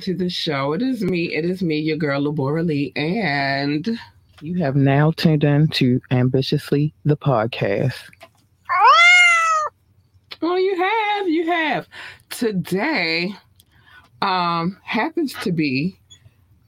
to 0.00 0.14
the 0.14 0.28
show. 0.30 0.72
It 0.72 0.82
is 0.82 1.02
me, 1.02 1.34
it 1.34 1.44
is 1.44 1.62
me, 1.62 1.78
your 1.78 1.96
girl 1.96 2.22
Labora 2.22 2.66
Lee, 2.66 2.92
and 2.96 3.98
you 4.40 4.62
have 4.62 4.76
now 4.76 5.10
tuned 5.12 5.44
in 5.44 5.68
to 5.68 6.00
Ambitiously 6.10 6.92
the 7.04 7.16
podcast. 7.16 7.94
Well, 10.40 10.58
you 10.58 10.74
have, 10.76 11.28
you 11.28 11.46
have. 11.46 11.86
Today 12.30 13.34
um 14.22 14.78
happens 14.84 15.34
to 15.42 15.52
be 15.52 15.98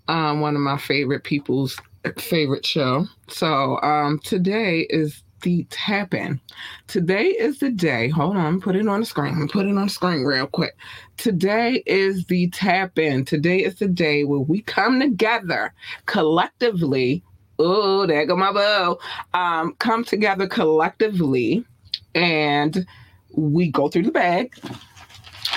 um 0.08 0.40
one 0.40 0.54
of 0.54 0.62
my 0.62 0.78
favorite 0.78 1.24
people's 1.24 1.78
favorite 2.18 2.66
show. 2.66 3.06
So 3.28 3.80
um 3.82 4.18
today 4.24 4.86
is 4.90 5.22
the 5.42 5.64
tap 5.70 6.14
in. 6.14 6.40
Today 6.86 7.26
is 7.26 7.58
the 7.58 7.70
day. 7.70 8.08
Hold 8.08 8.36
on, 8.36 8.60
put 8.60 8.76
it 8.76 8.88
on 8.88 9.00
the 9.00 9.06
screen. 9.06 9.48
Put 9.48 9.66
it 9.66 9.70
on 9.70 9.86
the 9.86 9.88
screen 9.88 10.24
real 10.24 10.46
quick. 10.46 10.76
Today 11.16 11.82
is 11.86 12.24
the 12.26 12.48
tap 12.50 12.98
in. 12.98 13.24
Today 13.24 13.58
is 13.58 13.76
the 13.76 13.88
day 13.88 14.24
where 14.24 14.40
we 14.40 14.62
come 14.62 15.00
together 15.00 15.74
collectively. 16.06 17.22
Oh, 17.58 18.06
there 18.06 18.26
go 18.26 18.36
my 18.36 18.52
bow. 18.52 18.98
Um, 19.34 19.74
come 19.78 20.04
together 20.04 20.46
collectively 20.46 21.64
and 22.14 22.86
we 23.34 23.70
go 23.70 23.88
through 23.88 24.04
the 24.04 24.10
bag. 24.10 24.54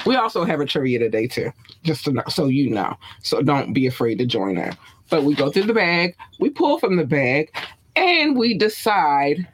We 0.05 0.15
also 0.15 0.43
have 0.43 0.59
a 0.59 0.65
trivia 0.65 0.99
today 0.99 1.27
too, 1.27 1.51
just 1.83 2.07
know, 2.07 2.23
so 2.29 2.45
you 2.45 2.69
know. 2.69 2.95
So 3.23 3.41
don't 3.41 3.73
be 3.73 3.87
afraid 3.87 4.19
to 4.19 4.25
join 4.25 4.57
us. 4.57 4.75
But 5.09 5.23
we 5.23 5.35
go 5.35 5.51
through 5.51 5.63
the 5.63 5.73
bag, 5.73 6.15
we 6.39 6.49
pull 6.49 6.79
from 6.79 6.97
the 6.97 7.05
bag, 7.05 7.51
and 7.95 8.37
we 8.37 8.57
decide 8.57 9.47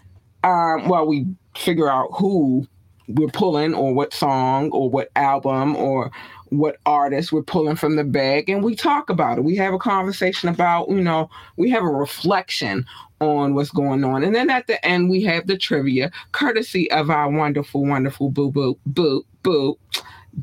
um, 0.44 0.88
well, 0.88 1.06
we 1.06 1.25
figure 1.56 1.90
out 1.90 2.09
who 2.13 2.68
we're 3.07 3.28
pulling 3.28 3.74
or 3.74 3.94
what 3.94 4.13
song 4.13 4.72
or 4.72 4.90
what 4.90 5.09
album 5.16 5.75
or 5.75 6.12
what 6.50 6.78
artist 6.85 7.31
we're 7.31 7.41
pulling 7.41 7.75
from 7.75 7.96
the 7.96 8.03
bag 8.03 8.50
and 8.50 8.63
we 8.63 8.75
talk 8.75 9.09
about 9.09 9.38
it. 9.38 9.44
We 9.44 9.56
have 9.56 9.74
a 9.74 9.80
conversation 9.80 10.50
about, 10.50 10.90
you 10.90 11.01
know, 11.01 11.30
we 11.56 11.69
have 11.69 11.84
a 11.84 11.88
reflection 11.88 12.85
on 13.22 13.53
what's 13.53 13.72
going 13.72 14.03
on. 14.03 14.24
And 14.24 14.35
then 14.35 14.50
at 14.50 14.68
the 14.68 14.84
end, 14.85 15.09
we 15.09 15.22
have 15.24 15.47
the 15.47 15.57
trivia, 15.57 16.12
courtesy 16.34 16.91
of 16.91 17.09
our 17.09 17.30
wonderful, 17.30 17.85
wonderful 17.85 18.31
boo 18.31 18.51
boo 18.51 18.78
boo 18.85 19.25
boo. 19.44 19.78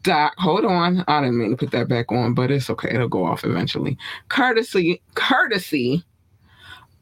Doc, 0.03 0.35
hold 0.39 0.65
on. 0.65 1.05
I 1.09 1.21
didn't 1.21 1.39
mean 1.39 1.51
to 1.51 1.57
put 1.57 1.73
that 1.73 1.89
back 1.89 2.13
on, 2.13 2.35
but 2.35 2.51
it's 2.51 2.71
okay. 2.71 2.91
It'll 2.91 3.09
go 3.09 3.25
off 3.25 3.45
eventually. 3.45 3.97
Courtesy, 4.29 5.03
courtesy 5.15 6.05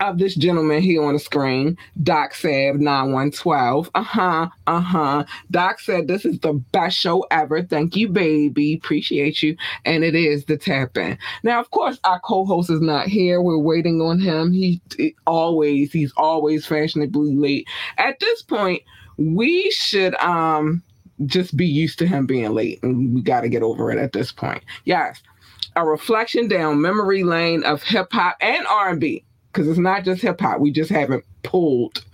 of 0.01 0.19
this 0.19 0.35
gentleman 0.35 0.83
here 0.83 1.03
on 1.03 1.15
the 1.15 1.19
screen, 1.19 1.77
Doc 2.03 2.35
Sav 2.35 2.77
9112. 2.77 3.91
Uh-huh, 3.95 4.49
uh-huh. 4.67 5.25
Doc 5.51 5.81
said 5.81 6.07
this 6.07 6.25
is 6.25 6.39
the 6.41 6.53
best 6.53 6.99
show 6.99 7.27
ever. 7.31 7.63
Thank 7.63 7.97
you, 7.97 8.09
baby. 8.09 8.75
Appreciate 8.75 9.43
you. 9.43 9.57
And 9.85 10.05
it 10.05 10.15
is 10.15 10.45
the 10.45 10.57
tap 10.57 10.97
in. 10.97 11.19
Now, 11.43 11.61
of 11.61 11.71
course, 11.71 11.99
our 12.05 12.21
co-host 12.21 12.71
is 12.71 12.81
not 12.81 13.07
here. 13.07 13.41
We're 13.41 13.59
waiting 13.59 14.01
on 14.01 14.19
him. 14.19 14.53
He, 14.53 14.81
always, 15.27 15.93
he's 15.93 16.13
always 16.17 16.67
fashionably 16.67 17.35
late. 17.35 17.69
At 17.99 18.21
this 18.21 18.43
point, 18.43 18.83
we 19.19 19.71
should 19.71 20.15
um 20.17 20.83
just 21.25 21.57
be 21.57 21.67
used 21.67 21.99
to 21.99 22.07
him 22.07 22.27
being 22.27 22.53
late. 22.53 22.83
And 22.83 23.15
we 23.15 23.23
gotta 23.23 23.49
get 23.49 23.63
over 23.63 23.91
it 23.91 23.99
at 23.99 24.13
this 24.13 24.31
point. 24.31 24.63
Yes. 24.85 25.23
A 25.75 25.85
reflection 25.85 26.49
down 26.49 26.81
memory 26.81 27.23
lane 27.23 27.65
of 27.65 27.83
hip 27.83 28.09
hop 28.13 28.37
and 28.41 28.67
R&B 28.67 29.25
because 29.57 29.71
it's 29.71 29.79
not 29.79 30.05
just 30.05 30.21
hip 30.21 30.39
hop. 30.39 30.61
We 30.61 30.71
just 30.71 30.91
haven't 30.91 31.25
pulled 31.43 32.05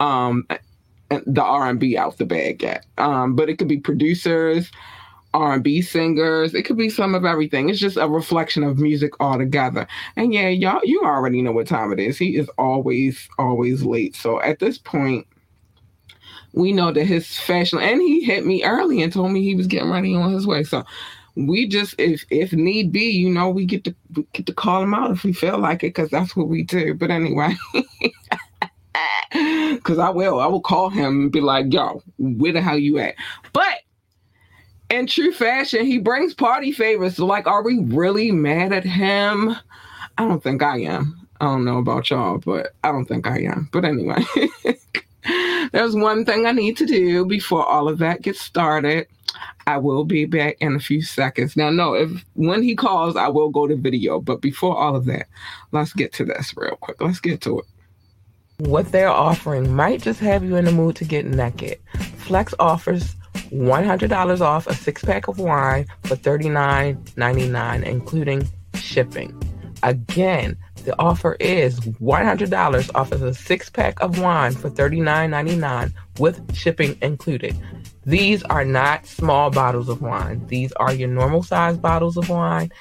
um, 0.00 0.46
the 1.10 1.42
R 1.42 1.68
and 1.68 1.78
B 1.78 1.96
out 1.96 2.18
the 2.18 2.26
bag 2.26 2.60
yet. 2.60 2.84
Um, 2.98 3.36
but 3.36 3.48
it 3.48 3.56
could 3.56 3.68
be 3.68 3.78
producers, 3.78 4.72
R 5.32 5.54
and 5.54 5.62
B 5.62 5.80
singers. 5.80 6.54
It 6.54 6.64
could 6.64 6.76
be 6.76 6.90
some 6.90 7.14
of 7.14 7.24
everything. 7.24 7.68
It's 7.68 7.78
just 7.78 7.96
a 7.96 8.08
reflection 8.08 8.64
of 8.64 8.78
music 8.78 9.12
altogether. 9.20 9.86
And 10.16 10.34
yeah, 10.34 10.48
y'all, 10.48 10.80
you 10.82 11.00
already 11.02 11.40
know 11.40 11.52
what 11.52 11.68
time 11.68 11.92
it 11.92 12.00
is. 12.00 12.18
He 12.18 12.36
is 12.36 12.50
always, 12.58 13.28
always 13.38 13.84
late. 13.84 14.16
So 14.16 14.42
at 14.42 14.58
this 14.58 14.76
point. 14.76 15.26
We 16.54 16.72
know 16.72 16.90
that 16.90 17.04
his 17.04 17.38
fashion, 17.38 17.78
and 17.78 18.00
he 18.00 18.24
hit 18.24 18.46
me 18.46 18.64
early 18.64 19.02
and 19.02 19.12
told 19.12 19.32
me 19.32 19.42
he 19.42 19.54
was 19.54 19.66
getting 19.66 19.90
ready 19.90 20.16
on 20.16 20.32
his 20.32 20.46
way. 20.46 20.64
So 20.64 20.82
we 21.46 21.68
just 21.68 21.94
if 21.98 22.24
if 22.30 22.52
need 22.52 22.90
be, 22.92 23.04
you 23.04 23.30
know, 23.30 23.48
we 23.48 23.64
get 23.64 23.84
to 23.84 23.94
we 24.14 24.26
get 24.32 24.46
to 24.46 24.52
call 24.52 24.82
him 24.82 24.92
out 24.92 25.12
if 25.12 25.22
we 25.24 25.32
feel 25.32 25.58
like 25.58 25.84
it, 25.84 25.94
because 25.94 26.10
that's 26.10 26.34
what 26.34 26.48
we 26.48 26.62
do. 26.64 26.94
But 26.94 27.10
anyway. 27.10 27.56
Cause 29.82 29.98
I 29.98 30.08
will, 30.08 30.40
I 30.40 30.46
will 30.46 30.62
call 30.62 30.88
him 30.88 31.22
and 31.22 31.32
be 31.32 31.40
like, 31.40 31.72
"Yo, 31.72 32.02
where 32.18 32.52
the 32.52 32.62
hell 32.62 32.78
you 32.78 32.98
at?" 32.98 33.14
But 33.52 33.80
in 34.90 35.06
true 35.06 35.32
fashion, 35.32 35.84
he 35.84 35.98
brings 35.98 36.34
party 36.34 36.72
favors. 36.72 37.16
So, 37.16 37.26
like, 37.26 37.46
are 37.46 37.62
we 37.62 37.78
really 37.78 38.32
mad 38.32 38.72
at 38.72 38.84
him? 38.84 39.50
I 40.16 40.26
don't 40.26 40.42
think 40.42 40.62
I 40.62 40.78
am. 40.80 41.28
I 41.40 41.44
don't 41.44 41.64
know 41.64 41.78
about 41.78 42.10
y'all, 42.10 42.38
but 42.38 42.72
I 42.82 42.90
don't 42.90 43.04
think 43.04 43.26
I 43.26 43.42
am. 43.42 43.68
But 43.70 43.84
anyway, 43.84 44.24
there's 45.72 45.94
one 45.94 46.24
thing 46.24 46.46
I 46.46 46.52
need 46.52 46.76
to 46.78 46.86
do 46.86 47.24
before 47.24 47.64
all 47.64 47.88
of 47.88 47.98
that 47.98 48.22
gets 48.22 48.40
started. 48.40 49.06
I 49.66 49.76
will 49.76 50.04
be 50.04 50.24
back 50.24 50.56
in 50.60 50.76
a 50.76 50.80
few 50.80 51.02
seconds. 51.02 51.56
Now, 51.56 51.70
no, 51.70 51.92
if 51.94 52.24
when 52.34 52.62
he 52.62 52.74
calls, 52.74 53.16
I 53.16 53.28
will 53.28 53.50
go 53.50 53.66
to 53.66 53.76
video. 53.76 54.20
But 54.20 54.40
before 54.40 54.76
all 54.76 54.96
of 54.96 55.04
that, 55.06 55.26
let's 55.72 55.92
get 55.92 56.12
to 56.14 56.24
this 56.24 56.54
real 56.56 56.76
quick. 56.76 57.00
Let's 57.00 57.20
get 57.20 57.42
to 57.42 57.60
it. 57.60 57.66
What 58.58 58.90
they're 58.90 59.08
offering 59.08 59.72
might 59.74 60.02
just 60.02 60.20
have 60.20 60.42
you 60.42 60.56
in 60.56 60.64
the 60.64 60.72
mood 60.72 60.96
to 60.96 61.04
get 61.04 61.26
naked. 61.26 61.78
Flex 62.16 62.54
offers 62.58 63.14
$100 63.52 64.40
off 64.40 64.66
a 64.66 64.74
six 64.74 65.04
pack 65.04 65.28
of 65.28 65.38
wine 65.38 65.86
for 66.04 66.16
$39.99, 66.16 67.82
including 67.84 68.48
shipping. 68.74 69.40
Again, 69.82 70.56
the 70.88 70.98
offer 70.98 71.36
is 71.38 71.78
$100 71.80 72.94
off 72.94 73.12
of 73.12 73.22
a 73.22 73.34
six 73.34 73.68
pack 73.68 74.00
of 74.00 74.20
wine 74.20 74.52
for 74.52 74.70
$39.99 74.70 75.92
with 76.18 76.56
shipping 76.56 76.96
included. 77.02 77.54
These 78.06 78.42
are 78.44 78.64
not 78.64 79.04
small 79.04 79.50
bottles 79.50 79.90
of 79.90 80.00
wine. 80.00 80.46
These 80.46 80.72
are 80.72 80.94
your 80.94 81.10
normal 81.10 81.42
size 81.42 81.76
bottles 81.76 82.16
of 82.16 82.30
wine, 82.30 82.72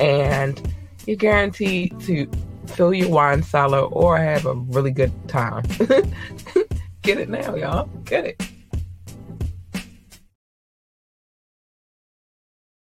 and 0.00 0.74
you're 1.06 1.16
guaranteed 1.16 2.00
to 2.00 2.28
fill 2.66 2.92
your 2.92 3.10
wine 3.10 3.44
cellar 3.44 3.82
or 3.82 4.18
have 4.18 4.44
a 4.44 4.54
really 4.54 4.90
good 4.90 5.12
time. 5.28 5.62
Get 7.02 7.18
it 7.18 7.28
now, 7.28 7.54
y'all. 7.54 7.86
Get 8.04 8.24
it. 8.24 8.51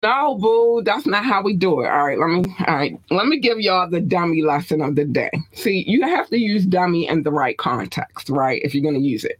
No, 0.02 0.36
boo, 0.36 0.82
that's 0.84 1.06
not 1.06 1.24
how 1.24 1.42
we 1.42 1.54
do 1.54 1.82
it. 1.82 1.88
All 1.88 2.04
right, 2.06 2.18
let 2.18 2.28
me 2.28 2.44
all 2.66 2.74
right, 2.74 3.00
let 3.10 3.26
me 3.28 3.38
give 3.38 3.60
y'all 3.60 3.88
the 3.88 4.00
dummy 4.00 4.42
lesson 4.42 4.80
of 4.80 4.96
the 4.96 5.04
day. 5.04 5.30
See, 5.52 5.84
you 5.86 6.02
have 6.02 6.28
to 6.30 6.38
use 6.38 6.66
dummy 6.66 7.06
in 7.06 7.22
the 7.22 7.30
right 7.30 7.56
context, 7.58 8.28
right? 8.28 8.60
If 8.64 8.74
you're 8.74 8.82
gonna 8.84 8.98
use 9.04 9.24
it. 9.24 9.38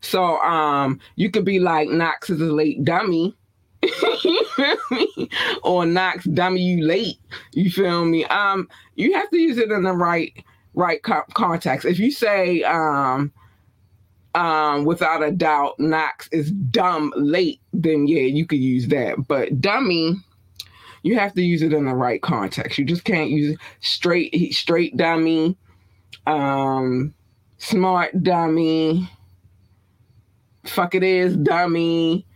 So 0.00 0.40
um 0.42 1.00
you 1.16 1.30
could 1.30 1.44
be 1.44 1.58
like 1.60 1.88
Knoxx 1.88 2.30
is 2.30 2.40
a 2.40 2.44
late 2.46 2.84
dummy. 2.84 3.36
you 3.82 4.44
feel 4.56 4.76
me? 4.92 5.30
Or 5.62 5.84
Knoxx 5.84 6.24
dummy 6.24 6.62
you 6.62 6.84
late. 6.84 7.18
You 7.52 7.70
feel 7.70 8.04
me? 8.06 8.24
Um 8.26 8.68
you 8.94 9.12
have 9.14 9.28
to 9.30 9.38
use 9.38 9.58
it 9.58 9.70
in 9.70 9.82
the 9.82 9.92
right 9.92 10.32
right 10.74 11.02
co- 11.02 11.24
context. 11.34 11.86
If 11.86 11.98
you 11.98 12.10
say 12.10 12.62
um 12.62 13.32
um 14.36 14.84
without 14.84 15.22
a 15.22 15.32
doubt 15.32 15.78
Knoxx 15.80 16.28
is 16.30 16.52
dumb 16.52 17.12
late, 17.16 17.60
then 17.72 18.06
yeah, 18.06 18.22
you 18.22 18.46
could 18.46 18.60
use 18.60 18.86
that. 18.88 19.26
But 19.26 19.60
dummy 19.60 20.16
you 21.06 21.16
have 21.16 21.34
to 21.34 21.42
use 21.42 21.62
it 21.62 21.72
in 21.72 21.86
the 21.86 21.94
right 21.94 22.20
context. 22.20 22.78
You 22.78 22.84
just 22.84 23.04
can't 23.04 23.30
use 23.30 23.54
it 23.54 23.60
straight 23.80 24.52
straight 24.52 24.96
dummy, 24.96 25.56
um, 26.26 27.14
smart 27.58 28.22
dummy, 28.24 29.08
fuck 30.64 30.94
it 30.94 31.04
is, 31.04 31.36
dummy. 31.36 32.26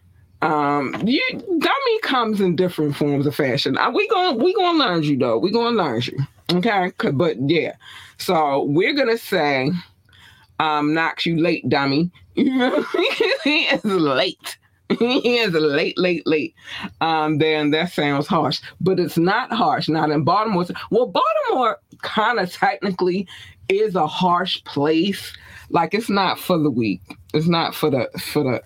Um, 0.42 0.94
you 1.04 1.20
dummy 1.58 1.98
comes 2.02 2.40
in 2.40 2.56
different 2.56 2.96
forms 2.96 3.26
of 3.26 3.34
fashion. 3.34 3.76
Uh, 3.76 3.90
we 3.90 4.06
gonna 4.08 4.36
we 4.36 4.54
gonna 4.54 4.78
learn 4.78 5.02
you 5.02 5.18
though. 5.18 5.38
We 5.38 5.50
gonna 5.50 5.76
learn 5.76 6.02
you. 6.02 6.18
Okay, 6.52 6.92
but 7.12 7.36
yeah. 7.40 7.74
So 8.18 8.64
we're 8.64 8.94
gonna 8.94 9.18
say, 9.18 9.70
um, 10.60 10.94
Knoxx 10.94 11.26
you 11.26 11.38
late, 11.38 11.68
dummy. 11.68 12.10
he 12.34 12.44
is 12.44 13.84
late. 13.84 14.58
he 14.98 15.38
is 15.38 15.52
late, 15.52 15.98
late, 15.98 16.26
late. 16.26 16.54
Um, 17.00 17.38
then 17.38 17.70
that 17.70 17.92
sounds 17.92 18.26
harsh, 18.26 18.60
but 18.80 19.00
it's 19.00 19.16
not 19.16 19.52
harsh. 19.52 19.88
Not 19.88 20.10
in 20.10 20.24
Baltimore. 20.24 20.66
Well, 20.90 21.06
Baltimore 21.06 21.78
kind 22.02 22.38
of 22.38 22.52
technically 22.52 23.26
is 23.68 23.94
a 23.94 24.06
harsh 24.06 24.62
place 24.64 25.32
like 25.70 25.94
it's 25.94 26.10
not 26.10 26.38
for 26.38 26.58
the 26.58 26.70
weak. 26.70 27.00
It's 27.32 27.46
not 27.46 27.74
for 27.74 27.90
the 27.90 28.10
for 28.32 28.42
the. 28.42 28.62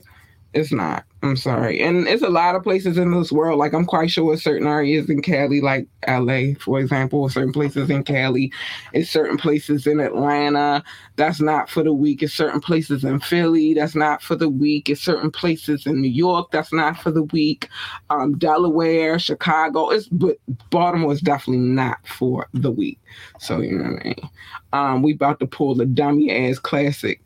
It's 0.55 0.73
not. 0.73 1.05
I'm 1.24 1.36
sorry. 1.36 1.80
And 1.80 2.06
it's 2.06 2.22
a 2.22 2.28
lot 2.28 2.54
of 2.54 2.62
places 2.62 2.98
in 2.98 3.10
this 3.10 3.32
world. 3.32 3.58
Like 3.58 3.72
I'm 3.72 3.86
quite 3.86 4.10
sure 4.10 4.36
certain 4.36 4.68
areas 4.68 5.08
in 5.08 5.22
Cali, 5.22 5.62
like 5.62 5.88
LA, 6.06 6.52
for 6.60 6.78
example, 6.78 7.26
certain 7.30 7.52
places 7.52 7.88
in 7.88 8.04
Cali, 8.04 8.52
it's 8.92 9.08
certain 9.08 9.38
places 9.38 9.86
in 9.86 10.00
Atlanta. 10.00 10.84
That's 11.16 11.40
not 11.40 11.70
for 11.70 11.82
the 11.82 11.94
week. 11.94 12.22
It's 12.22 12.34
certain 12.34 12.60
places 12.60 13.04
in 13.04 13.20
Philly. 13.20 13.72
That's 13.72 13.94
not 13.94 14.20
for 14.20 14.36
the 14.36 14.50
week. 14.50 14.90
It's 14.90 15.00
certain 15.00 15.30
places 15.30 15.86
in 15.86 16.02
New 16.02 16.10
York. 16.10 16.50
That's 16.50 16.74
not 16.74 16.98
for 16.98 17.10
the 17.10 17.22
week. 17.22 17.70
Um, 18.10 18.36
Delaware, 18.36 19.18
Chicago. 19.18 19.88
It's 19.88 20.08
but 20.08 20.36
Baltimore 20.68 21.14
is 21.14 21.22
definitely 21.22 21.66
not 21.66 22.06
for 22.06 22.48
the 22.52 22.70
week. 22.70 23.00
So 23.38 23.62
you 23.62 23.78
know 23.78 23.92
what 23.92 24.00
I 24.00 24.04
mean. 24.04 24.30
Um, 24.74 25.02
we 25.02 25.14
about 25.14 25.40
to 25.40 25.46
pull 25.46 25.74
the 25.74 25.86
dummy 25.86 26.30
ass 26.30 26.58
classic 26.58 27.23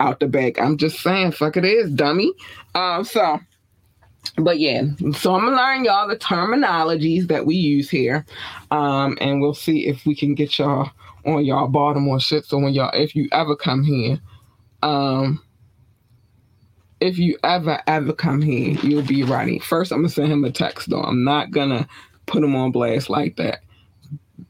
out 0.00 0.20
the 0.20 0.26
back. 0.26 0.60
I'm 0.60 0.76
just 0.76 1.00
saying, 1.00 1.32
fuck 1.32 1.56
it 1.56 1.64
is, 1.64 1.90
dummy. 1.90 2.32
Um, 2.74 3.04
so, 3.04 3.40
but 4.36 4.58
yeah, 4.58 4.82
so 5.12 5.34
I'm 5.34 5.44
gonna 5.44 5.56
learn 5.56 5.84
y'all 5.84 6.08
the 6.08 6.16
terminologies 6.16 7.28
that 7.28 7.46
we 7.46 7.54
use 7.54 7.90
here, 7.90 8.24
um, 8.70 9.16
and 9.20 9.40
we'll 9.40 9.54
see 9.54 9.86
if 9.86 10.04
we 10.06 10.14
can 10.14 10.34
get 10.34 10.58
y'all 10.58 10.90
on 11.24 11.44
y'all 11.44 11.68
Baltimore 11.68 12.20
shit. 12.20 12.44
So 12.44 12.58
when 12.58 12.74
y'all, 12.74 12.90
if 12.94 13.14
you 13.14 13.28
ever 13.32 13.54
come 13.56 13.82
here, 13.82 14.18
um, 14.82 15.40
if 17.00 17.18
you 17.18 17.38
ever 17.44 17.80
ever 17.86 18.12
come 18.12 18.40
here, 18.40 18.78
you'll 18.82 19.02
be 19.02 19.22
ready. 19.22 19.58
First, 19.58 19.92
I'm 19.92 19.98
gonna 19.98 20.08
send 20.08 20.32
him 20.32 20.44
a 20.44 20.50
text 20.50 20.90
though. 20.90 21.02
I'm 21.02 21.24
not 21.24 21.50
gonna 21.50 21.86
put 22.26 22.42
him 22.42 22.56
on 22.56 22.72
blast 22.72 23.10
like 23.10 23.36
that. 23.36 23.60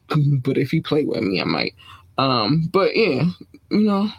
But 0.07 0.57
if 0.57 0.71
he 0.71 0.81
play 0.81 1.03
with 1.03 1.21
me, 1.21 1.41
I 1.41 1.45
might. 1.45 1.75
Um, 2.17 2.69
but 2.71 2.95
yeah, 2.95 3.25
you 3.71 3.81
know, 3.81 4.09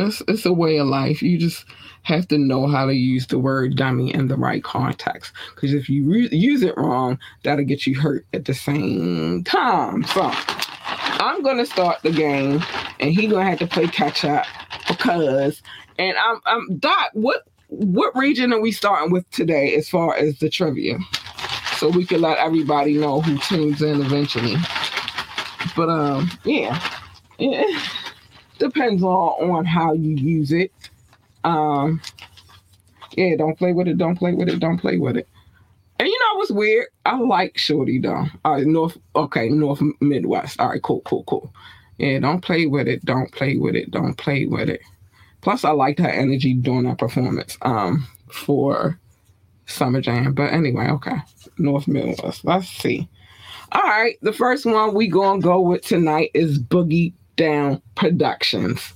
it's 0.00 0.22
it's 0.28 0.46
a 0.46 0.52
way 0.52 0.78
of 0.78 0.86
life. 0.86 1.22
You 1.22 1.38
just 1.38 1.64
have 2.02 2.26
to 2.28 2.38
know 2.38 2.66
how 2.66 2.86
to 2.86 2.94
use 2.94 3.26
the 3.26 3.38
word 3.38 3.76
dummy 3.76 4.12
in 4.12 4.28
the 4.28 4.36
right 4.36 4.64
context. 4.64 5.32
Because 5.54 5.74
if 5.74 5.88
you 5.88 6.04
re- 6.04 6.28
use 6.30 6.62
it 6.62 6.76
wrong, 6.76 7.18
that'll 7.42 7.64
get 7.64 7.86
you 7.86 7.98
hurt 8.00 8.26
at 8.32 8.46
the 8.46 8.54
same 8.54 9.44
time. 9.44 10.04
So 10.04 10.22
I'm 10.24 11.42
gonna 11.42 11.66
start 11.66 12.02
the 12.02 12.12
game, 12.12 12.62
and 12.98 13.12
he 13.12 13.26
gonna 13.26 13.48
have 13.48 13.58
to 13.60 13.66
play 13.66 13.86
catch 13.86 14.24
up 14.24 14.46
because. 14.88 15.62
And 15.98 16.16
I'm 16.16 16.40
I'm 16.46 16.78
Doc. 16.78 17.10
What 17.12 17.42
what 17.68 18.16
region 18.16 18.54
are 18.54 18.60
we 18.60 18.72
starting 18.72 19.12
with 19.12 19.30
today 19.30 19.74
as 19.74 19.88
far 19.88 20.16
as 20.16 20.38
the 20.38 20.48
trivia? 20.48 20.98
So 21.76 21.90
we 21.90 22.06
can 22.06 22.22
let 22.22 22.38
everybody 22.38 22.96
know 22.96 23.20
who 23.20 23.38
tunes 23.38 23.82
in 23.82 24.00
eventually. 24.00 24.56
But 25.76 25.90
um, 25.90 26.30
yeah, 26.44 26.82
yeah 27.38 27.78
depends 28.60 29.02
on 29.02 29.50
on 29.50 29.64
how 29.64 29.92
you 29.92 30.14
use 30.14 30.52
it. 30.52 30.72
Um, 31.42 32.00
yeah, 33.16 33.34
don't 33.36 33.58
play 33.58 33.72
with 33.72 33.88
it. 33.88 33.98
Don't 33.98 34.16
play 34.16 34.32
with 34.32 34.48
it. 34.48 34.60
Don't 34.60 34.78
play 34.78 34.98
with 34.98 35.16
it. 35.16 35.28
And 35.98 36.08
you 36.08 36.18
know 36.20 36.38
what's 36.38 36.52
weird? 36.52 36.86
I 37.04 37.18
like 37.18 37.58
Shorty 37.58 37.98
though. 37.98 38.26
All 38.44 38.54
right, 38.54 38.66
North. 38.66 38.96
Okay, 39.16 39.48
North 39.48 39.82
Midwest. 40.00 40.60
All 40.60 40.68
right, 40.68 40.82
cool, 40.82 41.00
cool, 41.04 41.24
cool. 41.24 41.52
Yeah, 41.98 42.20
don't 42.20 42.40
play 42.40 42.66
with 42.66 42.86
it. 42.86 43.04
Don't 43.04 43.30
play 43.32 43.56
with 43.56 43.74
it. 43.74 43.90
Don't 43.90 44.14
play 44.14 44.46
with 44.46 44.70
it. 44.70 44.80
Plus, 45.42 45.64
I 45.64 45.70
liked 45.70 45.98
her 45.98 46.08
energy 46.08 46.54
during 46.54 46.84
that 46.84 46.98
performance. 46.98 47.58
Um, 47.62 48.06
for 48.32 48.98
Summer 49.66 50.00
Jam. 50.00 50.32
But 50.32 50.52
anyway, 50.52 50.88
okay. 50.90 51.16
North 51.58 51.88
Midwest. 51.88 52.44
Let's 52.44 52.68
see. 52.68 53.08
All 53.72 53.82
right, 53.82 54.16
the 54.22 54.32
first 54.32 54.66
one 54.66 54.94
we 54.94 55.06
gonna 55.06 55.40
go 55.40 55.60
with 55.60 55.82
tonight 55.82 56.30
is 56.34 56.58
Boogie 56.58 57.12
down 57.36 57.82
productions. 57.94 58.92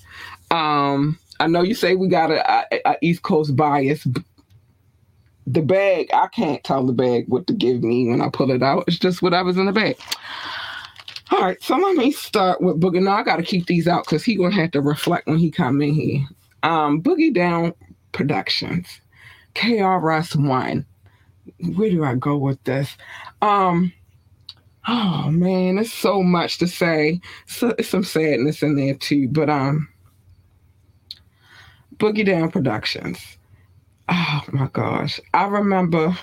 Um, 0.50 1.18
I 1.40 1.46
know 1.46 1.62
you 1.62 1.74
say 1.74 1.94
we 1.94 2.08
got 2.08 2.30
a, 2.30 2.66
a, 2.72 2.92
a 2.92 2.96
East 3.02 3.22
Coast 3.22 3.56
bias. 3.56 4.06
The 5.46 5.62
bag, 5.62 6.08
I 6.12 6.28
can't 6.28 6.64
tell 6.64 6.86
the 6.86 6.92
bag 6.92 7.26
what 7.28 7.46
to 7.48 7.52
give 7.52 7.82
me 7.82 8.08
when 8.08 8.22
I 8.22 8.28
pull 8.30 8.50
it 8.50 8.62
out. 8.62 8.84
It's 8.86 8.98
just 8.98 9.20
whatever's 9.20 9.58
in 9.58 9.66
the 9.66 9.72
bag. 9.72 9.96
All 11.30 11.40
right, 11.40 11.60
so 11.62 11.76
let 11.76 11.96
me 11.96 12.12
start 12.12 12.60
with 12.60 12.80
Boogie. 12.80 13.02
Now 13.02 13.16
I 13.16 13.22
got 13.22 13.36
to 13.36 13.42
keep 13.42 13.66
these 13.66 13.88
out 13.88 14.04
because 14.04 14.22
he 14.24 14.36
gonna 14.36 14.54
have 14.54 14.70
to 14.72 14.80
reflect 14.80 15.26
when 15.26 15.38
he 15.38 15.50
come 15.50 15.82
in 15.82 15.94
here. 15.94 16.24
Um, 16.62 17.02
Boogie 17.02 17.34
Down 17.34 17.74
Productions, 18.12 18.86
KRS 19.54 20.36
One. 20.36 20.86
Where 21.74 21.90
do 21.90 22.04
I 22.04 22.14
go 22.14 22.36
with 22.36 22.62
this? 22.64 22.96
Um, 23.42 23.92
Oh 24.86 25.30
man, 25.30 25.76
there's 25.76 25.92
so 25.92 26.22
much 26.22 26.58
to 26.58 26.66
say. 26.66 27.20
So, 27.46 27.74
some 27.82 28.04
sadness 28.04 28.62
in 28.62 28.76
there 28.76 28.94
too. 28.94 29.28
But 29.28 29.48
um 29.48 29.88
Boogie 31.96 32.26
Down 32.26 32.50
Productions. 32.50 33.18
Oh 34.08 34.42
my 34.52 34.68
gosh. 34.72 35.20
I 35.32 35.46
remember 35.46 36.16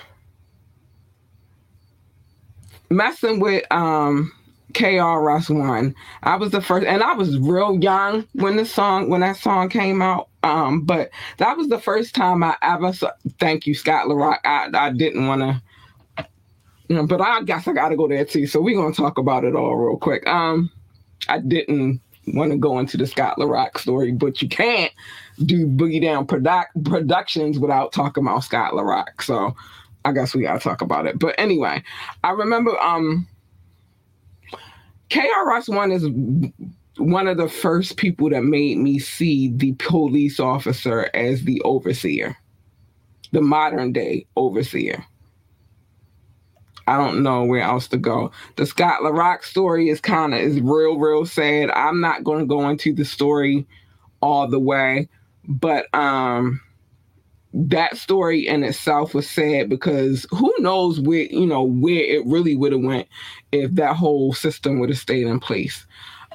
messing 2.90 3.40
with 3.40 3.64
um 3.72 4.32
KR 4.74 4.80
KRS 4.82 5.50
One. 5.58 5.94
I 6.22 6.36
was 6.36 6.50
the 6.52 6.60
first 6.60 6.86
and 6.86 7.02
I 7.02 7.14
was 7.14 7.38
real 7.38 7.78
young 7.82 8.26
when 8.34 8.56
the 8.56 8.64
song 8.64 9.08
when 9.08 9.20
that 9.22 9.36
song 9.36 9.68
came 9.68 10.00
out. 10.02 10.28
Um, 10.44 10.82
but 10.82 11.10
that 11.38 11.56
was 11.56 11.68
the 11.68 11.80
first 11.80 12.14
time 12.14 12.42
I 12.42 12.56
ever 12.62 12.92
saw 12.92 13.10
thank 13.38 13.66
you, 13.66 13.74
Scott 13.74 14.08
La 14.08 14.14
Rock. 14.14 14.40
I, 14.44 14.70
I 14.72 14.90
didn't 14.90 15.26
want 15.26 15.40
to 15.42 15.62
but 17.06 17.20
I 17.20 17.42
guess 17.42 17.66
I 17.68 17.72
got 17.72 17.90
to 17.90 17.96
go 17.96 18.08
there 18.08 18.24
too. 18.24 18.46
So 18.46 18.60
we're 18.60 18.80
gonna 18.80 18.94
talk 18.94 19.18
about 19.18 19.44
it 19.44 19.54
all 19.54 19.76
real 19.76 19.96
quick. 19.96 20.26
Um, 20.26 20.70
I 21.28 21.38
didn't 21.38 22.00
want 22.28 22.52
to 22.52 22.58
go 22.58 22.78
into 22.78 22.96
the 22.96 23.06
Scott 23.06 23.38
La 23.38 23.46
Rock 23.46 23.78
story, 23.78 24.12
but 24.12 24.42
you 24.42 24.48
can't 24.48 24.92
do 25.44 25.66
Boogie 25.66 26.02
Down 26.02 26.26
product 26.26 26.84
productions 26.84 27.58
without 27.58 27.92
talking 27.92 28.24
about 28.24 28.44
Scott 28.44 28.74
La 28.74 28.82
Rock. 28.82 29.22
So 29.22 29.54
I 30.04 30.12
guess 30.12 30.34
we 30.34 30.42
gotta 30.42 30.60
talk 30.60 30.82
about 30.82 31.06
it. 31.06 31.18
But 31.18 31.34
anyway, 31.38 31.82
I 32.24 32.30
remember 32.30 32.78
um 32.80 33.26
KRS 35.10 35.68
One 35.68 35.92
is 35.92 36.06
one 36.96 37.26
of 37.26 37.36
the 37.36 37.48
first 37.48 37.96
people 37.96 38.30
that 38.30 38.44
made 38.44 38.78
me 38.78 38.98
see 38.98 39.52
the 39.54 39.72
police 39.74 40.38
officer 40.40 41.10
as 41.14 41.44
the 41.44 41.60
overseer, 41.62 42.36
the 43.32 43.40
modern 43.40 43.92
day 43.92 44.26
overseer. 44.36 45.04
I 46.86 46.96
don't 46.96 47.22
know 47.22 47.44
where 47.44 47.62
else 47.62 47.88
to 47.88 47.96
go. 47.96 48.30
The 48.56 48.66
Scott 48.66 49.02
La 49.02 49.10
Rock 49.10 49.44
story 49.44 49.88
is 49.88 50.00
kind 50.00 50.34
of 50.34 50.40
is 50.40 50.60
real, 50.60 50.98
real 50.98 51.26
sad. 51.26 51.70
I'm 51.70 52.00
not 52.00 52.24
going 52.24 52.40
to 52.40 52.46
go 52.46 52.68
into 52.68 52.92
the 52.92 53.04
story 53.04 53.66
all 54.20 54.48
the 54.48 54.58
way, 54.58 55.08
but 55.46 55.92
um, 55.94 56.60
that 57.54 57.96
story 57.96 58.46
in 58.46 58.64
itself 58.64 59.14
was 59.14 59.28
sad 59.28 59.68
because 59.68 60.26
who 60.30 60.52
knows 60.58 61.00
where 61.00 61.24
you 61.24 61.46
know 61.46 61.62
where 61.62 62.02
it 62.02 62.26
really 62.26 62.56
would 62.56 62.72
have 62.72 62.82
went 62.82 63.08
if 63.52 63.70
that 63.72 63.96
whole 63.96 64.32
system 64.32 64.78
would 64.78 64.88
have 64.88 64.98
stayed 64.98 65.26
in 65.26 65.38
place. 65.38 65.86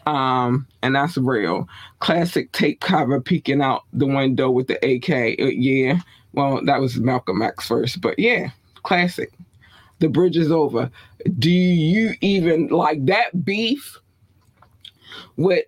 Um, 0.06 0.66
and 0.82 0.96
that's 0.96 1.18
real. 1.18 1.68
Classic 2.00 2.50
tape 2.54 2.80
cover 2.80 3.20
peeking 3.20 3.62
out 3.62 3.84
the 3.92 4.06
window 4.06 4.50
with 4.50 4.68
the 4.68 4.78
AK. 4.86 5.38
Uh, 5.40 5.48
yeah, 5.48 6.00
well, 6.32 6.64
that 6.64 6.80
was 6.80 6.98
Malcolm 6.98 7.42
X 7.42 7.68
first, 7.68 8.00
but 8.00 8.18
yeah, 8.18 8.52
classic 8.84 9.34
the 10.00 10.10
bridge 10.10 10.38
is 10.38 10.52
over. 10.52 10.90
Do 11.40 11.50
you 11.50 12.14
even 12.22 12.68
like 12.68 13.06
that 13.06 13.44
beef 13.44 13.98
with 15.36 15.66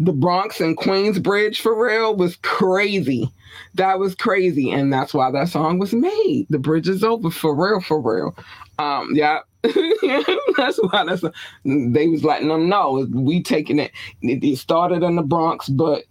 the 0.00 0.12
Bronx 0.12 0.60
and 0.60 0.76
Queensbridge 0.78 1.60
for 1.60 1.86
real 1.86 2.16
was 2.16 2.36
crazy. 2.36 3.30
That 3.74 3.98
was 3.98 4.14
crazy. 4.14 4.70
And 4.70 4.90
that's 4.90 5.12
why 5.12 5.30
that 5.30 5.50
song 5.50 5.78
was 5.78 5.92
made. 5.92 6.46
The 6.48 6.58
bridge 6.58 6.88
is 6.88 7.04
over 7.04 7.30
for 7.30 7.54
real, 7.54 7.80
for 7.80 8.00
real. 8.00 8.34
Um, 8.78 9.10
yeah. 9.12 9.40
that's 9.62 10.78
why 10.78 11.04
that's 11.04 11.22
a, 11.22 11.30
they 11.64 12.08
was 12.08 12.24
letting 12.24 12.48
them 12.48 12.70
know 12.70 13.06
we 13.12 13.42
taking 13.42 13.78
it. 13.78 13.92
It 14.22 14.56
started 14.56 15.02
in 15.02 15.16
the 15.16 15.22
Bronx, 15.22 15.68
but 15.68 16.04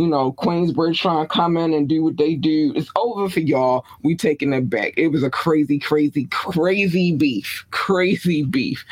you 0.00 0.06
know, 0.06 0.32
Queensbridge 0.32 0.96
trying 0.96 1.24
to 1.24 1.28
come 1.28 1.58
in 1.58 1.74
and 1.74 1.86
do 1.86 2.02
what 2.02 2.16
they 2.16 2.34
do. 2.34 2.72
It's 2.74 2.90
over 2.96 3.28
for 3.28 3.40
y'all. 3.40 3.84
We 4.02 4.16
taking 4.16 4.54
it 4.54 4.70
back. 4.70 4.94
It 4.96 5.08
was 5.08 5.22
a 5.22 5.28
crazy, 5.28 5.78
crazy, 5.78 6.24
crazy 6.30 7.14
beef. 7.14 7.66
Crazy 7.70 8.42
beef. 8.42 8.82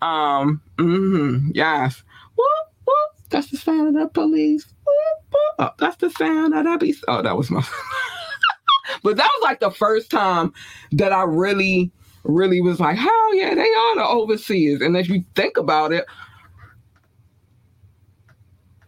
Um, 0.00 0.62
mm-hmm, 0.78 1.50
yes. 1.52 2.02
Whoop, 2.34 2.46
whoop. 2.86 3.10
That's 3.28 3.48
the 3.48 3.58
sound 3.58 3.88
of 3.88 4.02
the 4.02 4.08
police. 4.08 4.64
Whoop, 4.86 5.34
whoop. 5.34 5.54
Oh, 5.58 5.70
that's 5.78 5.96
the 5.96 6.08
sound 6.08 6.54
of 6.54 6.64
the 6.64 6.78
beast. 6.78 7.04
Oh, 7.08 7.20
that 7.20 7.36
was 7.36 7.50
my 7.50 7.60
But 9.02 9.18
that 9.18 9.28
was 9.34 9.42
like 9.42 9.60
the 9.60 9.70
first 9.70 10.10
time 10.10 10.54
that 10.92 11.12
I 11.12 11.24
really, 11.24 11.92
really 12.22 12.62
was 12.62 12.80
like, 12.80 12.96
hell 12.96 13.34
yeah, 13.34 13.54
they 13.54 13.60
are 13.60 13.96
the 13.96 14.06
overseers. 14.06 14.80
And 14.80 14.96
if 14.96 15.10
you 15.10 15.26
think 15.34 15.58
about 15.58 15.92
it, 15.92 16.06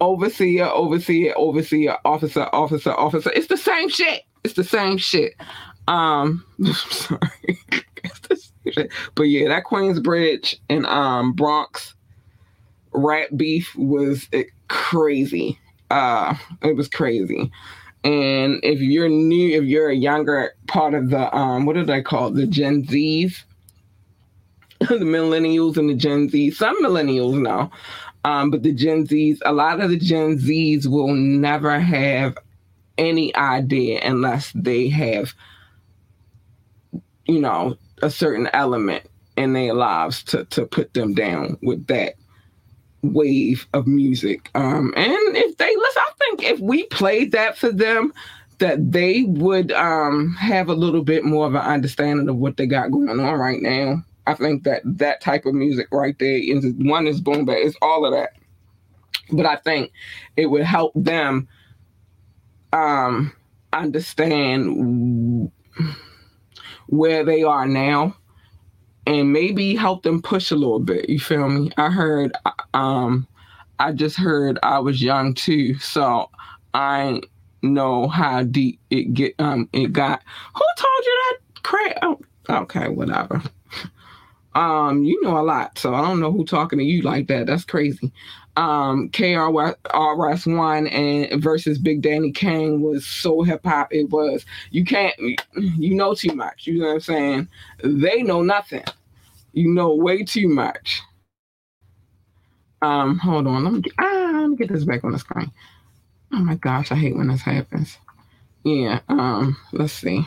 overseer, 0.07 0.67
overseer, 0.67 1.35
overseer, 1.37 1.97
officer, 2.05 2.49
officer, 2.53 2.93
officer. 2.93 3.31
It's 3.35 3.49
the 3.49 3.57
same 3.57 3.89
shit. 3.89 4.23
It's 4.45 4.55
the 4.55 4.65
same 4.65 4.99
shit. 4.99 5.35
Um, 5.89 6.45
sorry. 6.91 7.59
but 9.15 9.25
yeah, 9.25 9.49
that 9.49 9.65
Queensbridge 9.65 10.57
and 10.69 10.87
um 10.87 11.33
Bronx 11.33 11.95
rat 12.93 13.37
beef 13.37 13.75
was 13.77 14.29
crazy. 14.69 15.59
Uh, 15.91 16.35
it 16.63 16.77
was 16.77 16.89
crazy. 16.89 17.51
And 18.05 18.61
if 18.63 18.81
you're 18.81 19.09
new, 19.09 19.61
if 19.61 19.65
you're 19.65 19.91
a 19.91 19.97
younger 19.97 20.55
part 20.69 20.95
of 20.95 21.11
the 21.11 21.35
um, 21.37 21.67
what 21.67 21.75
did 21.75 21.91
I 21.91 22.03
call 22.03 22.31
the 22.31 22.47
Gen 22.47 22.85
Zs, 22.85 23.43
the 24.81 24.99
millennials 24.99 25.77
and 25.77 25.91
the 25.91 25.95
Gen 25.95 26.29
Z, 26.29 26.53
some 26.53 26.83
millennials 26.85 27.41
know, 27.41 27.71
um, 28.27 28.51
but 28.51 28.65
the 28.65 28.73
Gen 28.73 29.07
Zs, 29.07 29.39
a 29.45 29.53
lot 29.53 29.81
of 29.81 29.89
the 29.89 29.97
Gen 29.97 30.37
Zs 30.37 30.87
will 30.89 31.15
never 31.15 31.79
have 31.79 32.37
any 32.99 33.35
idea 33.37 34.01
unless 34.03 34.51
they 34.53 34.89
have, 34.89 35.33
you 37.27 37.39
know, 37.39 37.77
a 38.03 38.11
certain 38.11 38.49
element 38.53 39.05
in 39.37 39.53
their 39.53 39.75
lives 39.75 40.25
to 40.25 40.45
to 40.47 40.67
put 40.67 40.93
them 40.93 41.15
down 41.15 41.57
with 41.63 41.87
that 41.87 42.15
wave 43.03 43.65
of 43.75 43.87
music. 43.87 44.51
Um, 44.57 44.93
and 44.97 45.37
if 45.37 45.57
they 45.57 45.77
listen, 45.77 46.03
I 46.05 46.13
think 46.19 46.43
if 46.43 46.59
we 46.59 46.83
played 46.87 47.31
that 47.31 47.57
for 47.57 47.71
them, 47.71 48.13
that 48.59 48.91
they 48.91 49.23
would 49.23 49.71
um, 49.71 50.35
have 50.35 50.69
a 50.69 50.75
little 50.75 51.05
bit 51.05 51.25
more 51.25 51.47
of 51.47 51.55
an 51.55 51.61
understanding 51.61 52.29
of 52.29 52.35
what 52.35 52.57
they 52.57 52.67
got 52.67 52.91
going 52.91 53.09
on 53.09 53.39
right 53.39 53.63
now. 53.63 54.03
I 54.27 54.35
think 54.35 54.65
that 54.65 54.83
that 54.85 55.21
type 55.21 55.47
of 55.47 55.55
music 55.55 55.89
right 55.93 56.19
there 56.19 56.39
is 56.39 56.67
one 56.79 57.07
is 57.07 57.21
boom 57.21 57.45
bap, 57.45 57.57
it's 57.59 57.77
all 57.81 58.05
of 58.05 58.13
that. 58.13 58.33
But 59.33 59.47
I 59.47 59.57
think 59.57 59.93
it 60.37 60.47
would 60.47 60.63
help 60.63 60.93
them 60.95 61.49
um, 62.73 63.33
understand 63.73 65.51
where 66.89 67.25
they 67.25 67.43
are 67.43 67.67
now 67.67 68.17
and 69.07 69.33
maybe 69.33 69.75
help 69.77 70.03
them 70.03 70.21
push 70.23 70.51
a 70.51 70.57
little 70.57 70.81
bit. 70.81 71.09
You 71.09 71.21
feel 71.21 71.49
me? 71.49 71.71
I 71.77 71.91
heard, 71.91 72.33
um, 72.75 73.27
I 73.79 73.93
just 73.93 74.17
heard 74.17 74.59
I 74.63 74.79
was 74.79 75.03
young 75.03 75.35
too, 75.35 75.79
so 75.79 76.31
I 76.75 77.21
know 77.63 78.09
how 78.09 78.43
deep 78.43 78.81
it 78.91 79.15
get. 79.15 79.35
Um, 79.39 79.69
it 79.73 79.93
got. 79.93 80.23
Who 80.55 80.65
told 80.77 81.05
you 81.05 81.23
that 81.31 81.63
crap? 81.63 81.99
Oh, 82.03 82.21
okay, 82.49 82.89
whatever. 82.89 83.43
Um, 84.57 85.05
you 85.05 85.21
know 85.21 85.39
a 85.39 85.43
lot, 85.43 85.79
so 85.79 85.95
I 85.95 86.01
don't 86.01 86.19
know 86.19 86.33
who 86.33 86.43
talking 86.47 86.79
to 86.79 86.85
you 86.85 87.03
like 87.03 87.29
that. 87.29 87.47
That's 87.47 87.67
crazy. 87.67 88.11
Um, 88.57 89.11
KRS 89.11 90.57
One 90.57 90.87
and 90.87 91.43
versus 91.43 91.79
Big 91.79 92.01
Daddy 92.01 92.33
Kane 92.33 92.81
was 92.81 93.07
so 93.07 93.43
hip 93.43 93.61
hop. 93.67 93.93
It 93.93 94.09
was 94.09 94.47
you 94.71 94.83
can't 94.87 95.15
you 95.55 95.95
know 95.95 96.15
too 96.15 96.35
much. 96.35 96.67
You 96.67 96.79
know 96.79 96.87
what 96.87 96.95
I'm 96.95 97.01
saying? 97.01 97.49
They 97.85 98.23
know 98.23 98.43
nothing. 98.43 98.85
You 99.53 99.69
know 99.69 99.95
way 99.95 100.25
too 100.25 100.49
much. 100.49 101.03
Um, 102.81 103.19
hold 103.19 103.47
on. 103.47 103.65
Let 103.65 103.73
me 103.75 103.81
get, 103.83 103.93
ah, 103.99 104.39
let 104.41 104.49
me 104.49 104.57
get 104.57 104.71
this 104.71 104.85
back 104.85 105.05
on 105.05 105.13
the 105.13 105.19
screen. 105.19 105.53
Oh 106.33 106.39
my 106.39 106.55
gosh, 106.55 106.91
I 106.91 106.95
hate 106.95 107.15
when 107.17 107.29
this 107.29 107.43
happens. 107.43 107.99
Yeah. 108.65 109.01
Um, 109.11 109.59
let's 109.73 109.93
see. 109.93 110.27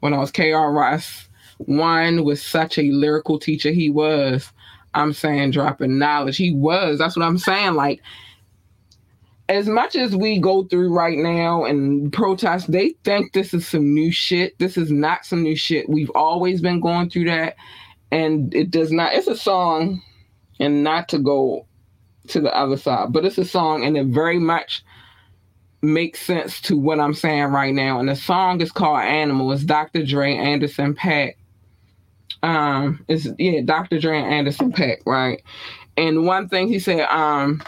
When 0.00 0.12
I 0.12 0.18
was 0.18 0.32
KRS 0.32 1.28
one 1.58 2.24
was 2.24 2.42
such 2.42 2.78
a 2.78 2.90
lyrical 2.90 3.38
teacher 3.38 3.70
he 3.70 3.90
was. 3.90 4.52
I'm 4.94 5.12
saying 5.12 5.52
dropping 5.52 5.98
knowledge. 5.98 6.36
He 6.36 6.52
was. 6.52 6.98
That's 6.98 7.16
what 7.16 7.24
I'm 7.24 7.38
saying. 7.38 7.74
Like, 7.74 8.02
as 9.48 9.66
much 9.66 9.96
as 9.96 10.14
we 10.14 10.38
go 10.38 10.64
through 10.64 10.94
right 10.94 11.18
now 11.18 11.64
and 11.64 12.12
protest, 12.12 12.70
they 12.70 12.90
think 13.04 13.32
this 13.32 13.54
is 13.54 13.66
some 13.66 13.92
new 13.94 14.12
shit. 14.12 14.58
This 14.58 14.76
is 14.76 14.90
not 14.90 15.24
some 15.24 15.42
new 15.42 15.56
shit. 15.56 15.88
We've 15.88 16.10
always 16.14 16.60
been 16.60 16.80
going 16.80 17.10
through 17.10 17.26
that. 17.26 17.56
And 18.10 18.54
it 18.54 18.70
does 18.70 18.92
not, 18.92 19.14
it's 19.14 19.26
a 19.26 19.36
song, 19.36 20.02
and 20.60 20.84
not 20.84 21.08
to 21.08 21.18
go 21.18 21.66
to 22.28 22.40
the 22.40 22.54
other 22.56 22.76
side, 22.76 23.12
but 23.12 23.24
it's 23.24 23.38
a 23.38 23.44
song, 23.44 23.84
and 23.84 23.96
it 23.96 24.06
very 24.06 24.38
much 24.38 24.84
makes 25.80 26.20
sense 26.20 26.60
to 26.60 26.76
what 26.76 27.00
I'm 27.00 27.14
saying 27.14 27.44
right 27.44 27.74
now. 27.74 27.98
And 27.98 28.08
the 28.08 28.14
song 28.14 28.60
is 28.60 28.70
called 28.70 29.00
Animal. 29.00 29.50
It's 29.52 29.64
Dr. 29.64 30.04
Dre, 30.04 30.36
Anderson 30.36 30.94
.Paak, 30.94 31.34
um 32.42 33.04
it's 33.08 33.28
yeah 33.38 33.60
dr 33.64 33.98
dre 33.98 34.18
and 34.18 34.32
Anderson 34.32 34.72
.Paak 34.72 34.98
right 35.06 35.42
and 35.96 36.26
one 36.26 36.48
thing 36.48 36.68
he 36.68 36.78
said 36.78 37.06
um 37.08 37.62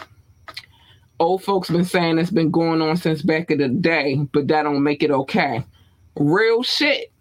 old 1.19 1.43
folks 1.43 1.69
been 1.69 1.85
saying 1.85 2.17
it's 2.17 2.31
been 2.31 2.51
going 2.51 2.81
on 2.81 2.97
since 2.97 3.21
back 3.21 3.51
in 3.51 3.59
the 3.59 3.69
day 3.69 4.15
but 4.33 4.47
that 4.47 4.63
don't 4.63 4.83
make 4.83 5.01
it 5.01 5.11
okay 5.11 5.63
real 6.15 6.61
shit 6.63 7.11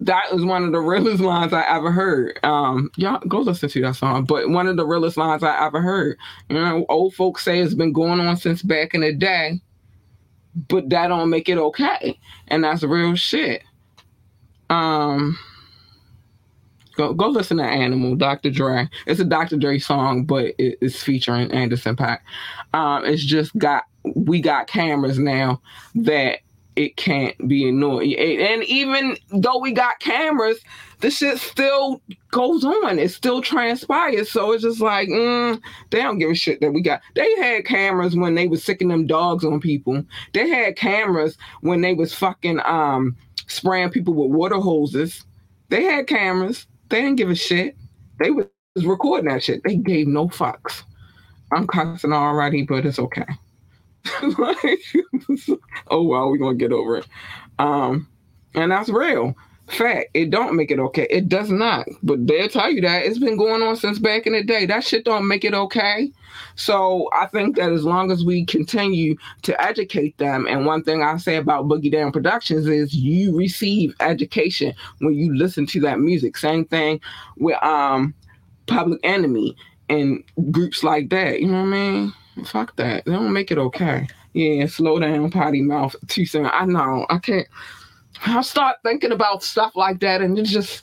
that 0.00 0.32
was 0.32 0.44
one 0.44 0.64
of 0.64 0.72
the 0.72 0.80
realest 0.80 1.20
lines 1.20 1.52
I 1.52 1.62
ever 1.68 1.92
heard. 1.92 2.40
Um, 2.42 2.90
y'all 2.96 3.20
go 3.28 3.40
listen 3.40 3.68
to 3.68 3.82
that 3.82 3.96
song. 3.96 4.24
But 4.24 4.48
one 4.48 4.66
of 4.66 4.76
the 4.76 4.86
realest 4.86 5.16
lines 5.16 5.42
I 5.42 5.64
ever 5.66 5.80
heard. 5.80 6.18
You 6.48 6.56
know, 6.56 6.86
old 6.88 7.14
folks 7.14 7.44
say 7.44 7.60
it's 7.60 7.74
been 7.74 7.92
going 7.92 8.20
on 8.20 8.36
since 8.36 8.62
back 8.62 8.94
in 8.94 9.02
the 9.02 9.12
day, 9.12 9.60
but 10.68 10.88
that 10.90 11.08
don't 11.08 11.30
make 11.30 11.48
it 11.48 11.58
okay. 11.58 12.18
And 12.48 12.64
that's 12.64 12.82
real 12.82 13.14
shit. 13.14 13.62
Um, 14.70 15.38
Go 16.96 17.12
go 17.12 17.28
listen 17.28 17.58
to 17.58 17.64
Animal, 17.64 18.16
Dr. 18.16 18.50
Dre. 18.50 18.88
It's 19.06 19.20
a 19.20 19.24
Dr. 19.24 19.56
Dre 19.56 19.78
song, 19.78 20.24
but 20.24 20.46
it, 20.58 20.78
it's 20.80 21.02
featuring 21.02 21.50
Anderson 21.52 21.96
.Paak. 21.96 22.18
Um, 22.74 23.04
it's 23.04 23.24
just 23.24 23.56
got 23.58 23.84
we 24.14 24.40
got 24.40 24.66
cameras 24.66 25.18
now 25.18 25.60
that 25.94 26.40
it 26.76 26.96
can't 26.96 27.36
be 27.48 27.68
annoying. 27.68 28.16
And 28.16 28.64
even 28.64 29.16
though 29.30 29.58
we 29.58 29.72
got 29.72 30.00
cameras, 30.00 30.58
the 31.00 31.10
shit 31.10 31.38
still 31.38 32.00
goes 32.30 32.64
on. 32.64 32.98
It 32.98 33.10
still 33.10 33.42
transpires. 33.42 34.30
So 34.30 34.52
it's 34.52 34.62
just 34.62 34.80
like, 34.80 35.08
mm, 35.08 35.60
they 35.90 35.98
don't 35.98 36.18
give 36.18 36.30
a 36.30 36.34
shit 36.34 36.60
that 36.60 36.72
we 36.72 36.82
got. 36.82 37.00
They 37.14 37.34
had 37.36 37.64
cameras 37.64 38.16
when 38.16 38.34
they 38.34 38.46
was 38.46 38.62
sicking 38.64 38.88
them 38.88 39.06
dogs 39.06 39.44
on 39.44 39.60
people. 39.60 40.04
They 40.32 40.48
had 40.48 40.76
cameras 40.76 41.36
when 41.60 41.80
they 41.80 41.94
was 41.94 42.14
fucking 42.14 42.60
um 42.64 43.16
spraying 43.46 43.90
people 43.90 44.14
with 44.14 44.30
water 44.30 44.60
hoses. 44.60 45.24
They 45.68 45.84
had 45.84 46.06
cameras. 46.06 46.66
They 46.90 47.02
didn't 47.02 47.16
give 47.16 47.30
a 47.30 47.36
shit. 47.36 47.76
They 48.20 48.30
was 48.32 48.46
recording 48.84 49.30
that 49.30 49.44
shit. 49.44 49.62
They 49.64 49.76
gave 49.76 50.08
no 50.08 50.28
fucks. 50.28 50.82
I'm 51.52 51.66
cussing 51.66 52.12
already, 52.12 52.62
but 52.64 52.86
it's 52.86 52.98
okay. 52.98 53.26
oh 55.90 56.02
well, 56.02 56.30
we're 56.30 56.38
gonna 56.38 56.56
get 56.56 56.72
over 56.72 56.98
it. 56.98 57.06
Um, 57.58 58.08
and 58.54 58.72
that's 58.72 58.88
real. 58.88 59.34
Fact, 59.70 60.10
it 60.14 60.30
don't 60.30 60.56
make 60.56 60.70
it 60.70 60.78
okay. 60.80 61.06
It 61.10 61.28
does 61.28 61.50
not. 61.50 61.86
But 62.02 62.26
they'll 62.26 62.48
tell 62.48 62.70
you 62.70 62.80
that 62.80 63.04
it's 63.04 63.18
been 63.18 63.36
going 63.36 63.62
on 63.62 63.76
since 63.76 63.98
back 63.98 64.26
in 64.26 64.32
the 64.32 64.42
day. 64.42 64.66
That 64.66 64.84
shit 64.84 65.04
don't 65.04 65.28
make 65.28 65.44
it 65.44 65.54
okay. 65.54 66.10
So 66.56 67.08
I 67.12 67.26
think 67.26 67.56
that 67.56 67.72
as 67.72 67.84
long 67.84 68.10
as 68.10 68.24
we 68.24 68.44
continue 68.44 69.16
to 69.42 69.60
educate 69.62 70.18
them, 70.18 70.46
and 70.48 70.66
one 70.66 70.82
thing 70.82 71.02
I 71.02 71.16
say 71.18 71.36
about 71.36 71.66
Boogie 71.66 71.92
Down 71.92 72.10
Productions 72.12 72.66
is 72.66 72.94
you 72.94 73.36
receive 73.36 73.94
education 74.00 74.74
when 74.98 75.14
you 75.14 75.34
listen 75.34 75.66
to 75.66 75.80
that 75.82 76.00
music. 76.00 76.36
Same 76.36 76.64
thing 76.64 77.00
with 77.36 77.62
um 77.62 78.14
Public 78.66 79.00
Enemy 79.04 79.56
and 79.88 80.22
groups 80.50 80.82
like 80.82 81.10
that. 81.10 81.40
You 81.40 81.48
know 81.48 81.60
what 81.60 81.74
I 81.74 81.90
mean? 81.90 82.14
Fuck 82.44 82.76
that. 82.76 83.04
They 83.04 83.12
don't 83.12 83.32
make 83.32 83.50
it 83.50 83.58
okay. 83.58 84.06
Yeah, 84.32 84.66
slow 84.66 84.98
down, 84.98 85.30
potty 85.30 85.60
mouth, 85.60 85.94
too 86.06 86.24
soon. 86.24 86.46
I 86.46 86.64
know. 86.64 87.04
I 87.10 87.18
can't. 87.18 87.48
I 88.26 88.42
start 88.42 88.76
thinking 88.82 89.12
about 89.12 89.42
stuff 89.42 89.72
like 89.74 90.00
that, 90.00 90.20
and 90.20 90.38
it 90.38 90.44
just 90.44 90.82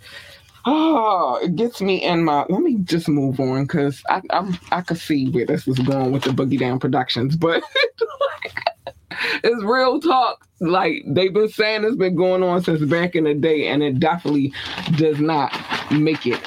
oh, 0.65 1.39
it 1.41 1.55
gets 1.55 1.81
me 1.81 2.03
in 2.03 2.23
my. 2.23 2.45
Let 2.49 2.61
me 2.61 2.77
just 2.83 3.07
move 3.07 3.39
on 3.39 3.63
because 3.63 4.03
I 4.09 4.21
I'm, 4.29 4.57
I 4.71 4.81
could 4.81 4.97
see 4.97 5.29
where 5.29 5.45
this 5.45 5.65
was 5.65 5.79
going 5.79 6.11
with 6.11 6.23
the 6.23 6.31
Boogie 6.31 6.59
Down 6.59 6.79
Productions, 6.79 7.35
but 7.35 7.63
it's 9.43 9.63
real 9.63 9.99
talk. 9.99 10.47
Like 10.59 11.03
they've 11.07 11.33
been 11.33 11.49
saying, 11.49 11.83
it's 11.83 11.95
been 11.95 12.15
going 12.15 12.43
on 12.43 12.63
since 12.63 12.83
back 12.85 13.15
in 13.15 13.23
the 13.23 13.33
day, 13.33 13.67
and 13.67 13.83
it 13.83 13.99
definitely 13.99 14.53
does 14.95 15.19
not 15.19 15.55
make 15.91 16.25
it 16.25 16.39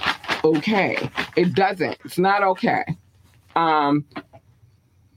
okay. 0.44 1.10
It 1.36 1.54
doesn't. 1.54 1.98
It's 2.04 2.18
not 2.18 2.42
okay. 2.42 2.84
Um, 3.56 4.04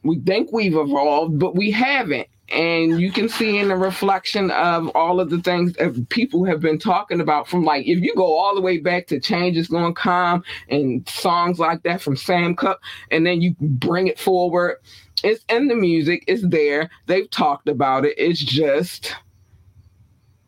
we 0.03 0.19
think 0.19 0.51
we've 0.51 0.75
evolved, 0.75 1.39
but 1.39 1.55
we 1.55 1.71
haven't 1.71 2.27
and 2.53 3.01
you 3.01 3.11
can 3.11 3.27
see 3.27 3.57
in 3.57 3.67
the 3.67 3.75
reflection 3.75 4.51
of 4.51 4.87
all 4.89 5.19
of 5.19 5.29
the 5.29 5.41
things 5.41 5.73
that 5.73 6.09
people 6.09 6.45
have 6.45 6.59
been 6.59 6.77
talking 6.77 7.19
about 7.19 7.47
from 7.47 7.63
like 7.63 7.85
if 7.85 7.99
you 7.99 8.13
go 8.15 8.37
all 8.37 8.55
the 8.55 8.61
way 8.61 8.77
back 8.77 9.07
to 9.07 9.19
change 9.19 9.57
is 9.57 9.67
going 9.67 9.93
to 9.93 9.99
come 9.99 10.43
and 10.69 11.07
songs 11.09 11.59
like 11.59 11.81
that 11.83 12.01
from 12.01 12.15
sam 12.15 12.55
cooke 12.55 12.81
and 13.11 13.25
then 13.25 13.41
you 13.41 13.55
bring 13.59 14.07
it 14.07 14.19
forward 14.19 14.77
it's 15.23 15.43
in 15.49 15.67
the 15.67 15.75
music 15.75 16.23
it's 16.27 16.47
there 16.47 16.89
they've 17.07 17.29
talked 17.31 17.67
about 17.67 18.05
it 18.05 18.13
it's 18.17 18.39
just 18.39 19.15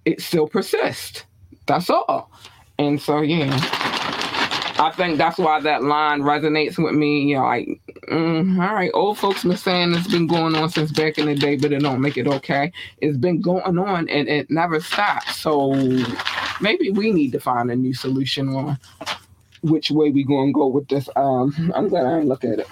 it 0.06 0.22
still 0.22 0.48
persists. 0.48 1.26
That's 1.66 1.90
all. 1.90 2.32
And 2.78 3.02
so 3.02 3.22
yeah 3.22 3.85
I 4.78 4.92
think 4.92 5.18
that's 5.18 5.38
why 5.38 5.60
that 5.62 5.84
line 5.84 6.22
resonates 6.22 6.78
with 6.78 6.94
me. 6.94 7.24
You 7.30 7.36
know, 7.36 7.44
like, 7.44 7.68
mm, 8.10 8.62
all 8.62 8.74
right, 8.74 8.92
old 8.94 9.18
folks 9.18 9.44
been 9.44 9.56
saying 9.56 9.94
it's 9.94 10.08
been 10.08 10.28
going 10.28 10.56
on 10.56 10.70
since 10.70 10.92
back 10.92 11.18
in 11.18 11.28
the 11.28 11.36
day, 11.36 11.56
but 11.56 11.72
it 11.72 11.82
don't 11.82 12.02
make 12.02 12.18
it 12.18 12.28
okay. 12.28 12.72
It's 12.98 13.18
been 13.18 13.42
going 13.42 13.78
on 13.78 14.10
and 14.10 14.28
it 14.28 14.50
never 14.50 14.80
stops. 14.80 15.38
So 15.38 15.74
maybe 16.62 16.90
we 16.90 17.12
need 17.12 17.32
to 17.32 17.40
find 17.40 17.72
a 17.72 17.76
new 17.76 17.94
solution 17.94 18.50
on 18.50 18.78
which 19.62 19.92
way 19.92 20.12
we 20.12 20.24
gonna 20.24 20.52
go 20.52 20.68
with 20.68 20.88
this. 20.90 21.10
Um, 21.16 21.72
I'm 21.74 21.88
glad 21.88 22.06
I 22.06 22.20
look 22.22 22.44
at 22.44 22.60
it. 22.60 22.68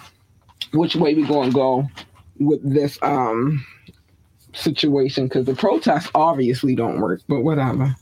Which 0.73 0.95
way 0.95 1.13
we 1.13 1.25
gonna 1.25 1.51
go 1.51 1.89
with 2.39 2.61
this 2.63 2.97
um 3.01 3.65
situation 4.53 5.25
because 5.27 5.45
the 5.45 5.55
protests 5.55 6.09
obviously 6.15 6.75
don't 6.75 6.99
work, 6.99 7.21
but 7.27 7.41
whatever. 7.41 7.95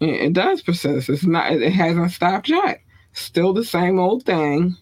It, 0.00 0.08
it 0.08 0.32
does 0.32 0.62
persist. 0.62 1.08
It's 1.08 1.24
not. 1.24 1.52
It 1.52 1.72
hasn't 1.72 2.12
stopped 2.12 2.48
yet. 2.48 2.80
Still 3.16 3.54
the 3.54 3.64
same 3.64 3.98
old 3.98 4.24
thing. 4.24 4.76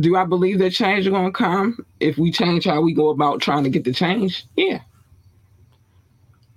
Do 0.00 0.16
I 0.16 0.24
believe 0.24 0.58
that 0.58 0.72
change 0.72 1.06
is 1.06 1.12
going 1.12 1.26
to 1.26 1.32
come 1.32 1.86
if 2.00 2.18
we 2.18 2.32
change 2.32 2.64
how 2.64 2.80
we 2.80 2.92
go 2.92 3.10
about 3.10 3.40
trying 3.40 3.62
to 3.62 3.70
get 3.70 3.84
the 3.84 3.92
change? 3.92 4.44
Yeah. 4.56 4.80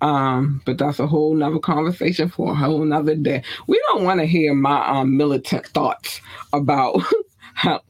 Um, 0.02 0.64
but 0.66 0.80
that's 0.80 1.00
a 1.00 1.06
whole 1.06 1.36
nother 1.36 1.60
conversation 1.60 2.30
for 2.30 2.52
a 2.52 2.56
whole 2.56 2.84
nother 2.84 3.16
day. 3.16 3.44
We 3.68 3.80
don't 3.88 4.04
want 4.04 4.20
to 4.20 4.26
hear 4.26 4.56
my 4.56 4.88
um, 4.88 5.16
militant 5.18 5.68
thoughts 5.68 6.20
about 6.52 7.00
how 7.54 7.82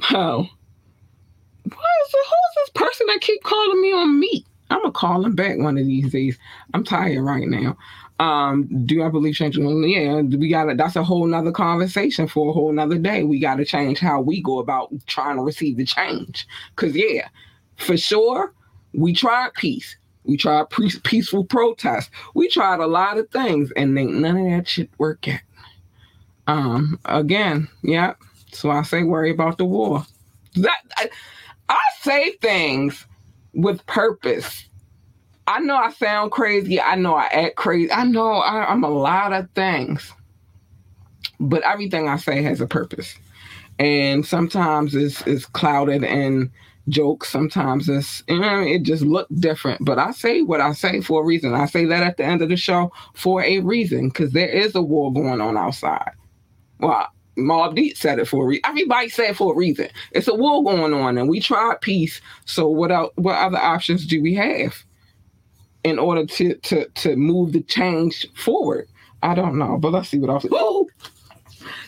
how? 0.00 0.48
Who's 1.62 2.12
this 2.56 2.70
person 2.74 3.06
that 3.06 3.20
keep 3.20 3.42
calling 3.44 3.80
me 3.80 3.92
on 3.92 4.18
meat? 4.18 4.44
I'm 4.70 4.80
gonna 4.80 4.90
call 4.90 5.24
him 5.24 5.36
back 5.36 5.58
one 5.58 5.78
of 5.78 5.86
these 5.86 6.10
days. 6.10 6.36
I'm 6.74 6.82
tired 6.82 7.22
right 7.22 7.46
now. 7.46 7.76
Um, 8.18 8.68
do 8.86 9.02
I 9.02 9.10
believe 9.10 9.34
change? 9.34 9.58
Yeah, 9.58 10.22
we 10.22 10.48
gotta 10.48 10.74
that's 10.74 10.96
a 10.96 11.04
whole 11.04 11.26
nother 11.26 11.52
conversation 11.52 12.26
for 12.26 12.50
a 12.50 12.52
whole 12.52 12.72
nother 12.72 12.98
day. 12.98 13.24
We 13.24 13.38
gotta 13.38 13.64
change 13.64 13.98
how 13.98 14.22
we 14.22 14.42
go 14.42 14.58
about 14.58 14.90
trying 15.06 15.36
to 15.36 15.42
receive 15.42 15.76
the 15.76 15.84
change. 15.84 16.46
Cause 16.76 16.94
yeah, 16.96 17.28
for 17.76 17.96
sure, 17.96 18.54
we 18.94 19.12
tried 19.12 19.52
peace. 19.54 19.96
We 20.24 20.36
tried 20.36 20.70
pre- 20.70 20.90
peaceful 21.04 21.44
protest. 21.44 22.10
We 22.34 22.48
tried 22.48 22.80
a 22.80 22.86
lot 22.86 23.18
of 23.18 23.28
things, 23.30 23.70
and 23.76 23.94
none 23.94 24.36
of 24.36 24.50
that 24.50 24.66
shit 24.66 24.90
worked 24.98 25.26
yet. 25.26 25.42
Um, 26.46 26.98
again, 27.04 27.68
yeah. 27.82 28.14
So 28.52 28.70
I 28.70 28.82
say 28.82 29.02
worry 29.02 29.30
about 29.30 29.58
the 29.58 29.64
war. 29.64 30.04
That 30.54 30.78
I, 30.96 31.10
I 31.68 31.78
say 32.00 32.32
things 32.40 33.06
with 33.52 33.84
purpose. 33.86 34.65
I 35.48 35.60
know 35.60 35.76
I 35.76 35.90
sound 35.90 36.32
crazy. 36.32 36.80
I 36.80 36.96
know 36.96 37.14
I 37.14 37.26
act 37.26 37.56
crazy. 37.56 37.90
I 37.92 38.04
know 38.04 38.32
I, 38.32 38.66
I'm 38.66 38.82
a 38.82 38.90
lot 38.90 39.32
of 39.32 39.48
things, 39.50 40.12
but 41.38 41.62
everything 41.62 42.08
I 42.08 42.16
say 42.16 42.42
has 42.42 42.60
a 42.60 42.66
purpose. 42.66 43.14
And 43.78 44.26
sometimes 44.26 44.94
it's, 44.94 45.24
it's 45.26 45.46
clouded 45.46 46.02
in 46.02 46.50
jokes. 46.88 47.28
Sometimes 47.28 47.88
it's 47.88 48.22
you 48.28 48.40
know, 48.40 48.60
it 48.60 48.82
just 48.82 49.02
look 49.02 49.28
different. 49.38 49.84
But 49.84 49.98
I 49.98 50.12
say 50.12 50.42
what 50.42 50.60
I 50.60 50.72
say 50.72 51.00
for 51.00 51.22
a 51.22 51.24
reason. 51.24 51.54
I 51.54 51.66
say 51.66 51.84
that 51.84 52.02
at 52.02 52.16
the 52.16 52.24
end 52.24 52.42
of 52.42 52.48
the 52.48 52.56
show 52.56 52.92
for 53.14 53.42
a 53.42 53.60
reason 53.60 54.08
because 54.08 54.32
there 54.32 54.48
is 54.48 54.74
a 54.74 54.82
war 54.82 55.12
going 55.12 55.40
on 55.40 55.56
outside. 55.56 56.12
Well, 56.80 57.08
Mobb 57.36 57.74
Deep 57.74 57.96
said 57.96 58.18
it 58.18 58.26
for 58.26 58.44
a 58.44 58.46
reason. 58.48 58.62
Everybody 58.64 59.08
said 59.10 59.30
it 59.30 59.36
for 59.36 59.52
a 59.52 59.56
reason. 59.56 59.88
It's 60.12 60.28
a 60.28 60.34
war 60.34 60.64
going 60.64 60.94
on, 60.94 61.18
and 61.18 61.28
we 61.28 61.38
tried 61.38 61.80
peace. 61.82 62.20
So 62.46 62.68
what 62.68 62.90
else, 62.90 63.12
what 63.16 63.36
other 63.36 63.58
options 63.58 64.06
do 64.06 64.22
we 64.22 64.34
have 64.34 64.82
in 65.86 66.00
order 66.00 66.26
to 66.26 66.56
to 66.56 66.88
to 66.88 67.14
move 67.14 67.52
the 67.52 67.62
change 67.62 68.26
forward? 68.34 68.88
I 69.22 69.36
don't 69.36 69.56
know, 69.56 69.78
but 69.78 69.92
let's 69.92 70.08
see 70.08 70.18
what 70.18 70.30
else. 70.30 70.44
Woo! 70.50 70.88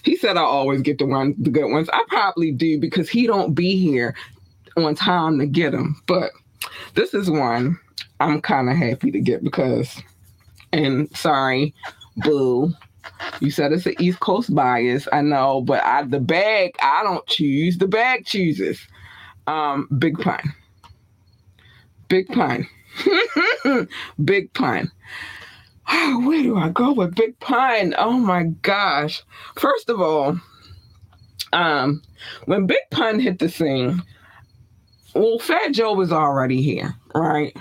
He 0.05 0.17
said 0.17 0.37
I 0.37 0.43
always 0.43 0.83
get 0.83 0.99
the 0.99 1.07
one 1.07 1.35
the 1.37 1.51
good 1.51 1.71
ones. 1.71 1.89
I 1.93 2.05
probably 2.09 2.53
do 2.53 2.79
because 2.79 3.11
he 3.11 3.27
don't 3.27 3.55
be 3.55 3.77
here 3.77 4.15
on 4.77 4.95
time 4.95 5.41
to 5.41 5.47
get 5.47 5.73
them. 5.73 6.01
But 6.07 6.31
this 6.95 7.13
is 7.13 7.29
one 7.29 7.77
I'm 8.21 8.41
kind 8.41 8.71
of 8.71 8.77
happy 8.77 9.11
to 9.11 9.21
get 9.21 9.43
because, 9.43 10.01
and 10.73 11.15
sorry, 11.17 11.75
boo. 12.19 12.73
You 13.41 13.51
said 13.51 13.73
it's 13.73 13.87
an 13.87 13.97
East 13.99 14.21
Coast 14.21 14.55
bias. 14.55 15.09
I 15.13 15.23
know, 15.23 15.61
but 15.61 15.83
I 15.83 16.05
the 16.05 16.21
bag 16.21 16.77
I 16.81 17.03
don't 17.03 17.27
choose. 17.27 17.79
The 17.79 17.89
bag 17.89 18.27
chooses. 18.27 18.81
Um, 19.49 19.89
big 19.99 20.21
pun. 20.21 20.55
Big 22.07 22.29
pun. 22.29 22.69
big 24.25 24.53
pun. 24.55 24.91
Oh, 25.91 26.27
where 26.27 26.43
do 26.43 26.57
I 26.57 26.69
go 26.69 26.93
with 26.93 27.15
Big 27.15 27.39
Pun? 27.41 27.95
Oh 27.97 28.13
my 28.13 28.45
gosh. 28.63 29.23
First 29.57 29.89
of 29.89 30.01
all, 30.01 30.39
um, 31.53 32.03
when 32.45 32.67
Big 32.67 32.83
Pun 32.91 33.19
hit 33.19 33.39
the 33.39 33.49
scene, 33.49 34.03
well, 35.15 35.39
Fat 35.39 35.73
Joe 35.73 35.95
was 35.95 36.13
already 36.13 36.61
here, 36.61 36.95
right? 37.15 37.57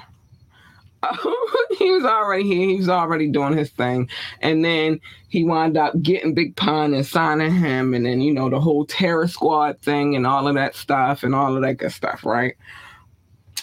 he 1.78 1.90
was 1.92 2.04
already 2.04 2.44
here. 2.44 2.68
He 2.68 2.76
was 2.76 2.90
already 2.90 3.30
doing 3.30 3.56
his 3.56 3.70
thing. 3.70 4.10
And 4.42 4.66
then 4.66 5.00
he 5.30 5.46
wound 5.46 5.78
up 5.78 6.00
getting 6.02 6.34
Big 6.34 6.56
Pun 6.58 6.94
and 6.94 7.06
signing 7.06 7.54
him. 7.54 7.94
And 7.94 8.06
then, 8.06 8.20
you 8.20 8.34
know, 8.34 8.50
the 8.50 8.60
whole 8.60 8.86
Terror 8.86 9.28
Squad 9.28 9.80
thing 9.80 10.18
and 10.18 10.28
all 10.28 10.50
of 10.50 10.56
that 10.56 10.76
stuff 10.76 11.24
and 11.24 11.34
all 11.34 11.56
of 11.56 11.62
that 11.62 11.76
good 11.76 11.94
stuff, 11.94 12.26
right? 12.26 12.56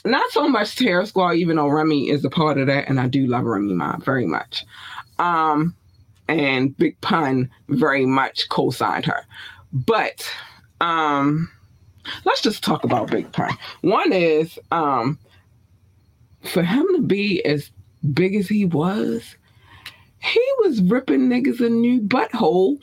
Not 0.04 0.30
so 0.30 0.48
much 0.48 0.76
Terror 0.76 1.06
Squad, 1.06 1.36
even 1.36 1.56
though 1.56 1.68
Remy 1.68 2.10
is 2.10 2.24
a 2.24 2.30
part 2.30 2.58
of 2.58 2.66
that. 2.66 2.88
And 2.88 3.00
I 3.00 3.08
do 3.08 3.26
love 3.26 3.44
Remy 3.44 3.72
Ma 3.72 3.96
very 3.98 4.26
much. 4.26 4.64
Um, 5.18 5.74
and 6.28 6.76
Big 6.76 7.00
Pun 7.00 7.50
very 7.68 8.06
much 8.06 8.48
co 8.48 8.70
signed 8.70 9.06
her. 9.06 9.24
But 9.72 10.30
um, 10.80 11.50
let's 12.24 12.42
just 12.42 12.62
talk 12.62 12.84
about 12.84 13.10
Big 13.10 13.30
Pun. 13.32 13.56
One 13.80 14.12
is 14.12 14.58
um, 14.70 15.18
for 16.42 16.62
him 16.62 16.86
to 16.96 17.02
be 17.02 17.44
as 17.44 17.70
big 18.12 18.34
as 18.34 18.48
he 18.48 18.64
was, 18.64 19.36
he 20.18 20.46
was 20.60 20.82
ripping 20.82 21.28
niggas 21.28 21.60
a 21.60 21.68
new 21.68 22.00
butthole. 22.00 22.78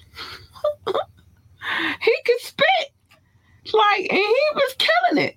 he 2.02 2.16
could 2.26 2.40
spit. 2.40 2.94
Like, 3.74 4.08
and 4.10 4.18
he 4.18 4.48
was 4.56 4.76
killing 4.78 5.26
it. 5.26 5.36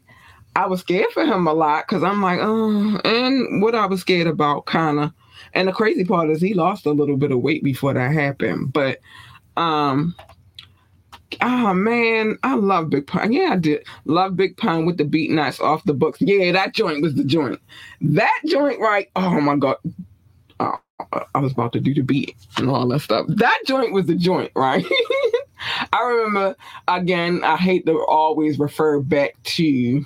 I 0.56 0.66
was 0.66 0.80
scared 0.80 1.10
for 1.12 1.24
him 1.24 1.46
a 1.46 1.52
lot 1.52 1.86
because 1.88 2.02
I'm 2.02 2.22
like, 2.22 2.38
oh, 2.40 3.00
and 3.04 3.62
what 3.62 3.74
I 3.74 3.86
was 3.86 4.00
scared 4.00 4.26
about, 4.26 4.66
kind 4.66 5.00
of. 5.00 5.12
And 5.52 5.68
the 5.68 5.72
crazy 5.72 6.04
part 6.04 6.30
is 6.30 6.40
he 6.40 6.54
lost 6.54 6.86
a 6.86 6.92
little 6.92 7.16
bit 7.16 7.32
of 7.32 7.40
weight 7.40 7.62
before 7.62 7.94
that 7.94 8.12
happened. 8.12 8.72
But 8.72 8.98
um 9.56 10.14
Oh 11.40 11.74
man, 11.74 12.38
I 12.42 12.54
love 12.54 12.90
Big 12.90 13.06
Pun. 13.06 13.32
Yeah, 13.32 13.50
I 13.52 13.56
did. 13.56 13.84
Love 14.04 14.36
Big 14.36 14.56
Pun 14.56 14.86
with 14.86 14.98
the 14.98 15.04
Beatnuts 15.04 15.60
off 15.60 15.84
the 15.84 15.94
books. 15.94 16.20
Yeah, 16.20 16.52
that 16.52 16.74
joint 16.74 17.02
was 17.02 17.14
the 17.14 17.24
joint. 17.24 17.60
That 18.00 18.40
joint, 18.46 18.80
right? 18.80 19.08
Oh 19.16 19.40
my 19.40 19.56
god. 19.56 19.76
Oh, 20.60 20.78
I 21.34 21.40
was 21.40 21.52
about 21.52 21.72
to 21.72 21.80
do 21.80 21.92
the 21.92 22.02
beat 22.02 22.36
and 22.56 22.70
all 22.70 22.86
that 22.88 23.00
stuff. 23.00 23.26
That 23.28 23.58
joint 23.66 23.92
was 23.92 24.06
the 24.06 24.14
joint, 24.14 24.52
right? 24.54 24.84
I 25.92 26.02
remember 26.02 26.56
again, 26.88 27.42
I 27.42 27.56
hate 27.56 27.86
to 27.86 28.04
always 28.06 28.58
refer 28.58 29.00
back 29.00 29.34
to 29.44 30.04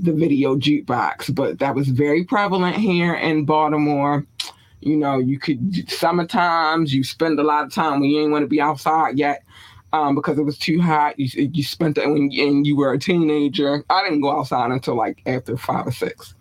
the 0.00 0.12
video 0.12 0.56
jukebox, 0.56 1.34
but 1.34 1.58
that 1.58 1.74
was 1.74 1.88
very 1.88 2.24
prevalent 2.24 2.76
here 2.76 3.14
in 3.14 3.44
Baltimore. 3.44 4.24
You 4.80 4.96
know, 4.96 5.18
you 5.18 5.38
could 5.38 5.90
summertimes 5.90 6.94
you 6.94 7.04
spend 7.04 7.38
a 7.38 7.42
lot 7.42 7.64
of 7.64 7.72
time 7.72 8.00
when 8.00 8.10
you 8.10 8.22
ain't 8.22 8.30
want 8.30 8.44
to 8.44 8.48
be 8.48 8.60
outside 8.60 9.18
yet 9.18 9.42
um, 9.92 10.14
because 10.14 10.38
it 10.38 10.42
was 10.42 10.58
too 10.58 10.80
hot. 10.80 11.18
You, 11.18 11.50
you 11.52 11.62
spent 11.62 11.98
it 11.98 12.08
when 12.08 12.30
and 12.32 12.66
you 12.66 12.76
were 12.76 12.92
a 12.92 12.98
teenager. 12.98 13.84
I 13.90 14.02
didn't 14.04 14.20
go 14.20 14.38
outside 14.38 14.70
until 14.70 14.96
like 14.96 15.22
after 15.26 15.56
five 15.56 15.86
or 15.86 15.92
six. 15.92 16.34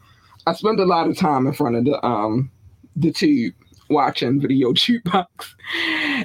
I 0.45 0.53
spent 0.53 0.79
a 0.79 0.85
lot 0.85 1.09
of 1.09 1.17
time 1.17 1.47
in 1.47 1.53
front 1.53 1.75
of 1.75 1.85
the 1.85 2.05
um 2.05 2.49
the 2.95 3.11
tube 3.11 3.55
watching 3.93 4.41
video 4.41 4.73
jukebox, 4.73 5.27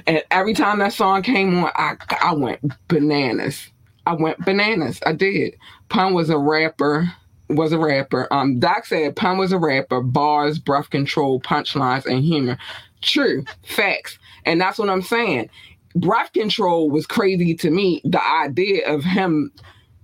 and 0.07 0.23
every 0.31 0.53
time 0.53 0.79
that 0.79 0.93
song 0.93 1.21
came 1.21 1.63
on, 1.63 1.71
I 1.75 1.95
I 2.21 2.33
went 2.33 2.59
bananas. 2.87 3.69
I 4.05 4.13
went 4.13 4.43
bananas. 4.45 4.99
I 5.05 5.13
did. 5.13 5.55
Pun 5.89 6.13
was 6.13 6.29
a 6.29 6.37
rapper. 6.37 7.11
Was 7.49 7.71
a 7.71 7.79
rapper. 7.79 8.27
Um, 8.31 8.59
Doc 8.59 8.85
said 8.85 9.15
Pun 9.15 9.37
was 9.37 9.51
a 9.51 9.57
rapper. 9.57 10.01
Bars, 10.01 10.59
breath 10.59 10.89
control, 10.89 11.39
punchlines, 11.41 12.05
and 12.05 12.23
humor. 12.23 12.57
True 13.01 13.45
facts, 13.63 14.19
and 14.45 14.59
that's 14.59 14.77
what 14.77 14.89
I'm 14.89 15.01
saying 15.01 15.49
breath 15.95 16.33
control 16.33 16.89
was 16.89 17.05
crazy 17.05 17.55
to 17.55 17.69
me. 17.71 18.01
The 18.05 18.23
idea 18.23 18.87
of 18.87 19.03
him 19.03 19.51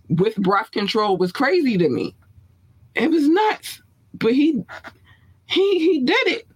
with 0.09 0.35
breath 0.37 0.71
control 0.71 1.17
was 1.17 1.31
crazy 1.31 1.77
to 1.77 1.89
me. 1.89 2.15
It 2.95 3.09
was 3.11 3.27
nuts. 3.27 3.81
But 4.13 4.33
he 4.33 4.63
he 5.47 5.79
he 5.79 5.99
did 6.03 6.27
it. 6.27 6.47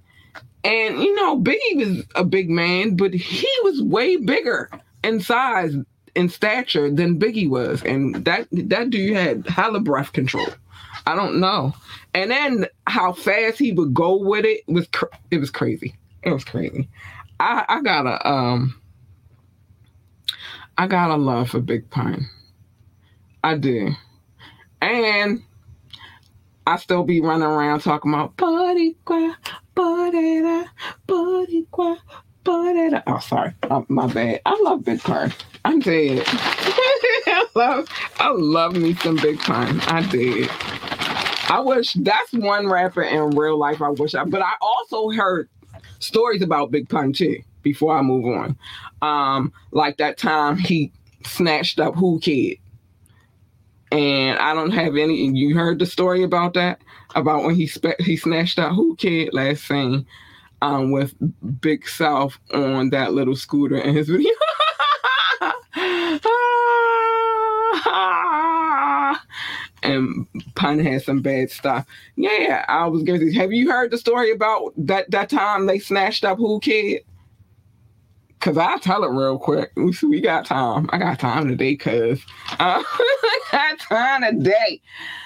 And 0.63 0.99
you 0.99 1.15
know, 1.15 1.39
Biggie 1.39 1.75
was 1.77 2.05
a 2.15 2.23
big 2.23 2.49
man, 2.49 2.95
but 2.95 3.13
he 3.13 3.49
was 3.63 3.81
way 3.81 4.17
bigger 4.17 4.69
in 5.03 5.19
size 5.21 5.75
and 6.15 6.31
stature 6.31 6.91
than 6.91 7.19
Biggie 7.19 7.49
was. 7.49 7.83
And 7.83 8.25
that 8.25 8.47
that 8.51 8.89
dude 8.89 9.15
had 9.15 9.47
hella 9.47 9.79
breath 9.79 10.13
control. 10.13 10.47
I 11.05 11.15
don't 11.15 11.39
know. 11.39 11.73
And 12.13 12.31
then 12.31 12.65
how 12.87 13.13
fast 13.13 13.57
he 13.57 13.71
would 13.71 13.93
go 13.93 14.17
with 14.17 14.45
it 14.45 14.61
was 14.67 14.87
cr- 14.87 15.05
it 15.31 15.37
was 15.39 15.49
crazy. 15.49 15.95
It 16.23 16.31
was 16.31 16.43
crazy. 16.43 16.89
I 17.39 17.65
I 17.67 17.81
gotta 17.81 18.27
um 18.27 18.79
I 20.77 20.87
got 20.87 21.11
a 21.11 21.15
love 21.15 21.49
for 21.49 21.59
Big 21.59 21.89
Pun. 21.89 22.29
I 23.43 23.55
do. 23.55 23.91
And 24.81 25.43
I 26.69 26.77
still 26.77 27.03
be 27.03 27.19
running 27.19 27.47
around 27.47 27.79
talking 27.79 28.13
about 28.13 28.37
Boricua, 28.37 29.35
Borera, 29.75 30.67
Boricua, 31.07 31.97
Borera. 32.45 33.01
Oh, 33.07 33.17
sorry. 33.17 33.55
Oh, 33.71 33.87
my 33.89 34.05
bad. 34.05 34.41
I 34.45 34.55
love 34.61 34.85
Big 34.85 35.01
Pun. 35.01 35.33
I'm 35.65 35.79
dead. 35.79 36.21
I 36.27 37.47
love 37.55 37.87
I 38.19 38.29
love 38.29 38.75
me 38.75 38.93
some 38.93 39.15
Big 39.15 39.39
Pun. 39.39 39.81
I 39.81 40.05
did. 40.11 40.47
I 41.49 41.59
wish 41.59 41.93
that's 41.93 42.33
one 42.33 42.67
rapper 42.67 43.01
in 43.01 43.31
real 43.31 43.57
life. 43.57 43.81
I 43.81 43.89
wish 43.89 44.13
I, 44.13 44.23
but 44.25 44.43
I 44.43 44.53
also 44.61 45.09
heard 45.09 45.49
stories 45.97 46.43
about 46.43 46.69
Big 46.69 46.87
Pun 46.87 47.13
too. 47.13 47.41
Before 47.63 47.97
I 47.97 48.03
move 48.03 48.25
on, 48.25 48.57
um, 49.01 49.51
like 49.71 49.97
that 49.97 50.19
time 50.19 50.55
he 50.59 50.91
snatched 51.25 51.79
up 51.79 51.97
Whoo 51.97 52.19
Kid, 52.19 52.59
and 53.91 54.37
I 54.39 54.53
don't 54.53 54.71
have 54.71 54.95
any. 54.95 55.15
You 55.15 55.55
heard 55.55 55.79
the 55.79 55.85
story 55.85 56.23
about 56.23 56.53
that 56.53 56.81
about 57.15 57.43
when 57.43 57.55
he 57.55 57.67
spe- 57.67 57.99
he 57.99 58.17
snatched 58.17 58.59
up 58.59 58.75
Whoo 58.75 58.95
Kid 58.95 59.33
last 59.33 59.67
scene, 59.67 60.05
um, 60.61 60.91
with 60.91 61.13
Big 61.61 61.87
South 61.87 62.37
on 62.53 62.89
that 62.91 63.13
little 63.13 63.35
scooter 63.35 63.77
in 63.77 63.95
his 63.95 64.09
video. 64.09 64.31
and 69.81 70.27
Pun 70.55 70.79
had 70.79 71.01
some 71.01 71.21
bad 71.21 71.49
stuff. 71.49 71.85
Yeah, 72.15 72.65
I 72.67 72.85
was 72.87 73.03
to 73.03 73.33
have 73.33 73.51
you 73.51 73.71
heard 73.71 73.91
the 73.91 73.97
story 73.97 74.31
about 74.31 74.73
that 74.77 75.09
that 75.11 75.29
time 75.29 75.65
they 75.65 75.79
snatched 75.79 76.23
up 76.23 76.39
Whoo 76.39 76.59
Kid? 76.59 77.03
Cause 78.39 78.57
I'll 78.57 78.79
tell 78.79 79.03
it 79.03 79.09
real 79.09 79.37
quick. 79.37 79.71
We, 79.75 80.21
got 80.21 80.45
time. 80.45 80.89
I 80.93 80.97
got 80.97 81.19
time 81.19 81.49
today, 81.49 81.75
cause 81.75 82.21
uh, 82.51 82.81
I 82.87 83.39
got 83.51 83.79
time 83.79 84.21
today. 84.21 84.81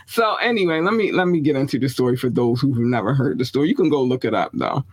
So 0.07 0.35
anyway, 0.37 0.81
let 0.81 0.95
me 0.95 1.11
let 1.11 1.27
me 1.27 1.39
get 1.39 1.55
into 1.55 1.77
the 1.77 1.89
story 1.89 2.17
for 2.17 2.31
those 2.31 2.59
who've 2.59 2.77
never 2.77 3.13
heard 3.13 3.37
the 3.37 3.45
story. 3.45 3.69
You 3.69 3.75
can 3.75 3.89
go 3.89 4.01
look 4.01 4.25
it 4.25 4.33
up 4.33 4.49
though. 4.53 4.83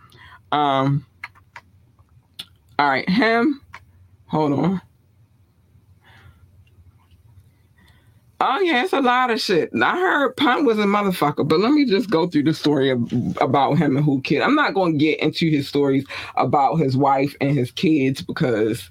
Um. 0.51 1.05
All 2.77 2.89
right, 2.89 3.09
him. 3.09 3.61
Hold 4.27 4.53
on. 4.53 4.81
Oh 8.43 8.59
yeah, 8.59 8.83
it's 8.83 8.91
a 8.91 9.01
lot 9.01 9.29
of 9.29 9.39
shit. 9.39 9.69
I 9.79 9.99
heard 9.99 10.35
Pun 10.35 10.65
was 10.65 10.79
a 10.79 10.85
motherfucker, 10.85 11.47
but 11.47 11.59
let 11.59 11.73
me 11.73 11.85
just 11.85 12.09
go 12.09 12.25
through 12.25 12.45
the 12.45 12.55
story 12.55 12.89
of, 12.89 12.99
about 13.39 13.77
him 13.77 13.95
and 13.95 14.07
Whoo 14.07 14.19
Kid. 14.19 14.41
I'm 14.41 14.55
not 14.55 14.73
going 14.73 14.93
to 14.93 14.97
get 14.97 15.19
into 15.19 15.47
his 15.47 15.67
stories 15.67 16.07
about 16.37 16.77
his 16.77 16.97
wife 16.97 17.35
and 17.39 17.55
his 17.55 17.69
kids 17.69 18.23
because 18.23 18.89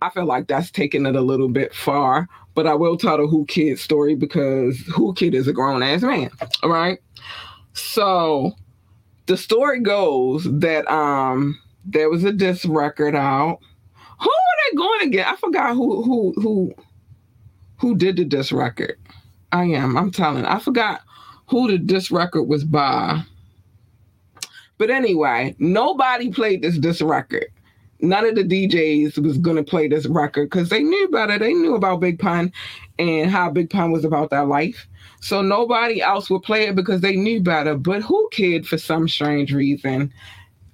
I 0.00 0.08
feel 0.08 0.24
like 0.24 0.46
that's 0.46 0.70
taking 0.70 1.04
it 1.04 1.16
a 1.16 1.20
little 1.20 1.50
bit 1.50 1.74
far. 1.74 2.28
But 2.54 2.66
I 2.66 2.72
will 2.72 2.96
tell 2.96 3.18
the 3.18 3.26
Whoo 3.26 3.44
Kid 3.44 3.78
story 3.78 4.14
because 4.14 4.82
Whoo 4.96 5.12
Kid 5.12 5.34
is 5.34 5.46
a 5.46 5.52
grown 5.52 5.82
ass 5.82 6.00
man, 6.00 6.30
all 6.62 6.70
right? 6.70 6.98
So 7.74 8.52
the 9.26 9.36
story 9.36 9.80
goes 9.80 10.44
that 10.44 10.90
um 10.90 11.60
there 11.84 12.08
was 12.08 12.24
a 12.24 12.32
disc 12.32 12.64
record 12.66 13.14
out. 13.14 13.58
Who 14.18 14.30
are 14.30 14.70
they 14.70 14.76
going 14.76 15.00
to 15.00 15.08
get? 15.10 15.26
I 15.26 15.36
forgot 15.36 15.74
who 15.74 16.02
who 16.02 16.32
who 16.40 16.74
who 17.78 17.96
did 17.96 18.16
the 18.16 18.24
disc 18.24 18.52
record. 18.52 18.98
I 19.52 19.64
am. 19.64 19.96
I'm 19.96 20.10
telling. 20.10 20.44
I 20.44 20.58
forgot 20.58 21.02
who 21.46 21.70
the 21.70 21.78
disc 21.78 22.10
record 22.10 22.44
was 22.44 22.64
by. 22.64 23.22
But 24.76 24.90
anyway, 24.90 25.56
nobody 25.58 26.30
played 26.30 26.62
this 26.62 26.78
disc 26.78 27.02
record. 27.02 27.46
None 28.00 28.26
of 28.26 28.36
the 28.36 28.44
DJs 28.44 29.18
was 29.18 29.38
gonna 29.38 29.64
play 29.64 29.88
this 29.88 30.06
record 30.06 30.50
because 30.50 30.68
they 30.68 30.82
knew 30.82 31.08
better. 31.08 31.38
They 31.38 31.52
knew 31.52 31.74
about 31.74 32.00
Big 32.00 32.18
Pun 32.18 32.52
and 32.98 33.30
how 33.30 33.50
Big 33.50 33.70
Pun 33.70 33.90
was 33.90 34.04
about 34.04 34.30
that 34.30 34.46
life. 34.46 34.86
So 35.20 35.42
nobody 35.42 36.00
else 36.00 36.30
would 36.30 36.44
play 36.44 36.68
it 36.68 36.76
because 36.76 37.00
they 37.00 37.16
knew 37.16 37.40
better. 37.40 37.74
But 37.76 38.08
Whoo 38.08 38.28
Kid, 38.30 38.68
for 38.68 38.78
some 38.78 39.08
strange 39.08 39.52
reason, 39.52 40.12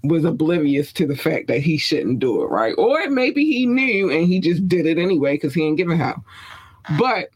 was 0.02 0.24
oblivious 0.26 0.92
to 0.92 1.06
the 1.06 1.16
fact 1.16 1.48
that 1.48 1.60
he 1.60 1.78
shouldn't 1.78 2.18
do 2.18 2.42
it, 2.42 2.46
right? 2.46 2.74
Or 2.76 3.08
maybe 3.08 3.44
he 3.44 3.64
knew 3.64 4.10
and 4.10 4.26
he 4.26 4.38
just 4.38 4.68
did 4.68 4.84
it 4.84 4.98
anyway 4.98 5.34
because 5.34 5.54
he 5.54 5.62
didn't 5.62 5.76
give 5.76 5.88
a 5.88 5.96
hell. 5.96 6.22
But 6.98 7.30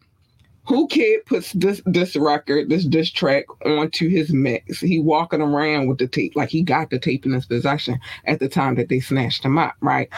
Whoo 0.69 0.87
Kid 0.89 1.25
puts 1.27 1.53
this 1.53 1.81
this 1.87 2.15
record, 2.15 2.69
this 2.69 2.85
diss 2.85 3.11
track 3.11 3.45
onto 3.65 4.09
his 4.09 4.33
mix. 4.33 4.81
He 4.81 5.01
walking 5.01 5.41
around 5.41 5.89
with 5.89 5.99
the 5.99 6.07
tape, 6.07 6.37
like 6.37 6.51
he 6.51 6.63
got 6.63 6.91
the 6.91 6.99
tape 6.99 7.25
in 7.25 7.33
his 7.33 7.47
possession 7.47 7.99
at 8.27 8.41
the 8.41 8.49
time 8.49 8.75
that 8.75 8.89
they 8.89 9.01
snatched 9.01 9.45
him 9.45 9.57
up, 9.57 9.75
right? 9.81 10.11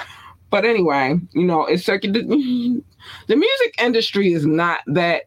But 0.50 0.64
anyway, 0.64 1.16
you 1.32 1.44
know, 1.44 1.64
it's 1.64 1.84
circuit. 1.84 2.16
The 3.28 3.36
music 3.36 3.74
industry 3.80 4.34
is 4.34 4.44
not 4.44 4.80
that 4.88 5.22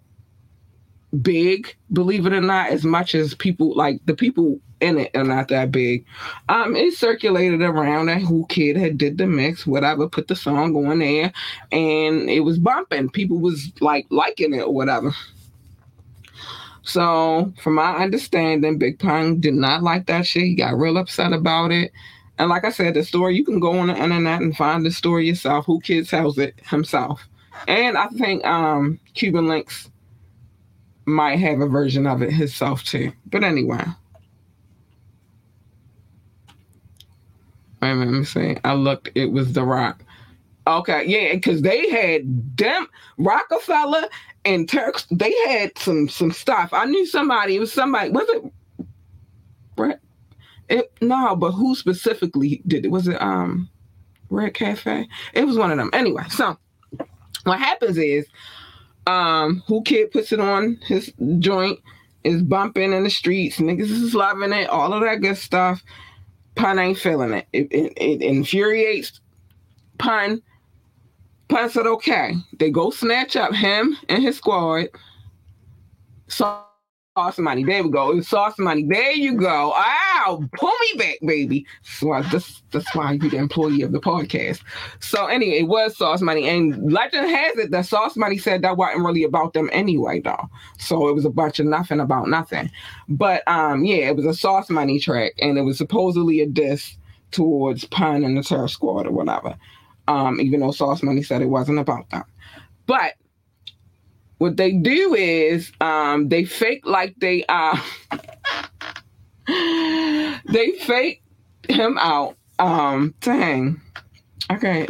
big, 1.21 1.75
believe 1.91 2.25
it 2.25 2.33
or 2.33 2.41
not, 2.41 2.69
as 2.69 2.83
much 2.83 3.15
as 3.15 3.33
people 3.35 3.75
like 3.75 3.99
the 4.05 4.15
people 4.15 4.59
in 4.81 4.97
it 4.97 5.15
are 5.15 5.23
not 5.23 5.47
that 5.47 5.71
big. 5.71 6.05
Um, 6.49 6.75
it 6.75 6.93
circulated 6.93 7.61
around 7.61 8.07
that 8.07 8.23
Whoo 8.23 8.45
Kid 8.47 8.75
had 8.75 8.97
did 8.97 9.17
the 9.17 9.27
mix, 9.27 9.65
whatever, 9.65 10.09
put 10.09 10.27
the 10.27 10.35
song 10.35 10.75
on 10.75 10.99
there, 10.99 11.31
and 11.71 12.29
it 12.29 12.41
was 12.41 12.59
bumping. 12.59 13.09
People 13.09 13.39
was 13.39 13.71
like 13.79 14.05
liking 14.09 14.53
it 14.53 14.63
or 14.63 14.73
whatever. 14.73 15.13
So, 16.85 17.53
from 17.61 17.75
my 17.75 17.95
understanding, 17.95 18.77
Big 18.77 18.99
Pun 18.99 19.39
did 19.39 19.53
not 19.53 19.83
like 19.83 20.07
that 20.07 20.27
shit. 20.27 20.43
He 20.43 20.55
got 20.55 20.77
real 20.77 20.97
upset 20.97 21.31
about 21.31 21.71
it. 21.71 21.93
And 22.37 22.49
like 22.49 22.65
I 22.65 22.71
said, 22.71 22.95
the 22.95 23.05
story 23.05 23.37
you 23.37 23.45
can 23.45 23.61
go 23.61 23.77
on 23.77 23.87
the 23.87 23.95
internet 23.95 24.41
and 24.41 24.57
find 24.57 24.85
the 24.85 24.91
story 24.91 25.27
yourself. 25.27 25.67
Whoo 25.67 25.79
Kid 25.79 26.09
tells 26.09 26.37
it 26.37 26.55
himself, 26.65 27.25
and 27.67 27.97
I 27.97 28.07
think 28.07 28.43
um, 28.45 28.99
Cuban 29.13 29.47
Links 29.47 29.89
might 31.05 31.39
have 31.39 31.59
a 31.59 31.67
version 31.67 32.07
of 32.07 32.21
it 32.21 32.31
himself 32.31 32.83
too. 32.83 33.11
But 33.27 33.43
anyway. 33.43 33.83
Wait 37.81 37.91
a 37.91 37.95
minute, 37.95 38.11
let 38.11 38.19
me 38.19 38.25
see. 38.25 38.57
I 38.63 38.73
looked, 38.75 39.09
it 39.13 39.31
was 39.31 39.53
The 39.53 39.63
Rock. 39.63 40.03
Okay, 40.65 41.03
yeah, 41.05 41.33
because 41.33 41.61
they 41.61 41.89
had 41.89 42.57
them 42.57 42.87
Rockefeller 43.17 44.03
and 44.45 44.69
Turks, 44.69 45.05
they 45.11 45.35
had 45.47 45.77
some 45.77 46.07
some 46.07 46.31
stuff. 46.31 46.69
I 46.71 46.85
knew 46.85 47.05
somebody, 47.05 47.57
it 47.57 47.59
was 47.59 47.73
somebody, 47.73 48.11
was 48.11 48.27
it 48.29 48.43
Brett? 49.75 49.99
It 50.69 50.93
no, 51.01 51.35
but 51.35 51.51
who 51.51 51.75
specifically 51.75 52.61
did 52.65 52.85
it? 52.85 52.91
Was 52.91 53.09
it 53.09 53.21
um 53.21 53.69
Red 54.29 54.53
Cafe? 54.53 55.07
It 55.33 55.45
was 55.45 55.57
one 55.57 55.71
of 55.71 55.77
them. 55.77 55.89
Anyway, 55.91 56.23
so 56.29 56.57
what 57.43 57.59
happens 57.59 57.97
is 57.97 58.25
um, 59.07 59.63
Whoo 59.67 59.81
Kid 59.81 60.11
puts 60.11 60.31
it 60.31 60.39
on 60.39 60.79
his 60.85 61.11
joint, 61.39 61.79
is 62.23 62.41
bumping 62.41 62.93
in 62.93 63.03
the 63.03 63.09
streets, 63.09 63.57
niggas 63.57 63.81
is 63.81 64.15
loving 64.15 64.53
it, 64.53 64.69
all 64.69 64.93
of 64.93 65.01
that 65.01 65.21
good 65.21 65.37
stuff. 65.37 65.83
Pun 66.55 66.79
ain't 66.79 66.99
feeling 66.99 67.33
it. 67.33 67.47
It, 67.51 67.67
it, 67.71 67.93
it 67.97 68.21
infuriates 68.21 69.19
Pun. 69.97 70.41
Pun 71.49 71.69
said, 71.69 71.85
okay. 71.85 72.35
They 72.59 72.69
go 72.69 72.91
snatch 72.91 73.35
up 73.35 73.53
him 73.53 73.97
and 74.09 74.23
his 74.23 74.37
squad. 74.37 74.87
So 76.27 76.63
Sauce 77.15 77.37
money. 77.37 77.63
There 77.63 77.83
we 77.83 77.91
go. 77.91 78.19
Sauce 78.21 78.57
money. 78.57 78.85
There 78.89 79.11
you 79.11 79.35
go. 79.35 79.71
Ow, 79.75 80.43
pull 80.57 80.71
me 80.71 80.97
back, 80.97 81.19
baby. 81.23 81.63
So 81.83 82.11
I, 82.11 82.23
that's 82.23 82.63
that's 82.71 82.95
why 82.95 83.11
you're 83.13 83.29
the 83.29 83.37
employee 83.37 83.83
of 83.83 83.91
the 83.91 83.99
podcast. 83.99 84.61
So 84.99 85.27
anyway, 85.27 85.59
it 85.59 85.67
was 85.67 85.95
sauce 85.95 86.21
money, 86.21 86.49
and 86.49 86.91
legend 86.91 87.29
has 87.29 87.55
it 87.57 87.69
that 87.69 87.85
sauce 87.85 88.15
money 88.15 88.39
said 88.39 88.63
that 88.63 88.77
wasn't 88.77 89.05
really 89.05 89.23
about 89.23 89.53
them 89.53 89.69
anyway, 89.71 90.21
though. 90.21 90.49
So 90.79 91.07
it 91.07 91.13
was 91.13 91.23
a 91.25 91.29
bunch 91.29 91.59
of 91.59 91.67
nothing 91.67 91.99
about 91.99 92.29
nothing. 92.29 92.71
But 93.07 93.47
um, 93.47 93.85
yeah, 93.85 94.09
it 94.09 94.15
was 94.15 94.25
a 94.25 94.33
sauce 94.33 94.71
money 94.71 94.99
track, 94.99 95.33
and 95.39 95.59
it 95.59 95.61
was 95.61 95.77
supposedly 95.77 96.39
a 96.41 96.47
diss 96.47 96.97
towards 97.29 97.85
Pun 97.85 98.23
and 98.23 98.35
the 98.35 98.41
Terror 98.41 98.67
Squad 98.67 99.05
or 99.05 99.11
whatever. 99.11 99.55
Um, 100.07 100.41
even 100.41 100.59
though 100.61 100.71
Sauce 100.71 101.01
Money 101.01 101.23
said 101.23 101.41
it 101.41 101.45
wasn't 101.45 101.79
about 101.79 102.09
them. 102.09 102.25
But 102.87 103.13
what 104.43 104.57
they 104.57 104.73
do 104.73 105.15
is 105.15 105.71
um, 105.79 106.27
they 106.27 106.43
fake 106.43 106.85
like 106.85 107.15
they 107.19 107.45
uh 107.47 107.79
they 110.51 110.71
fake 110.81 111.23
him 111.69 111.97
out. 111.97 112.35
Um, 112.59 113.13
dang, 113.21 113.79
okay, 114.51 114.85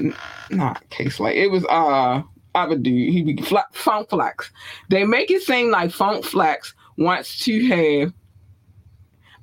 not 0.49 0.89
case 0.89 1.19
like 1.19 1.35
it 1.35 1.49
was 1.51 1.63
uh 1.65 2.23
other 2.55 2.75
dude. 2.75 3.13
He 3.13 3.21
be 3.21 3.43
fla- 3.43 3.67
Funk 3.73 4.09
Flex. 4.09 4.49
They 4.89 5.03
make 5.03 5.29
it 5.29 5.43
seem 5.43 5.69
like 5.69 5.91
Funk 5.91 6.25
Flex 6.25 6.73
wants 6.97 7.45
to 7.45 7.67
have. 7.67 8.11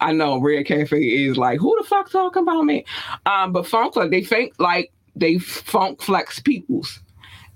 I 0.00 0.10
know 0.12 0.40
Red 0.40 0.66
Cafe 0.66 0.98
is 0.98 1.36
like, 1.36 1.60
who 1.60 1.76
the 1.80 1.86
fuck 1.86 2.10
talking 2.10 2.42
about 2.42 2.62
me? 2.62 2.84
Um, 3.26 3.52
but 3.52 3.64
Funk 3.64 3.94
Flex, 3.94 4.10
they 4.10 4.24
think 4.24 4.54
like 4.58 4.92
they 5.14 5.38
Funk 5.38 6.02
Flex 6.02 6.40
peoples 6.40 6.98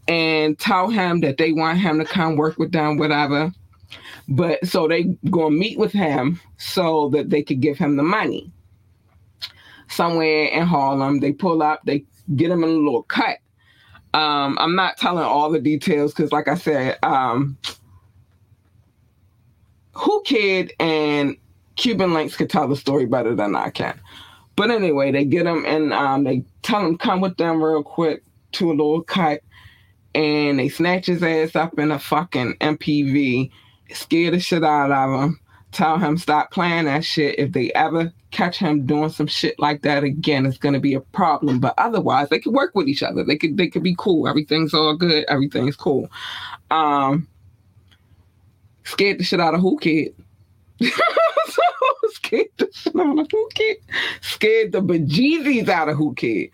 and 0.09 0.59
tell 0.59 0.89
him 0.89 1.21
that 1.21 1.39
they 1.39 1.53
want 1.53 1.79
him 1.79 1.99
to 1.99 2.05
come 2.05 2.37
work 2.37 2.59
with 2.59 2.73
them, 2.73 2.99
whatever. 2.99 3.53
But 4.29 4.67
so 4.67 4.89
they 4.89 5.05
go 5.31 5.51
meet 5.51 5.79
with 5.79 5.93
him 5.93 6.41
so 6.59 7.09
that 7.11 7.31
they 7.31 7.43
could 7.43 7.61
give 7.61 7.79
him 7.79 7.97
the 7.97 8.03
money. 8.03 8.51
Somewhere 9.89 10.47
in 10.47 10.67
Harlem, 10.67 11.21
they 11.21 11.33
pull 11.33 11.63
up, 11.63 11.83
they 11.85 12.05
get 12.35 12.51
him 12.51 12.65
in 12.65 12.71
a 12.71 12.73
little 12.73 13.03
cut. 13.05 13.39
Um, 14.15 14.57
I'm 14.61 14.75
not 14.77 14.97
telling 14.97 15.25
all 15.25 15.51
the 15.51 15.61
details 15.61 16.13
because, 16.15 16.33
like 16.33 16.49
I 16.49 16.55
said, 16.55 16.99
um, 17.03 17.57
Whoo 20.07 20.23
Kid 20.25 20.73
and 20.81 21.37
Cuban 21.77 22.15
Links 22.15 22.37
could 22.37 22.51
tell 22.51 22.69
the 22.69 22.77
story 22.77 23.07
better 23.07 23.35
than 23.35 23.55
I 23.55 23.71
can. 23.71 23.99
But 24.57 24.71
anyway, 24.71 25.11
they 25.11 25.25
get 25.25 25.47
him 25.47 25.65
and 25.67 25.93
um, 25.93 26.25
they 26.25 26.45
tell 26.63 26.85
him 26.85 26.97
come 26.97 27.21
with 27.21 27.37
them 27.37 27.63
real 27.63 27.83
quick 27.83 28.23
to 28.53 28.71
a 28.71 28.73
little 28.73 29.03
cut 29.03 29.41
and 30.15 30.59
they 30.59 30.69
snatch 30.69 31.07
his 31.07 31.23
ass 31.23 31.57
up 31.57 31.79
in 31.79 31.91
a 31.91 31.99
fucking 31.99 32.55
MPV, 32.61 33.51
scare 33.93 34.31
the 34.31 34.39
shit 34.39 34.63
out 34.63 34.93
of 34.93 35.21
him, 35.21 35.41
tell 35.73 35.99
him 35.99 36.17
stop 36.17 36.51
playing 36.53 36.85
that 36.85 37.05
shit. 37.05 37.39
If 37.39 37.53
they 37.53 37.73
ever 37.73 38.13
catch 38.31 38.59
him 38.59 38.87
doing 38.87 39.11
some 39.11 39.27
shit 39.27 39.59
like 39.59 39.83
that 39.83 40.05
again, 40.05 40.47
it's 40.47 40.59
gonna 40.59 40.81
be 40.81 40.95
a 40.95 41.01
problem. 41.01 41.59
But 41.59 41.75
otherwise, 41.79 42.29
they 42.29 42.39
could 42.39 42.55
work 42.55 42.75
with 42.75 42.89
each 42.89 43.03
other. 43.03 43.25
They 43.25 43.37
could 43.37 43.57
they 43.57 43.69
could 43.69 43.83
be 43.83 43.97
cool. 43.99 44.29
Everything's 44.29 44.73
all 44.73 44.97
good. 44.97 45.25
Everything's 45.29 45.77
cool. 45.77 46.09
Um, 46.71 47.29
scared 48.85 49.19
the 49.19 49.25
shit 49.25 49.41
out 49.41 49.55
of 49.55 49.63
Whoo 49.63 49.79
Kid. 49.79 50.15
scared 52.13 52.47
the 52.57 52.69
shit 52.73 52.97
out 52.97 53.19
of 53.19 53.27
Whoo 53.33 53.49
Kid. 53.55 53.79
Scared 54.21 54.73
the 54.73 54.81
bejesus 54.81 55.69
out 55.69 55.89
of 55.89 55.99
Whoo 55.99 56.15
Kid. 56.15 56.51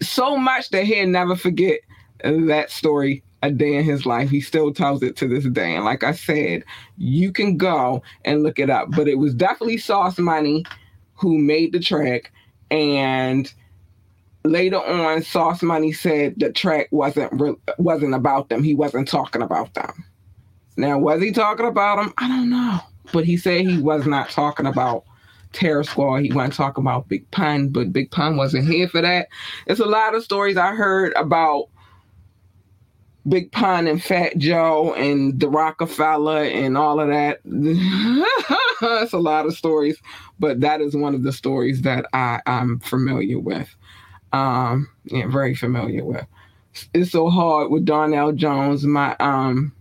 So 0.00 0.36
much 0.36 0.70
that 0.70 0.84
he'll 0.84 1.06
never 1.06 1.36
forget 1.36 1.80
that 2.22 2.70
story 2.70 3.22
a 3.42 3.50
day 3.50 3.74
in 3.74 3.84
his 3.84 4.06
life. 4.06 4.30
He 4.30 4.40
still 4.40 4.72
tells 4.72 5.02
it 5.02 5.16
to 5.16 5.28
this 5.28 5.44
day. 5.44 5.74
And 5.74 5.84
like 5.84 6.04
I 6.04 6.12
said, 6.12 6.62
you 6.96 7.32
can 7.32 7.56
go 7.56 8.02
and 8.24 8.42
look 8.42 8.58
it 8.58 8.70
up. 8.70 8.90
But 8.92 9.08
it 9.08 9.16
was 9.16 9.34
definitely 9.34 9.78
Sauce 9.78 10.18
Money 10.18 10.64
who 11.14 11.38
made 11.38 11.72
the 11.72 11.80
track. 11.80 12.32
And 12.70 13.52
later 14.44 14.78
on, 14.78 15.22
Sauce 15.22 15.62
Money 15.62 15.92
said 15.92 16.34
the 16.36 16.52
track 16.52 16.88
wasn't 16.90 17.32
re- 17.40 17.56
wasn't 17.78 18.14
about 18.14 18.48
them. 18.48 18.62
He 18.62 18.74
wasn't 18.74 19.08
talking 19.08 19.42
about 19.42 19.74
them. 19.74 20.04
Now, 20.76 20.98
was 20.98 21.20
he 21.20 21.32
talking 21.32 21.66
about 21.66 21.96
them? 21.96 22.14
I 22.18 22.28
don't 22.28 22.48
know. 22.48 22.80
But 23.12 23.24
he 23.24 23.36
said 23.36 23.62
he 23.62 23.78
was 23.78 24.06
not 24.06 24.30
talking 24.30 24.66
about 24.66 25.04
Terror 25.52 25.84
Squad. 25.84 26.22
He 26.22 26.32
wasn't 26.32 26.54
talking 26.54 26.82
about 26.82 27.08
Big 27.08 27.30
Pun, 27.30 27.68
but 27.68 27.92
Big 27.92 28.10
Pun 28.10 28.36
wasn't 28.36 28.66
here 28.66 28.88
for 28.88 29.02
that. 29.02 29.28
It's 29.66 29.80
a 29.80 29.86
lot 29.86 30.14
of 30.14 30.24
stories 30.24 30.56
I 30.56 30.74
heard 30.74 31.12
about 31.14 31.68
Big 33.28 33.52
Pun 33.52 33.86
and 33.86 34.02
Fat 34.02 34.36
Joe 34.38 34.94
and 34.94 35.38
the 35.38 35.48
Rockefeller 35.48 36.44
and 36.44 36.76
all 36.76 37.00
of 37.00 37.08
that. 37.08 37.40
That's 38.80 39.12
a 39.12 39.18
lot 39.18 39.46
of 39.46 39.56
stories, 39.56 39.98
but 40.40 40.60
that 40.60 40.80
is 40.80 40.96
one 40.96 41.14
of 41.14 41.22
the 41.22 41.32
stories 41.32 41.82
that 41.82 42.06
I, 42.12 42.40
I'm 42.46 42.80
familiar 42.80 43.38
with. 43.38 43.74
Um, 44.32 44.88
yeah, 45.04 45.26
very 45.28 45.54
familiar 45.54 46.04
with. 46.04 46.26
It's 46.94 47.12
so 47.12 47.28
hard 47.28 47.70
with 47.70 47.84
Donell 47.84 48.32
Jones, 48.32 48.84
my 48.84 49.14
um 49.20 49.72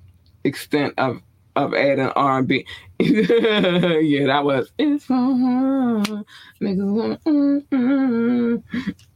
extent 0.44 0.94
of 0.98 1.22
of 1.56 1.74
adding 1.74 2.08
R&B. 2.08 2.66
yeah, 3.00 4.28
that 4.28 4.44
was 4.44 4.72
it's 4.78 5.08
hard. 5.08 6.06
Niggas 6.62 7.20
mm, 7.24 7.66
mm, 7.72 8.64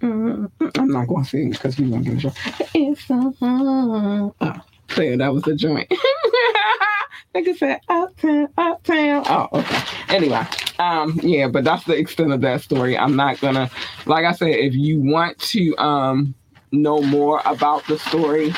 mm. 0.02 0.80
I'm 0.80 0.88
not 0.88 1.08
gonna 1.08 1.26
sing 1.26 1.52
because 1.52 1.78
you 1.78 1.90
gonna 1.92 2.04
get 2.04 2.14
in 2.14 2.20
trouble. 2.20 2.38
It's 2.74 3.06
so 3.06 3.34
hard. 3.40 4.34
Oh, 4.42 4.62
clear, 4.88 5.18
that 5.18 5.34
was 5.34 5.44
the 5.44 5.56
joint. 5.56 5.92
Nigga 7.36 7.56
said 7.58 7.82
uptown, 7.90 8.48
uptown. 8.58 9.24
Oh, 9.28 9.50
okay. 9.54 9.84
Anyway, 10.10 10.48
um, 10.80 11.20
yeah, 11.22 11.48
but 11.48 11.64
that's 11.64 11.84
the 11.84 11.94
extent 11.94 12.32
of 12.32 12.42
that 12.42 12.62
story. 12.62 12.98
I'm 12.98 13.16
not 13.16 13.40
gonna, 13.40 13.70
like 14.08 14.26
I 14.26 14.32
said, 14.32 14.50
if 14.50 14.74
you 14.74 15.00
want 15.00 15.38
to 15.40 15.78
um 15.78 16.34
know 16.72 17.02
more 17.02 17.42
about 17.46 17.86
the 17.88 18.00
story, 18.00 18.52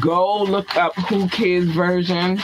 go 0.00 0.42
look 0.42 0.76
up 0.76 0.92
Whoo 1.10 1.28
Kid's 1.28 1.70
version 1.70 2.40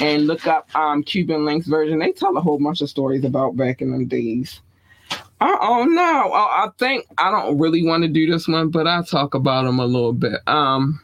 and 0.00 0.26
look 0.26 0.46
up 0.46 0.74
um 0.74 1.02
Cuban 1.02 1.44
Link's 1.44 1.66
version. 1.66 1.98
They 1.98 2.12
tell 2.12 2.36
a 2.36 2.40
whole 2.40 2.58
bunch 2.58 2.80
of 2.80 2.90
stories 2.90 3.24
about 3.24 3.56
back 3.56 3.80
in 3.80 3.90
them 3.92 4.06
days. 4.06 4.60
Oh 5.40 5.86
no, 5.88 6.32
I, 6.32 6.66
I 6.66 6.68
think 6.78 7.06
I 7.18 7.30
don't 7.30 7.58
really 7.58 7.84
want 7.84 8.02
to 8.02 8.08
do 8.08 8.30
this 8.30 8.48
one, 8.48 8.70
but 8.70 8.86
I'll 8.86 9.04
talk 9.04 9.34
about 9.34 9.64
them 9.64 9.78
a 9.78 9.86
little 9.86 10.12
bit. 10.12 10.40
Um, 10.46 11.00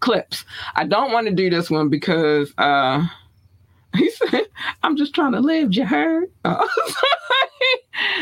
Clipse. 0.00 0.44
I 0.74 0.84
don't 0.84 1.12
want 1.12 1.26
to 1.28 1.32
do 1.32 1.48
this 1.48 1.70
one 1.70 1.88
because 1.88 2.52
uh, 2.58 3.06
he 3.96 4.10
said 4.10 4.46
I'm 4.82 4.96
just 4.96 5.14
trying 5.14 5.32
to 5.32 5.40
live. 5.40 5.74
You 5.74 5.86
heard? 5.86 6.30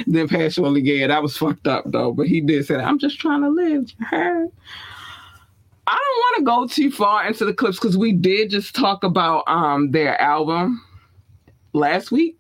Then 0.06 0.28
Passionately 0.28 0.82
Gay. 0.82 1.06
That 1.06 1.22
was 1.22 1.36
fucked 1.36 1.66
up 1.66 1.84
though, 1.86 2.12
but 2.12 2.26
he 2.26 2.40
did 2.40 2.66
say 2.66 2.76
I'm 2.76 2.98
just 2.98 3.18
trying 3.18 3.42
to 3.42 3.48
live. 3.48 3.90
You 3.98 4.06
heard? 4.06 4.48
I 5.86 5.92
don't 5.92 6.18
want 6.18 6.36
to 6.36 6.44
go 6.44 6.82
too 6.82 6.90
far 6.90 7.26
into 7.26 7.44
the 7.44 7.54
Clipse 7.54 7.78
because 7.78 7.96
we 7.96 8.12
did 8.12 8.50
just 8.50 8.74
talk 8.74 9.04
about 9.04 9.44
um 9.46 9.90
their 9.90 10.20
album 10.20 10.84
last 11.72 12.10
week. 12.12 12.38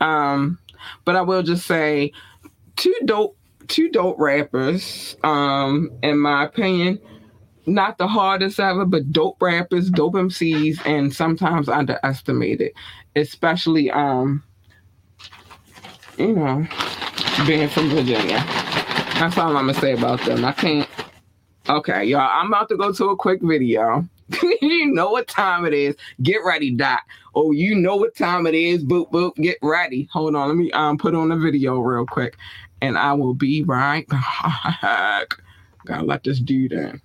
Um, 0.00 0.58
but 1.04 1.16
I 1.16 1.22
will 1.22 1.42
just 1.42 1.66
say 1.66 2.12
two 2.76 2.94
dope 3.04 3.36
two 3.68 3.90
dope 3.90 4.18
rappers, 4.18 5.16
um, 5.24 5.90
in 6.02 6.18
my 6.18 6.44
opinion. 6.44 6.98
Not 7.66 7.98
the 7.98 8.08
hardest 8.08 8.58
ever, 8.58 8.86
but 8.86 9.12
dope 9.12 9.42
rappers, 9.42 9.90
dope 9.90 10.14
MCs, 10.14 10.86
and 10.86 11.12
sometimes 11.14 11.68
underestimated, 11.68 12.72
especially 13.14 13.90
um, 13.90 14.42
you 16.16 16.34
know, 16.34 16.66
being 17.46 17.68
from 17.68 17.90
Virginia. 17.90 18.42
That's 19.18 19.36
all 19.36 19.54
I'm 19.56 19.66
gonna 19.66 19.74
say 19.74 19.92
about 19.92 20.24
them. 20.24 20.46
I 20.46 20.52
can't 20.52 20.88
Okay, 21.68 22.04
y'all, 22.04 22.30
I'm 22.32 22.46
about 22.46 22.70
to 22.70 22.78
go 22.78 22.92
to 22.92 23.10
a 23.10 23.16
quick 23.16 23.42
video. 23.42 24.08
you 24.62 24.86
know 24.86 25.10
what 25.10 25.28
time 25.28 25.66
it 25.66 25.74
is. 25.74 25.96
Get 26.22 26.38
ready, 26.42 26.70
Doc. 26.70 27.02
Oh, 27.34 27.52
you 27.52 27.74
know 27.74 27.96
what 27.96 28.16
time 28.16 28.46
it 28.46 28.54
is. 28.54 28.82
Boop, 28.82 29.10
boop, 29.10 29.34
get 29.36 29.58
ready. 29.60 30.08
Hold 30.12 30.34
on, 30.34 30.48
let 30.48 30.56
me 30.56 30.72
um 30.72 30.96
put 30.96 31.14
on 31.14 31.28
the 31.28 31.36
video 31.36 31.78
real 31.78 32.06
quick. 32.06 32.38
And 32.80 32.96
I 32.96 33.12
will 33.12 33.34
be 33.34 33.64
right 33.64 34.06
back. 34.82 35.34
Gotta 35.84 36.06
let 36.06 36.24
this 36.24 36.40
dude 36.40 36.72
in. 36.72 37.02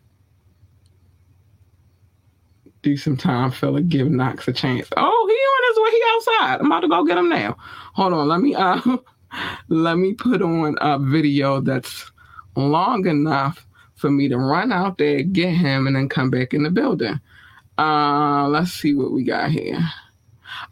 Do 2.84 2.96
some 2.96 3.18
time, 3.18 3.52
fella. 3.52 3.82
Give 3.82 4.08
Knoxx 4.08 4.48
a 4.48 4.54
chance. 4.54 4.88
Oh, 4.96 5.28
he 5.28 5.34
on 5.34 5.72
his 5.72 5.84
way. 5.84 5.92
He 5.92 6.04
outside. 6.16 6.60
I'm 6.62 6.68
about 6.68 6.82
to 6.82 6.88
go 6.88 7.04
get 7.06 7.18
him 7.18 7.28
now. 7.28 7.58
Hold 7.96 8.14
on. 8.14 8.30
Let 8.30 8.40
me 8.40 8.56
uh 8.56 8.80
let 9.68 9.98
me 9.98 10.14
put 10.14 10.42
on 10.42 10.78
a 10.80 11.00
video 11.00 11.60
that's 11.60 12.12
long 12.56 13.08
enough 13.08 13.66
for 14.04 14.12
me 14.12 14.28
to 14.28 14.38
run 14.38 14.74
out 14.74 14.98
there, 14.98 15.24
get 15.24 15.52
him, 15.52 15.88
and 15.88 15.96
then 15.96 16.10
come 16.10 16.30
back 16.30 16.54
in 16.54 16.64
the 16.64 16.70
building. 16.70 17.22
Uh, 17.78 18.50
let's 18.50 18.74
see 18.74 18.94
what 18.94 19.14
we 19.14 19.24
got 19.24 19.50
here. 19.50 19.80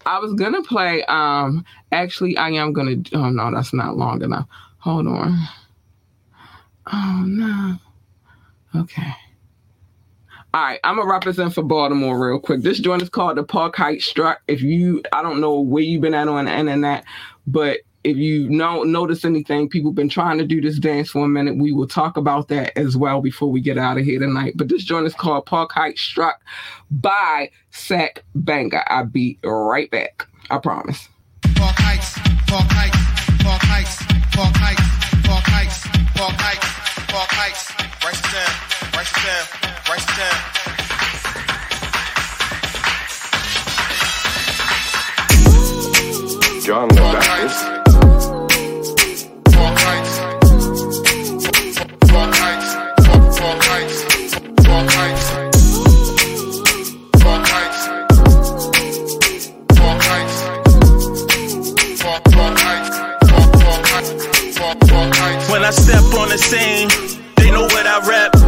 I 0.05 0.19
was 0.19 0.33
gonna 0.33 0.61
play. 0.61 1.05
Um, 1.05 1.63
actually, 1.93 2.35
I 2.35 2.49
am 2.49 2.73
gonna. 2.73 2.97
Oh 3.13 3.29
no, 3.29 3.49
that's 3.49 3.73
not 3.73 3.95
long 3.95 4.21
enough. 4.21 4.47
Hold 4.79 5.07
on. 5.07 5.47
Oh 6.91 7.23
no. 7.25 7.77
Okay. 8.75 9.13
All 10.53 10.61
right, 10.61 10.81
I'm 10.83 10.97
gonna 10.97 11.09
represent 11.09 11.53
for 11.53 11.63
Baltimore 11.63 12.19
real 12.19 12.37
quick. 12.37 12.63
This 12.63 12.79
joint 12.79 13.01
is 13.01 13.07
called 13.07 13.37
the 13.37 13.43
Park 13.43 13.77
Heights 13.77 14.03
Strut. 14.03 14.39
If 14.49 14.61
you, 14.61 15.01
I 15.13 15.21
don't 15.21 15.39
know 15.39 15.57
where 15.61 15.83
you've 15.83 16.01
been 16.01 16.13
at 16.13 16.27
on 16.27 16.43
the 16.43 16.53
internet, 16.53 17.05
but 17.47 17.77
if 18.03 18.17
you 18.17 18.49
don't 18.57 18.91
notice 18.91 19.23
anything, 19.25 19.69
people 19.69 19.91
been 19.91 20.09
trying 20.09 20.39
to 20.39 20.45
do 20.45 20.59
this 20.59 20.79
dance 20.79 21.11
for 21.11 21.23
a 21.25 21.27
minute. 21.27 21.57
We 21.57 21.71
will 21.71 21.87
talk 21.87 22.17
about 22.17 22.47
that 22.47 22.77
as 22.77 22.97
well 22.97 23.21
before 23.21 23.51
we 23.51 23.61
get 23.61 23.77
out 23.77 23.97
of 23.97 24.05
here 24.05 24.19
tonight. 24.19 24.53
But 24.55 24.69
this 24.69 24.83
joint 24.83 25.05
is 25.05 25.13
called 25.13 25.45
Park 25.45 25.71
Heights 25.71 26.01
Strut 26.01 26.35
by 26.89 27.51
Sack 27.69 28.23
Banger. 28.33 28.83
I'll 28.87 29.05
be 29.05 29.37
right 29.43 29.89
back. 29.91 30.25
I 30.49 30.57
promise. 30.57 31.07
Park 31.55 31.75
Heights, 31.77 32.17
Park 32.47 32.65
Heights, 32.71 32.97
Park 33.43 33.61
Heights, 33.61 33.97
Park 34.35 34.55
Heights, 34.55 34.81
Park 35.27 35.45
Heights, 35.45 35.87
Park 36.17 36.35
Heights, 36.37 36.67
Park 37.07 37.29
Heights, 37.29 37.71
Rice 38.03 38.21
down, 38.31 38.51
Rice 38.95 39.13
down, 39.13 39.45
Rice 39.89 40.05
down. 40.17 40.61
John 46.63 46.87
the 46.89 46.95
Baptist. 46.95 47.80
Step 65.71 66.03
on 66.19 66.27
the 66.27 66.37
scene, 66.37 66.89
they 67.37 67.49
know 67.49 67.63
what 67.63 67.87
I 67.87 68.05
rap. 68.05 68.40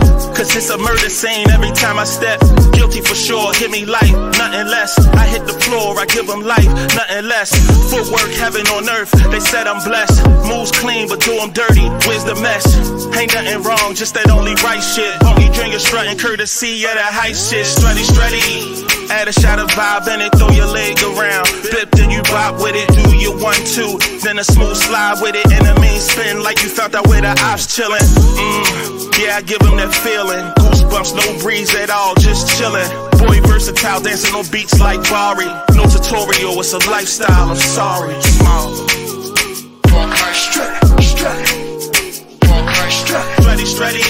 Cause 0.44 0.58
it's 0.58 0.70
a 0.72 0.78
murder 0.78 1.08
scene 1.08 1.50
every 1.52 1.72
time 1.72 1.98
I 1.98 2.04
step. 2.04 2.38
Guilty 2.74 3.00
for 3.00 3.16
sure, 3.16 3.54
hit 3.54 3.72
me 3.72 3.86
light, 3.86 4.12
nothing 4.12 4.68
less. 4.68 5.00
I 5.16 5.26
hit 5.26 5.48
the 5.48 5.54
floor, 5.54 5.98
I 5.98 6.06
give 6.06 6.28
them 6.28 6.42
life, 6.42 6.68
nothing 6.68 7.32
less. 7.32 7.56
Footwork, 7.88 8.28
heaven 8.36 8.68
on 8.68 8.90
earth, 8.90 9.10
they 9.32 9.40
said 9.40 9.68
I'm 9.68 9.80
blessed. 9.88 10.20
Moves 10.44 10.74
clean, 10.76 11.08
but 11.08 11.22
do 11.22 11.32
them 11.40 11.52
dirty, 11.52 11.88
where's 12.04 12.26
the 12.26 12.36
mess? 12.44 12.68
Ain't 13.16 13.34
nothing 13.34 13.64
wrong, 13.64 13.96
just 13.96 14.16
that 14.16 14.30
only 14.30 14.52
right 14.60 14.84
shit. 14.84 15.16
Funky 15.24 15.48
drinking, 15.56 15.80
strutting, 15.80 16.18
courtesy 16.18 16.84
of 16.84 16.92
that 16.92 17.16
high 17.16 17.32
shit. 17.32 17.64
Strutty, 17.64 18.04
strutty. 18.04 18.84
Add 19.12 19.28
a 19.28 19.34
shot 19.34 19.60
of 19.60 19.70
vibe 19.70 20.12
in 20.12 20.22
it, 20.22 20.32
throw 20.36 20.50
your 20.50 20.68
leg 20.68 21.00
around. 21.04 21.48
Flip, 21.48 21.90
then 21.92 22.10
you 22.10 22.22
bop 22.24 22.60
with 22.60 22.76
it, 22.76 22.88
do 22.92 23.16
your 23.16 23.38
one, 23.40 23.60
two. 23.64 24.00
Then 24.20 24.40
a 24.40 24.44
smooth 24.44 24.76
slide 24.76 25.22
with 25.22 25.36
it, 25.36 25.46
and 25.52 25.68
a 25.68 25.80
mean 25.80 26.00
spin 26.00 26.42
like 26.42 26.64
you 26.64 26.70
felt 26.70 26.96
out 26.96 27.08
where 27.08 27.22
the 27.22 27.32
ops 27.48 27.68
chillin'. 27.68 28.00
Mm, 28.00 29.20
yeah, 29.22 29.38
I 29.38 29.42
give 29.42 29.60
them 29.60 29.78
that 29.78 29.94
feeling. 29.94 30.33
Goosebumps, 30.58 31.16
no 31.16 31.42
breeze 31.42 31.74
at 31.76 31.90
all, 31.90 32.16
just 32.16 32.48
chillin'. 32.60 32.90
boy 33.20 33.42
versatile, 33.48 34.02
dancing 34.02 34.34
on 34.36 34.46
beats 34.52 34.80
like 34.80 35.02
Bari. 35.10 35.46
No 35.76 35.86
tutorial, 35.86 36.60
it's 36.60 36.74
a 36.74 36.80
lifestyle, 36.90 37.52
I'm 37.52 37.56
sorry. 37.56 38.20
Small. 38.22 38.74
Strut, 40.34 41.02
strut. 41.02 41.48
Strut, 42.90 43.40
ready, 43.46 43.66
ready. 43.80 44.02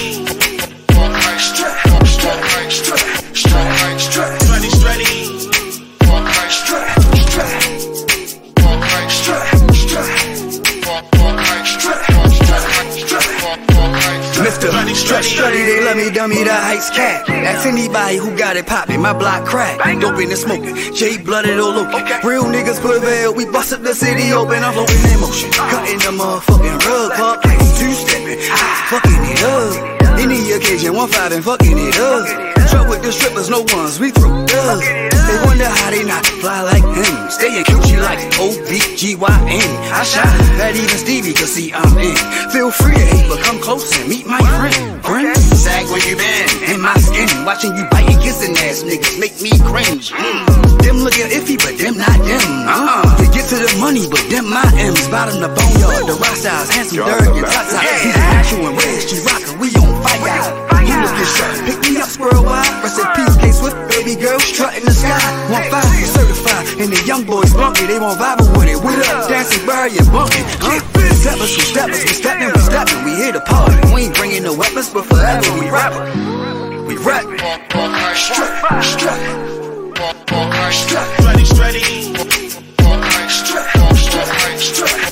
Strut, 1.38 1.76
strut, 2.06 2.06
strut, 2.06 2.72
strut, 2.72 3.03
Strutty, 15.24 15.64
they 15.64 15.84
love 15.84 15.96
me, 15.96 16.10
dummy, 16.10 16.44
the 16.44 16.52
heights 16.52 16.90
cat. 16.90 17.28
Ask 17.30 17.66
anybody 17.66 18.16
who 18.16 18.36
got 18.36 18.56
it 18.56 18.66
poppin', 18.66 19.00
my 19.00 19.12
block 19.12 19.46
crack. 19.46 19.78
Dope 20.00 20.20
in 20.20 20.28
the 20.28 20.36
smoking, 20.36 20.76
J 20.94 21.16
blooded 21.16 21.58
all 21.58 21.72
over. 21.72 21.90
Real 22.28 22.44
niggas 22.44 22.78
prevail, 22.80 23.34
we 23.34 23.46
bust 23.46 23.72
up 23.72 23.80
the 23.80 23.94
city 23.94 24.32
open, 24.32 24.62
I'm 24.62 24.74
floating 24.74 25.12
in 25.12 25.20
motion. 25.20 25.48
Uh. 25.54 25.70
Cutting 25.70 25.98
the 25.98 26.12
motherfucking 26.12 26.78
rug, 26.86 27.12
pop, 27.12 27.42
two 27.42 27.92
stepping, 27.94 28.38
ah, 28.50 28.86
fucking 28.90 29.24
it 29.24 29.42
up. 29.42 30.20
Any 30.20 30.52
occasion, 30.52 30.94
one 30.94 31.08
five 31.08 31.32
and 31.32 31.42
fucking 31.42 31.78
it 31.78 31.98
up. 31.98 32.43
Truck 32.74 32.90
with 32.90 33.06
the 33.06 33.12
strippers, 33.14 33.46
no 33.46 33.62
ones, 33.70 34.02
we 34.02 34.10
throw 34.10 34.34
dubs. 34.50 34.82
They 34.82 35.38
wonder 35.46 35.70
how 35.70 35.94
they 35.94 36.02
not 36.02 36.26
fly 36.42 36.58
like 36.66 36.82
him. 36.82 37.30
Staying 37.30 37.62
cute, 37.70 38.02
like 38.02 38.18
O-B-G-Y-N. 38.34 39.70
I 39.94 40.02
shine, 40.02 40.42
that 40.58 40.74
even 40.74 40.98
Stevie 40.98 41.38
can 41.38 41.46
see 41.46 41.70
I'm 41.70 41.86
in. 42.02 42.18
Feel 42.50 42.74
free 42.74 42.98
to 42.98 43.06
hate, 43.06 43.30
but 43.30 43.38
come 43.46 43.62
close 43.62 43.86
and 43.94 44.10
meet 44.10 44.26
my 44.26 44.42
friend. 44.58 44.74
Friend, 45.06 45.38
sag 45.54 45.86
where 45.86 46.02
you 46.02 46.18
been, 46.18 46.74
in 46.74 46.82
my 46.82 46.98
skin. 46.98 47.30
Watching 47.46 47.78
you 47.78 47.86
bite 47.94 48.10
biting, 48.10 48.18
kissing 48.18 48.58
ass 48.66 48.82
niggas 48.82 49.22
make 49.22 49.38
me 49.38 49.54
cringe. 49.62 50.10
Mm. 50.10 50.82
Them 50.82 50.98
looking 51.06 51.30
iffy, 51.30 51.54
but 51.54 51.78
them 51.78 51.94
not 51.94 52.18
them. 52.26 52.42
Uh, 52.66 53.06
they 53.22 53.30
get 53.30 53.46
to 53.54 53.56
the 53.62 53.70
money, 53.78 54.10
but 54.10 54.26
them 54.34 54.50
my 54.50 54.66
M's. 54.82 55.06
Bottom 55.14 55.38
the 55.38 55.46
boneyard, 55.46 56.10
the 56.10 56.18
rock 56.18 56.34
styles, 56.34 56.74
handsome, 56.74 57.06
dirty, 57.06 57.38
and 57.38 57.46
top 57.54 57.70
He's 58.02 58.18
a 58.18 58.24
natural 58.34 58.66
and 58.66 58.74
red, 58.82 58.98
she 58.98 59.22
rockin', 59.22 59.62
we 59.62 59.70
on 59.78 59.94
fire. 60.02 60.73
Humans 61.04 61.20
get 61.20 61.28
shot, 61.36 61.52
pick 61.68 61.78
me 61.84 62.00
up, 62.00 62.08
squirrel 62.08 62.44
wide. 62.44 62.64
Rest 62.82 62.98
in 62.98 63.04
peace, 63.12 63.36
K 63.36 63.52
Swift, 63.52 63.76
baby 63.92 64.16
girl, 64.16 64.40
strut 64.40 64.74
in 64.76 64.84
the 64.84 64.90
sky. 64.90 65.20
One 65.52 65.68
five, 65.68 65.84
certified, 65.84 66.80
and 66.80 66.92
the 66.92 67.02
young 67.04 67.24
boys 67.24 67.52
funky, 67.52 67.84
they 67.84 67.98
want 67.98 68.18
vibe 68.18 68.40
with 68.56 68.68
it. 68.68 68.80
With 68.80 69.04
up, 69.10 69.28
dancing, 69.28 69.66
bird, 69.66 69.92
you 69.92 70.00
bunkin'. 70.08 70.48
Steppers, 71.20 71.56
we 71.56 71.64
steppers, 71.68 72.04
we 72.04 72.08
steppin', 72.08 72.52
we 72.52 72.60
steppin', 72.60 73.04
we 73.04 73.16
here 73.16 73.32
to 73.32 73.40
party. 73.40 73.76
We 73.92 74.08
ain't 74.08 74.16
bringing 74.16 74.44
no 74.44 74.54
weapons, 74.56 74.88
but 74.88 75.04
forever 75.04 75.52
we 75.60 75.68
rappin'. 75.68 76.86
We 76.86 76.96
rappin'. 76.96 77.36
Strut, 78.16 78.84
strut. 78.84 79.20
Strut, 80.72 81.58
ready. 81.60 81.84
Strut, 83.28 83.30
strut, 83.30 83.96
strut, 83.96 84.58
strut, 84.58 85.03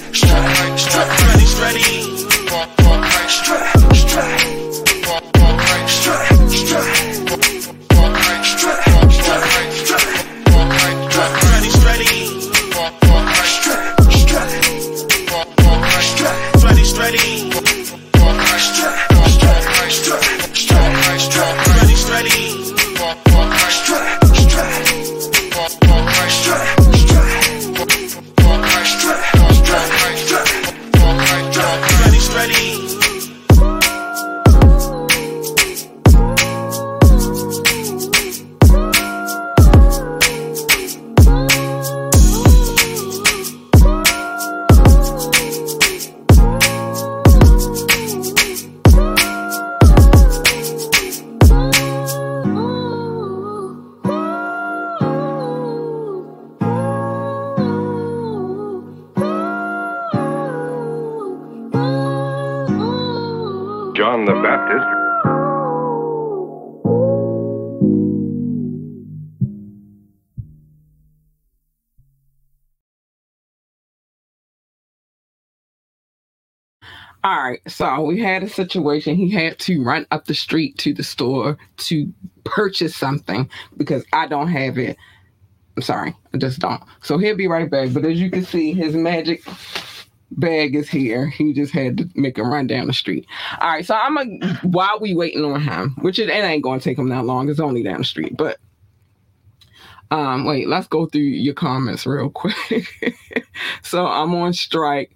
All 77.24 77.40
right, 77.40 77.60
so 77.68 78.02
we 78.02 78.20
had 78.20 78.42
a 78.42 78.48
situation. 78.48 79.14
He 79.14 79.30
had 79.30 79.58
to 79.60 79.82
run 79.82 80.06
up 80.10 80.24
the 80.24 80.34
street 80.34 80.76
to 80.78 80.92
the 80.92 81.04
store 81.04 81.56
to 81.78 82.12
purchase 82.44 82.96
something 82.96 83.48
because 83.76 84.04
I 84.12 84.26
don't 84.26 84.48
have 84.48 84.76
it. 84.76 84.96
I'm 85.76 85.82
sorry, 85.82 86.16
I 86.34 86.38
just 86.38 86.58
don't. 86.58 86.82
So 87.02 87.18
he'll 87.18 87.36
be 87.36 87.46
right 87.46 87.70
back. 87.70 87.92
But 87.92 88.04
as 88.04 88.20
you 88.20 88.28
can 88.28 88.44
see, 88.44 88.72
his 88.72 88.96
magic 88.96 89.44
bag 90.32 90.74
is 90.74 90.88
here. 90.88 91.28
He 91.28 91.52
just 91.52 91.72
had 91.72 91.98
to 91.98 92.08
make 92.16 92.38
a 92.38 92.42
run 92.42 92.66
down 92.66 92.88
the 92.88 92.92
street. 92.92 93.26
All 93.60 93.68
right, 93.68 93.86
so 93.86 93.94
I'm 93.94 94.18
a 94.18 94.56
while 94.62 94.98
we 95.00 95.14
waiting 95.14 95.44
on 95.44 95.60
him, 95.60 95.94
which 96.00 96.18
it, 96.18 96.28
it 96.28 96.32
ain't 96.32 96.64
gonna 96.64 96.80
take 96.80 96.98
him 96.98 97.08
that 97.10 97.24
long. 97.24 97.48
It's 97.48 97.60
only 97.60 97.84
down 97.84 97.98
the 97.98 98.04
street, 98.04 98.36
but 98.36 98.58
um, 100.10 100.44
wait, 100.44 100.66
let's 100.68 100.88
go 100.88 101.06
through 101.06 101.22
your 101.22 101.54
comments 101.54 102.04
real 102.04 102.30
quick. 102.30 103.16
so 103.82 104.06
I'm 104.06 104.34
on 104.34 104.52
strike 104.52 105.14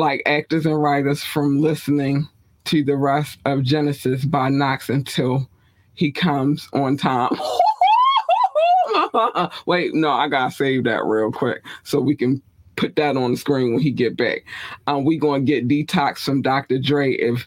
like 0.00 0.22
actors 0.24 0.64
and 0.64 0.82
writers 0.82 1.22
from 1.22 1.60
listening 1.60 2.26
to 2.64 2.82
the 2.82 2.96
rest 2.96 3.38
of 3.44 3.62
Genesis 3.62 4.24
by 4.24 4.48
Knoxx 4.48 4.88
until 4.88 5.48
he 5.94 6.10
comes 6.10 6.68
on 6.72 6.96
time. 6.96 7.30
Wait, 9.66 9.94
no, 9.94 10.08
I 10.10 10.28
gotta 10.28 10.50
save 10.52 10.84
that 10.84 11.04
real 11.04 11.30
quick 11.30 11.62
so 11.84 12.00
we 12.00 12.16
can 12.16 12.40
put 12.76 12.96
that 12.96 13.16
on 13.16 13.32
the 13.32 13.36
screen 13.36 13.74
when 13.74 13.82
he 13.82 13.90
get 13.90 14.16
back. 14.16 14.44
Um, 14.86 15.04
we 15.04 15.18
gonna 15.18 15.42
get 15.42 15.68
detox 15.68 16.20
from 16.20 16.40
Dr. 16.40 16.78
Dre 16.78 17.12
if 17.12 17.46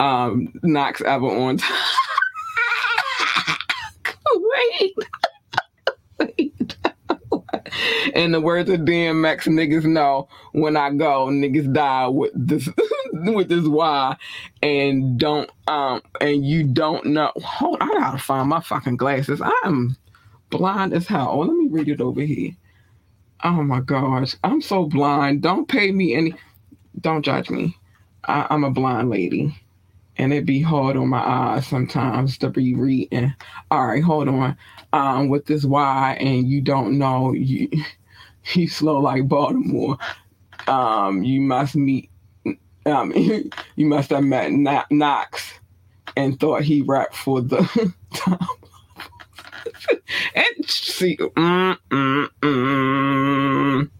um 0.00 0.52
Knoxx 0.64 1.00
ever 1.02 1.26
on 1.26 1.58
time. 1.58 1.86
Wait. 4.80 4.96
Wait. 6.18 6.73
In 8.14 8.32
the 8.32 8.40
words 8.40 8.70
of 8.70 8.80
DMX, 8.80 9.46
niggas 9.46 9.84
know 9.84 10.28
when 10.52 10.76
I 10.76 10.90
go, 10.90 11.26
niggas 11.26 11.72
die 11.72 12.08
with 12.08 12.32
this 12.34 12.68
with 13.12 13.48
this 13.48 13.66
Y, 13.66 14.16
and 14.62 15.18
don't 15.18 15.50
um 15.66 16.02
and 16.20 16.44
you 16.44 16.64
don't 16.64 17.06
know. 17.06 17.32
Hold, 17.36 17.80
on 17.80 17.90
I 17.90 18.00
gotta 18.00 18.18
find 18.18 18.48
my 18.48 18.60
fucking 18.60 18.96
glasses. 18.96 19.40
I'm 19.64 19.96
blind 20.50 20.92
as 20.92 21.06
hell. 21.06 21.30
Oh, 21.30 21.40
let 21.40 21.56
me 21.56 21.68
read 21.68 21.88
it 21.88 22.00
over 22.00 22.20
here. 22.20 22.52
Oh 23.42 23.62
my 23.62 23.80
gosh, 23.80 24.36
I'm 24.44 24.60
so 24.60 24.86
blind. 24.86 25.42
Don't 25.42 25.68
pay 25.68 25.92
me 25.92 26.14
any. 26.14 26.34
Don't 27.00 27.24
judge 27.24 27.50
me. 27.50 27.76
I, 28.24 28.46
I'm 28.48 28.64
a 28.64 28.70
blind 28.70 29.10
lady 29.10 29.54
and 30.16 30.32
it 30.32 30.46
be 30.46 30.60
hard 30.60 30.96
on 30.96 31.08
my 31.08 31.18
eyes 31.18 31.66
sometimes 31.66 32.38
to 32.38 32.48
be 32.48 32.74
reading. 32.74 33.34
All 33.70 33.86
right, 33.86 34.02
hold 34.02 34.28
on. 34.28 34.56
Um, 34.94 35.28
with 35.28 35.46
this 35.46 35.64
Y 35.64 36.16
and 36.20 36.46
you 36.46 36.60
don't 36.60 36.96
know 36.98 37.32
you 37.32 37.68
you 38.54 38.68
slow 38.68 39.00
like 39.00 39.26
Baltimore. 39.26 39.98
Um, 40.68 41.24
you 41.24 41.40
must 41.40 41.74
meet. 41.74 42.10
Um, 42.86 43.12
you 43.76 43.86
must 43.86 44.10
have 44.10 44.22
met 44.22 44.52
Knoxx 44.52 45.54
and 46.16 46.38
thought 46.38 46.62
he 46.62 46.82
rapped 46.82 47.16
for 47.16 47.40
the 47.40 47.58
and 50.36 50.68
see, 50.68 51.16
mm, 51.16 51.76
mm, 51.90 52.28
mm. 52.40 53.90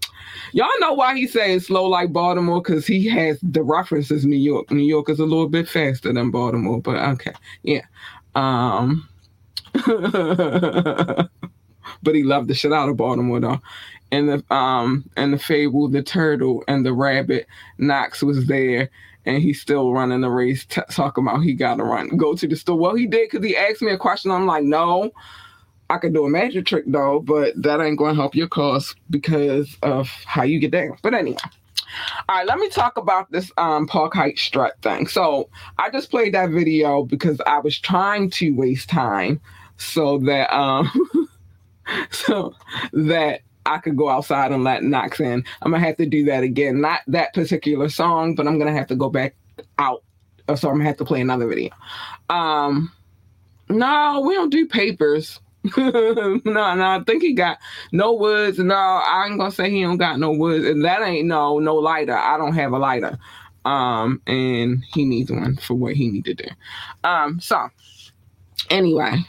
y'all 0.53 0.69
know 0.79 0.93
why 0.93 1.17
he's 1.17 1.33
saying 1.33 1.59
slow 1.61 1.87
like 1.87 2.13
Baltimore 2.13 2.63
because 2.63 2.87
he 2.87 3.09
has 3.09 3.39
the 3.43 3.65
references 3.65 4.25
New 4.25 4.37
York. 4.37 4.71
New 4.71 4.85
York 4.85 5.09
is 5.09 5.19
a 5.19 5.25
little 5.25 5.49
bit 5.49 5.69
faster 5.69 6.13
than 6.13 6.31
Baltimore, 6.31 6.81
but 6.81 6.97
okay, 6.97 7.33
yeah. 7.65 7.83
Um, 8.37 9.09
but 12.03 12.15
he 12.15 12.23
loved 12.23 12.49
the 12.49 12.55
shit 12.55 12.73
out 12.73 12.89
of 12.89 12.97
Baltimore 12.97 13.41
though. 13.41 13.61
And 14.13 14.29
the 14.29 14.55
um 14.55 15.09
and 15.17 15.33
the 15.33 15.39
fable, 15.39 15.89
the 15.89 16.03
turtle 16.03 16.63
and 16.69 16.87
the 16.87 16.93
rabbit, 16.93 17.47
Knoxx 17.79 18.23
was 18.23 18.47
there 18.47 18.91
and 19.27 19.43
he's 19.43 19.61
still 19.61 19.93
running 19.93 20.21
the 20.21 20.31
race, 20.31 20.65
t- 20.67 20.83
talking 20.91 21.25
about 21.27 21.41
he 21.41 21.55
got 21.55 21.77
to 21.77 21.85
run, 21.85 22.09
go 22.17 22.35
to 22.35 22.47
the 22.47 22.57
store. 22.57 22.79
Well, 22.79 22.95
he 22.95 23.07
did 23.07 23.31
because 23.31 23.45
he 23.45 23.57
asked 23.57 23.83
me 23.83 23.93
a 23.93 23.99
question. 23.99 24.31
I'm 24.31 24.47
like, 24.47 24.65
no, 24.65 25.13
I 25.91 25.99
could 25.99 26.15
do 26.15 26.25
a 26.25 26.31
magic 26.31 26.67
trick 26.67 26.85
though, 26.87 27.21
but 27.21 27.55
that 27.61 27.81
ain't 27.81 27.99
going 27.99 28.15
to 28.15 28.21
help 28.21 28.35
your 28.35 28.49
cause 28.49 28.95
because 29.11 29.77
of 29.83 30.09
how 30.27 30.43
you 30.43 30.59
get 30.59 30.71
down. 30.71 30.97
But 31.03 31.15
anyway. 31.15 31.39
All 32.29 32.37
right, 32.37 32.47
let 32.47 32.59
me 32.59 32.69
talk 32.69 32.97
about 32.97 33.31
this 33.31 33.53
um 33.57 33.87
park 33.87 34.15
height 34.15 34.39
strut 34.39 34.81
thing. 34.83 35.07
So 35.07 35.49
I 35.79 35.91
just 35.91 36.11
played 36.11 36.35
that 36.35 36.51
video 36.51 37.05
because 37.05 37.41
I 37.47 37.59
was 37.61 37.79
trying 37.79 38.31
to 38.31 38.51
waste 38.51 38.89
time 38.89 39.41
so 39.77 40.19
that 40.19 40.55
um 40.55 40.91
so 42.11 42.55
that 42.93 43.41
I 43.67 43.79
could 43.79 43.97
go 43.97 44.09
outside 44.09 44.53
and 44.53 44.63
let 44.63 44.83
Knoxx 44.83 45.21
in. 45.21 45.45
I'm 45.63 45.73
gonna 45.73 45.85
have 45.85 45.97
to 45.97 46.07
do 46.07 46.25
that 46.27 46.43
again. 46.43 46.81
Not 46.81 47.01
that 47.09 47.33
particular 47.35 47.89
song, 47.89 48.35
but 48.35 48.47
I'm 48.47 48.59
gonna 48.59 48.73
have 48.73 48.89
to 48.89 48.97
go 48.97 49.09
back 49.09 49.35
out. 49.79 50.03
So 50.55 50.69
I'm 50.69 50.77
gonna 50.77 50.85
have 50.85 50.99
to 50.99 51.05
play 51.05 51.21
another 51.21 51.47
video. 51.49 51.71
Um 52.29 52.93
no, 53.69 54.23
we 54.27 54.35
don't 54.35 54.51
do 54.51 54.67
papers. 54.67 55.41
no, 55.77 56.41
no, 56.45 56.61
I 56.63 57.03
think 57.07 57.23
he 57.23 57.33
got 57.33 57.59
no 57.91 58.13
woods. 58.13 58.59
No, 58.59 58.75
I 58.75 59.27
ain't 59.27 59.39
gonna 59.39 59.51
say 59.51 59.71
he 59.71 59.83
don't 59.83 59.97
got 59.97 60.19
no 60.19 60.31
woods, 60.31 60.67
and 60.67 60.85
that 60.85 61.01
ain't 61.03 61.27
no 61.27 61.59
no 61.59 61.77
lighter. 61.77 62.17
I 62.17 62.37
don't 62.37 62.53
have 62.53 62.73
a 62.73 62.79
lighter, 62.79 63.19
um, 63.65 64.21
and 64.27 64.85
he 64.93 65.07
needs 65.07 65.33
one 65.33 65.57
for 65.57 65.75
what 65.75 65.95
he 65.95 66.11
need 66.11 66.27
to 66.27 66.35
do. 66.35 66.49
Um, 67.03 67.41
so 67.41 67.71
anyway, 68.69 69.25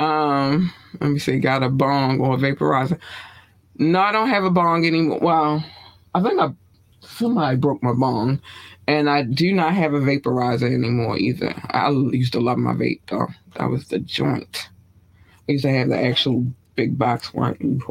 um, 0.00 0.72
let 1.00 1.10
me 1.10 1.18
see, 1.18 1.38
got 1.38 1.62
a 1.62 1.68
bong 1.68 2.20
or 2.20 2.34
a 2.34 2.38
vaporizer. 2.38 2.98
No, 3.76 4.00
I 4.00 4.12
don't 4.12 4.30
have 4.30 4.44
a 4.44 4.50
bong 4.50 4.86
anymore. 4.86 5.18
Well, 5.20 5.64
I 6.14 6.22
think 6.22 6.40
I 6.40 6.50
somebody 7.00 7.56
broke 7.56 7.82
my 7.82 7.92
bong, 7.92 8.40
and 8.86 9.10
I 9.10 9.22
do 9.22 9.52
not 9.52 9.74
have 9.74 9.92
a 9.92 10.00
vaporizer 10.00 10.72
anymore 10.72 11.18
either. 11.18 11.54
I 11.70 11.90
used 11.90 12.32
to 12.32 12.40
love 12.40 12.58
my 12.58 12.72
vape 12.72 13.02
though. 13.08 13.28
That 13.56 13.68
was 13.68 13.88
the 13.88 13.98
joint. 13.98 14.70
I 15.48 15.52
used 15.52 15.64
to 15.64 15.70
have 15.70 15.88
the 15.88 16.02
actual 16.02 16.46
big 16.76 16.96
box 16.96 17.34
one. 17.34 17.82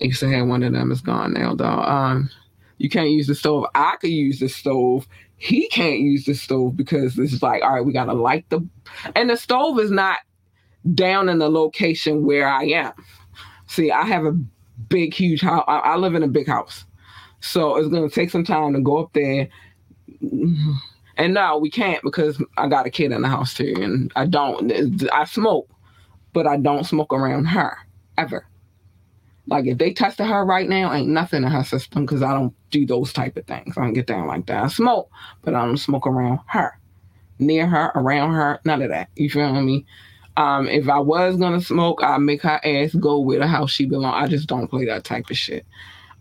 I 0.00 0.04
used 0.04 0.20
to 0.20 0.30
have 0.30 0.46
one 0.46 0.62
of 0.62 0.72
them. 0.72 0.92
It's 0.92 1.00
gone 1.00 1.32
now 1.32 1.54
though. 1.56 1.64
Um, 1.64 2.30
you 2.78 2.88
can't 2.88 3.10
use 3.10 3.26
the 3.26 3.34
stove. 3.34 3.66
I 3.74 3.96
could 4.00 4.10
use 4.10 4.38
the 4.38 4.48
stove. 4.48 5.08
He 5.36 5.68
can't 5.68 5.98
use 5.98 6.26
the 6.26 6.34
stove 6.34 6.76
because 6.76 7.18
it's 7.18 7.42
like, 7.42 7.62
all 7.64 7.74
right, 7.74 7.84
we 7.84 7.92
gotta 7.92 8.12
light 8.12 8.48
the, 8.50 8.64
and 9.16 9.30
the 9.30 9.36
stove 9.36 9.80
is 9.80 9.90
not 9.90 10.18
down 10.94 11.28
in 11.28 11.38
the 11.38 11.48
location 11.48 12.24
where 12.24 12.48
I 12.48 12.64
am. 12.64 12.92
See, 13.66 13.90
I 13.90 14.02
have 14.02 14.24
a 14.24 14.32
big, 14.88 15.14
huge 15.14 15.40
house. 15.40 15.64
I 15.66 15.96
live 15.96 16.14
in 16.14 16.22
a 16.22 16.28
big 16.28 16.46
house. 16.46 16.84
So 17.40 17.76
it's 17.76 17.88
going 17.88 18.08
to 18.08 18.14
take 18.14 18.30
some 18.30 18.44
time 18.44 18.74
to 18.74 18.80
go 18.80 18.98
up 18.98 19.12
there 19.12 19.48
and 21.16 21.34
no, 21.34 21.58
we 21.58 21.70
can't 21.70 22.02
because 22.02 22.42
I 22.56 22.68
got 22.68 22.86
a 22.86 22.90
kid 22.90 23.12
in 23.12 23.22
the 23.22 23.28
house 23.28 23.54
too, 23.54 23.74
and 23.76 24.12
I 24.16 24.26
don't. 24.26 24.72
I 25.12 25.24
smoke, 25.24 25.70
but 26.32 26.46
I 26.46 26.56
don't 26.56 26.84
smoke 26.84 27.12
around 27.12 27.46
her 27.46 27.76
ever. 28.18 28.46
Like 29.46 29.66
if 29.66 29.78
they 29.78 29.92
tested 29.92 30.26
her 30.26 30.44
right 30.44 30.68
now, 30.68 30.92
ain't 30.92 31.08
nothing 31.08 31.42
in 31.42 31.50
her 31.50 31.64
system 31.64 32.06
because 32.06 32.22
I 32.22 32.32
don't 32.32 32.54
do 32.70 32.86
those 32.86 33.12
type 33.12 33.36
of 33.36 33.46
things. 33.46 33.76
I 33.76 33.82
don't 33.82 33.92
get 33.92 34.06
down 34.06 34.26
like 34.26 34.46
that. 34.46 34.62
I 34.62 34.68
smoke, 34.68 35.10
but 35.42 35.54
I 35.54 35.64
don't 35.64 35.76
smoke 35.76 36.06
around 36.06 36.40
her, 36.46 36.78
near 37.38 37.66
her, 37.66 37.92
around 37.94 38.32
her, 38.34 38.60
none 38.64 38.82
of 38.82 38.88
that. 38.90 39.08
You 39.16 39.28
feel 39.28 39.52
me? 39.60 39.84
Um, 40.36 40.66
if 40.68 40.88
I 40.88 40.98
was 40.98 41.36
gonna 41.36 41.60
smoke, 41.60 42.02
I'd 42.02 42.20
make 42.20 42.42
her 42.42 42.60
ass 42.64 42.94
go 42.94 43.20
where 43.20 43.38
the 43.38 43.46
house 43.46 43.70
she 43.70 43.84
belong. 43.84 44.14
I 44.14 44.28
just 44.28 44.48
don't 44.48 44.68
play 44.68 44.86
that 44.86 45.04
type 45.04 45.30
of 45.30 45.36
shit. 45.36 45.66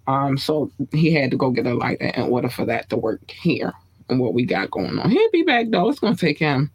Um, 0.07 0.38
so 0.38 0.72
he 0.91 1.14
had 1.14 1.32
to 1.32 1.38
go 1.38 1.51
get 1.51 1.68
a 1.68 1.74
lighter 1.74 2.05
in 2.05 2.24
order 2.24 2.49
for 2.49 2.66
that 2.66 2.89
to 2.89 2.97
work 2.97 3.32
here 3.32 3.74
and 4.09 4.20
what 4.20 4.34
we 4.34 4.45
got 4.45 4.72
going 4.72 4.99
on. 4.99 5.09
He'll 5.09 5.32
be 5.32 5.43
back 5.43 5.68
though. 5.70 5.89
It's 5.89 5.99
gonna 5.99 6.16
take 6.16 6.39
him 6.39 6.72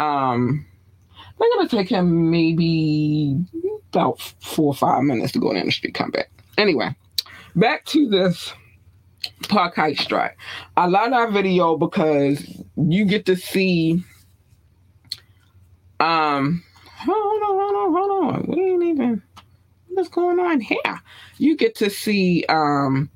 um 0.00 0.66
they're 1.38 1.48
gonna 1.56 1.68
take 1.68 1.88
him 1.88 2.30
maybe 2.30 3.36
about 3.92 4.20
four 4.40 4.68
or 4.68 4.74
five 4.74 5.02
minutes 5.02 5.32
to 5.32 5.38
go 5.38 5.52
down 5.52 5.66
the 5.66 5.72
street, 5.72 5.94
come 5.94 6.10
back. 6.10 6.30
Anyway, 6.58 6.94
back 7.54 7.84
to 7.86 8.08
this 8.08 8.52
park 9.48 9.76
height 9.76 9.98
strike. 9.98 10.36
I 10.76 10.86
love 10.86 11.10
that 11.10 11.32
video 11.32 11.76
because 11.76 12.44
you 12.76 13.04
get 13.04 13.26
to 13.26 13.36
see 13.36 14.04
um 16.04 16.62
hold 16.84 17.42
on, 17.42 17.58
hold 17.58 17.74
on, 17.74 17.92
hold 17.92 18.34
on. 18.34 18.44
We 18.48 18.72
ain't 18.72 18.82
even 18.82 19.22
what's 19.88 20.08
going 20.08 20.38
on 20.38 20.60
here. 20.60 21.00
You 21.38 21.56
get 21.56 21.74
to 21.76 21.88
see 21.88 22.44
um 22.48 23.10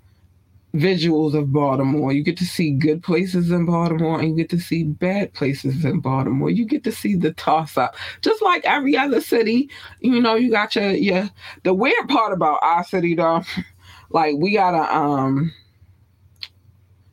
visuals 0.75 1.35
of 1.35 1.53
Baltimore. 1.53 2.13
You 2.13 2.23
get 2.23 2.39
to 2.39 2.47
see 2.47 2.71
good 2.71 3.03
places 3.03 3.51
in 3.51 3.67
Baltimore 3.67 4.21
and 4.21 4.31
you 4.31 4.37
get 4.37 4.51
to 4.51 4.61
see 4.61 4.85
bad 4.85 5.33
places 5.35 5.85
in 5.85 6.01
Baltimore. 6.01 6.51
You 6.51 6.65
get 6.65 6.85
to 6.85 6.93
see 6.93 7.15
the 7.15 7.33
toss 7.33 7.77
up. 7.77 7.97
Just 8.23 8.43
like 8.43 8.65
every 8.65 8.97
other 8.97 9.21
city, 9.21 9.69
you 10.01 10.21
know, 10.21 10.35
you 10.35 10.51
got 10.51 10.75
your 10.75 10.91
your 10.91 11.29
the 11.65 11.75
weird 11.75 12.09
part 12.09 12.33
about 12.33 12.61
our 12.63 12.85
city 12.85 13.15
though, 13.15 13.43
like 14.11 14.35
we 14.39 14.55
got 14.55 14.75
a 14.75 14.97
um 14.97 15.53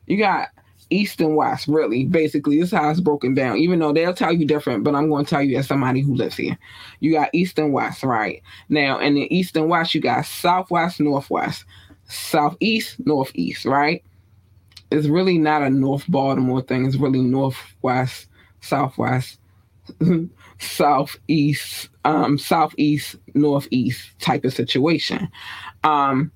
you 0.06 0.16
got 0.16 0.48
east 0.90 1.20
and 1.20 1.36
west, 1.36 1.68
really. 1.68 2.04
Basically, 2.04 2.58
this 2.60 2.68
is 2.72 2.78
how 2.78 2.90
it's 2.90 3.00
broken 3.00 3.34
down. 3.34 3.58
Even 3.58 3.78
though 3.78 3.92
they'll 3.92 4.14
tell 4.14 4.32
you 4.32 4.46
different, 4.46 4.84
but 4.84 4.94
I'm 4.94 5.08
going 5.08 5.24
to 5.24 5.30
tell 5.30 5.42
you 5.42 5.58
as 5.58 5.66
somebody 5.66 6.00
who 6.00 6.14
lives 6.14 6.36
here. 6.36 6.56
You 7.00 7.12
got 7.12 7.30
east 7.32 7.58
and 7.58 7.72
west, 7.72 8.02
right? 8.02 8.42
Now, 8.68 8.98
in 8.98 9.14
the 9.14 9.34
east 9.34 9.56
and 9.56 9.68
west, 9.68 9.94
you 9.94 10.00
got 10.00 10.26
southwest, 10.26 11.00
northwest 11.00 11.64
southeast, 12.08 12.96
northeast, 13.04 13.64
right? 13.64 14.02
It's 14.90 15.08
really 15.08 15.38
not 15.38 15.62
a 15.62 15.70
North 15.70 16.04
Baltimore 16.08 16.62
thing. 16.62 16.86
It's 16.86 16.96
really 16.96 17.20
northwest, 17.20 18.28
southwest, 18.60 19.40
southeast, 20.58 21.88
um, 22.04 22.38
southeast, 22.38 23.16
northeast 23.34 24.18
type 24.20 24.44
of 24.44 24.52
situation. 24.52 25.28
Um, 25.82 26.30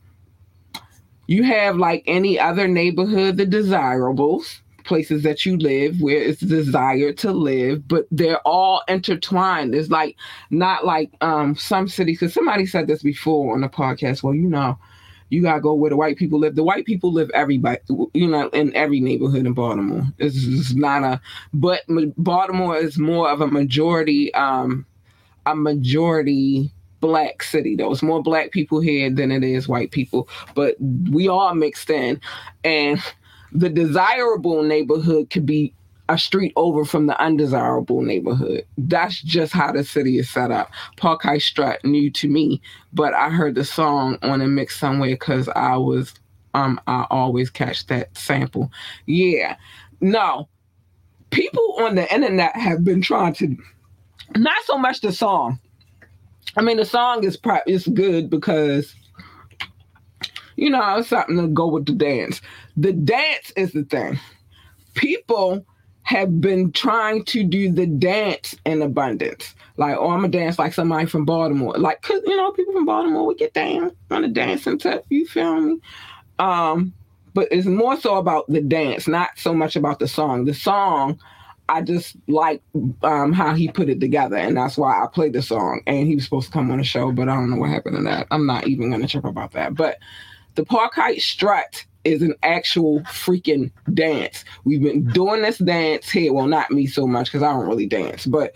you 1.31 1.45
have 1.45 1.77
like 1.77 2.03
any 2.09 2.41
other 2.41 2.67
neighborhood, 2.67 3.37
the 3.37 3.47
desirables, 3.47 4.63
places 4.83 5.23
that 5.23 5.47
you 5.47 5.57
live 5.59 6.01
where 6.01 6.21
it's 6.21 6.41
desired 6.41 7.17
to 7.19 7.31
live, 7.31 7.87
but 7.87 8.09
they're 8.11 8.41
all 8.41 8.83
intertwined. 8.89 9.73
It's 9.73 9.91
like 9.91 10.17
not 10.51 10.85
like 10.85 11.13
um 11.21 11.55
some 11.55 11.87
cities, 11.87 12.19
because 12.19 12.35
somebody 12.35 12.67
said 12.67 12.89
this 12.89 13.05
before 13.05 13.55
on 13.55 13.61
the 13.61 13.69
podcast. 13.69 14.25
Well, 14.25 14.35
you 14.35 14.49
know, 14.49 14.77
you 15.29 15.41
gotta 15.41 15.61
go 15.61 15.73
where 15.73 15.91
the 15.91 15.97
white 15.97 16.17
people 16.17 16.41
live. 16.41 16.57
The 16.57 16.65
white 16.65 16.85
people 16.85 17.13
live 17.13 17.31
everybody, 17.33 17.79
you 18.13 18.27
know, 18.27 18.49
in 18.49 18.75
every 18.75 18.99
neighborhood 18.99 19.47
in 19.47 19.53
Baltimore. 19.53 20.03
This 20.19 20.35
is 20.35 20.75
not 20.75 21.05
a, 21.05 21.21
but 21.55 21.83
Baltimore 22.17 22.77
is 22.77 22.99
more 22.99 23.31
of 23.31 23.41
a 23.41 23.47
majority, 23.47 24.35
um, 24.35 24.85
a 25.47 25.55
majority 25.55 26.73
black 27.01 27.43
city. 27.43 27.77
There 27.77 27.89
was 27.89 28.03
more 28.03 28.23
black 28.23 28.51
people 28.51 28.81
here 28.81 29.11
than 29.11 29.33
it 29.33 29.43
is 29.43 29.69
white 29.69 29.91
people, 29.91 30.29
but 30.55 30.77
we 31.11 31.29
all 31.29 31.55
mixed 31.55 31.91
in, 31.91 32.21
and 32.65 33.01
the 33.53 33.69
desirable 33.69 34.63
neighborhood 34.63 35.31
could 35.31 35.47
be 35.47 35.75
a 36.11 36.19
street 36.19 36.53
over 36.57 36.85
from 36.85 37.07
the 37.07 37.19
undesirable 37.21 38.03
neighborhood. 38.03 38.67
That's 38.77 39.23
just 39.23 39.53
how 39.53 39.73
the 39.73 39.85
city 39.85 40.19
is 40.19 40.29
set 40.29 40.51
up. 40.51 40.71
Park 40.97 41.23
High 41.23 41.39
Strut 41.39 41.85
new 41.85 42.11
to 42.11 42.29
me, 42.29 42.61
but 42.93 43.15
I 43.15 43.31
heard 43.31 43.55
the 43.55 43.65
song 43.65 44.19
on 44.23 44.41
a 44.41 44.49
mix 44.49 44.79
somewhere 44.79 45.11
because 45.11 45.49
I 45.51 45.77
was 45.77 46.13
um 46.55 46.81
I 46.89 47.07
always 47.11 47.49
catch 47.49 47.87
that 47.87 48.17
sample. 48.17 48.73
Yeah. 49.07 49.57
No. 50.01 50.49
People 51.31 51.77
on 51.79 51.95
the 51.95 52.13
internet 52.13 52.57
have 52.57 52.83
been 52.83 53.03
trying 53.03 53.35
to 53.35 53.57
not 54.37 54.63
so 54.65 54.77
much 54.77 55.01
the 55.01 55.13
song. 55.13 55.61
I 56.57 56.63
mean 56.63 56.77
the 56.77 56.85
song 56.85 57.25
is 57.25 57.37
pro- 57.37 57.61
is 57.67 57.87
good 57.89 58.31
because 58.31 58.95
you 60.57 60.71
know 60.71 60.99
it's 60.99 61.09
something 61.09 61.37
to 61.37 61.49
go 61.49 61.69
with 61.69 61.87
the 61.87 61.93
dance. 61.93 62.41
The 62.77 62.93
dance 62.93 63.53
is 63.57 63.73
the 63.73 63.85
thing. 63.85 64.19
People 64.95 65.65
have 66.03 66.41
been 66.41 66.73
trying 66.73 67.25
to 67.25 67.45
do 67.45 67.71
the 67.71 67.87
dance 67.87 68.57
in 68.67 68.83
abundance. 68.83 69.55
Like, 69.77 69.97
oh, 69.97 70.11
I'm 70.11 70.21
gonna 70.21 70.29
dance 70.29 70.59
like 70.59 70.75
somebody 70.75 71.07
from 71.07 71.25
Baltimore. 71.25 71.75
Like, 71.75 72.03
cause 72.03 72.21
you 72.27 72.37
know, 72.37 72.51
people 72.53 72.73
from 72.75 72.85
Baltimore 72.85 73.27
we 73.27 73.35
get 73.37 73.55
down 73.55 73.93
on 74.11 74.23
the 74.23 74.29
dancing 74.29 74.79
tip. 74.79 75.05
You 75.09 75.27
feel 75.27 75.61
me? 75.61 75.81
Um, 76.39 76.93
but 77.33 77.49
it's 77.51 77.67
more 77.67 77.97
so 77.97 78.17
about 78.17 78.49
the 78.49 78.61
dance, 78.61 79.07
not 79.07 79.31
so 79.37 79.55
much 79.55 79.77
about 79.77 80.01
the 80.01 80.09
song. 80.09 80.47
The 80.47 80.55
song, 80.55 81.21
I 81.71 81.83
just 81.83 82.17
like 82.27 82.63
um, 83.03 83.33
how 83.33 83.55
he 83.55 83.69
put 83.69 83.89
it 83.89 84.01
together, 84.01 84.37
and 84.37 84.57
that's 84.57 84.77
why 84.77 85.03
I 85.03 85.07
played 85.07 85.35
the 85.35 85.43
song. 85.43 85.83
And 85.87 86.09
he 86.09 86.17
was 86.17 86.25
supposed 86.25 86.49
to 86.49 86.53
come 86.53 86.71
on 86.71 86.79
the 86.79 86.85
show, 86.85 87.13
but 87.13 87.29
I 87.29 87.35
don't 87.35 87.51
know 87.51 87.57
what 87.59 87.71
happened 87.71 87.97
to 87.97 88.03
that. 88.03 88.27
I'm 88.33 88.45
not 88.45 88.67
even 88.67 88.91
gonna 88.91 89.07
trip 89.07 89.25
about 89.25 89.53
that. 89.53 89.77
But 89.77 89.99
the 90.57 90.65
Park 90.65 90.95
Heights 90.95 91.25
Strut 91.25 91.85
is 92.03 92.23
an 92.23 92.35
actual 92.43 93.01
freaking 93.03 93.71
dance. 93.95 94.45
We've 94.65 94.83
been 94.83 95.07
doing 95.11 95.43
this 95.43 95.59
dance 95.59 96.11
here. 96.11 96.33
Well, 96.33 96.49
not 96.49 96.73
me 96.73 96.87
so 96.87 97.07
much 97.07 97.27
because 97.27 97.43
I 97.43 97.53
don't 97.53 97.69
really 97.69 97.87
dance, 97.87 98.27
but 98.27 98.53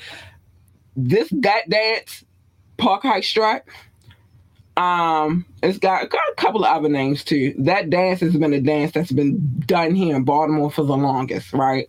this 0.96 1.28
that 1.30 1.68
dance, 1.68 2.24
Park 2.78 3.02
Heights 3.02 3.28
Strut, 3.28 3.64
um, 4.76 5.46
it's 5.62 5.78
got, 5.78 6.10
got 6.10 6.28
a 6.32 6.34
couple 6.34 6.64
of 6.64 6.76
other 6.76 6.88
names 6.88 7.22
too. 7.22 7.54
That 7.58 7.90
dance 7.90 8.18
has 8.20 8.36
been 8.36 8.52
a 8.52 8.60
dance 8.60 8.90
that's 8.90 9.12
been 9.12 9.38
done 9.66 9.94
here 9.94 10.16
in 10.16 10.24
Baltimore 10.24 10.70
for 10.70 10.82
the 10.82 10.96
longest, 10.96 11.52
right? 11.52 11.86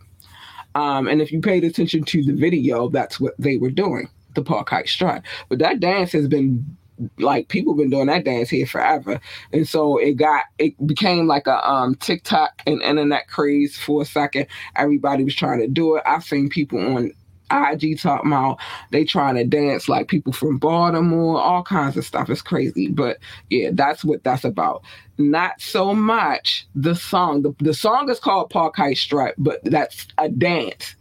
Um, 0.75 1.07
and 1.07 1.21
if 1.21 1.31
you 1.31 1.41
paid 1.41 1.63
attention 1.65 2.03
to 2.05 2.23
the 2.23 2.33
video, 2.33 2.89
that's 2.89 3.19
what 3.19 3.35
they 3.39 3.57
were 3.57 3.71
doing. 3.71 4.09
the 4.35 4.43
Park 4.43 4.69
Heights 4.69 4.91
Strut. 4.91 5.23
But 5.49 5.59
that 5.59 5.79
dance 5.81 6.11
has 6.13 6.27
been 6.27 6.77
like 7.19 7.49
people 7.49 7.75
been 7.75 7.89
doing 7.89 8.07
that 8.07 8.25
dance 8.25 8.49
here 8.49 8.65
forever. 8.67 9.19
And 9.53 9.67
so 9.67 9.97
it 9.97 10.13
got 10.13 10.45
it 10.59 10.73
became 10.87 11.27
like 11.27 11.47
a 11.47 11.69
um 11.69 11.95
TikTok 11.95 12.61
and 12.67 12.81
internet 12.81 13.27
craze 13.29 13.77
for 13.77 14.03
a 14.03 14.05
second. 14.05 14.47
Everybody 14.77 15.23
was 15.25 15.35
trying 15.35 15.59
to 15.61 15.67
do 15.67 15.97
it. 15.97 16.03
I've 16.05 16.23
seen 16.23 16.49
people 16.49 16.79
on 16.79 17.11
IG 17.51 17.99
talking 17.99 18.31
about 18.31 18.59
they 18.91 19.03
trying 19.03 19.35
to 19.35 19.43
dance 19.43 19.87
like 19.87 20.07
people 20.07 20.33
from 20.33 20.57
Baltimore, 20.57 21.39
all 21.41 21.63
kinds 21.63 21.97
of 21.97 22.05
stuff. 22.05 22.29
It's 22.29 22.41
crazy. 22.41 22.87
But 22.89 23.17
yeah, 23.49 23.69
that's 23.73 24.03
what 24.03 24.23
that's 24.23 24.43
about. 24.43 24.83
Not 25.17 25.59
so 25.61 25.93
much 25.93 26.67
the 26.75 26.95
song. 26.95 27.41
The, 27.41 27.53
the 27.59 27.73
song 27.73 28.09
is 28.09 28.19
called 28.19 28.49
Park 28.49 28.75
Heights 28.75 29.01
Strut, 29.01 29.35
but 29.37 29.63
that's 29.63 30.07
a 30.17 30.29
dance. 30.29 30.95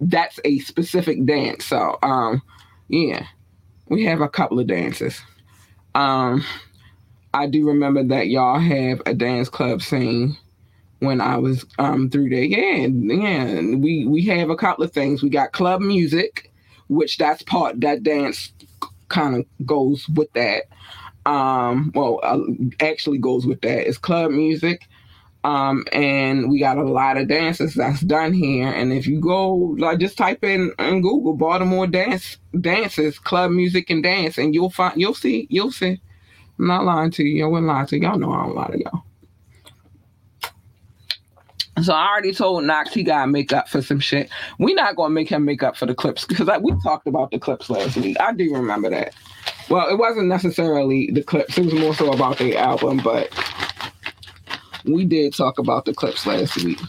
That's 0.00 0.38
a 0.44 0.58
specific 0.60 1.24
dance. 1.24 1.64
So 1.66 1.98
um 2.02 2.42
yeah 2.88 3.26
we 3.88 4.04
have 4.04 4.20
a 4.20 4.28
couple 4.28 4.58
of 4.58 4.66
dances. 4.66 5.20
Um, 5.94 6.44
I 7.32 7.46
do 7.46 7.66
remember 7.66 8.02
that 8.04 8.28
y'all 8.28 8.58
have 8.58 9.00
a 9.06 9.14
dance 9.14 9.48
club 9.48 9.82
scene 9.82 10.36
when 11.00 11.20
I 11.20 11.36
was 11.36 11.64
um 11.78 12.10
through 12.10 12.30
there. 12.30 12.42
Yeah, 12.44 12.86
yeah. 12.86 13.76
We 13.76 14.06
we 14.06 14.22
have 14.26 14.50
a 14.50 14.56
couple 14.56 14.84
of 14.84 14.92
things. 14.92 15.22
We 15.22 15.30
got 15.30 15.52
club 15.52 15.80
music, 15.80 16.52
which 16.88 17.18
that's 17.18 17.42
part 17.42 17.80
that 17.80 18.02
dance 18.02 18.52
kind 19.08 19.36
of 19.36 19.66
goes 19.66 20.08
with 20.08 20.32
that. 20.32 20.64
Um, 21.26 21.92
well, 21.94 22.20
uh, 22.22 22.38
actually 22.80 23.18
goes 23.18 23.46
with 23.46 23.60
that. 23.62 23.88
It's 23.88 23.98
club 23.98 24.30
music. 24.30 24.82
Um, 25.44 25.84
and 25.92 26.50
we 26.50 26.58
got 26.58 26.76
a 26.76 26.82
lot 26.82 27.16
of 27.16 27.28
dances 27.28 27.74
that's 27.74 28.00
done 28.00 28.32
here. 28.32 28.66
And 28.66 28.92
if 28.92 29.06
you 29.06 29.20
go, 29.20 29.54
like, 29.78 30.00
just 30.00 30.18
type 30.18 30.42
in 30.42 30.72
in 30.80 31.02
Google 31.02 31.34
Baltimore 31.34 31.86
dance 31.86 32.38
dances, 32.60 33.20
club 33.20 33.52
music 33.52 33.88
and 33.88 34.02
dance, 34.02 34.38
and 34.38 34.54
you'll 34.54 34.70
find, 34.70 35.00
you'll 35.00 35.14
see, 35.14 35.46
you'll 35.48 35.70
see. 35.70 36.00
I'm 36.58 36.66
not 36.66 36.84
lying 36.84 37.12
to 37.12 37.22
you. 37.22 37.44
I 37.44 37.48
wouldn't 37.48 37.68
lie 37.68 37.84
to 37.84 37.96
you. 37.96 38.02
Y'all 38.02 38.18
know 38.18 38.32
I 38.32 38.42
don't 38.44 38.56
lie 38.56 38.70
to 38.72 38.78
y'all. 38.80 39.04
So 41.82 41.92
I 41.92 42.08
already 42.08 42.32
told 42.32 42.64
Knoxx 42.64 42.94
he 42.94 43.02
gotta 43.02 43.26
make 43.26 43.52
up 43.52 43.68
for 43.68 43.82
some 43.82 44.00
shit. 44.00 44.30
we 44.58 44.72
not 44.72 44.96
gonna 44.96 45.12
make 45.12 45.28
him 45.28 45.44
make 45.44 45.62
up 45.62 45.76
for 45.76 45.84
the 45.84 45.94
Clipse 45.94 46.24
because 46.24 46.48
we 46.62 46.72
talked 46.82 47.06
about 47.06 47.30
the 47.30 47.38
Clipse 47.38 47.68
last 47.68 47.96
week. 47.96 48.16
I 48.18 48.32
do 48.32 48.54
remember 48.54 48.88
that. 48.90 49.14
Well, 49.68 49.88
it 49.88 49.98
wasn't 49.98 50.28
necessarily 50.28 51.10
the 51.12 51.22
Clipse. 51.22 51.58
It 51.58 51.66
was 51.66 51.74
more 51.74 51.94
so 51.94 52.12
about 52.12 52.38
the 52.38 52.56
album, 52.56 53.00
but 53.04 53.30
we 54.84 55.04
did 55.04 55.34
talk 55.34 55.58
about 55.58 55.84
the 55.84 55.92
Clipse 55.92 56.26
last 56.26 56.56
week. 56.64 56.80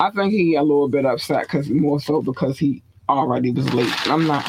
I 0.00 0.10
think 0.10 0.32
he 0.32 0.56
a 0.56 0.62
little 0.62 0.88
bit 0.88 1.06
upset 1.06 1.42
because 1.42 1.68
more 1.70 2.00
so 2.00 2.20
because 2.20 2.58
he 2.58 2.82
already 3.08 3.52
was 3.52 3.72
late. 3.74 4.10
I'm 4.10 4.26
not 4.26 4.44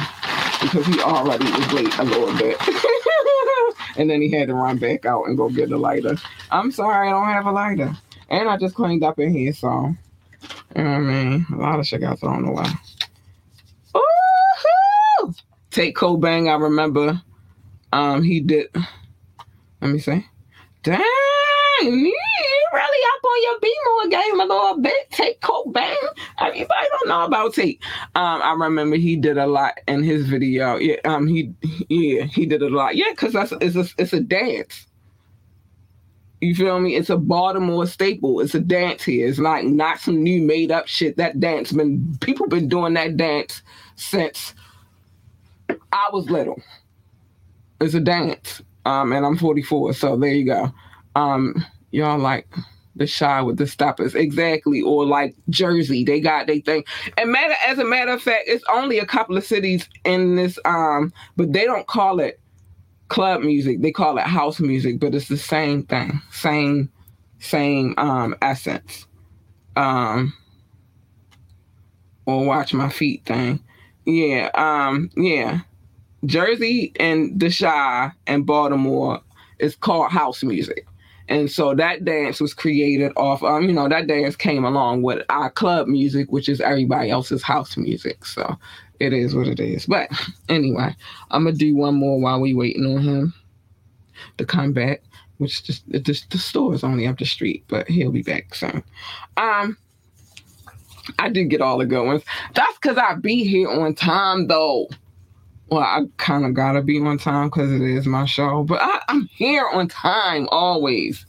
because 0.62 0.88
he 0.88 1.00
already 1.02 1.46
was 1.46 1.74
late 1.74 1.98
a 2.00 2.04
little 2.04 2.36
bit. 2.36 2.58
and 3.98 4.10
then 4.10 4.22
he 4.22 4.32
had 4.32 4.48
to 4.48 4.56
run 4.56 4.78
back 4.78 5.06
out 5.06 5.26
and 5.26 5.38
go 5.38 5.50
get 5.50 5.72
a 5.72 5.78
lighter. 5.78 6.18
I'm 6.50 6.72
sorry, 6.72 7.10
I 7.10 7.12
don't 7.12 7.26
have 7.26 7.46
a 7.46 7.52
lighter. 7.52 7.96
And 8.30 8.50
I 8.50 8.58
just 8.58 8.76
cleaned 8.76 9.04
up 9.04 9.20
in 9.20 9.34
here, 9.34 9.54
so 9.54 9.94
you 10.76 10.84
know 10.84 10.90
what 10.90 10.98
I 10.98 11.00
mean? 11.00 11.46
A 11.54 11.56
lot 11.58 11.80
of 11.80 11.88
shit 11.88 12.02
got 12.02 12.20
thrown 12.20 12.46
away. 12.46 12.66
Woo-hoo! 13.94 15.34
Tate 15.72 15.96
Kobang, 15.96 16.50
I 16.50 16.56
remember 16.62 17.22
um 17.94 18.22
he 18.22 18.42
did 18.42 18.68
let 19.82 19.92
me 19.92 20.00
say. 20.00 20.26
Dang, 20.84 21.02
really 21.82 22.12
up 23.14 23.24
on 23.24 23.44
your 23.44 23.60
B 23.62 23.76
more 23.86 24.10
game 24.10 24.40
a 24.40 24.46
little 24.46 24.80
bit. 24.82 25.10
Tate 25.12 25.40
Kobang. 25.42 25.96
Everybody 26.40 26.88
don't 26.92 27.08
know 27.10 27.26
about 27.26 27.54
Tate. 27.54 27.82
Um, 28.16 28.42
I 28.42 28.54
remember 28.54 28.96
he 28.96 29.16
did 29.16 29.38
a 29.38 29.48
lot 29.48 29.80
in 29.88 30.04
his 30.04 30.28
video. 30.28 30.78
Yeah, 30.78 30.96
um, 31.06 31.28
he 31.28 31.54
yeah 31.90 32.24
he 32.24 32.46
did 32.46 32.62
a 32.62 32.70
lot. 32.70 32.96
Yeah, 32.96 33.12
because 33.12 33.34
that's 33.34 33.54
it's 33.62 33.76
a 33.76 33.86
it's 34.02 34.14
a 34.14 34.20
dance. 34.20 34.87
You 36.42 36.54
feel 36.54 36.80
me? 36.80 36.96
It's 36.96 37.10
a 37.10 37.18
Baltimore 37.18 37.88
staple. 37.88 38.42
It's 38.42 38.54
a 38.54 38.60
dance 38.60 39.04
here. 39.04 39.28
It's 39.28 39.40
like 39.40 39.66
not 39.66 40.00
some 40.00 40.22
new 40.22 40.42
made 40.42 40.72
up 40.72 40.88
shit. 40.88 41.18
That 41.18 41.40
dance 41.40 41.72
been 41.72 42.16
people 42.22 42.48
been 42.48 42.70
doing 42.70 42.94
that 42.94 43.18
dance 43.18 43.64
since 43.96 44.54
I 45.70 46.10
was 46.14 46.30
little. 46.30 46.62
It's 47.82 47.96
a 47.96 48.00
dance. 48.00 48.62
Um, 48.86 49.12
and 49.12 49.26
I'm 49.26 49.38
44, 49.38 49.94
so 49.94 50.16
there 50.16 50.30
you 50.30 50.46
go. 50.46 50.72
Um, 51.16 51.66
y'all 51.92 52.20
like 52.20 52.48
the 52.98 53.08
shy 53.08 53.42
with 53.42 53.58
the 53.58 53.68
stoppers 53.68 54.16
exactly 54.16 54.82
or 54.82 55.06
like 55.06 55.36
jersey 55.50 56.04
they 56.04 56.20
got 56.20 56.48
they 56.48 56.60
thing 56.62 56.84
and 57.18 57.32
matter 57.32 57.54
as 57.66 57.78
a 57.78 57.86
matter 57.86 58.12
of 58.12 58.22
fact 58.22 58.46
it's 58.48 58.64
only 58.72 58.98
a 58.98 59.06
couple 59.06 59.38
of 59.38 59.46
cities 59.46 59.88
in 60.04 60.36
this 60.36 60.58
um 60.66 61.14
but 61.36 61.54
they 61.54 61.66
don't 61.66 61.86
call 61.88 62.20
it 62.20 62.40
club 63.10 63.42
music 63.42 63.82
they 63.82 63.92
call 63.92 64.18
it 64.18 64.24
house 64.24 64.60
music 64.60 65.00
but 65.00 65.16
it's 65.16 65.28
the 65.28 65.38
same 65.38 65.84
thing 65.84 66.22
same 66.32 66.90
same 67.40 67.94
um 67.98 68.36
essence. 68.42 69.06
Um 69.76 70.34
or 72.26 72.46
watch 72.46 72.74
my 72.74 72.90
feet 72.90 73.26
thing. 73.26 73.64
Yeah 74.06 74.50
um 74.56 75.10
yeah. 75.16 75.60
Jersey 76.26 76.92
and 77.00 77.40
the 77.40 77.50
Chi 77.52 78.12
and 78.26 78.46
baltimore 78.46 79.22
is 79.60 79.76
called 79.76 80.12
house 80.12 80.44
music. 80.44 80.88
And 81.30 81.52
so 81.52 81.76
that 81.76 82.06
dance 82.06 82.40
was 82.40 82.54
created 82.54 83.12
off, 83.18 83.44
um, 83.44 83.64
you 83.66 83.74
know, 83.74 83.90
that 83.90 84.08
dance 84.08 84.36
came 84.38 84.64
along 84.64 85.02
with 85.02 85.26
our 85.30 85.50
club 85.50 85.88
music, 85.88 86.32
which 86.32 86.48
is 86.48 86.62
everybody 86.62 87.10
else's 87.10 87.44
house 87.44 87.76
music. 87.76 88.26
So 88.26 88.58
it 89.00 89.14
is 89.14 89.36
what 89.36 89.48
it 89.48 89.60
is. 89.60 89.86
But 89.86 90.10
anyway, 90.50 90.96
I'm 91.32 91.44
gonna 91.44 91.56
do 91.56 91.76
one 91.76 91.96
more 91.96 92.20
while 92.20 92.40
we 92.40 92.54
waiting 92.54 92.86
on 92.86 93.02
him 93.02 93.34
to 94.38 94.46
come 94.46 94.74
back, 94.74 95.02
which 95.38 95.64
just 95.64 95.90
the, 95.92 96.38
store 96.38 96.74
is 96.74 96.84
only 96.84 97.08
up 97.08 97.18
the 97.18 97.26
street, 97.26 97.64
but 97.68 97.88
he'll 97.88 98.12
be 98.12 98.24
back 98.24 98.56
soon. 98.56 98.84
Um, 99.38 99.78
I 101.20 101.30
did 101.30 101.50
get 101.50 101.62
all 101.62 101.78
the 101.78 101.86
good 101.86 102.06
ones. 102.06 102.24
That's 102.54 102.78
because 102.80 102.98
I 102.98 103.16
be 103.16 103.44
here 103.44 103.70
on 103.70 103.96
time 103.96 104.48
though. 104.48 104.90
Well, 105.70 105.82
I 105.82 106.06
kind 106.18 106.46
of 106.46 106.54
gotta 106.54 106.82
be 106.82 107.00
on 107.00 107.18
time 107.18 107.48
because 107.48 107.72
it 107.72 107.82
is 107.82 108.08
my 108.08 108.26
show, 108.26 108.64
but 108.64 108.82
I, 108.82 109.02
am 109.10 109.30
here 109.34 109.68
on 109.68 109.88
time 109.88 110.48
always. 110.50 111.26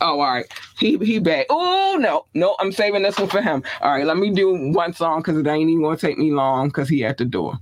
Oh, 0.00 0.20
all 0.20 0.34
right. 0.34 0.46
He 0.78 0.98
he 0.98 1.18
back. 1.18 1.46
Oh 1.50 1.96
no, 1.98 2.26
no, 2.34 2.56
I'm 2.58 2.72
saving 2.72 3.02
this 3.02 3.18
one 3.18 3.28
for 3.28 3.40
him. 3.40 3.62
All 3.80 3.92
right, 3.92 4.04
let 4.06 4.16
me 4.16 4.30
do 4.30 4.72
one 4.72 4.92
song 4.92 5.20
because 5.20 5.38
it 5.38 5.46
ain't 5.46 5.70
even 5.70 5.82
gonna 5.82 5.96
take 5.96 6.18
me 6.18 6.32
long 6.32 6.68
because 6.68 6.88
he 6.88 7.04
at 7.04 7.18
the 7.18 7.24
door. 7.24 7.54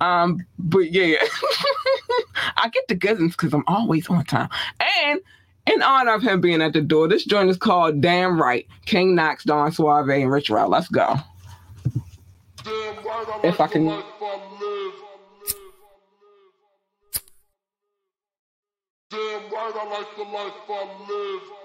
Um, 0.00 0.44
but 0.58 0.92
yeah, 0.92 1.16
I 2.56 2.68
get 2.70 2.88
the 2.88 3.14
ones 3.14 3.36
because 3.36 3.52
I'm 3.52 3.64
always 3.66 4.08
on 4.08 4.24
time. 4.24 4.48
And 5.06 5.20
in 5.66 5.82
honor 5.82 6.14
of 6.14 6.22
him 6.22 6.40
being 6.40 6.60
at 6.62 6.72
the 6.72 6.80
door, 6.80 7.06
this 7.08 7.24
joint 7.24 7.50
is 7.50 7.56
called 7.56 8.00
Damn 8.00 8.40
Right. 8.40 8.66
King 8.86 9.14
Knoxx, 9.14 9.44
Don 9.44 9.70
Suave, 9.70 10.08
and 10.08 10.30
Rich 10.30 10.50
Rell. 10.50 10.68
Let's 10.68 10.88
go. 10.88 11.16
If 13.44 13.60
I 13.60 13.66
can. 13.68 13.84
Damn 13.84 14.02
right, 19.52 19.72
I 19.76 19.88
like 19.90 20.16
the 20.16 20.22
life 20.22 20.52
I 20.68 20.88
live. 21.08 21.61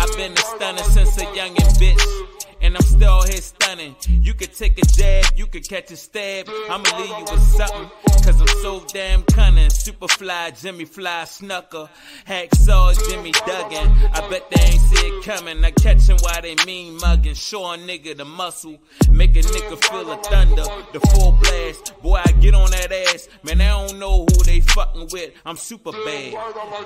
I've 0.00 0.16
been 0.16 0.32
a 0.32 0.36
stunner 0.38 0.82
since 0.84 1.18
a 1.18 1.26
youngin' 1.26 1.76
bitch 1.78 2.49
and 2.62 2.76
I'm 2.76 2.82
still 2.82 3.22
here 3.22 3.40
stunning. 3.40 3.96
You 4.08 4.34
could 4.34 4.52
take 4.52 4.78
a 4.78 4.86
jab, 4.86 5.24
you 5.36 5.46
could 5.46 5.68
catch 5.68 5.90
a 5.90 5.96
stab. 5.96 6.48
I'ma 6.68 6.98
leave 6.98 7.08
you 7.08 7.24
with 7.30 7.42
something, 7.42 7.90
cause 8.22 8.40
I'm 8.40 8.48
so 8.62 8.84
damn 8.92 9.22
cunning. 9.24 9.70
Super 9.70 10.08
fly, 10.08 10.50
Jimmy 10.50 10.84
Fly, 10.84 11.22
Snucker, 11.24 11.88
Hacksaw, 12.26 13.08
Jimmy 13.08 13.32
Duggan. 13.32 13.92
I 14.12 14.28
bet 14.28 14.50
they 14.50 14.62
ain't 14.62 14.80
see 14.80 15.06
it 15.06 15.24
coming. 15.24 15.64
I 15.64 15.70
catch 15.70 16.06
them 16.06 16.18
while 16.20 16.42
they 16.42 16.56
mean 16.66 16.96
mugging. 16.98 17.34
Show 17.34 17.64
a 17.72 17.76
nigga 17.76 18.16
the 18.16 18.24
muscle, 18.24 18.78
make 19.10 19.36
a 19.36 19.40
nigga 19.40 19.82
feel 19.84 20.04
the 20.04 20.16
thunder, 20.16 20.64
the 20.92 21.00
full 21.00 21.32
blast. 21.32 21.94
Boy, 22.02 22.20
I 22.24 22.32
get 22.32 22.54
on 22.54 22.70
that 22.70 22.92
ass, 22.92 23.28
man, 23.42 23.60
I 23.60 23.68
don't 23.68 23.98
know 23.98 24.26
who 24.26 24.44
they 24.44 24.60
fucking 24.60 25.08
with. 25.12 25.32
I'm 25.46 25.56
super 25.56 25.92
bad, 25.92 26.34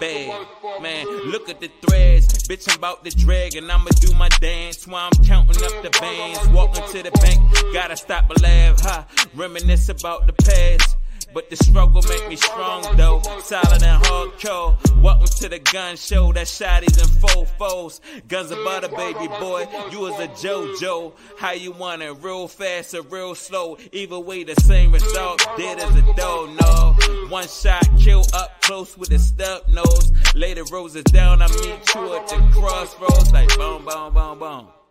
bad. 0.01 0.47
Man, 0.83 1.07
look 1.31 1.49
at 1.49 1.61
the 1.61 1.71
threads, 1.87 2.47
bitch, 2.49 2.71
I'm 2.71 2.79
about 2.79 3.05
to 3.05 3.11
drag, 3.11 3.57
and 3.57 3.71
I'ma 3.71 3.91
do 4.01 4.15
my 4.15 4.29
dance 4.41 4.87
while 4.87 5.11
I'm 5.13 5.25
counting 5.25 5.64
up 5.65 5.83
the 5.83 5.91
bands, 5.99 6.49
walking 6.49 6.85
to 6.93 7.03
the 7.03 7.11
bank. 7.21 7.41
Gotta 7.73 7.97
stop 7.97 8.31
and 8.31 8.43
laugh, 8.43 8.81
huh? 8.81 9.05
Reminisce 9.35 9.89
about 9.89 10.27
the 10.27 10.33
past. 10.33 10.97
But 11.33 11.51
the 11.51 11.57
struggle 11.57 12.01
make 12.03 12.29
me 12.29 12.37
strong 12.37 12.97
though, 12.97 13.21
solid 13.41 13.83
and 13.83 14.05
hardcore. 14.05 15.03
Welcome 15.03 15.27
to 15.27 15.49
the 15.49 15.59
gun 15.59 15.97
show, 15.97 16.33
that 16.33 16.47
shotties 16.47 16.97
and 17.01 17.11
faux 17.21 17.51
foes. 17.59 18.01
Guns 18.29 18.53
of 18.53 18.59
butter, 18.63 18.89
baby 18.89 19.27
boy, 19.27 19.67
you 19.91 19.99
was 20.01 20.21
a 20.21 20.29
JoJo. 20.29 21.13
How 21.37 21.51
you 21.51 21.73
want 21.73 22.03
it, 22.03 22.13
real 22.23 22.47
fast 22.47 22.95
or 22.95 23.03
real 23.03 23.35
slow? 23.35 23.79
Either 23.91 24.21
way, 24.21 24.45
the 24.45 24.55
same 24.61 24.93
result, 24.93 25.45
dead 25.57 25.81
as 25.81 25.97
a 25.97 26.15
dough, 26.15 26.55
no. 26.61 26.97
One 27.31 27.49
shot, 27.49 27.85
kill 27.99 28.25
up 28.33 28.63
close 28.63 28.97
with 28.97 29.11
a 29.11 29.19
stub 29.19 29.63
nose. 29.69 30.13
Lay 30.37 30.55
the 30.55 30.63
roses 30.65 31.05
down, 31.05 31.43
I 31.43 31.49
meet 31.49 31.95
you 31.95 32.15
at 32.15 32.29
the 32.29 32.49
crossroads, 32.53 33.33
like 33.33 33.49
boom, 33.57 33.85
boom, 33.85 34.15
boom, 34.15 34.39
boom. 34.39 34.84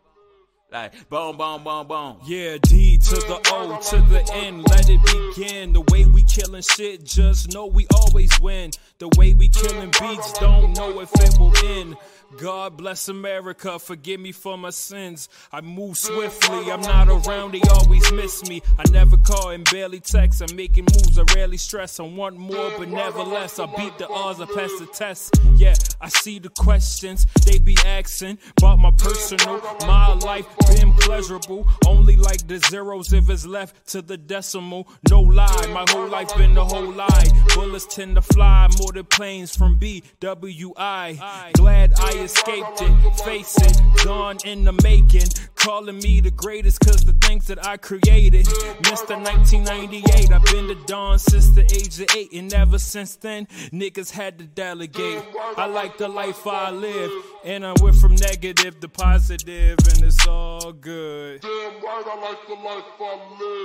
Like 0.74 1.07
boom, 1.07 1.38
boom, 1.38 1.63
boom, 1.63 1.86
boom. 1.86 2.17
Yeah, 2.26 2.57
D 2.59 2.97
to 2.97 3.15
the 3.15 3.39
O 3.51 3.80
to 3.91 3.97
the 4.09 4.28
N, 4.34 4.63
let 4.63 4.89
it 4.89 4.99
begin. 5.05 5.71
The 5.71 5.82
way 5.91 6.05
we 6.05 6.24
killing 6.24 6.63
shit, 6.63 7.03
just 7.03 7.53
know 7.53 7.67
we 7.67 7.86
always 7.93 8.39
win. 8.39 8.71
The 8.97 9.07
way 9.09 9.36
we 9.36 9.49
killing 9.49 9.91
beats, 9.91 10.34
don't 10.39 10.76
know 10.76 10.99
if 10.99 11.11
it 11.13 11.38
will 11.38 11.55
end. 11.63 11.95
God 12.38 12.78
bless 12.78 13.10
America, 13.10 13.78
forgive 13.78 14.20
me 14.20 14.32
for 14.32 14.58
my 14.58 14.72
sins. 14.72 15.30
I 15.52 15.62
move 15.62 15.98
swiftly, 15.98 16.72
I'm 16.72 16.82
not 16.82 17.08
around, 17.08 17.54
they 17.54 17.62
always 17.70 18.12
miss 18.12 18.48
me. 18.50 18.62
I 18.78 18.84
never 18.92 19.18
call 19.18 19.50
and 19.50 19.70
barely 19.70 20.00
text, 20.00 20.42
I'm 20.42 20.56
making 20.56 20.86
moves, 20.86 21.18
I 21.20 21.24
rarely 21.36 21.58
stress. 21.58 22.00
I 22.00 22.04
want 22.04 22.38
more, 22.38 22.72
but 22.78 22.88
never 22.88 23.24
less. 23.24 23.60
I 23.60 23.66
beat 23.76 23.98
the 23.98 24.08
odds, 24.10 24.42
I 24.42 24.46
pass 24.46 24.72
the 24.80 24.88
test. 24.94 25.40
Yeah, 25.56 25.76
I 26.02 26.10
see 26.10 26.40
the 26.40 26.50
questions 26.50 27.26
they 27.46 27.60
be 27.60 27.78
asking 27.86 28.40
about 28.58 28.80
my 28.80 28.92
personal. 28.92 29.62
My 29.82 30.14
life 30.14 30.48
been 30.68 30.94
pleasurable, 30.94 31.68
only 31.86 32.16
like 32.16 32.48
the 32.48 32.58
zeros 32.60 33.14
if 33.14 33.30
it's 33.30 33.46
left 33.46 33.88
to 33.90 34.02
the 34.02 34.18
decimal. 34.18 34.88
No 35.10 35.22
lie, 35.22 35.68
my 35.68 35.86
whole 35.90 36.08
life 36.08 36.36
been 36.36 36.56
the 36.56 36.66
whole 36.66 36.92
lie. 36.92 37.28
Bullets 37.54 37.86
tend 37.94 38.16
to 38.16 38.22
fly 38.22 38.68
more 38.80 38.92
than 38.92 39.06
planes 39.06 39.56
from 39.56 39.78
BWI. 39.78 41.54
Glad 41.54 41.94
I 42.00 42.22
escaped 42.24 42.82
it, 42.82 43.21
face 43.24 43.55
it, 43.57 43.82
gone 44.05 44.38
in 44.45 44.63
the 44.63 44.74
making. 44.84 45.28
Calling 45.55 45.97
me 45.99 46.19
the 46.19 46.32
greatest 46.32 46.82
cause 46.82 47.05
the 47.05 47.13
things 47.13 47.47
that 47.47 47.65
I 47.65 47.78
created. 47.78 48.45
Mr. 48.84 49.15
1998, 49.15 50.32
I've 50.32 50.43
been 50.45 50.67
the 50.67 50.76
dawn 50.88 51.19
since 51.19 51.49
the 51.51 51.63
age 51.63 52.01
of 52.01 52.13
eight, 52.17 52.34
and 52.34 52.53
ever 52.53 52.78
since 52.78 53.15
then, 53.15 53.45
niggas 53.71 54.11
had 54.11 54.39
to 54.39 54.45
delegate. 54.45 55.24
I 55.55 55.67
like 55.67 55.97
the 55.97 56.09
life 56.09 56.45
I 56.45 56.69
live, 56.71 57.11
and 57.45 57.65
I 57.65 57.74
went 57.82 57.95
from 57.95 58.15
negative 58.15 58.80
to 58.82 58.89
positive, 58.89 59.78
and 59.80 60.03
it's 60.03 60.28
all 60.28 60.74
good. 60.74 61.41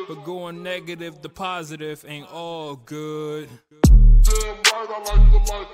But 0.09 0.25
going 0.25 0.63
negative 0.63 1.21
to 1.23 1.29
positive 1.29 2.05
ain't 2.07 2.31
all 2.33 2.77
good. 2.77 3.49
History 4.29 4.51
right 4.51 4.89
here, 4.89 5.41
man. 5.49 5.67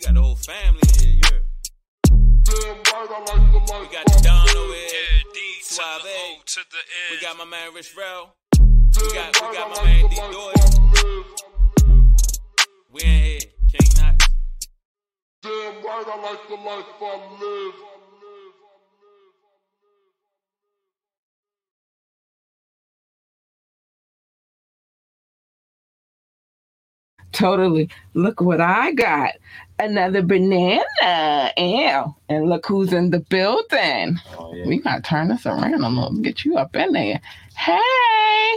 We 0.00 0.06
got 0.06 0.14
the 0.14 0.22
whole 0.22 0.34
family 0.34 0.80
here. 0.98 1.10
You 1.10 1.20
heard? 1.30 1.44
We 2.48 2.54
got 3.92 4.06
the 4.06 4.20
Don 4.22 4.48
over 4.56 4.72
here. 4.72 4.88
Yeah, 4.88 5.20
D 5.34 5.38
to 5.60 5.68
the 5.68 5.74
Suave. 5.74 6.00
O 6.06 6.40
to 6.46 6.60
the 6.70 6.78
N. 6.78 7.10
We 7.10 7.16
got 7.20 7.36
my 7.36 7.44
man 7.44 7.74
Rich 7.74 7.94
Rel. 7.98 8.34
We 8.58 9.12
got 9.12 9.36
we 9.42 9.54
got 9.54 9.68
my 9.76 9.84
man 9.84 10.08
D 10.08 10.16
Doyle. 10.16 10.54
We 12.90 13.02
in 13.02 13.08
here. 13.08 13.40
King 13.68 13.88
Knoxx. 13.98 14.26
Totally. 27.32 27.88
Look 28.14 28.40
what 28.40 28.60
I 28.60 28.92
got. 28.92 29.32
Another 29.78 30.22
banana. 30.22 31.52
Ew. 31.56 32.14
And 32.28 32.48
look 32.48 32.66
who's 32.66 32.92
in 32.92 33.10
the 33.10 33.20
building. 33.20 34.18
Oh, 34.38 34.54
yeah. 34.54 34.66
We 34.66 34.78
gotta 34.78 35.00
turn 35.02 35.28
this 35.28 35.46
around 35.46 35.74
a 35.74 35.88
little, 35.88 36.12
get 36.20 36.44
you 36.44 36.56
up 36.56 36.74
in 36.76 36.92
there. 36.92 37.20
Hey. 37.56 38.52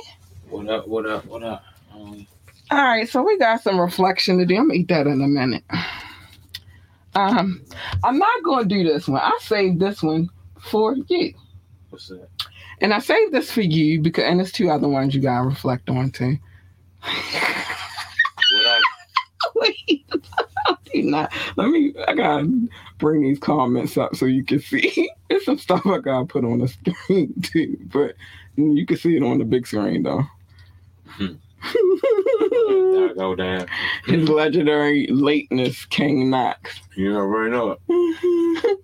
What 0.50 0.70
up? 0.70 0.88
What 0.88 1.06
up? 1.06 1.26
What 1.26 1.44
up? 1.44 1.64
Um, 1.94 2.28
All 2.72 2.84
right, 2.84 3.08
so 3.08 3.22
we 3.24 3.38
got 3.38 3.62
some 3.62 3.80
reflection 3.80 4.38
to 4.40 4.46
do. 4.46 4.56
I'm 4.56 4.68
gonna 4.68 4.80
eat 4.80 4.88
that 4.90 5.08
in 5.08 5.22
a 5.22 5.28
minute. 5.28 5.64
Um, 7.16 7.62
I'm 8.04 8.18
not 8.18 8.44
gonna 8.44 8.66
do 8.66 8.84
this 8.84 9.08
one. 9.08 9.22
I 9.22 9.38
saved 9.42 9.80
this 9.80 10.02
one 10.02 10.30
for 10.60 10.96
you. 11.08 11.34
what's 11.90 12.08
that? 12.08 12.28
And 12.82 12.94
I 12.94 13.00
saved 13.00 13.32
this 13.32 13.52
for 13.52 13.62
you 13.62 14.02
because 14.02 14.26
and 14.26 14.40
there's 14.40 14.52
two 14.52 14.70
other 14.70 14.90
ones 14.90 15.14
you 15.14 15.22
gotta 15.22 15.48
reflect 15.48 15.90
on 15.90 16.12
too. 16.12 16.38
Wait, 19.56 20.06
do 20.92 21.02
not. 21.04 21.32
Let 21.58 21.70
me. 21.70 21.94
I 22.08 22.14
gotta 22.14 22.50
bring 22.98 23.22
these 23.22 23.40
comments 23.40 23.98
up 23.98 24.16
so 24.16 24.26
you 24.26 24.44
can 24.44 24.60
see. 24.60 25.10
There's 25.30 25.46
some 25.46 25.58
stuff 25.58 25.86
I 25.86 26.00
gotta 26.00 26.26
put 26.26 26.46
on 26.46 26.60
the 26.60 26.68
screen 26.68 27.34
too, 27.44 27.78
but 27.86 28.16
you 28.56 28.86
can 28.86 28.98
see 28.98 29.16
it 29.16 29.24
on 29.24 29.40
the 29.40 29.46
big 29.46 29.68
screen 29.68 30.04
though. 30.04 30.24
There 31.64 33.16
go 33.16 33.36
down. 33.36 33.68
His 34.06 34.28
legendary 34.28 35.08
lateness, 35.08 35.86
King 35.86 36.30
Knoxx. 36.30 36.82
You 36.98 37.16
already 37.16 37.52
know 37.52 37.78
it. 37.88 38.80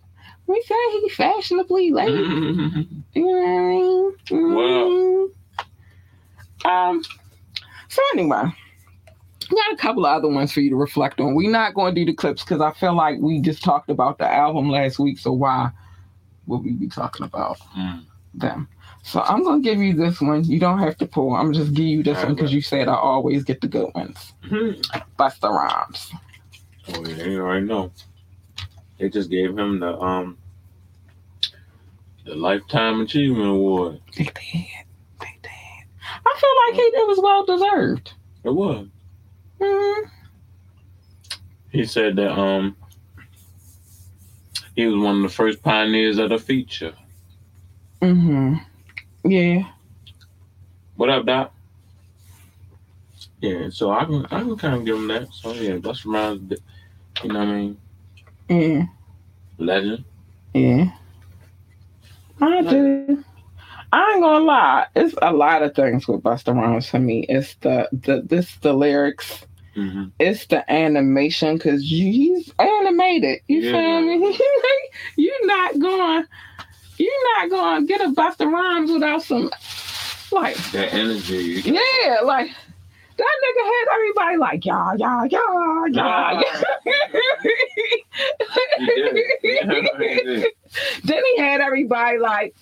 we 0.48 0.62
say 0.66 0.76
he 1.02 1.10
fashionably 1.10 1.92
late. 1.92 2.10
You 3.14 3.22
know 3.22 4.14
what 4.24 4.72
I 4.72 4.86
mean? 4.86 5.32
Um. 6.66 7.04
So 7.90 8.02
anyway, 8.14 8.44
got 9.56 9.74
a 9.74 9.78
couple 9.78 10.06
of 10.06 10.16
other 10.16 10.28
ones 10.30 10.52
for 10.52 10.62
you 10.62 10.70
to 10.70 10.76
reflect 10.76 11.20
on. 11.20 11.36
We're 11.36 11.50
not 11.52 11.74
going 11.74 11.96
to 11.96 12.02
do 12.02 12.06
the 12.06 12.16
Clipse 12.16 12.44
because 12.44 12.62
I 12.62 12.72
feel 12.74 12.96
like 12.96 13.20
we 13.20 13.42
just 13.42 13.64
talked 13.64 13.90
about 13.90 14.18
the 14.18 14.28
album 14.32 14.70
last 14.70 15.00
week. 15.00 15.18
So 15.20 15.32
why 15.34 15.72
would 16.48 16.64
we 16.64 16.72
be 16.74 16.88
talking 16.88 17.26
about 17.26 17.58
Mm. 17.78 18.04
them? 18.34 18.68
So 19.04 19.22
I'm 19.22 19.44
going 19.44 19.64
to 19.64 19.70
give 19.70 19.80
you 19.82 19.94
this 19.94 20.20
one. 20.22 20.44
You 20.44 20.60
don't 20.60 20.80
have 20.80 20.98
to 20.98 21.06
pull. 21.08 21.34
I'm 21.34 21.54
just 21.54 21.74
give 21.74 21.86
you 21.86 22.04
this 22.04 22.22
one 22.24 22.36
because 22.36 22.54
you 22.54 22.62
said 22.62 22.88
I 22.88 22.96
always 22.96 23.44
get 23.44 23.62
the 23.62 23.68
good 23.68 23.90
ones. 23.96 24.34
Busta 25.18 25.50
Rhymes. 25.50 26.12
Oh 26.94 27.06
yeah, 27.06 27.24
you 27.24 27.40
already 27.42 27.66
know. 27.66 27.92
They 28.98 29.10
just 29.10 29.30
gave 29.30 29.58
him 29.58 29.80
the 29.80 29.98
um 29.98 30.38
the 32.26 32.36
lifetime 32.36 33.02
achievement 33.02 33.50
award. 33.50 34.02
They 34.18 34.26
did. 34.26 34.34
They 35.22 35.38
did. 35.42 35.52
I 36.26 36.40
feel 36.40 36.56
like 36.68 36.76
he, 36.76 36.82
it 36.82 37.08
was 37.08 37.20
well 37.22 37.46
deserved. 37.46 38.14
It 38.44 38.54
was. 38.54 38.88
Mhm. 39.60 40.10
He 41.72 41.86
said 41.86 42.16
that 42.16 42.32
um 42.32 42.76
he 44.76 44.86
was 44.86 45.04
one 45.04 45.18
of 45.18 45.22
the 45.24 45.30
first 45.30 45.62
pioneers 45.62 46.18
of 46.18 46.30
the 46.30 46.40
feature. 46.40 46.94
Mm-hmm. 48.02 48.56
Yeah. 49.30 49.64
What 50.96 51.10
up, 51.10 51.26
Doc? 51.26 51.54
Yeah, 53.42 53.70
so 53.70 53.92
I 53.92 54.06
can 54.06 54.26
I 54.26 54.40
can 54.42 54.58
kind 54.58 54.76
of 54.76 54.86
give 54.86 54.96
him 54.96 55.08
that. 55.10 55.32
So 55.34 55.54
yeah, 55.54 55.78
that's 55.82 56.06
reminds 56.06 56.62
you 57.24 57.30
know 57.34 57.40
what 57.40 57.48
I 57.48 57.52
mean, 57.56 57.78
Yeah. 58.50 58.86
legend. 59.58 60.06
Yeah. 60.54 60.92
I 62.42 62.62
do. 62.62 63.24
I 63.92 64.12
ain't 64.14 64.22
gonna 64.22 64.46
lie. 64.46 64.88
It's 64.96 65.16
a 65.22 65.34
lot 65.34 65.64
of 65.64 65.76
things 65.76 66.08
with 66.08 66.22
Busta 66.22 66.56
Rhymes 66.56 66.90
for 66.90 67.00
me. 67.00 67.26
It's 67.28 67.56
the 67.56 67.90
the 67.92 68.22
this 68.26 68.56
the 68.58 68.74
lyrics. 68.74 69.46
Hmm 69.76 70.06
It's 70.20 70.46
the 70.48 70.70
animation 70.72 71.56
because 71.58 71.82
he's 71.84 72.52
animated. 72.60 73.40
You 73.48 73.62
Yeah. 73.62 73.72
feel 73.72 74.02
me? 74.02 74.40
you're 75.18 75.46
not 75.48 75.80
going. 75.80 76.26
You're 76.98 77.38
not 77.38 77.50
going 77.50 77.82
to 77.82 77.88
get 77.88 78.02
a 78.02 78.10
Busta 78.12 78.52
Rhymes 78.52 78.92
without 78.92 79.22
some 79.24 79.50
like 80.32 80.58
That 80.72 80.94
energy. 80.94 81.62
yeah, 81.66 82.20
like 82.24 82.50
that 83.18 83.36
nigga 83.44 83.64
had 83.66 83.96
everybody 83.96 84.38
like 84.38 84.66
y'all, 84.66 84.98
y'all, 84.98 85.26
y'all, 85.28 85.88
y'all. 85.90 86.44
He 88.78 88.86
did. 88.86 89.18
Yeah, 89.44 89.74
he 89.74 90.54
then 91.04 91.24
he 91.36 91.38
had 91.42 91.62
everybody 91.62 92.18
like 92.18 92.56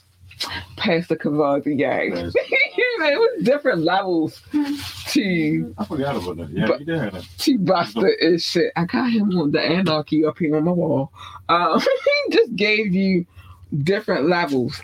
Pass 0.76 1.08
the 1.08 1.16
Courvoisier 1.16 1.74
gang. 1.76 2.16
Yes. 2.16 2.34
it 2.36 3.18
was 3.20 3.44
different 3.44 3.82
levels 3.84 4.42
to 4.52 5.74
I 5.78 5.86
forgot 5.86 6.16
about 6.16 6.38
that. 6.38 6.50
Yeah, 6.52 6.68
But- 6.68 6.80
he 6.80 6.86
did 6.86 7.00
have 7.00 7.14
that. 7.14 7.24
to 7.40 7.58
Busta 7.60 8.10
is 8.20 8.44
shit. 8.44 8.72
I 8.76 8.86
got 8.86 9.10
him 9.12 9.36
on 9.38 9.52
the 9.52 9.62
anarchy 9.62 10.26
up 10.26 10.38
here 10.38 10.56
on 10.58 10.66
my 10.66 10.72
wall. 10.72 11.12
Um, 11.50 11.80
he 12.30 12.36
just 12.38 12.56
gave 12.56 12.94
you 12.94 13.26
different 13.84 14.28
levels. 14.30 14.80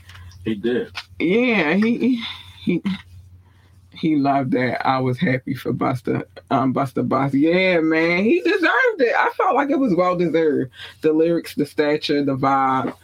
He 0.45 0.55
did. 0.55 0.91
Yeah, 1.19 1.73
he 1.75 2.21
he 2.63 2.81
he 3.91 4.15
loved 4.15 4.51
that. 4.51 4.85
I 4.85 4.99
was 4.99 5.17
happy 5.19 5.53
for 5.53 5.71
Busta. 5.71 6.23
Um, 6.51 6.73
Busta 6.73 7.07
Boss. 7.07 7.33
Yeah, 7.33 7.79
man, 7.79 8.23
he 8.23 8.41
deserved 8.41 8.99
it. 9.01 9.15
I 9.15 9.29
felt 9.37 9.55
like 9.55 9.69
it 9.69 9.79
was 9.79 9.93
well 9.95 10.17
deserved. 10.17 10.71
The 11.01 11.13
lyrics, 11.13 11.55
the 11.55 11.65
stature, 11.65 12.23
the 12.25 12.35
vibe. 12.35 12.95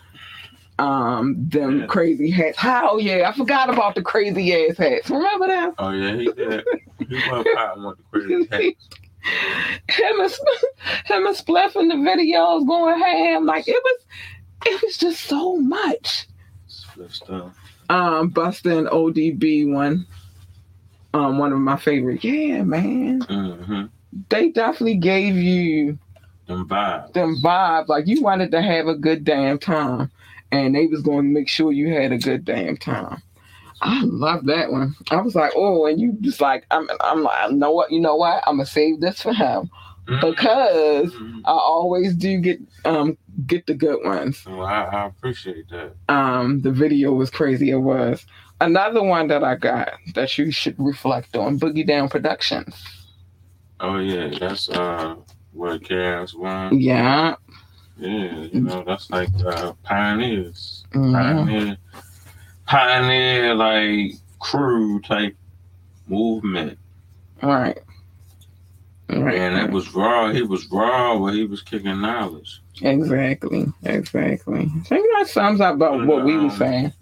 Um, 0.79 1.35
them 1.49 1.81
Yeah. 1.81 1.85
crazy 1.87 2.31
hats. 2.31 2.57
How 2.57 2.97
yeah, 2.97 3.29
I 3.29 3.37
forgot 3.37 3.69
about 3.69 3.95
the 3.95 4.01
crazy 4.01 4.53
ass 4.53 4.77
hats. 4.77 5.09
Remember 5.09 5.47
that? 5.47 5.73
Oh 5.77 5.91
yeah, 5.91 6.15
he 6.15 6.31
did. 6.31 6.63
He 7.07 7.15
went 7.31 7.47
out 7.57 7.79
with 7.79 7.97
the 7.97 8.03
crazy 8.19 8.47
hat. 8.51 8.61
him 9.89 10.19
and 10.21 10.31
him 11.05 11.27
and 11.27 11.35
Spliff 11.35 11.75
in 11.75 11.89
the 11.89 11.95
videos 11.95 12.65
going 12.67 12.99
ham. 12.99 13.45
Like 13.45 13.67
it 13.67 13.81
was, 13.83 14.05
it 14.65 14.81
was 14.81 14.97
just 14.97 15.21
so 15.25 15.57
much. 15.57 16.27
Split 16.67 17.11
stuff. 17.11 17.57
Um, 17.89 18.31
Busta 18.31 18.77
and 18.77 18.87
ODB 18.87 19.71
one. 19.73 20.05
Um, 21.13 21.39
one 21.39 21.51
of 21.51 21.59
my 21.59 21.75
favorite. 21.75 22.23
Yeah, 22.23 22.61
man. 22.63 23.21
Mm-hmm. 23.21 23.85
They 24.29 24.49
definitely 24.49 24.95
gave 24.97 25.35
you 25.35 25.97
Them 26.47 26.67
vibes. 26.67 27.13
them 27.13 27.35
vibes. 27.43 27.87
Like 27.87 28.07
you 28.07 28.21
wanted 28.21 28.51
to 28.51 28.61
have 28.61 28.87
a 28.87 28.95
good 28.95 29.23
damn 29.23 29.57
time. 29.59 30.11
And 30.51 30.75
they 30.75 30.87
was 30.87 31.01
going 31.01 31.25
to 31.25 31.31
make 31.39 31.47
sure 31.47 31.71
you 31.71 31.93
had 31.93 32.11
a 32.11 32.17
good 32.17 32.43
damn 32.45 32.77
time. 32.77 33.21
I 33.81 34.01
love 34.03 34.45
that 34.47 34.71
one. 34.71 34.95
I 35.09 35.21
was 35.21 35.35
like, 35.35 35.53
oh, 35.55 35.85
and 35.85 36.01
you 36.01 36.17
just 36.21 36.41
like, 36.41 36.65
I'm, 36.71 36.89
I'm 37.01 37.23
like, 37.23 37.51
know 37.51 37.71
what, 37.71 37.91
you 37.91 37.99
know 37.99 38.15
what? 38.15 38.43
I'm 38.45 38.55
gonna 38.57 38.65
save 38.65 38.99
this 38.99 39.21
for 39.21 39.33
him 39.33 39.69
because 40.21 41.13
Mhm. 41.13 41.41
I 41.45 41.51
always 41.51 42.13
do 42.15 42.39
get 42.39 42.59
um 42.83 43.17
get 43.45 43.67
the 43.67 43.73
good 43.75 43.99
ones. 44.03 44.43
Well, 44.45 44.65
I, 44.65 44.83
I 44.83 45.05
appreciate 45.05 45.69
that. 45.69 45.93
Um, 46.13 46.59
the 46.61 46.71
video 46.71 47.13
was 47.13 47.29
crazy. 47.29 47.69
It 47.69 47.77
was 47.77 48.25
another 48.59 49.01
one 49.03 49.27
that 49.27 49.43
I 49.45 49.55
got 49.55 49.91
that 50.15 50.37
you 50.37 50.51
should 50.51 50.75
reflect 50.77 51.37
on. 51.37 51.57
Boogie 51.59 51.87
Down 51.87 52.09
Productions. 52.09 52.83
Oh 53.79 53.97
yeah, 53.99 54.29
that's 54.37 54.67
uh 54.69 55.15
where 55.53 55.79
KRS-One. 55.79 56.79
Yeah. 56.79 57.35
Yeah, 57.99 58.47
you 58.53 58.61
know 58.61 58.83
that's 58.85 59.09
like 59.09 59.29
uh, 59.45 59.73
pioneers, 59.83 60.85
Mhm. 60.93 61.13
pioneer, 61.13 61.77
pioneer 62.65 63.53
like 63.55 64.13
crew 64.39 65.01
type 65.01 65.35
movement. 66.07 66.77
Right. 67.43 67.77
Right. 69.09 69.35
And 69.35 69.57
it 69.57 69.71
was 69.71 69.93
raw. 69.93 70.31
He 70.31 70.43
was 70.43 70.67
raw, 70.71 71.17
but 71.19 71.33
he 71.33 71.43
was 71.45 71.61
kicking 71.61 71.99
knowledge. 71.99 72.61
Exactly. 72.81 73.65
Exactly. 73.83 74.71
I 74.75 74.79
think 74.83 75.07
that 75.17 75.27
sums 75.27 75.59
up 75.61 75.75
about 75.75 76.05
what 76.05 76.23
we 76.23 76.37
were 76.37 76.49
saying. 76.51 76.93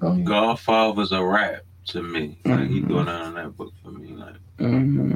Go 0.00 0.08
ahead. 0.08 0.26
Godfather's 0.26 1.12
a 1.12 1.24
rap 1.24 1.62
to 1.86 2.02
me. 2.02 2.38
Like 2.44 2.68
he 2.68 2.80
go 2.82 3.04
down 3.04 3.28
in 3.28 3.34
that 3.34 3.56
book 3.56 3.72
for 3.82 3.90
me. 3.90 4.12
Like 4.14 4.36
hmm 4.58 5.14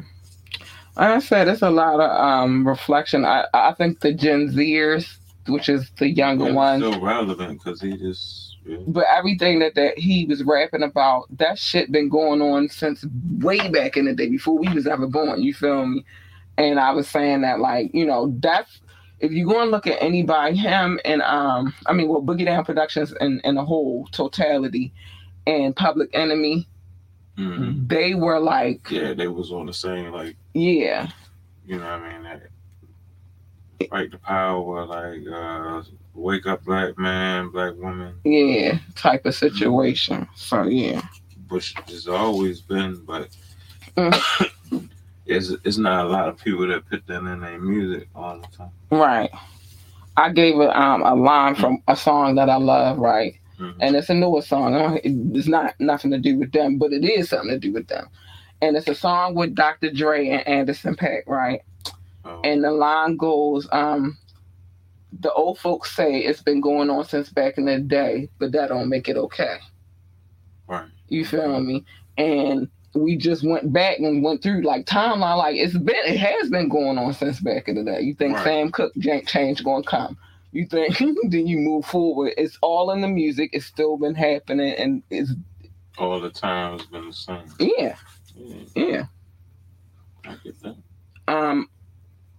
Like 0.96 1.08
I 1.10 1.18
said, 1.20 1.48
it's 1.48 1.62
a 1.62 1.70
lot 1.70 2.00
of 2.00 2.10
um 2.10 2.66
reflection. 2.66 3.24
I 3.24 3.46
I 3.54 3.72
think 3.74 4.00
the 4.00 4.12
Gen 4.12 4.48
Zers, 4.48 5.16
which 5.48 5.68
is 5.68 5.90
the 5.98 6.08
younger 6.08 6.46
it's 6.46 6.54
ones, 6.54 6.84
still 6.84 7.00
relevant 7.00 7.58
because 7.62 7.80
he 7.80 7.96
just 7.96 8.56
yeah. 8.66 8.76
but 8.86 9.04
everything 9.10 9.58
that 9.60 9.74
that 9.74 9.98
he 9.98 10.26
was 10.26 10.42
rapping 10.44 10.82
about, 10.82 11.26
that 11.38 11.58
shit 11.58 11.90
been 11.90 12.08
going 12.08 12.42
on 12.42 12.68
since 12.68 13.04
way 13.38 13.68
back 13.70 13.96
in 13.96 14.04
the 14.04 14.14
day 14.14 14.28
before 14.28 14.58
we 14.58 14.68
was 14.74 14.86
ever 14.86 15.06
born. 15.06 15.42
You 15.42 15.54
feel 15.54 15.86
me? 15.86 16.04
And 16.58 16.78
I 16.78 16.90
was 16.92 17.08
saying 17.08 17.40
that 17.40 17.58
like 17.60 17.90
you 17.94 18.04
know 18.04 18.34
that's 18.40 18.80
if 19.20 19.32
you 19.32 19.46
go 19.46 19.62
and 19.62 19.70
look 19.70 19.86
at 19.86 20.02
anybody, 20.02 20.56
him 20.56 21.00
and 21.06 21.22
um 21.22 21.72
I 21.86 21.94
mean 21.94 22.08
well 22.08 22.22
Boogie 22.22 22.44
Down 22.44 22.64
Productions 22.66 23.12
and 23.14 23.40
and 23.44 23.56
the 23.56 23.64
whole 23.64 24.06
totality 24.12 24.92
and 25.46 25.74
Public 25.74 26.10
Enemy, 26.12 26.68
Mhm. 27.38 27.88
they 27.88 28.14
were 28.14 28.38
like 28.38 28.90
yeah, 28.90 29.14
they 29.14 29.28
was 29.28 29.50
on 29.52 29.64
the 29.64 29.72
same 29.72 30.12
like 30.12 30.36
yeah 30.54 31.08
you 31.66 31.76
know 31.78 31.84
what 31.84 31.92
I 31.92 32.12
mean 32.12 32.22
that 32.24 32.42
fight 33.90 34.10
the 34.10 34.18
power 34.18 34.84
like 34.86 35.22
uh 35.32 35.82
wake 36.14 36.46
up 36.46 36.64
black 36.64 36.96
man, 36.98 37.48
black 37.48 37.74
woman, 37.76 38.14
yeah 38.24 38.78
type 38.94 39.24
of 39.26 39.34
situation. 39.34 40.28
So 40.36 40.64
yeah. 40.64 41.02
which 41.48 41.74
has 41.88 42.06
always 42.08 42.60
been, 42.60 43.04
but 43.04 43.28
Mm. 43.96 44.88
it's 45.26 45.50
it's 45.64 45.76
not 45.78 46.06
a 46.06 46.08
lot 46.08 46.28
of 46.28 46.38
people 46.38 46.66
that 46.68 46.88
put 46.88 47.06
that 47.06 47.18
in 47.18 47.40
their 47.40 47.60
music 47.60 48.08
all 48.14 48.38
the 48.38 48.46
time. 48.56 48.70
Right. 48.90 49.30
I 50.16 50.30
gave 50.32 50.58
it 50.60 50.74
um 50.76 51.02
a 51.02 51.14
line 51.14 51.54
from 51.54 51.82
a 51.88 51.96
song 51.96 52.36
that 52.36 52.48
I 52.48 52.56
love, 52.56 52.98
right? 52.98 53.34
Mhm. 53.58 53.74
And 53.80 53.96
it's 53.96 54.08
a 54.10 54.14
newer 54.14 54.42
song. 54.42 54.98
It's 55.04 55.48
not 55.48 55.74
nothing 55.78 56.10
to 56.12 56.18
do 56.18 56.38
with 56.38 56.52
them, 56.52 56.78
but 56.78 56.92
it 56.92 57.04
is 57.04 57.28
something 57.30 57.50
to 57.50 57.58
do 57.58 57.72
with 57.72 57.88
them. 57.88 58.08
And 58.62 58.76
it's 58.78 58.88
a 58.88 58.96
song 58.96 59.36
with 59.36 59.56
Dr. 59.56 59.92
Dre 59.92 60.28
and 60.30 60.48
Anderson 60.48 60.96
.Paak, 60.96 61.24
right? 61.28 61.62
Oh, 62.24 62.40
And 62.44 62.64
the 62.64 62.72
line 62.72 63.16
goes, 63.18 63.68
um, 63.72 64.18
the 65.20 65.32
old 65.32 65.58
folks 65.58 65.94
say 65.94 66.20
it's 66.20 66.42
been 66.42 66.60
going 66.60 66.90
on 66.90 67.04
since 67.04 67.30
back 67.30 67.58
in 67.58 67.66
the 67.66 67.80
day, 67.80 68.30
but 68.38 68.52
that 68.52 68.68
don't 68.70 68.88
make 68.90 69.08
it 69.08 69.16
okay. 69.18 69.58
right. 70.68 70.88
You 71.08 71.24
feel 71.26 71.60
me? 71.60 71.84
And 72.18 72.68
we 72.94 73.16
just 73.16 73.44
went 73.44 73.72
back 73.72 73.98
and 73.98 74.24
went 74.24 74.42
through 74.42 74.62
like 74.62 74.86
timeline. 74.86 75.38
Like 75.38 75.56
it's 75.56 75.76
been, 75.78 75.96
it 76.06 76.18
has 76.18 76.50
been 76.50 76.68
going 76.68 76.98
on 76.98 77.14
since 77.14 77.40
back 77.40 77.68
in 77.68 77.76
the 77.76 77.84
day. 77.84 78.02
You 78.02 78.14
think 78.14 78.36
Right. 78.36 78.44
Sam 78.44 78.72
Cooke 78.72 78.94
jank 78.96 79.28
change 79.28 79.64
gonna 79.64 79.84
come? 79.84 80.18
You 80.52 80.66
think 80.66 80.98
then 81.28 81.46
you 81.46 81.58
move 81.58 81.86
forward? 81.86 82.34
It's 82.38 82.58
all 82.62 82.90
in 82.92 83.00
the 83.02 83.08
music. 83.08 83.50
It's 83.54 83.66
still 83.66 83.98
been 83.98 84.14
happening, 84.16 84.74
and 84.74 85.02
it's 85.10 85.32
All 85.98 86.20
the 86.20 86.30
time 86.30 86.78
has 86.78 86.86
been 86.88 87.08
the 87.08 87.12
same. 87.14 87.44
yeah, 87.58 87.96
Yeah, 88.36 88.56
yeah. 88.74 89.04
I 90.24 90.36
get 90.44 90.60
that. 90.62 90.76
Um, 91.28 91.68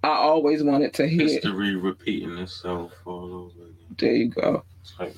I 0.03 0.09
always 0.09 0.63
wanted 0.63 0.93
to 0.95 1.07
hear. 1.07 1.27
History 1.27 1.75
repeating 1.75 2.37
itself 2.37 2.91
all 3.05 3.33
over 3.33 3.63
again. 3.65 3.95
There 3.97 4.13
you 4.15 4.29
go. 4.29 4.63
Like, 4.99 5.15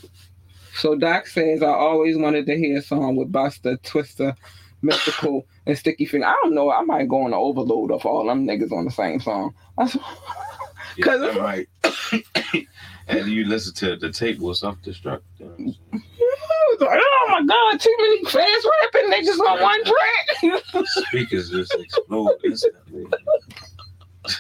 So 0.76 0.96
Doc 0.96 1.28
says 1.28 1.64
I 1.64 1.68
always 1.68 2.18
wanted 2.18 2.46
to 2.48 2.58
hear 2.58 2.78
a 2.78 2.82
song 2.82 3.16
with 3.16 3.32
Busta, 3.32 3.78
Twista, 3.82 4.36
Mystikal, 4.84 5.44
and 5.66 5.78
Sticky 5.78 6.06
Finger. 6.06 6.28
I 6.28 6.36
don't 6.44 6.54
know. 6.54 6.72
I 6.72 6.82
might 6.82 7.08
go 7.08 7.22
on 7.22 7.28
an 7.28 7.34
overload 7.34 7.92
of 7.92 8.06
all 8.06 8.28
them 8.28 8.46
niggas 8.46 8.72
on 8.72 8.86
the 8.86 8.92
same 8.92 9.20
song. 9.20 9.54
That's, 9.78 9.96
yeah, 10.98 11.06
'Cause- 11.06 11.22
that 11.22 11.36
might. 11.42 11.68
and 13.08 13.28
you 13.28 13.46
listen 13.46 13.74
to 13.76 13.96
the 13.96 14.12
tape 14.12 14.40
was 14.40 14.60
self-destruct. 14.60 15.22
you 15.40 15.74
know 16.50 16.78
what 16.78 16.82
I'm 16.82 16.88
saying? 16.88 16.92
I 16.92 16.98
was 16.98 17.00
like, 17.00 17.02
oh 17.04 17.28
my 17.32 17.46
god, 17.46 17.80
too 17.80 17.96
many 18.00 18.24
fast 18.26 18.68
rapping 18.82 19.12
niggas 19.12 19.40
on 19.40 19.62
one 19.62 19.84
track. 19.84 20.86
Speakers 21.08 21.50
just 21.50 21.74
explode 21.76 22.38
instantly. 22.44 23.06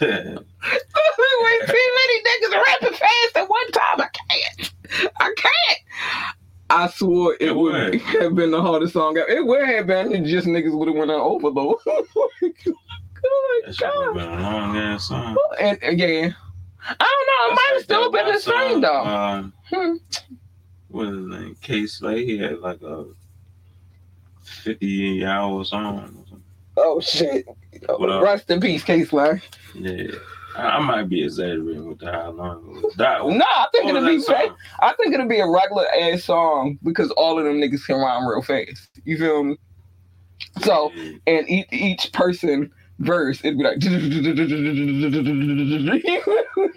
Way 0.01 1.59
too 1.67 1.89
many 1.95 2.21
niggas 2.23 2.53
rapping 2.65 2.93
fast 2.97 3.37
at 3.37 3.49
one 3.49 3.71
time. 3.71 4.01
I 4.01 4.07
can't. 4.29 4.71
I 5.19 5.33
can't. 5.37 5.79
I 6.69 6.87
swore 6.89 7.33
it, 7.35 7.41
It 7.43 7.55
would 7.55 7.73
would. 7.73 8.01
have 8.21 8.35
been 8.35 8.51
the 8.51 8.61
hardest 8.61 8.93
song 8.93 9.17
ever. 9.17 9.29
It 9.29 9.45
would 9.45 9.63
have 9.67 9.87
been. 9.87 10.11
It 10.11 10.23
just 10.25 10.47
niggas 10.47 10.75
would 10.77 10.87
have 10.87 10.97
went 10.97 11.11
on 11.11 11.19
overload. 11.21 11.77
oh 11.87 12.29
my 12.41 12.49
that 13.67 13.77
god. 13.79 14.13
been 14.15 14.23
a 14.29 14.41
long 14.41 14.75
ass 14.77 15.07
song. 15.07 15.37
And, 15.59 15.77
and 15.83 15.99
yeah. 15.99 16.31
I 16.87 16.93
don't 16.99 17.27
know. 17.27 17.51
It 17.51 17.55
might 17.55 17.71
have 17.73 17.83
still 17.83 18.11
been 18.11 18.25
the 18.27 18.39
same 18.39 18.81
though. 18.81 19.05
Um, 19.05 19.53
Hmm. 19.71 19.95
What 20.95 21.07
is 21.09 21.17
his 21.17 21.27
name? 21.27 21.57
Kay 21.61 21.85
Slay. 21.87 22.25
He 22.25 22.37
had 22.37 22.59
like 22.59 22.81
a 22.81 23.05
fifty 24.41 25.25
hour 25.25 25.65
song. 25.65 26.25
or. 26.31 26.37
Oh 26.77 27.01
shit. 27.01 27.45
Up? 27.89 27.99
Rest 27.99 28.49
in 28.49 28.61
peace, 28.61 28.81
Kay 28.81 29.03
Slay. 29.03 29.41
Yeah, 29.73 30.13
I, 30.55 30.61
I 30.61 30.79
might 30.79 31.09
be 31.09 31.21
exaggerating 31.25 31.85
with 31.85 31.99
the 31.99 32.09
how 32.09 32.31
long. 32.31 32.81
That, 32.95 33.25
No, 33.27 33.45
I 33.45 33.67
think 33.73 33.89
it'll 33.89 34.05
be? 34.05 34.23
I 34.79 34.93
think 34.93 35.13
it'll 35.13 35.27
be 35.27 35.39
a 35.41 35.47
regular 35.49 35.85
ass 36.01 36.23
song 36.23 36.79
because 36.81 37.11
all 37.11 37.37
of 37.37 37.43
them 37.43 37.55
niggas 37.55 37.85
can 37.85 37.97
rhyme 37.97 38.25
real 38.25 38.41
fast. 38.41 38.87
You 39.03 39.17
feel 39.17 39.43
me? 39.43 39.57
So 40.61 40.93
and 41.27 41.49
each, 41.49 41.67
each 41.73 42.13
person 42.13 42.71
verse 42.99 43.41
it'd 43.43 43.57
be 43.57 43.63
like 43.63 43.79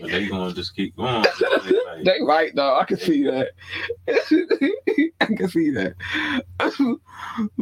they 0.00 0.26
gonna 0.26 0.52
just 0.52 0.74
keep 0.74 0.96
going. 0.96 1.22
Like, 1.22 1.34
they 2.04 2.20
right 2.22 2.52
though. 2.54 2.76
I 2.76 2.84
can 2.84 2.98
see 2.98 3.24
that. 3.24 3.50
I 5.20 5.26
can 5.26 5.48
see 5.48 5.70
that. 5.70 5.94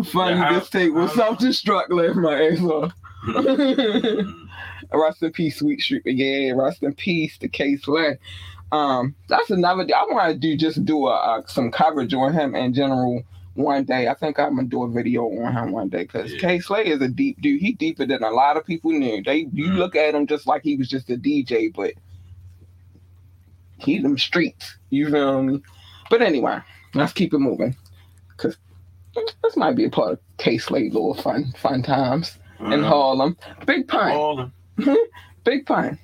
Funny 0.04 0.36
Yeah, 0.36 0.58
this 0.58 0.70
tape 0.70 0.92
was 0.92 1.12
self-destruct 1.14 1.90
left 1.90 2.16
my 2.16 2.46
ass 2.46 2.60
off. 2.60 2.92
Mm, 3.26 4.48
rest 4.92 5.22
in 5.22 5.32
peace 5.32 5.58
sweet 5.58 5.80
street 5.80 6.02
yeah 6.06 6.52
rest 6.52 6.82
in 6.82 6.94
peace 6.94 7.36
the 7.38 7.48
case 7.48 7.88
left 7.88 8.20
um 8.70 9.14
that's 9.28 9.50
another 9.50 9.84
i 9.94 10.04
want 10.04 10.32
to 10.32 10.38
do 10.38 10.56
just 10.56 10.84
do 10.84 11.06
a, 11.08 11.14
uh 11.14 11.42
some 11.46 11.72
coverage 11.72 12.14
on 12.14 12.32
him 12.32 12.54
in 12.54 12.72
general 12.72 13.24
one 13.56 13.84
day 13.84 14.06
i 14.08 14.14
think 14.14 14.38
i'm 14.38 14.54
gonna 14.56 14.68
do 14.68 14.82
a 14.84 14.88
video 14.90 15.24
on 15.24 15.52
him 15.52 15.72
one 15.72 15.88
day 15.88 16.02
because 16.02 16.32
Yeah. 16.32 16.38
Kay 16.40 16.58
Slay 16.60 16.86
is 16.86 17.00
a 17.00 17.08
deep 17.08 17.40
dude 17.40 17.60
he 17.60 17.72
deeper 17.72 18.04
than 18.06 18.22
a 18.22 18.30
lot 18.30 18.56
of 18.56 18.64
people 18.66 18.90
knew. 18.92 19.22
They 19.22 19.48
you 19.52 19.66
Mhm. 19.68 19.76
look 19.76 19.96
at 19.96 20.14
him 20.14 20.26
just 20.26 20.46
like 20.46 20.62
he 20.62 20.76
was 20.76 20.88
just 20.88 21.10
a 21.10 21.16
dj 21.16 21.74
but 21.74 21.94
he 23.78 23.98
them 23.98 24.16
streets 24.18 24.76
you 24.90 25.10
feel 25.10 25.42
me? 25.42 25.62
But 26.10 26.22
anyway 26.22 26.58
let's 26.94 27.12
keep 27.12 27.32
it 27.34 27.38
moving 27.38 27.74
because 28.28 28.56
this 29.42 29.56
might 29.56 29.74
be 29.76 29.84
a 29.84 29.90
part 29.90 30.12
of 30.12 30.18
Kay 30.38 30.58
Slay 30.58 30.84
little 30.90 31.14
fun 31.14 31.52
fun 31.56 31.82
times 31.82 32.38
in 32.60 32.84
uh, 32.84 32.88
harlem. 32.88 33.36
Big 33.66 33.86
pun. 33.88 34.12
All 34.12 34.36
them. 34.36 34.96
big 35.44 35.66
pun. 35.66 35.98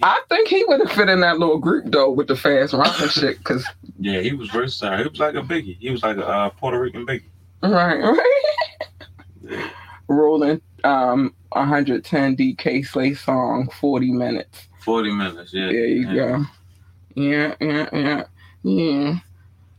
I 0.03 0.21
think 0.29 0.47
he 0.47 0.63
would 0.67 0.79
have 0.81 0.91
fit 0.91 1.09
in 1.09 1.19
that 1.21 1.37
little 1.39 1.59
group 1.59 1.85
though 1.87 2.09
with 2.11 2.27
the 2.27 2.35
fast 2.35 2.73
rhyming 2.73 3.09
shit. 3.09 3.43
Cause 3.43 3.65
Yeah, 3.99 4.21
he 4.21 4.33
was 4.33 4.49
versatile. 4.49 4.97
He 5.03 5.09
was 5.09 5.19
like 5.19 5.35
a 5.35 5.41
biggie. 5.41 5.77
He 5.79 5.89
was 5.91 6.01
like 6.03 6.17
a 6.17 6.27
uh, 6.27 6.49
Puerto 6.49 6.79
Rican 6.79 7.05
biggie. 7.05 7.23
right, 7.61 7.99
right. 8.01 8.45
Yeah. 9.43 9.69
Rolling 10.07 10.61
um 10.83 11.33
110 11.51 12.35
DK 12.37 12.85
Slay 12.85 13.13
song, 13.13 13.69
40 13.79 14.11
minutes. 14.11 14.67
Forty 14.79 15.11
minutes. 15.11 15.53
Yeah. 15.53 15.65
There 15.67 15.85
you 15.85 16.09
yeah. 16.09 16.13
go. 16.13 16.45
Yeah, 17.15 17.55
yeah, 17.59 17.89
yeah, 17.91 18.23
yeah. 18.63 19.15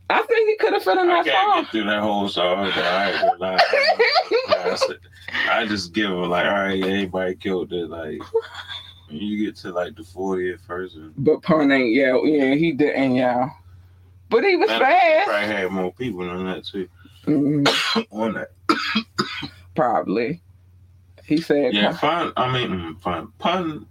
I 0.09 0.21
think 0.23 0.49
he 0.49 0.55
could 0.57 0.73
have 0.73 0.83
fit 0.83 0.97
in 0.97 1.09
I 1.09 1.23
that 1.23 1.25
can't 1.25 1.53
song. 1.53 1.63
get 1.63 1.71
through 1.71 1.83
that 1.85 2.01
whole 2.01 2.27
song. 2.29 2.71
but 2.75 2.83
I 2.83 3.11
ain't 3.11 3.39
gonna 3.39 3.39
lie. 3.39 4.77
I 5.49 5.65
just 5.67 5.93
give 5.93 6.05
him 6.11 6.29
like, 6.29 6.45
all 6.45 6.51
right, 6.51 6.83
everybody 6.83 7.35
killed 7.35 7.71
it. 7.73 7.89
Like, 7.89 8.21
you 9.09 9.45
get 9.45 9.55
to 9.57 9.71
like 9.71 9.95
the 9.95 10.03
40th 10.03 10.65
person, 10.67 11.13
But 11.17 11.41
pun 11.41 11.71
ain't 11.71 11.93
yeah, 11.93 12.17
yeah, 12.23 12.55
he 12.55 12.71
didn't, 12.71 13.15
yeah. 13.15 13.49
But 14.29 14.43
he 14.45 14.55
was 14.55 14.69
that 14.69 14.79
fast. 14.81 15.27
probably 15.27 15.47
had 15.47 15.71
more 15.71 15.93
people 15.93 16.19
than 16.27 16.45
that 16.45 16.65
too 16.65 16.87
Mm, 17.25 17.67
on 18.11 18.33
that. 18.33 18.51
probably. 19.75 20.41
He 21.25 21.37
said 21.41 21.73
Yeah, 21.73 21.95
Pun. 21.99 22.33
I 22.35 22.51
mean, 22.51 22.69
mm, 22.69 23.01
Pun. 23.01 23.31
Pun. 23.39 23.85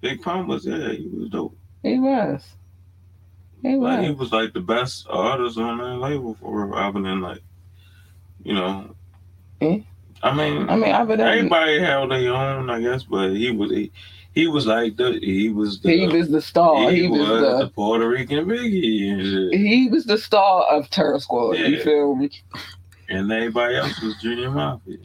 Big 0.00 0.22
Pun 0.22 0.46
was 0.46 0.64
there. 0.64 0.92
He 0.94 1.06
was 1.08 1.28
dope. 1.28 1.56
he 1.82 1.98
was. 1.98 2.44
He 3.62 3.76
Like, 3.76 4.00
he 4.00 4.10
was. 4.10 4.18
was 4.18 4.32
like 4.32 4.52
the 4.54 4.60
best 4.60 5.06
artist 5.10 5.58
on 5.58 5.78
that 5.78 5.96
label 5.98 6.34
for 6.40 6.64
real, 6.66 6.74
other 6.74 7.02
than 7.02 7.20
like, 7.20 7.42
you 8.42 8.54
know. 8.54 8.94
Eh? 9.60 9.80
I 10.22 10.34
mean, 10.34 10.68
I 10.68 10.76
mean, 10.76 10.90
everybody 11.20 11.80
held 11.80 12.10
their 12.10 12.34
own, 12.34 12.68
I 12.70 12.80
guess, 12.80 13.04
but 13.04 13.30
he 13.30 13.50
was 13.50 13.70
he, 13.70 13.90
he 14.32 14.46
was 14.46 14.66
like 14.66 14.96
the 14.96 15.18
he 15.22 15.48
was 15.48 15.80
the 15.80 15.90
he 15.90 16.06
was 16.06 16.28
the 16.30 16.40
star. 16.42 16.90
he 16.90 17.02
He, 17.02 17.08
was, 17.08 17.20
was 17.20 17.28
the 17.40 17.64
the 17.64 17.70
Puerto 17.70 18.08
Rican 18.08 18.44
Biggie 18.46 19.10
and 19.12 19.22
shit. 19.52 19.60
he 19.60 19.88
was 19.88 20.04
the 20.04 20.18
star 20.18 20.64
of 20.64 20.90
Terror 20.90 21.18
Squad. 21.20 21.52
You 21.58 21.64
Yeah. 21.76 21.84
feel 21.84 22.14
me? 22.16 22.30
and 23.08 23.30
everybody 23.32 23.76
else 23.76 24.00
was 24.02 24.16
Junior 24.16 24.50
Mafia. 24.50 24.98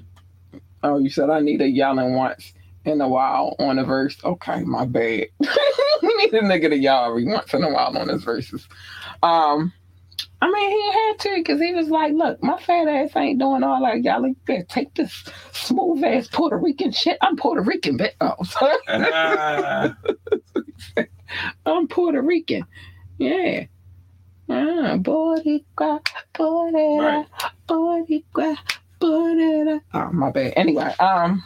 Oh, 0.83 0.97
you 0.99 1.09
said 1.09 1.29
I 1.29 1.39
need 1.39 1.61
a 1.61 1.67
yelling 1.67 2.15
once 2.15 2.53
in 2.83 3.01
a 3.01 3.07
while 3.07 3.55
on 3.57 3.79
a 3.79 3.83
verse. 3.83 4.17
Okay, 4.23 4.63
my 4.63 4.85
bad. 4.85 5.27
we 5.39 6.13
need 6.17 6.33
a 6.33 6.41
nigga 6.41 6.69
to 6.69 6.77
yell 6.77 7.05
every 7.05 7.25
once 7.25 7.53
in 7.53 7.63
a 7.63 7.71
while 7.71 7.97
on 7.97 8.09
his 8.09 8.23
verses. 8.23 8.67
Um, 9.23 9.73
I 10.45 10.51
mean, 10.51 10.69
he 10.69 10.91
had 10.91 11.19
to 11.21 11.35
because 11.37 11.59
he 11.59 11.73
was 11.73 11.89
like, 11.89 12.13
"Look, 12.13 12.43
my 12.43 12.59
fat 12.61 12.87
ass 12.87 13.15
ain't 13.15 13.39
doing 13.39 13.63
all 13.63 13.81
that 13.83 14.03
yelling. 14.03 14.35
You 14.35 14.41
better 14.45 14.65
take 14.69 14.93
this 14.93 15.23
smooth 15.53 16.03
ass 16.03 16.27
Puerto 16.27 16.55
Rican 16.57 16.91
shit. 16.91 17.17
I'm 17.21 17.35
Puerto 17.35 17.63
Rican, 17.63 17.97
bitch. 17.97 18.11
Oh. 18.21 18.35
Ah, 18.87 19.95
I'm 21.65 21.87
Puerto 21.87 22.21
Rican. 22.21 22.63
Yeah. 23.17 23.65
Ah, 24.47 24.97
Boricua, 24.97 25.99
Right. 26.37 27.25
Boricua, 27.67 28.55
Boricua. 29.01 29.81
Oh, 29.95 30.11
my 30.11 30.29
bad. 30.29 30.53
Anyway, 30.55 30.93
um, 30.99 31.43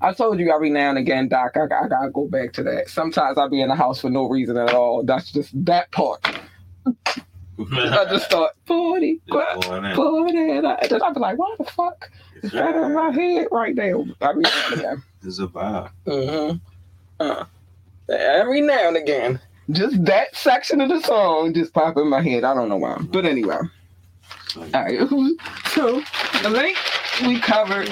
I 0.00 0.12
told 0.14 0.40
you 0.40 0.50
every 0.52 0.70
now 0.70 0.88
and 0.90 0.98
again, 0.98 1.28
Doc, 1.28 1.52
I, 1.56 1.66
I 1.66 1.88
gotta 1.88 2.10
go 2.12 2.26
back 2.26 2.52
to 2.54 2.64
that. 2.64 2.88
Sometimes 2.88 3.38
I'll 3.38 3.48
be 3.48 3.60
in 3.62 3.68
the 3.68 3.76
house 3.76 4.00
for 4.00 4.10
no 4.10 4.28
reason 4.28 4.56
at 4.56 4.74
all. 4.74 5.04
That's 5.04 5.30
just 5.30 5.52
that 5.64 5.92
part. 5.92 6.26
I 6.86 8.04
just 8.10 8.30
thought, 8.30 8.52
Boricua, 8.66 9.20
Just 9.54 9.68
going 9.68 9.84
in. 9.84 9.96
Boricua. 9.96 10.78
And 10.82 11.02
I'll 11.02 11.14
be 11.14 11.20
like, 11.20 11.38
why 11.38 11.54
the 11.58 11.64
fuck 11.64 12.10
is 12.42 12.50
that 12.52 12.74
in 12.74 12.94
my 12.94 13.10
head 13.10 13.46
right 13.52 13.74
now 13.74 14.04
and 14.20 14.46
again. 14.72 15.02
It's 15.22 15.38
a 15.38 15.46
vibe. 15.46 15.90
Mm-hmm. 16.06 16.56
Uh, 17.20 17.44
every 18.10 18.60
now 18.60 18.88
and 18.88 18.96
again, 18.96 19.40
just 19.70 20.04
that 20.04 20.34
section 20.36 20.80
of 20.80 20.88
the 20.88 21.00
song 21.00 21.54
just 21.54 21.72
pop 21.72 21.96
in 21.96 22.08
my 22.08 22.20
head. 22.20 22.44
I 22.44 22.54
don't 22.54 22.68
know 22.68 22.76
why, 22.76 22.98
but 23.00 23.24
anyway. 23.24 23.58
All 24.56 24.64
right. 24.72 24.98
So 25.68 26.02
I 26.32 26.52
think 26.52 26.78
we 27.26 27.40
covered. 27.40 27.88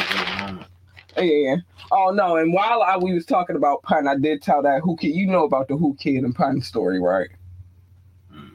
Yeah. 1.16 1.56
Oh 1.90 2.10
no! 2.10 2.36
And 2.36 2.54
while 2.54 2.82
I 2.82 2.96
we 2.96 3.12
was 3.12 3.26
talking 3.26 3.56
about 3.56 3.82
pun, 3.82 4.08
I 4.08 4.16
did 4.16 4.42
tell 4.42 4.62
that 4.62 4.84
Whoo 4.84 4.96
Kid. 4.96 5.14
You 5.14 5.26
know 5.26 5.44
about 5.44 5.68
the 5.68 5.76
Whoo 5.76 5.94
Kid 5.98 6.24
and 6.24 6.34
pun 6.34 6.62
story, 6.62 7.00
right? 7.00 7.28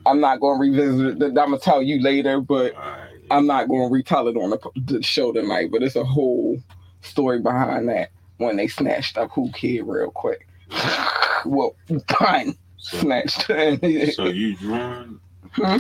I'm 0.08 0.20
not 0.20 0.40
going 0.40 0.58
to 0.60 0.62
revisit 0.62 1.22
it. 1.22 1.26
I'm 1.26 1.34
gonna 1.34 1.60
tell 1.60 1.82
you 1.82 2.02
later, 2.02 2.42
but 2.42 2.76
Alright. 2.76 3.10
I'm 3.32 3.46
not 3.48 3.68
going 3.68 3.90
to 3.90 3.94
retell 3.94 4.28
it 4.28 4.38
on 4.38 4.52
the, 4.52 4.60
the 4.82 5.04
show 5.04 5.32
tonight. 5.32 5.70
But 5.72 5.84
it's 5.84 5.96
a 5.96 6.04
whole 6.06 6.58
story 7.02 7.40
behind 7.40 7.90
that 7.90 8.10
when 8.38 8.58
they 8.58 8.68
snatched 8.68 9.18
up 9.18 9.36
Whoo 9.38 9.52
Kid 9.52 9.82
real 9.86 10.12
quick. 10.12 10.48
well, 11.46 11.76
pun 12.08 12.56
So, 12.78 13.00
snatched. 13.00 13.46
so 13.48 14.26
you 14.28 14.56
drawing? 14.58 15.20
Hmm? 15.54 15.78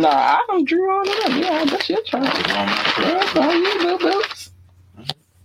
Nah, 0.00 0.08
I 0.08 0.44
don't 0.48 0.66
drew 0.66 0.90
all 0.90 1.02
of 1.08 1.24
them. 1.24 1.38
Yeah, 1.42 1.64
that's 1.66 1.88
your 1.88 2.02
turn. 2.04 2.22
That's 2.22 3.36
all 3.36 3.54
you 3.54 3.80
do, 3.80 3.98
boots. 3.98 4.50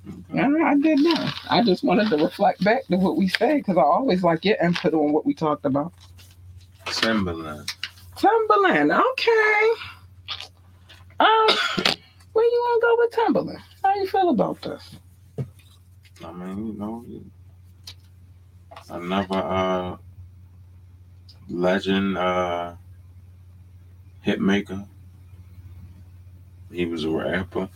Mm-hmm. 0.08 0.64
I 0.64 0.76
did 0.76 1.00
not. 1.00 1.34
I 1.50 1.64
just 1.64 1.84
wanted 1.84 2.10
to 2.10 2.18
reflect 2.18 2.64
back 2.64 2.86
to 2.88 2.98
what 2.98 3.18
we 3.18 3.28
said 3.28 3.58
because 3.58 3.78
I 3.78 3.82
always 3.82 4.24
like 4.24 4.46
your 4.46 4.58
input 4.64 4.94
on 4.94 5.12
what 5.12 5.26
we 5.26 5.34
talked 5.34 5.66
about. 5.66 5.94
Timbaland. 6.86 7.74
Timbaland, 8.18 9.00
okay. 9.00 9.70
Um, 11.20 11.48
where 12.34 12.46
you 12.46 12.62
want 12.66 12.82
to 12.82 12.86
go 12.86 12.96
with 12.98 13.12
Timbaland? 13.12 13.62
How 13.84 13.96
you 13.96 14.08
feel 14.08 14.30
about 14.30 14.62
this? 14.62 14.96
I 16.26 16.32
mean, 16.32 16.68
you 16.68 16.74
know, 16.74 17.06
another 18.90 19.38
uh 19.38 19.98
legend 21.50 22.18
uh 22.18 22.74
hit 24.22 24.42
maker. 24.42 24.84
He 26.72 26.86
was 26.86 27.04
a 27.04 27.10
rapper. 27.10 27.70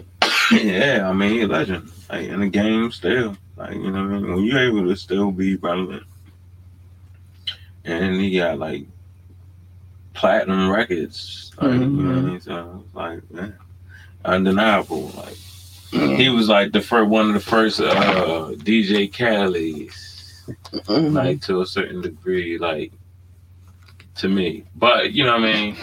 yeah, 0.50 1.08
I 1.08 1.12
mean, 1.12 1.30
he 1.30 1.42
a 1.42 1.46
legend. 1.46 1.90
Like 2.10 2.28
in 2.28 2.40
the 2.40 2.48
game 2.48 2.90
still. 2.90 3.36
Like, 3.56 3.74
you 3.74 3.90
know 3.90 4.04
what 4.04 4.14
I 4.14 4.18
mean? 4.18 4.34
When 4.34 4.44
you're 4.44 4.58
able 4.58 4.88
to 4.88 4.96
still 4.96 5.30
be 5.30 5.54
relevant. 5.56 6.02
And 7.84 8.20
he 8.20 8.36
got 8.36 8.58
like 8.58 8.86
platinum 10.14 10.70
records. 10.70 11.52
Like, 11.60 11.72
you 11.72 11.78
know 11.86 12.08
what 12.08 12.18
I 12.18 12.20
mean? 12.22 12.40
So 12.40 12.84
like, 12.94 13.20
yeah, 13.34 13.48
undeniable. 14.24 15.08
Like 15.16 15.36
he 16.18 16.28
was 16.28 16.48
like 16.48 16.72
the 16.72 16.80
first 16.80 17.08
one 17.08 17.28
of 17.28 17.34
the 17.34 17.40
first 17.40 17.80
uh 17.80 18.50
DJ 18.56 19.12
Khaled's, 19.12 20.44
Mhm. 20.72 21.12
like 21.12 21.40
to 21.42 21.60
a 21.60 21.66
certain 21.66 22.00
degree, 22.00 22.58
like 22.58 22.92
to 24.16 24.28
me. 24.28 24.64
But 24.76 25.12
you 25.12 25.24
know 25.24 25.32
what 25.38 25.48
I 25.48 25.52
mean? 25.52 25.76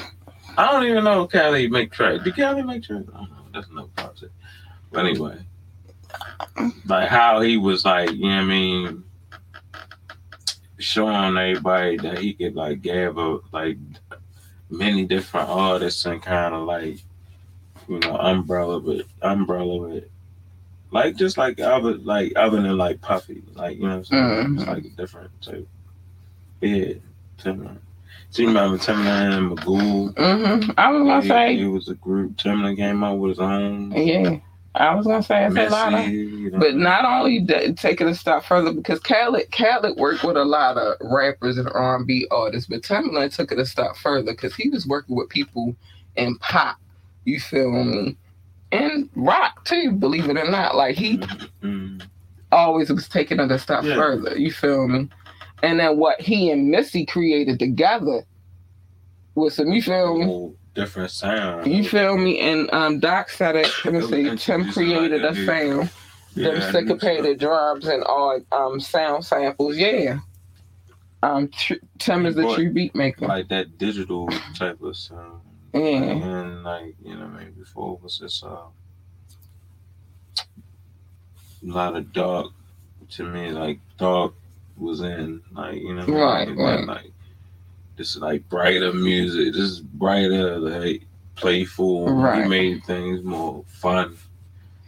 I 0.58 0.72
don't 0.72 0.86
even 0.86 1.04
know 1.04 1.24
if 1.24 1.32
Khaled 1.32 1.72
make 1.72 1.92
tracks. 1.92 2.24
Did 2.24 2.36
Khaled 2.36 2.66
make 2.66 2.84
tracks? 2.84 3.06
I 3.14 3.18
don't 3.18 3.30
know. 3.32 3.36
That's 3.54 3.70
no 3.72 3.86
project. 3.96 4.34
But 4.92 5.06
anyway. 5.06 5.38
Like 6.86 7.08
how 7.08 7.40
he 7.40 7.56
was 7.58 7.86
like, 7.86 8.12
you 8.12 8.24
know 8.28 8.36
what 8.36 8.42
I 8.42 8.46
mean, 8.46 9.04
showing 10.78 11.38
everybody 11.38 11.96
that 11.98 12.18
he 12.20 12.34
could 12.34 12.56
like 12.56 12.82
gather 12.82 13.38
like 13.54 13.78
many 14.72 15.06
different 15.06 15.50
artists 15.50 16.06
and 16.06 16.22
kind 16.22 16.56
of 16.56 16.64
like 16.64 16.98
you 17.88 18.00
know 18.00 18.16
umbrella 18.18 18.80
with 18.80 19.06
umbrella 19.22 19.78
with 19.78 20.06
like 20.92 21.16
just 21.18 21.38
like 21.38 21.60
other 21.60 21.94
like 22.00 22.34
other 22.36 22.62
than 22.62 22.78
like 22.78 23.00
puffy 23.02 23.44
like 23.56 23.78
you 23.78 23.84
know 23.84 23.98
what 24.00 24.12
I'm 24.12 24.46
saying 24.46 24.54
it's 24.56 24.64
Mhm. 24.64 24.68
like 24.68 24.86
a 24.86 24.90
different 24.90 25.42
type 25.42 25.68
yeah 26.62 26.94
Timbaland 27.38 27.78
you 28.36 28.48
remember 28.48 28.78
Timbaland 28.78 29.38
and 29.38 29.58
Magoo 29.60 30.14
Mhm. 30.14 30.74
I 30.78 30.92
was 30.92 31.02
gonna 31.04 31.20
it, 31.20 31.28
say, 31.28 31.58
it 31.60 31.68
was 31.68 31.90
a 31.90 31.96
group 31.96 32.38
Timbaland 32.38 32.78
came 32.78 33.04
out 33.04 33.18
with 33.20 33.32
his 33.32 33.40
own 33.40 33.92
yeah. 33.92 34.38
I 34.76 34.96
was 34.96 35.08
gonna 35.08 35.24
say 35.24 35.46
it's 35.46 35.58
a 35.58 35.64
lot 35.64 35.94
of 35.96 36.08
you 36.08 36.52
know. 36.52 36.60
But 36.60 36.76
not 36.76 37.06
only 37.06 37.40
that, 37.46 37.64
it 38.02 38.08
a 38.08 38.16
step 38.16 38.44
further 38.46 38.74
because 38.74 39.00
Khaled, 39.02 39.52
Khaled 39.52 39.98
worked 39.98 40.24
with 40.24 40.38
a 40.38 40.46
lot 40.46 40.78
of 40.78 40.96
rappers 41.02 41.58
and 41.58 41.70
R&B 41.70 42.28
artists, 42.32 42.70
but 42.70 42.82
Timbaland 42.84 43.36
took 43.36 43.52
it 43.52 43.60
a 43.60 43.66
step 43.66 43.96
further 43.98 44.32
because 44.34 44.56
he 44.56 44.70
was 44.70 44.88
working 44.88 45.16
with 45.16 45.30
people 45.30 45.76
in 46.16 46.38
pop. 46.40 46.78
You 47.26 47.40
feel 47.40 47.72
me? 47.72 48.18
And 48.72 49.10
rock 49.16 49.64
too, 49.66 49.94
believe 49.94 50.30
it 50.30 50.38
or 50.38 50.50
not. 50.50 50.76
Like 50.76 50.96
he 50.98 51.22
Mm, 51.64 52.10
always 52.52 52.92
was 52.92 53.10
taking 53.10 53.40
it 53.40 53.52
a 53.52 53.60
step 53.60 53.86
Yeah. 53.86 53.96
further. 53.96 54.38
You 54.38 54.52
feel 54.52 54.88
me? 54.88 55.10
And 55.64 55.80
then 55.80 55.98
what 55.98 56.22
he 56.22 56.52
and 56.52 56.70
Missy 56.72 57.06
created 57.06 57.60
together 57.60 58.26
was 59.36 59.56
some. 59.56 59.72
You 59.72 59.82
feel 59.82 60.18
me? 60.18 60.56
Different 60.74 61.12
sound 61.12 61.68
You 61.68 61.84
feel 61.88 62.18
me? 62.18 62.40
And 62.40 62.70
um, 62.74 63.00
Doc 63.00 63.30
said 63.30 63.56
it. 63.56 63.68
Let 63.86 63.94
me 63.94 64.02
see. 64.02 64.36
Tim 64.38 64.72
created 64.72 65.24
a 65.26 65.36
sound 65.46 65.90
Yeah, 66.36 66.52
them 66.52 66.72
syncopated 66.72 67.40
drums 67.40 67.86
and 67.88 68.04
all 68.04 68.40
um 68.52 68.80
sound 68.80 69.26
samples. 69.26 69.76
Yeah. 69.78 70.20
Um, 71.24 71.50
tr- 71.50 71.74
Tim 72.00 72.26
is 72.26 72.36
the 72.36 72.54
true 72.56 72.72
beat 72.72 72.96
maker. 72.96 73.28
like 73.28 73.48
that 73.50 73.78
digital 73.78 74.28
type 74.56 74.82
of 74.82 74.96
sound 74.98 75.42
Yeah. 75.74 75.80
and 75.82 76.64
like 76.64 76.96
you 77.04 77.16
know 77.16 77.28
maybe 77.28 77.52
before 77.52 77.96
it 77.98 78.04
was 78.04 78.18
just 78.18 78.44
uh 78.44 78.56
a 81.64 81.68
lot 81.68 81.96
of 81.96 82.12
dark 82.14 82.48
to 83.12 83.24
me 83.24 83.52
like 83.52 83.80
dark 83.98 84.34
was 84.78 85.02
in 85.02 85.42
like 85.52 85.76
you 85.76 85.94
know 85.94 86.06
Right, 86.08 86.48
right. 86.56 86.86
like 86.88 87.12
this 87.98 88.16
like 88.18 88.48
brighter 88.50 88.94
music 88.94 89.54
this 89.54 89.62
is 89.64 89.80
brighter 89.82 90.58
like 90.58 91.04
playful 91.36 92.12
Right. 92.14 92.44
he 92.44 92.50
made 92.50 92.84
things 92.86 93.24
more 93.24 93.64
fun 93.68 94.18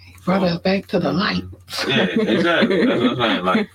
He 0.05 0.13
Brought 0.25 0.43
us 0.43 0.59
back 0.59 0.87
to 0.87 0.99
the 0.99 1.11
light. 1.11 1.43
yeah 1.87 2.03
exactly 2.05 2.85
that's 2.85 3.01
what 3.01 3.11
I'm 3.11 3.17
saying 3.17 3.45
like 3.45 3.69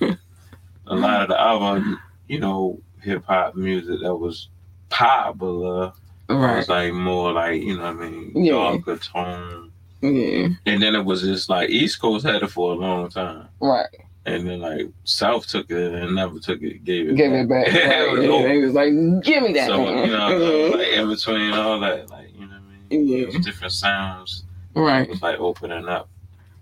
a 0.87 0.95
lot 0.95 1.22
of 1.22 1.29
the 1.29 1.41
other 1.41 1.97
you 2.29 2.41
know 2.41 2.81
hip 3.03 3.24
hop 3.26 3.55
music 3.55 4.01
that 4.03 4.14
was 4.14 4.49
popular 4.89 5.93
Right. 6.31 6.59
it's 6.59 6.68
like 6.68 6.93
more 6.93 7.33
like 7.33 7.62
you 7.62 7.76
know 7.76 7.83
what 7.95 8.05
I 8.05 8.11
mean 8.11 8.33
Yeah. 8.35 8.53
darker 8.53 8.97
tone 8.99 9.72
Yeah. 10.03 10.49
And 10.66 10.83
then 10.83 10.95
it 10.95 11.05
was 11.05 11.22
just 11.22 11.49
like 11.49 11.70
East 11.70 12.01
Coast 12.01 12.24
had 12.26 12.43
it 12.43 12.51
for 12.51 12.72
a 12.72 12.76
long 12.76 13.09
time. 13.09 13.49
Right. 13.61 13.87
And 14.35 14.47
then 14.49 14.61
like 14.61 14.87
South 15.05 15.47
took 15.47 15.70
it 15.70 15.95
and 15.95 16.14
never 16.14 16.39
took 16.39 16.61
it, 16.62 16.85
gave 16.85 17.09
it 17.11 17.16
Give 17.16 17.31
back. 17.33 17.45
it 17.45 17.49
back. 17.49 17.66
It 17.68 17.89
Right. 17.89 18.12
was 18.12 18.24
Yeah. 18.24 18.43
They 18.49 18.59
was 18.59 18.74
like, 18.74 19.24
give 19.24 19.43
me 19.43 19.53
that. 19.55 19.68
So, 19.68 20.05
you 20.05 20.11
know, 20.12 20.70
like 20.76 20.89
in 20.89 21.09
between 21.09 21.53
all 21.55 21.81
that, 21.81 22.11
like, 22.11 22.33
you 22.35 22.41
know 22.47 22.47
what 22.55 22.62
I 22.91 22.95
mean? 22.95 23.07
Yeah. 23.09 23.18
It 23.18 23.35
was 23.35 23.45
different 23.45 23.72
sounds. 23.72 24.45
It 24.74 24.81
right. 24.81 25.09
was 25.09 25.22
like 25.22 25.39
opening 25.41 25.89
up. 25.89 26.09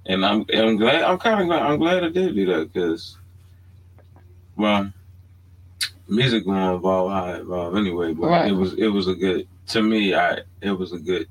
And 0.07 0.25
I'm 0.25 0.45
I'm 0.55 0.77
glad 0.77 1.03
I'm 1.03 1.19
kind 1.19 1.41
of 1.41 1.47
glad 1.49 1.63
I'm 1.63 1.79
glad 1.79 2.05
I 2.05 2.09
did 2.11 2.35
do 2.37 2.47
that 2.47 2.73
because, 2.73 3.17
well, 4.57 4.93
music 6.09 6.45
gonna 6.47 6.77
evolve 6.77 7.11
how 7.11 7.33
it 7.35 7.41
evolve 7.41 7.77
anyway. 7.77 8.13
But 8.15 8.27
Right. 8.29 8.49
it 8.49 8.55
was 8.55 8.75
it 8.75 8.87
was 8.89 9.09
a 9.09 9.15
good 9.15 9.49
to 9.69 9.83
me. 9.83 10.15
I 10.15 10.39
it 10.61 10.71
was 10.71 10.93
a 10.93 10.99
good 10.99 11.27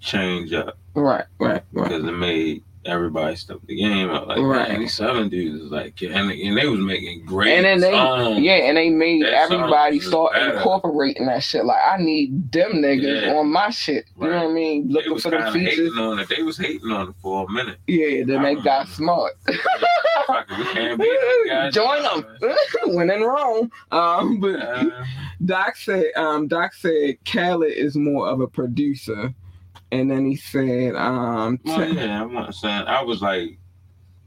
change 0.00 0.52
up 0.52 0.76
Right. 0.94 1.24
Right. 1.38 1.62
Right. 1.72 1.88
because 1.88 2.04
it 2.04 2.12
made 2.12 2.62
everybody 2.84 3.36
step 3.36 3.58
the 3.66 3.76
game 3.76 4.10
up. 4.10 4.26
Like 4.26 4.38
Right. 4.38 4.68
man, 4.70 4.80
these 4.80 4.94
seven 4.94 5.28
dudes 5.28 5.62
is 5.62 5.70
like, 5.70 6.00
and, 6.02 6.30
and 6.30 6.56
they 6.56 6.66
was 6.66 6.80
making 6.80 7.24
great 7.24 7.54
And 7.56 7.64
then 7.64 7.80
they, 7.80 7.92
songs. 7.96 8.40
yeah, 8.40 8.54
and 8.54 8.76
they 8.76 8.90
made 8.90 9.22
That 9.24 9.32
everybody 9.34 9.98
was 9.98 10.06
start 10.08 10.32
better. 10.32 10.56
incorporating 10.56 11.26
that 11.26 11.42
shit. 11.42 11.64
Like, 11.64 11.80
I 11.86 11.96
need 12.02 12.50
them 12.52 12.72
niggas 12.74 13.22
Yeah. 13.26 13.34
on 13.34 13.48
my 13.52 13.70
shit. 13.70 14.06
You 14.20 14.28
know 14.28 14.36
what 14.44 14.50
I 14.50 14.52
mean? 14.52 14.88
They 14.88 14.94
Looking 14.94 15.12
was 15.14 15.22
for 15.22 15.30
the 15.30 15.50
features. 15.52 15.76
hating 15.78 15.98
on 15.98 16.18
it. 16.18 16.28
They 16.28 16.42
was 16.42 16.56
hating 16.58 16.90
on 16.90 17.08
it 17.10 17.14
for 17.22 17.46
a 17.48 17.52
minute. 17.52 17.78
Yeah, 17.86 18.24
then 18.24 18.42
they 18.42 18.50
I 18.50 18.54
got 18.54 18.64
remember. 18.64 18.90
smart. 18.92 19.32
Fuck 20.26 20.46
it, 20.50 20.58
we 20.58 20.64
can't 20.72 21.00
beat 21.00 21.18
these 21.20 21.46
guys. 21.50 21.74
Join 21.74 22.02
them 22.02 22.24
when 22.94 23.10
in 23.10 23.22
Rome. 23.22 23.70
Um, 23.90 24.40
but 24.40 24.56
Uh, 24.56 24.84
Doc 25.44 25.76
said, 25.76 26.06
um, 26.16 26.46
Doc 26.48 26.72
said 26.74 27.16
Khaled 27.24 27.72
is 27.72 27.96
more 27.96 28.28
of 28.28 28.40
a 28.40 28.46
producer, 28.46 29.34
and 29.92 30.10
then 30.10 30.26
he 30.26 30.34
said, 30.36 30.96
um, 30.96 31.60
Well, 31.64 31.88
yeah, 31.94 32.22
I'm 32.22 32.32
not 32.32 32.54
saying 32.54 32.86
I 32.88 33.02
was 33.02 33.22
like, 33.22 33.58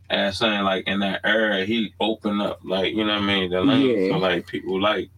as 0.10 0.38
saying 0.38 0.64
like 0.64 0.88
in 0.88 1.00
that 1.00 1.22
era, 1.26 1.66
he 1.66 1.94
opened 2.00 2.42
up 2.42 2.60
like 2.64 2.94
you 2.94 3.04
know 3.04 3.14
what 3.16 3.24
I 3.24 3.26
mean, 3.26 3.50
the 3.52 3.62
lane 3.62 3.82
Yeah. 4.08 4.14
for 4.14 4.20
like 4.20 4.46
people 4.48 4.80
like, 4.80 5.10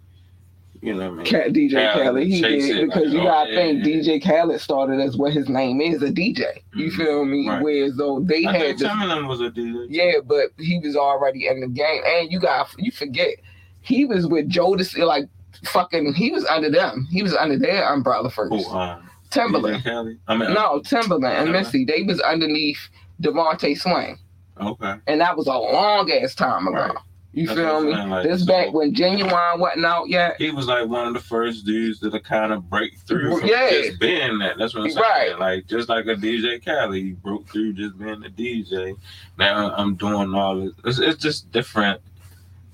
you 0.82 0.94
know 0.94 1.10
what 1.12 1.20
I 1.34 1.48
mean. 1.50 1.54
DJ 1.70 1.92
Khaled 1.94 2.06
Khaled, 2.06 2.28
he 2.28 2.42
did 2.42 2.78
it, 2.78 2.86
because 2.86 3.04
like, 3.06 3.14
you 3.14 3.20
oh, 3.22 3.24
gotta 3.26 3.50
yeah, 3.52 3.56
think 3.58 3.86
yeah. 3.86 3.94
DJ 4.16 4.24
Khaled 4.24 4.62
started 4.62 5.00
as 5.02 5.18
what 5.18 5.34
his 5.34 5.50
name 5.50 5.82
is, 5.82 6.02
a 6.02 6.10
DJ. 6.10 6.44
You 6.76 6.90
Mhm. 6.92 6.96
feel 6.96 7.26
me? 7.26 7.50
Right. 7.50 7.62
Whereas 7.62 7.98
though 7.98 8.22
they 8.22 8.46
I 8.46 8.54
had 8.58 8.78
this 8.78 8.88
Timbaland 8.88 9.28
was 9.28 9.42
a 9.42 9.50
DJ. 9.52 9.88
Yeah, 9.90 10.14
but 10.26 10.52
he 10.58 10.80
was 10.80 10.96
already 10.96 11.48
in 11.48 11.60
the 11.60 11.68
game, 11.68 12.02
and 12.06 12.32
you 12.32 12.40
got 12.40 12.70
you 12.78 12.92
forget 12.92 13.36
he 13.82 14.06
was 14.06 14.26
with 14.28 14.50
Jodeci, 14.50 15.06
like 15.06 15.26
fucking. 15.66 16.14
He 16.14 16.32
was 16.32 16.46
under 16.46 16.70
them. 16.70 17.08
He 17.12 17.24
was 17.24 17.34
under 17.36 17.58
their 17.58 17.92
umbrella 17.92 18.30
first. 18.30 18.54
Who, 18.54 18.70
um, 18.74 19.07
Timbaland. 19.32 20.18
I 20.28 20.36
mean, 20.38 20.54
No, 20.54 20.80
Timbaland 20.82 21.44
and. 21.44 21.52
Missy. 21.52 21.86
They 21.86 22.04
was 22.04 22.20
underneath 22.22 22.80
DeVante 23.22 23.78
Swing, 23.78 24.18
okay. 24.62 24.96
and 25.08 25.22
that 25.22 25.36
was 25.38 25.48
a 25.48 25.54
long 25.54 26.12
ass 26.12 26.36
time 26.36 26.68
ago. 26.68 26.76
Right. 26.78 26.96
You 27.34 27.46
That's 27.46 27.60
feel 27.60 27.82
me? 27.82 27.92
like, 27.94 28.28
this 28.28 28.40
so- 28.42 28.46
back 28.48 28.74
when 28.74 28.96
Ginuwine 28.96 29.60
wasn't 29.60 29.86
out 29.86 30.10
yet. 30.10 30.38
He 30.40 30.50
was 30.50 30.66
like 30.66 30.88
one 30.88 31.08
of 31.08 31.14
the 31.14 31.20
first 31.20 31.66
dudes 31.68 32.00
to 32.00 32.20
kind 32.20 32.52
of 32.52 32.68
break 32.68 32.98
through 33.08 33.40
from 33.40 33.48
Yeah. 33.48 33.70
just 33.70 34.00
being 34.00 34.40
that. 34.40 34.58
That's 34.58 34.74
what 34.74 34.86
I'm 34.86 34.90
saying. 34.90 35.04
Right. 35.04 35.38
Like 35.40 35.68
just 35.68 35.88
like 35.88 36.06
a 36.08 36.16
DJ 36.16 36.64
Khaled, 36.66 36.96
he 36.96 37.12
broke 37.12 37.48
through 37.48 37.74
just 37.74 37.96
being 38.00 38.24
a 38.26 38.30
DJ. 38.30 38.96
Now 39.38 39.72
I'm 39.76 39.96
doing 39.96 40.34
all 40.34 40.60
this. 40.62 40.74
It's, 40.86 41.00
it's 41.00 41.22
just 41.22 41.52
different. 41.52 42.02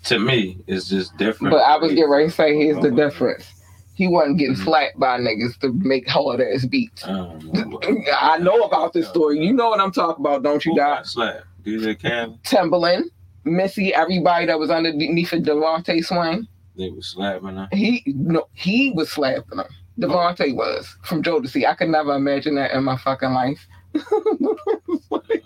To 0.06 0.20
me, 0.20 0.58
it's 0.68 0.88
just 0.90 1.16
different. 1.18 1.52
But 1.54 1.62
I 1.64 1.78
was 1.78 1.92
getting 1.94 2.10
ready 2.10 2.26
to 2.28 2.32
say, 2.32 2.56
here's 2.56 2.82
the 2.82 2.92
difference. 2.92 3.53
He 3.96 4.08
wasn't 4.08 4.40
getting 4.40 4.56
Mhm. 4.56 4.64
slapped 4.64 5.00
by 5.00 5.20
niggas 5.20 5.60
to 5.60 5.72
make 5.74 6.08
hard 6.08 6.42
ass 6.42 6.66
beats. 6.66 7.06
I 7.06 7.12
know. 7.12 7.80
I 8.20 8.38
know 8.40 8.62
about 8.64 8.94
this 8.94 9.08
story. 9.08 9.40
You 9.46 9.54
know 9.54 9.70
what 9.70 9.80
I'm 9.80 9.92
talking 9.92 10.26
about, 10.26 10.42
don't 10.44 10.66
you, 10.66 10.76
Doc? 10.76 11.06
slapped? 11.06 11.46
DJ 11.64 11.96
Khaled. 12.02 12.42
Timbaland, 12.44 13.04
Missy, 13.46 13.94
everybody 13.94 14.46
that 14.48 14.58
was 14.60 14.70
underneath 14.72 15.32
of 15.34 15.42
DeVante 15.44 16.04
Swing. 16.04 16.48
They 16.76 16.90
was 16.90 17.08
slapping 17.08 17.56
her. 17.58 17.68
He 17.72 18.04
no, 18.08 18.48
he 18.54 18.92
was 18.92 19.12
slapping 19.12 19.58
them. 19.58 19.68
DeVante 20.00 20.56
was 20.56 20.88
from 21.04 21.22
Jodeci. 21.22 21.68
I 21.68 21.76
could 21.76 21.90
never 21.90 22.16
imagine 22.16 22.56
that 22.56 22.72
in 22.72 22.84
my 22.84 22.98
fucking 22.98 23.32
life. 23.32 23.68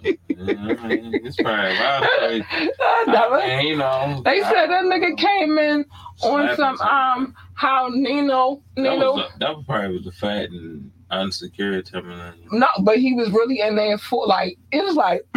Yeah, 0.04 0.14
I 0.48 0.88
mean, 0.88 1.14
it's 1.14 1.36
probably 1.36 1.78
wild. 1.80 2.04
Like, 2.22 2.46
I 2.52 3.06
I 3.08 3.48
mean, 3.58 3.68
you 3.68 3.78
know, 3.78 4.22
They 4.24 4.42
said 4.42 4.68
that 4.68 4.86
nigga 4.86 5.18
came 5.18 5.58
in 5.58 5.86
on 6.22 6.56
some 6.56 6.80
um 6.82 7.36
how 7.54 7.90
Nino 7.90 8.62
That 8.76 8.82
Nino 8.82 9.14
was, 9.14 9.32
the, 9.34 9.40
that 9.40 9.56
was 9.56 9.66
probably 9.66 9.98
was 9.98 10.06
the 10.06 10.12
fat 10.12 10.50
and 10.50 10.92
unsecure 11.12 11.82
Timbaland. 11.90 12.36
no, 12.52 12.68
but 12.82 12.98
he 12.98 13.14
was 13.14 13.30
really 13.32 13.62
in 13.62 13.76
there 13.76 13.98
for 13.98 14.28
like 14.28 14.58
it 14.72 14.84
was 14.84 14.96
like 14.96 15.26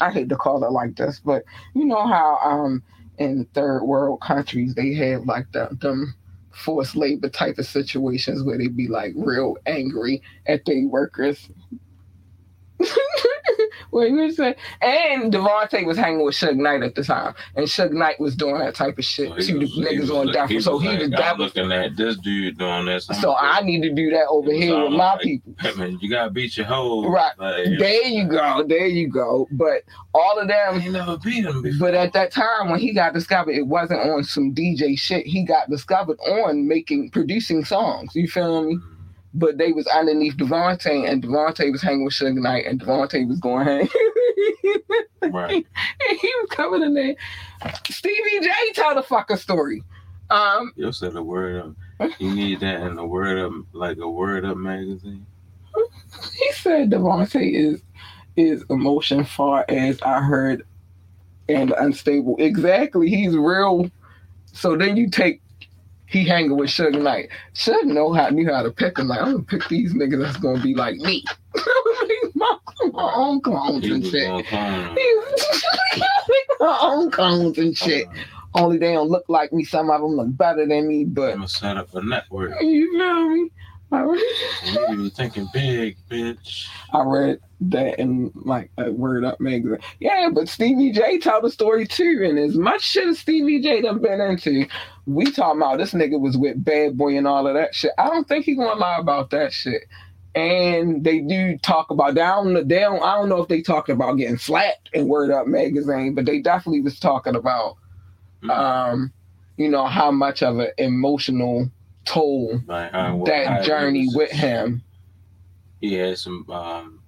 I 0.00 0.10
hate 0.12 0.28
to 0.28 0.36
call 0.36 0.62
it 0.64 0.70
like 0.70 0.96
this, 0.96 1.20
but 1.20 1.42
you 1.74 1.84
know 1.86 2.06
how 2.06 2.38
um 2.42 2.82
in 3.18 3.46
third 3.54 3.82
world 3.84 4.20
countries 4.20 4.74
they 4.74 4.94
have 4.94 5.24
like 5.24 5.50
the 5.52 5.68
them 5.80 6.14
forced 6.52 6.96
labor 6.96 7.28
type 7.28 7.58
of 7.58 7.66
situations 7.66 8.42
where 8.42 8.58
they 8.58 8.68
be 8.68 8.88
like 8.88 9.12
real 9.16 9.56
angry 9.66 10.22
at 10.46 10.64
their 10.66 10.86
workers. 10.86 11.48
what 13.90 14.10
you 14.10 14.30
say? 14.32 14.54
And 14.80 15.32
DeVante 15.32 15.84
was 15.86 15.96
hanging 15.96 16.24
with 16.24 16.34
Suge 16.34 16.56
Knight 16.56 16.82
at 16.82 16.94
the 16.94 17.04
time, 17.04 17.34
and 17.56 17.66
Suge 17.66 17.92
Knight 17.92 18.18
was 18.20 18.34
doing 18.34 18.58
that 18.58 18.74
type 18.74 18.98
of 18.98 19.04
shit 19.04 19.28
So 19.28 19.34
he 19.34 19.46
to 19.46 19.52
the 19.54 19.58
was- 19.60 19.72
he 19.74 19.84
niggas 19.84 20.10
on 20.10 20.32
death. 20.32 20.48
he 20.48 20.56
was 20.56 20.66
like, 20.66 21.38
looking 21.38 21.72
at 21.72 21.96
this 21.96 22.16
dude 22.18 22.58
doing 22.58 22.86
this. 22.86 23.06
So 23.20 23.34
I 23.36 23.60
need 23.62 23.82
to 23.82 23.92
do 23.92 24.10
that 24.10 24.26
over 24.28 24.52
here 24.52 24.82
with 24.82 24.92
my 24.92 25.12
like, 25.12 25.20
people. 25.20 25.54
Man, 25.76 25.98
you 26.00 26.10
gotta 26.10 26.30
beat 26.30 26.56
your 26.56 26.66
hoe. 26.66 27.08
Right. 27.08 27.32
Like, 27.38 27.78
There 27.78 28.04
you 28.06 28.24
go. 28.28 28.64
There 28.66 28.86
you 28.86 29.08
go. 29.08 29.46
But 29.52 29.82
all 30.14 30.38
of 30.38 30.48
them. 30.48 30.80
You 30.80 30.92
never 30.92 31.18
beat 31.18 31.44
him 31.44 31.62
before. 31.62 31.88
But 31.88 31.94
at 31.94 32.12
that 32.14 32.32
time, 32.32 32.70
when 32.70 32.80
he 32.80 32.92
got 32.92 33.12
discovered, 33.14 33.52
it 33.52 33.66
wasn't 33.66 34.00
on 34.00 34.24
some 34.24 34.54
DJ 34.54 34.98
shit. 34.98 35.26
He 35.26 35.44
got 35.44 35.68
discovered 35.70 36.18
on 36.20 36.66
making, 36.68 37.10
producing 37.10 37.64
songs. 37.64 38.14
You 38.14 38.28
feel 38.28 38.62
me? 38.64 38.76
Mm. 38.76 38.82
But 39.32 39.58
they 39.58 39.72
was 39.72 39.86
underneath 39.86 40.36
DeVante, 40.36 41.08
and 41.08 41.22
DeVante 41.22 41.70
was 41.70 41.82
hanging 41.82 42.04
with 42.04 42.14
Suge 42.14 42.34
Knight, 42.34 42.66
and 42.66 42.80
DeVante 42.80 43.28
was 43.28 43.38
going 43.40 43.66
hang. 43.66 43.88
Right. 45.22 45.66
he 46.20 46.32
was 46.40 46.48
coming 46.50 46.82
in 46.82 46.94
there. 46.94 47.14
Stevie 47.90 48.40
J 48.40 48.50
tell 48.74 48.94
the 48.94 49.02
fucking 49.02 49.36
story. 49.36 49.82
Um, 50.30 50.72
You 50.76 50.90
said 50.92 51.14
a 51.14 51.22
word 51.22 51.74
up. 52.00 52.10
You 52.18 52.34
need 52.34 52.60
that 52.60 52.80
in 52.80 52.98
a 52.98 53.06
word 53.06 53.38
up, 53.38 53.52
like 53.72 53.98
a 53.98 54.08
word 54.08 54.44
up 54.46 54.56
magazine. 54.56 55.26
he 56.38 56.52
said 56.54 56.90
DeVante 56.90 57.52
is 57.52 57.82
is 58.36 58.64
emotion 58.70 59.24
far 59.24 59.64
as 59.68 60.00
I 60.02 60.22
heard 60.22 60.64
and 61.48 61.72
unstable. 61.72 62.36
Exactly. 62.38 63.10
He's 63.10 63.36
real. 63.36 63.90
So 64.46 64.76
then 64.76 64.96
you 64.96 65.10
take 65.10 65.42
he 66.10 66.24
hanging 66.24 66.56
with 66.56 66.70
Suge 66.70 67.00
Knight. 67.00 67.28
Suge 67.54 67.84
know 67.84 68.12
how 68.12 68.28
knew 68.28 68.52
how 68.52 68.62
to 68.62 68.70
pick 68.70 68.98
him. 68.98 69.08
Like 69.08 69.20
I'm 69.20 69.32
gonna 69.32 69.44
pick 69.44 69.68
these 69.68 69.94
niggas 69.94 70.22
that's 70.22 70.36
gonna 70.36 70.62
be 70.62 70.74
like 70.74 70.96
me. 70.96 71.24
my, 72.34 72.56
my 72.92 73.12
own 73.14 73.40
clones 73.40 73.86
and 73.86 74.04
shit. 74.04 74.28
my 76.60 76.78
own 76.82 77.10
clones 77.10 77.58
and 77.58 77.76
shit. 77.76 78.06
Only 78.54 78.78
they 78.78 78.92
don't 78.92 79.08
look 79.08 79.24
like 79.28 79.52
me. 79.52 79.62
Some 79.62 79.90
of 79.90 80.00
them 80.00 80.16
look 80.16 80.36
better 80.36 80.66
than 80.66 80.88
me, 80.88 81.04
but 81.04 81.30
I'm 81.30 81.36
gonna 81.36 81.48
set 81.48 81.76
up 81.76 81.94
a 81.94 82.02
network. 82.02 82.60
you 82.60 82.98
feel 82.98 83.28
me? 83.28 83.50
I 83.92 84.02
You 84.92 85.02
were 85.02 85.08
thinking 85.10 85.48
big, 85.52 85.96
bitch. 86.08 86.68
I 86.92 87.02
read 87.02 87.40
that 87.62 87.98
in 87.98 88.30
like 88.34 88.70
a 88.78 88.90
Word 88.90 89.24
Up 89.24 89.40
magazine. 89.40 89.78
Yeah, 89.98 90.30
but 90.32 90.48
Stevie 90.48 90.92
J 90.92 91.18
told 91.18 91.44
the 91.44 91.50
story 91.50 91.86
too, 91.86 92.22
and 92.24 92.38
as 92.38 92.56
much 92.56 92.82
shit 92.82 93.08
as 93.08 93.18
Stevie 93.18 93.60
J 93.60 93.82
done 93.82 94.00
been 94.00 94.20
into, 94.20 94.66
we 95.06 95.30
talking 95.32 95.60
about 95.60 95.78
this 95.78 95.92
nigga 95.92 96.20
was 96.20 96.36
with 96.36 96.62
Bad 96.64 96.96
Boy 96.96 97.16
and 97.18 97.26
all 97.26 97.46
of 97.46 97.54
that 97.54 97.74
shit. 97.74 97.90
I 97.98 98.08
don't 98.08 98.28
think 98.28 98.44
he 98.44 98.54
gonna 98.54 98.78
lie 98.78 98.98
about 98.98 99.30
that 99.30 99.52
shit. 99.52 99.82
And 100.36 101.02
they 101.02 101.18
do 101.18 101.58
talk 101.58 101.90
about 101.90 102.14
down 102.14 102.54
the 102.54 102.62
down. 102.62 103.00
I 103.02 103.16
don't 103.16 103.28
know 103.28 103.42
if 103.42 103.48
they 103.48 103.62
talked 103.62 103.88
about 103.88 104.14
getting 104.14 104.38
slapped 104.38 104.88
in 104.92 105.08
Word 105.08 105.32
Up 105.32 105.48
magazine, 105.48 106.14
but 106.14 106.26
they 106.26 106.40
definitely 106.40 106.80
was 106.82 107.00
talking 107.00 107.34
about, 107.34 107.76
Mm. 108.42 108.50
um, 108.50 109.12
you 109.58 109.68
know, 109.68 109.84
how 109.86 110.10
much 110.10 110.42
of 110.42 110.58
an 110.60 110.70
emotional 110.78 111.68
toll 112.04 112.60
Like 112.66 112.92
how 112.92 113.22
that 113.26 113.64
journey 113.64 114.06
was- 114.06 114.16
with 114.16 114.30
him 114.30 114.82
He 115.80 115.94
had 115.94 116.18
some 116.18 116.48
um, 116.50 117.00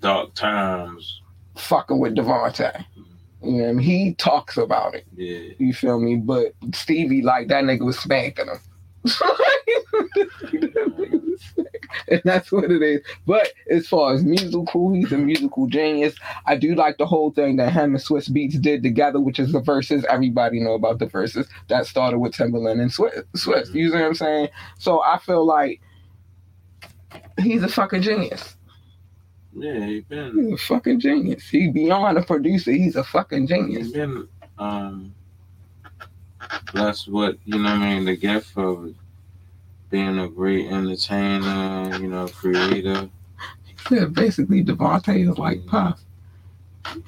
dark 0.00 0.34
times. 0.34 1.20
fucking 1.56 1.98
with 1.98 2.14
DeVante. 2.16 2.84
You 3.42 3.62
know, 3.62 3.68
I 3.68 3.72
mean? 3.72 3.78
he 3.86 4.14
talks 4.14 4.56
about 4.56 4.94
it. 4.94 5.06
Yeah. 5.14 5.52
You 5.58 5.72
feel 5.72 6.00
me? 6.00 6.16
But 6.16 6.52
Stevie, 6.74 7.22
like 7.22 7.48
that 7.48 7.64
nigga 7.64 7.84
was 7.84 7.98
spanking 7.98 8.46
him. 8.48 8.58
and 12.08 12.20
that's 12.24 12.52
what 12.52 12.70
it 12.70 12.82
is. 12.82 13.02
But 13.26 13.48
as 13.70 13.86
far 13.86 14.14
as 14.14 14.24
musical, 14.24 14.92
he's 14.92 15.12
a 15.12 15.18
musical 15.18 15.66
genius. 15.66 16.14
I 16.46 16.56
do 16.56 16.74
like 16.74 16.98
the 16.98 17.06
whole 17.06 17.30
thing 17.30 17.56
that 17.56 17.72
him 17.72 17.94
and 17.94 18.02
Swizz 18.04 18.30
Beatz 18.30 18.60
did 18.60 18.82
together, 18.82 19.20
which 19.20 19.38
is 19.38 19.52
the 19.52 19.60
Verzuz. 19.60 20.04
Everybody 20.04 20.60
know 20.60 20.74
about 20.74 20.98
the 20.98 21.06
Verzuz 21.06 21.48
that 21.68 21.86
started 21.86 22.18
with 22.18 22.32
Timbaland 22.32 22.80
and 22.80 22.90
Swizz. 22.90 23.24
Swizz 23.36 23.74
you 23.74 23.88
see 23.88 23.94
what 23.94 24.04
I'm 24.04 24.14
saying? 24.14 24.48
So 24.78 25.02
I 25.02 25.18
feel 25.18 25.44
like 25.44 25.80
he's 27.40 27.62
a 27.62 27.68
fucking 27.68 28.02
genius. 28.02 28.56
Yeah, 29.52 29.86
he 29.86 30.00
been 30.00 30.50
He's 30.50 30.60
a 30.60 30.64
fucking 30.64 31.00
genius. 31.00 31.48
He 31.48 31.70
beyond 31.70 32.18
a 32.18 32.22
producer. 32.22 32.72
He's 32.72 32.96
a 32.96 33.04
fucking 33.04 33.42
he's 33.42 33.48
genius. 33.48 33.90
been 33.90 34.28
um 34.58 35.14
blessed 36.72 37.08
with, 37.08 37.36
you 37.44 37.58
know 37.58 37.70
what 37.70 37.82
I 37.82 37.94
mean, 37.94 38.04
the 38.04 38.16
gift 38.16 38.56
of 38.56 38.94
being 39.90 40.18
a 40.18 40.28
great 40.28 40.66
entertainer, 40.66 41.96
you 42.00 42.08
know, 42.08 42.28
creator. 42.28 43.08
Yeah, 43.90 44.06
basically 44.06 44.64
DeVante 44.64 45.30
is 45.30 45.38
like 45.38 45.64
Puff. 45.66 46.00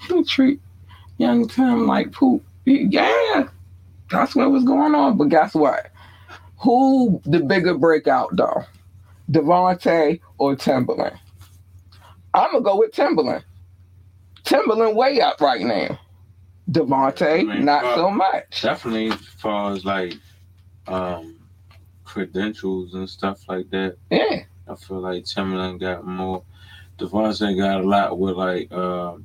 He'll 0.07 0.25
treat 0.25 0.61
young 1.19 1.49
Tim 1.49 1.87
like 1.87 2.13
poop. 2.13 2.45
Yeah, 2.65 3.49
that's 4.11 4.35
what 4.35 4.51
was 4.51 4.65
going 4.65 4.95
on. 4.95 5.17
But 5.17 5.29
guess 5.29 5.55
what? 5.55 5.91
Who 6.61 7.21
the 7.25 7.41
bigger 7.41 7.75
breakout 7.75 8.37
though? 8.37 8.65
DeVante 9.31 10.21
or 10.39 10.57
Timbaland? 10.57 11.19
I'm 12.35 12.53
gonna 12.53 12.65
go 12.65 12.79
with 12.79 12.93
Timbaland. 12.93 13.45
Timbaland 14.45 14.95
way 14.95 15.21
up 15.21 15.41
right 15.41 15.61
now. 15.61 15.99
DeVante, 16.71 17.41
I 17.41 17.43
mean, 17.43 17.65
not 17.65 17.83
so 17.97 18.11
much. 18.11 18.63
Definitely 18.63 19.09
as 19.11 19.21
far 19.39 19.73
as 19.73 19.85
like 19.85 20.15
um 20.87 21.38
credentials 22.19 22.95
and 22.95 23.09
stuff 23.09 23.41
like 23.49 23.71
that. 23.71 23.97
Yeah, 24.11 24.43
I 24.69 24.75
feel 24.75 25.01
like 25.01 25.25
Timbaland 25.25 25.81
got 25.81 26.05
more. 26.07 26.43
DeVante 26.99 27.57
got 27.57 27.81
a 27.81 27.87
lot 27.87 28.19
with 28.19 28.35
like, 28.35 28.73
um, 28.73 29.25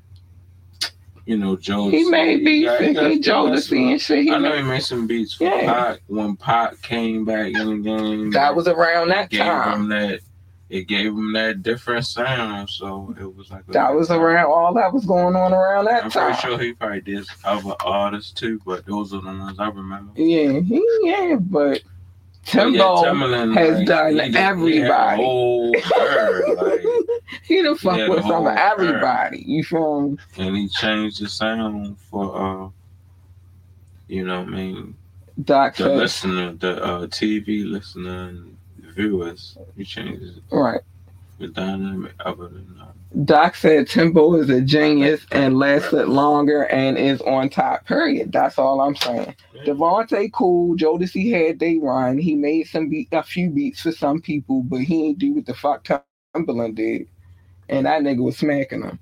you 1.25 1.37
know, 1.37 1.55
Joe. 1.55 1.89
he 1.89 2.03
made 2.09 2.43
beats 2.45 2.69
and 2.79 2.97
he 2.97 3.19
Jodeci 3.19 3.91
and 3.93 4.01
shit. 4.01 4.25
He 4.25 4.31
I 4.31 4.37
know 4.37 4.49
made, 4.51 4.61
he 4.63 4.69
made 4.69 4.83
some 4.83 5.07
beats 5.07 5.33
for 5.33 5.45
Yeah. 5.45 5.65
Pac 5.73 5.99
when 6.07 6.35
Pac 6.35 6.81
came 6.83 7.25
back 7.25 7.47
in 7.53 7.69
the 7.69 7.77
game. 7.77 8.29
that 8.31 8.55
was 8.55 8.67
around 8.67 9.07
that 9.09 9.29
gave 9.29 9.39
time. 9.41 9.83
him 9.83 9.89
that. 9.89 10.19
It 10.69 10.87
gave 10.87 11.07
him 11.07 11.33
that 11.33 11.61
different 11.61 12.03
sound, 12.03 12.67
so 12.67 13.13
it 13.19 13.35
was 13.35 13.51
like 13.51 13.63
That 13.67 13.93
was 13.93 14.09
around 14.09 14.47
all 14.51 14.73
that 14.73 14.91
was 14.91 15.05
going 15.05 15.35
on 15.35 15.53
around 15.53 15.85
that 15.85 16.05
I'm 16.05 16.09
time. 16.09 16.33
pretty 16.33 16.41
sure 16.47 16.57
he 16.59 16.73
probably 16.73 17.01
did 17.01 17.25
other 17.43 17.73
artists 17.85 18.31
too, 18.31 18.59
but 18.65 18.83
those 18.87 19.13
are 19.13 19.21
the 19.21 19.27
ones 19.27 19.59
I 19.59 19.69
remember. 19.69 20.19
Yeah, 20.19 20.59
he, 20.61 20.83
yeah, 21.03 21.35
but 21.39 21.83
But 22.51 22.71
yeah, 22.73 22.81
Timbaland, 22.81 23.55
has 23.55 23.77
like, 23.77 23.87
done 23.87 24.13
he 24.15 24.31
he 24.31 24.37
everybody. 24.37 25.15
whole 25.23 25.73
herd, 25.81 26.55
like, 26.57 26.81
he 27.43 27.61
done 27.63 27.77
fuck 27.77 28.09
with 28.09 28.23
some 28.23 28.47
of 28.47 28.55
everybody. 28.57 29.43
You 29.47 29.63
feel 29.63 30.01
me? 30.09 30.17
and 30.37 30.55
he 30.57 30.67
changed 30.67 31.21
the 31.23 31.29
sound 31.29 31.97
for 32.09 32.35
uh 32.35 32.69
you 34.07 34.25
know 34.25 34.39
what 34.41 34.49
I 34.49 34.51
mean 34.51 34.95
Doc 35.43 35.77
the 35.77 35.89
listener 35.89 36.53
the 36.53 36.83
uh 36.83 37.07
TV 37.07 37.65
listener 37.69 38.29
and 38.29 38.57
viewers 38.77 39.57
he 39.77 39.83
changes 39.85 40.37
it. 40.37 40.43
right. 40.51 40.81
the 41.39 41.47
dynamic 41.47 42.13
other 42.19 42.49
than 42.49 42.77
uh, 42.81 42.91
Doc 43.25 43.55
said 43.55 43.87
Timbo 43.87 44.35
is 44.35 44.49
a 44.49 44.59
genius 44.59 45.25
and 45.31 45.57
lasted 45.57 46.07
longer 46.07 46.63
and 46.63 46.97
is 46.97 47.21
on 47.21 47.49
top. 47.49 47.85
Period. 47.85 48.31
That's 48.31 48.57
all 48.57 48.81
I'm 48.81 48.95
saying. 48.95 49.35
DeVante 49.65 50.31
cool. 50.33 50.75
Jodeci 50.75 51.31
had 51.31 51.59
they 51.59 51.77
run. 51.77 52.17
He 52.17 52.33
made 52.33 52.67
some 52.67 52.89
beat, 52.89 53.09
a 53.11 53.21
few 53.21 53.51
beats 53.51 53.81
for 53.81 53.91
some 53.91 54.19
people, 54.19 54.63
but 54.63 54.81
he 54.81 55.05
ain't 55.05 55.19
do 55.19 55.33
what 55.33 55.45
the 55.45 55.53
fuck 55.53 55.87
Timbaland 56.35 56.75
did, 56.75 57.07
and 57.69 57.85
that 57.85 58.01
nigga 58.01 58.23
was 58.23 58.37
smacking 58.37 58.81
him. 58.81 58.99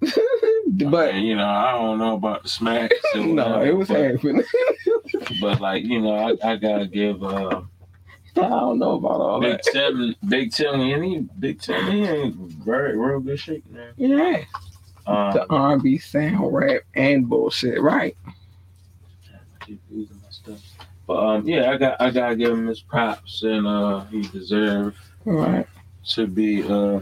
but 0.90 1.14
you 1.14 1.36
know 1.36 1.46
I 1.46 1.72
don't 1.72 1.98
know 1.98 2.14
about 2.16 2.42
the 2.42 2.48
smack. 2.48 2.90
no, 3.14 3.62
it 3.62 3.76
was 3.76 3.88
but, 3.88 4.00
happening. 4.00 4.44
but 5.40 5.60
like 5.60 5.84
you 5.84 6.00
know 6.00 6.14
I, 6.14 6.52
I 6.52 6.56
gotta 6.56 6.86
give 6.86 7.22
uh 7.22 7.62
I 8.36 8.48
don't 8.48 8.78
know 8.78 8.92
about 8.96 9.20
all 9.20 9.40
Big 9.40 9.60
that. 9.62 9.72
Tim 9.72 10.14
Big 10.28 10.52
Tim 10.52 10.80
and 10.80 11.04
he 11.04 11.18
Big 11.38 11.60
Tim 11.60 11.90
he 11.90 12.04
ain't 12.04 12.36
very 12.36 12.96
real 12.96 13.20
good 13.20 13.38
shape 13.40 13.64
man 13.70 13.92
Yeah, 13.96 14.42
the 15.06 15.42
um, 15.42 15.46
R&B 15.50 15.98
sound, 15.98 16.52
rap, 16.54 16.82
and 16.94 17.28
bullshit. 17.28 17.80
Right. 17.80 18.16
I 18.26 19.64
keep 19.64 19.80
losing 19.90 20.16
my 20.22 20.30
stuff. 20.30 20.60
But 21.06 21.16
um, 21.16 21.48
yeah, 21.48 21.70
I 21.72 21.76
got 21.76 22.00
I 22.00 22.10
gotta 22.10 22.36
give 22.36 22.52
him 22.52 22.66
his 22.68 22.80
props, 22.80 23.42
and 23.42 23.66
uh, 23.66 24.04
he 24.04 24.22
deserves 24.22 24.96
Right. 25.24 25.66
to 26.10 26.26
be 26.26 26.62
uh, 26.62 27.00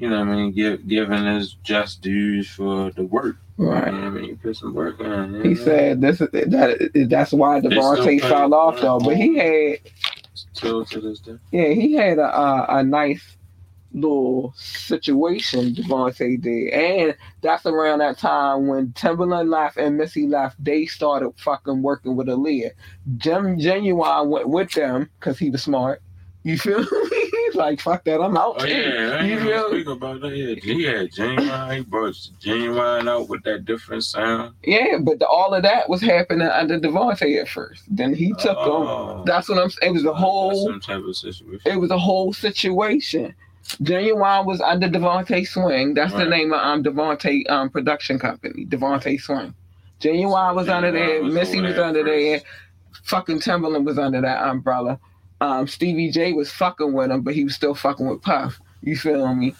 you 0.00 0.08
know, 0.08 0.18
what 0.20 0.28
I 0.28 0.34
mean, 0.36 0.52
give 0.52 0.88
given 0.88 1.26
his 1.26 1.54
just 1.62 2.00
dues 2.00 2.48
for 2.48 2.90
the 2.92 3.04
work. 3.04 3.36
You 3.58 3.66
know 3.66 3.72
Right. 3.72 3.92
what 3.92 4.02
I 4.04 4.08
mean, 4.10 4.24
you 4.24 4.36
put 4.36 4.56
some 4.56 4.72
work 4.74 4.98
in. 5.00 5.34
you 5.34 5.42
He 5.42 5.48
know? 5.50 5.54
said 5.64 6.00
this 6.00 6.20
is 6.22 6.28
that. 6.32 6.90
That's 7.10 7.32
why 7.32 7.60
DeVante 7.60 8.20
fell 8.22 8.54
off 8.54 8.80
though. 8.80 8.98
But 8.98 9.16
he 9.16 9.36
had 9.36 9.78
still 10.34 10.84
to 10.86 11.00
this 11.00 11.20
day. 11.20 11.36
Yeah, 11.52 11.68
he 11.68 11.92
had 11.94 12.18
a 12.18 12.24
a, 12.34 12.78
a 12.78 12.82
nice 12.82 13.36
little 13.92 14.54
situation 14.56 15.74
DeVante 15.74 16.40
did, 16.40 16.70
and 16.72 17.14
that's 17.42 17.66
around 17.66 17.98
that 17.98 18.16
time 18.18 18.68
when 18.68 18.92
Timbaland 18.92 19.50
left 19.50 19.76
and 19.76 19.98
Missy 19.98 20.26
left. 20.26 20.62
They 20.64 20.86
started 20.86 21.32
fucking 21.36 21.82
working 21.82 22.16
with 22.16 22.28
Aaliyah. 22.28 22.70
Jim 23.18 23.58
Ginuwine 23.58 24.28
went 24.28 24.48
with 24.48 24.70
them 24.72 25.10
because 25.18 25.38
he 25.38 25.50
was 25.50 25.62
smart. 25.64 26.00
You 26.42 26.56
feel 26.58 26.78
me? 27.10 27.30
He's 27.46 27.54
like, 27.54 27.80
fuck 27.80 28.04
that, 28.04 28.20
I'm 28.20 28.36
out. 28.36 28.56
Oh 28.60 28.64
yeah, 28.64 29.18
I 29.20 29.24
you 29.24 29.34
ain't 29.34 29.42
feel 29.42 29.68
speak 29.68 29.86
about 29.88 30.20
that. 30.22 30.34
Yeah, 30.36 30.54
he 30.54 30.82
had 30.84 31.10
Ginuwine. 31.10 31.76
He 31.76 31.82
brought 31.82 32.14
Ginuwine 32.40 33.08
out 33.10 33.28
with 33.28 33.42
that 33.44 33.64
different 33.64 34.04
sound. 34.04 34.54
Yeah, 34.64 34.98
but 35.02 35.18
the, 35.18 35.26
all 35.26 35.52
of 35.52 35.62
that 35.64 35.88
was 35.88 36.00
happening 36.00 36.46
under 36.48 36.78
DeVante 36.78 37.40
at 37.40 37.48
first. 37.48 37.82
Then 37.90 38.14
he 38.14 38.32
took 38.34 38.56
Oh. 38.58 39.18
him. 39.18 39.24
That's 39.26 39.48
what 39.48 39.58
I'm. 39.58 39.70
saying. 39.70 39.90
It 39.90 39.94
was 39.94 40.04
a 40.04 40.14
whole. 40.14 40.66
some 40.66 40.80
type 40.80 41.02
of 41.04 41.16
situation. 41.16 41.60
it 41.64 41.76
was 41.76 41.90
a 41.90 41.98
whole 41.98 42.32
situation. 42.32 43.34
Ginuwine 43.82 44.46
was 44.46 44.60
under 44.60 44.88
DeVante 44.88 45.46
Swing. 45.46 45.94
That's 45.94 46.12
the 46.14 46.24
name 46.24 46.52
of 46.52 46.60
um 46.60 46.82
DeVante 46.82 47.48
um 47.50 47.68
production 47.70 48.18
company, 48.18 48.64
DeVante 48.66 49.20
Swing. 49.20 49.54
Ginuwine 50.00 50.54
was 50.54 50.68
under 50.68 50.90
there. 50.90 51.20
Ginuwine 51.20 51.24
was 51.24 51.34
Missy 51.34 51.60
was 51.60 51.78
under 51.78 52.02
there. 52.02 52.40
Fucking 53.04 53.40
Timbaland 53.40 53.84
was 53.84 53.98
under 53.98 54.20
that 54.20 54.42
umbrella. 54.48 54.98
Um, 55.40 55.66
Stevie 55.66 56.10
J 56.10 56.32
was 56.32 56.50
fucking 56.52 56.92
with 56.92 57.10
him, 57.10 57.22
but 57.22 57.34
he 57.34 57.44
was 57.44 57.54
still 57.54 57.74
fucking 57.74 58.06
with 58.06 58.22
Puff. 58.22 58.60
You 58.82 58.96
feel 58.96 59.34
me? 59.34 59.54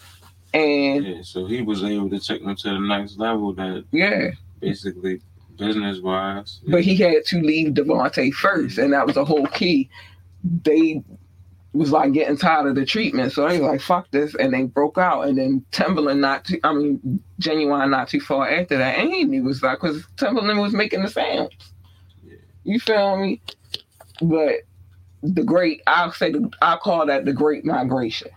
And 0.53 1.05
Yeah, 1.05 1.21
so 1.23 1.45
he 1.45 1.61
was 1.61 1.83
able 1.83 2.09
to 2.09 2.19
take 2.19 2.43
them 2.43 2.55
to 2.55 2.69
the 2.69 2.79
next 2.79 3.17
level. 3.17 3.53
That 3.53 3.85
yeah, 3.91 4.31
basically 4.59 5.21
business 5.57 5.99
wise. 5.99 6.59
but 6.67 6.81
he 6.81 6.95
had 6.95 7.25
to 7.27 7.41
leave 7.41 7.73
DeVante 7.73 8.33
first, 8.33 8.77
and 8.77 8.93
that 8.93 9.07
was 9.07 9.17
a 9.17 9.25
whole 9.25 9.47
key. 9.47 9.89
They 10.43 11.03
was 11.73 11.91
like 11.91 12.11
getting 12.11 12.35
tired 12.35 12.67
of 12.67 12.75
the 12.75 12.85
treatment, 12.85 13.31
so 13.31 13.47
they 13.47 13.59
was 13.59 13.67
like, 13.69 13.81
"Fuck 13.81 14.11
this," 14.11 14.35
and 14.35 14.53
they 14.53 14.63
broke 14.63 14.97
out. 14.97 15.21
And 15.27 15.37
then 15.37 15.65
Timbaland, 15.71 16.19
not 16.19 16.45
too, 16.45 16.59
I 16.63 16.73
mean, 16.73 17.23
Ginuwine, 17.39 17.89
not 17.89 18.09
too 18.09 18.19
far 18.19 18.49
after 18.49 18.77
that, 18.77 18.99
and 18.99 19.11
he 19.11 19.23
knew 19.23 19.43
was 19.43 19.63
like, 19.63 19.79
because 19.79 20.03
Timbaland 20.17 20.61
was 20.61 20.73
making 20.73 21.03
the 21.03 21.09
sounds. 21.09 21.53
Yeah. 22.25 22.35
You 22.65 22.79
feel 22.79 23.17
me? 23.17 23.41
But 24.21 24.55
the 25.23 25.43
great, 25.43 25.81
I'll 25.87 26.11
say, 26.11 26.31
the, 26.31 26.49
I'll 26.61 26.77
call 26.77 27.05
that 27.05 27.25
the 27.25 27.33
Great 27.33 27.65
Migration. 27.65 28.29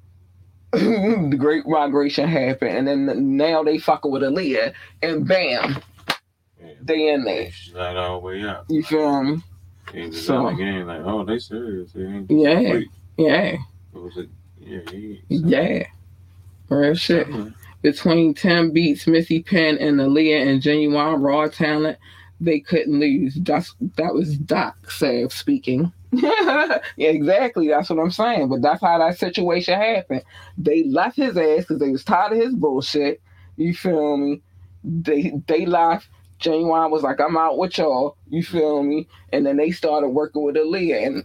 the 0.72 1.36
Great 1.38 1.66
Migration 1.66 2.28
happened, 2.28 2.88
and 2.88 3.08
then 3.08 3.36
now 3.36 3.62
they 3.62 3.78
fucking 3.78 4.10
with 4.10 4.22
Aaliyah, 4.22 4.72
and 5.02 5.26
bam, 5.26 5.78
Yeah. 6.60 6.72
they 6.82 7.08
in 7.08 7.24
there. 7.24 7.50
Shot 7.50 7.96
all 7.96 8.20
the 8.20 8.26
way 8.26 8.42
up. 8.44 8.66
You 8.68 8.82
feel 8.82 9.22
me? 9.22 9.42
Was 9.94 10.26
So- 10.26 10.50
the 10.50 10.56
game 10.56 10.86
like, 10.86 11.00
oh, 11.04 11.24
they 11.24 11.38
serious. 11.38 11.92
They 11.92 12.24
Yeah. 12.28 12.80
Yeah, 13.16 13.42
it 13.54 13.58
was 13.94 14.16
a 14.16 14.26
yeah, 14.60 14.80
he, 14.90 15.22
yeah. 15.28 15.86
Real 16.68 16.94
shit. 16.94 17.26
Between 17.82 18.34
Tim 18.34 18.70
Beats, 18.70 19.06
Missy 19.06 19.42
Penn, 19.42 19.78
and 19.78 19.98
Aaliyah 19.98 20.46
and 20.46 20.62
Ginuwine 20.62 21.20
Raw 21.24 21.48
Talent, 21.48 21.96
they 22.40 22.60
couldn't 22.60 23.00
lose. 23.00 23.34
That's 23.36 23.74
that 23.96 24.14
was 24.14 24.36
Doc 24.38 24.90
Sav 24.90 25.32
speaking. 25.32 25.92
Yeah, 26.12 26.78
exactly. 26.98 27.68
That's 27.68 27.90
what 27.90 27.98
I'm 27.98 28.10
saying. 28.10 28.48
But 28.48 28.62
that's 28.62 28.80
how 28.80 28.98
that 28.98 29.18
situation 29.18 29.78
happened. 29.78 30.22
They 30.56 30.84
left 30.84 31.16
his 31.16 31.36
ass 31.36 31.60
because 31.60 31.78
they 31.78 31.90
was 31.90 32.04
tired 32.04 32.32
of 32.32 32.38
his 32.38 32.54
bullshit. 32.54 33.20
You 33.56 33.74
feel 33.74 34.16
me? 34.16 34.40
They 34.84 35.32
they 35.46 35.66
left. 35.66 36.08
Ginuwine 36.40 36.90
was 36.90 37.02
like, 37.02 37.20
I'm 37.20 37.36
out 37.36 37.58
with 37.58 37.76
y'all. 37.78 38.16
You 38.28 38.44
feel 38.44 38.82
me? 38.84 39.08
And 39.32 39.44
then 39.44 39.56
they 39.56 39.72
started 39.72 40.10
working 40.10 40.42
with 40.44 40.54
Aaliyah, 40.54 41.06
and 41.06 41.24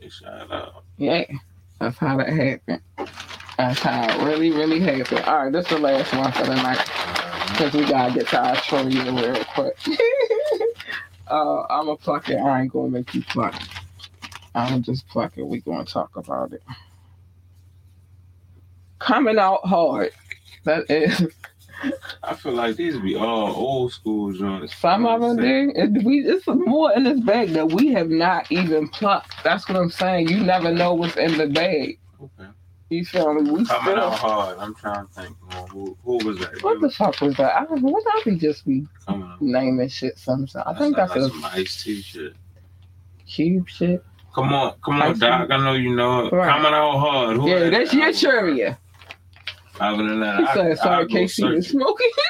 They 0.00 0.08
shot 0.08 0.50
out. 0.52 0.84
yeah, 0.96 1.24
that's 1.80 1.98
how 1.98 2.16
that 2.18 2.28
happened. 2.28 2.80
That's 3.58 3.80
how 3.80 4.04
it 4.08 4.24
really, 4.24 4.50
really 4.52 4.78
happened. 4.80 5.20
All 5.24 5.44
right, 5.44 5.52
this 5.52 5.64
is 5.66 5.70
the 5.72 5.78
last 5.78 6.14
one 6.14 6.30
for 6.32 6.44
the 6.44 6.54
night 6.54 6.78
because 7.48 7.72
we 7.72 7.84
gotta 7.84 8.14
get 8.14 8.28
to 8.28 8.40
our 8.40 8.56
trivia 8.56 9.10
real 9.10 9.44
quick. 9.46 9.76
uh, 11.28 11.62
I'm 11.70 11.86
gonna 11.86 11.96
pluck 11.96 12.28
it. 12.28 12.36
I 12.36 12.62
ain't 12.62 12.72
gonna 12.72 12.90
make 12.90 13.14
you 13.14 13.22
pluck. 13.22 13.54
I'm 14.54 14.82
just 14.82 15.06
pluck 15.08 15.36
it. 15.36 15.46
We 15.46 15.60
gonna 15.60 15.84
talk 15.84 16.16
about 16.16 16.52
it. 16.52 16.62
Coming 18.98 19.38
out 19.38 19.64
hard. 19.64 20.10
That 20.64 20.90
is 20.90 21.22
I 22.22 22.34
feel 22.34 22.52
like 22.52 22.76
these 22.76 22.98
be 22.98 23.16
all 23.16 23.54
old 23.54 23.92
school 23.92 24.32
joints. 24.32 24.74
some 24.76 25.06
of 25.06 25.20
them. 25.20 25.36
There, 25.36 25.68
it, 25.70 26.04
we 26.04 26.20
it's 26.20 26.46
more 26.46 26.92
in 26.92 27.04
this 27.04 27.20
bag 27.20 27.50
that 27.50 27.72
we 27.72 27.88
have 27.88 28.08
not 28.08 28.50
even 28.50 28.88
plucked. 28.88 29.34
That's 29.44 29.68
what 29.68 29.76
I'm 29.76 29.90
saying. 29.90 30.28
You 30.28 30.42
never 30.42 30.72
know 30.72 30.94
what's 30.94 31.16
in 31.16 31.36
the 31.36 31.46
bag. 31.46 31.98
Okay. 32.22 32.50
You 32.88 33.04
feel 33.04 33.34
me? 33.34 33.50
We 33.50 33.64
Coming 33.64 33.98
out 33.98 34.16
still. 34.16 34.30
hard. 34.30 34.58
I'm 34.58 34.74
trying 34.74 35.06
to 35.08 35.12
think. 35.12 35.36
Who, 35.72 35.96
who 36.04 36.18
was 36.24 36.38
that? 36.38 36.62
What 36.62 36.80
the 36.80 36.90
fuck 36.90 37.20
was 37.20 37.36
that? 37.36 37.54
I. 37.56 37.62
What 37.64 38.04
I 38.06 38.22
be 38.24 38.36
just 38.36 38.64
be 38.64 38.86
out. 39.08 39.42
naming 39.42 39.88
shit 39.88 40.18
sometimes. 40.18 40.54
I 40.56 40.72
think 40.78 40.94
That 40.96 41.08
that's 41.08 41.20
sound 41.20 41.32
a 41.32 41.36
like 41.40 41.52
some 41.52 41.60
Ice 41.60 41.82
T 41.82 42.00
shit. 42.02 42.34
cube 43.26 43.68
shit. 43.68 44.04
Come 44.34 44.52
on, 44.52 44.74
come 44.84 45.02
on. 45.02 45.18
Doc. 45.18 45.50
I 45.50 45.56
know 45.56 45.72
you 45.72 45.96
know 45.96 46.26
it. 46.26 46.32
Right. 46.32 46.48
Coming 46.48 46.72
out 46.74 46.98
hard. 46.98 47.36
Who 47.38 47.48
Yeah, 47.48 47.58
that? 47.70 47.70
that's 47.72 47.92
your 47.92 48.12
trivia. 48.12 48.78
Other 49.80 50.04
than 50.08 50.20
that, 50.20 50.38
He 50.40 50.44
I, 50.46 50.54
said, 50.54 50.78
sorry, 50.78 51.06
Casey 51.06 51.42
search 51.42 51.54
was 51.56 51.66
it. 51.66 51.70
smoking. 51.70 52.10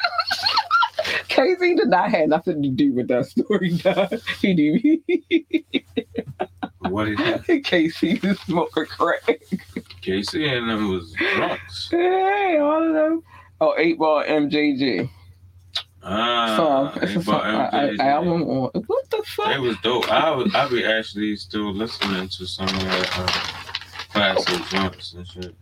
Casey 1.36 1.74
did 1.74 1.88
not 1.88 2.10
have 2.10 2.28
nothing 2.28 2.62
to 2.62 2.68
do 2.70 2.92
with 2.94 3.08
that 3.08 3.26
story, 3.26 3.70
dog. 3.78 4.18
He 4.40 4.54
did. 4.54 5.84
What 6.80 7.08
is 7.08 7.18
that? 7.18 7.62
Casey 7.64 8.18
was 8.22 8.38
smoking 8.40 8.86
crack. 8.86 9.40
Casey 10.00 10.48
and 10.48 10.70
them 10.70 10.88
was 10.90 11.12
drunks. 11.12 11.88
Hey, 11.90 12.56
all 12.58 12.82
of 12.86 12.94
them. 12.94 13.22
Oh, 13.60 13.74
8 13.76 13.98
Ball 13.98 14.24
MJG. 14.24 15.08
Ah, 16.02 16.56
song. 16.56 17.02
It's 17.02 17.12
a 17.16 17.22
song. 17.22 17.24
bought 17.24 17.44
I- 17.44 17.66
I- 17.66 17.88
MJs. 17.90 17.98
album 17.98 18.42
on. 18.44 18.70
What 18.86 19.10
the 19.10 19.22
fuck? 19.26 19.58
was 19.60 19.76
dope. 19.82 20.10
I 20.10 20.30
was, 20.30 20.54
I 20.54 20.68
be 20.68 20.84
actually 20.84 21.36
still 21.36 21.72
listening 21.72 22.28
to 22.28 22.46
some 22.46 22.68
of 22.68 22.80
that 22.80 23.18
um, 23.18 23.26
classic 24.12 24.62
joints 24.68 25.14
and 25.14 25.26
shit. 25.26 25.54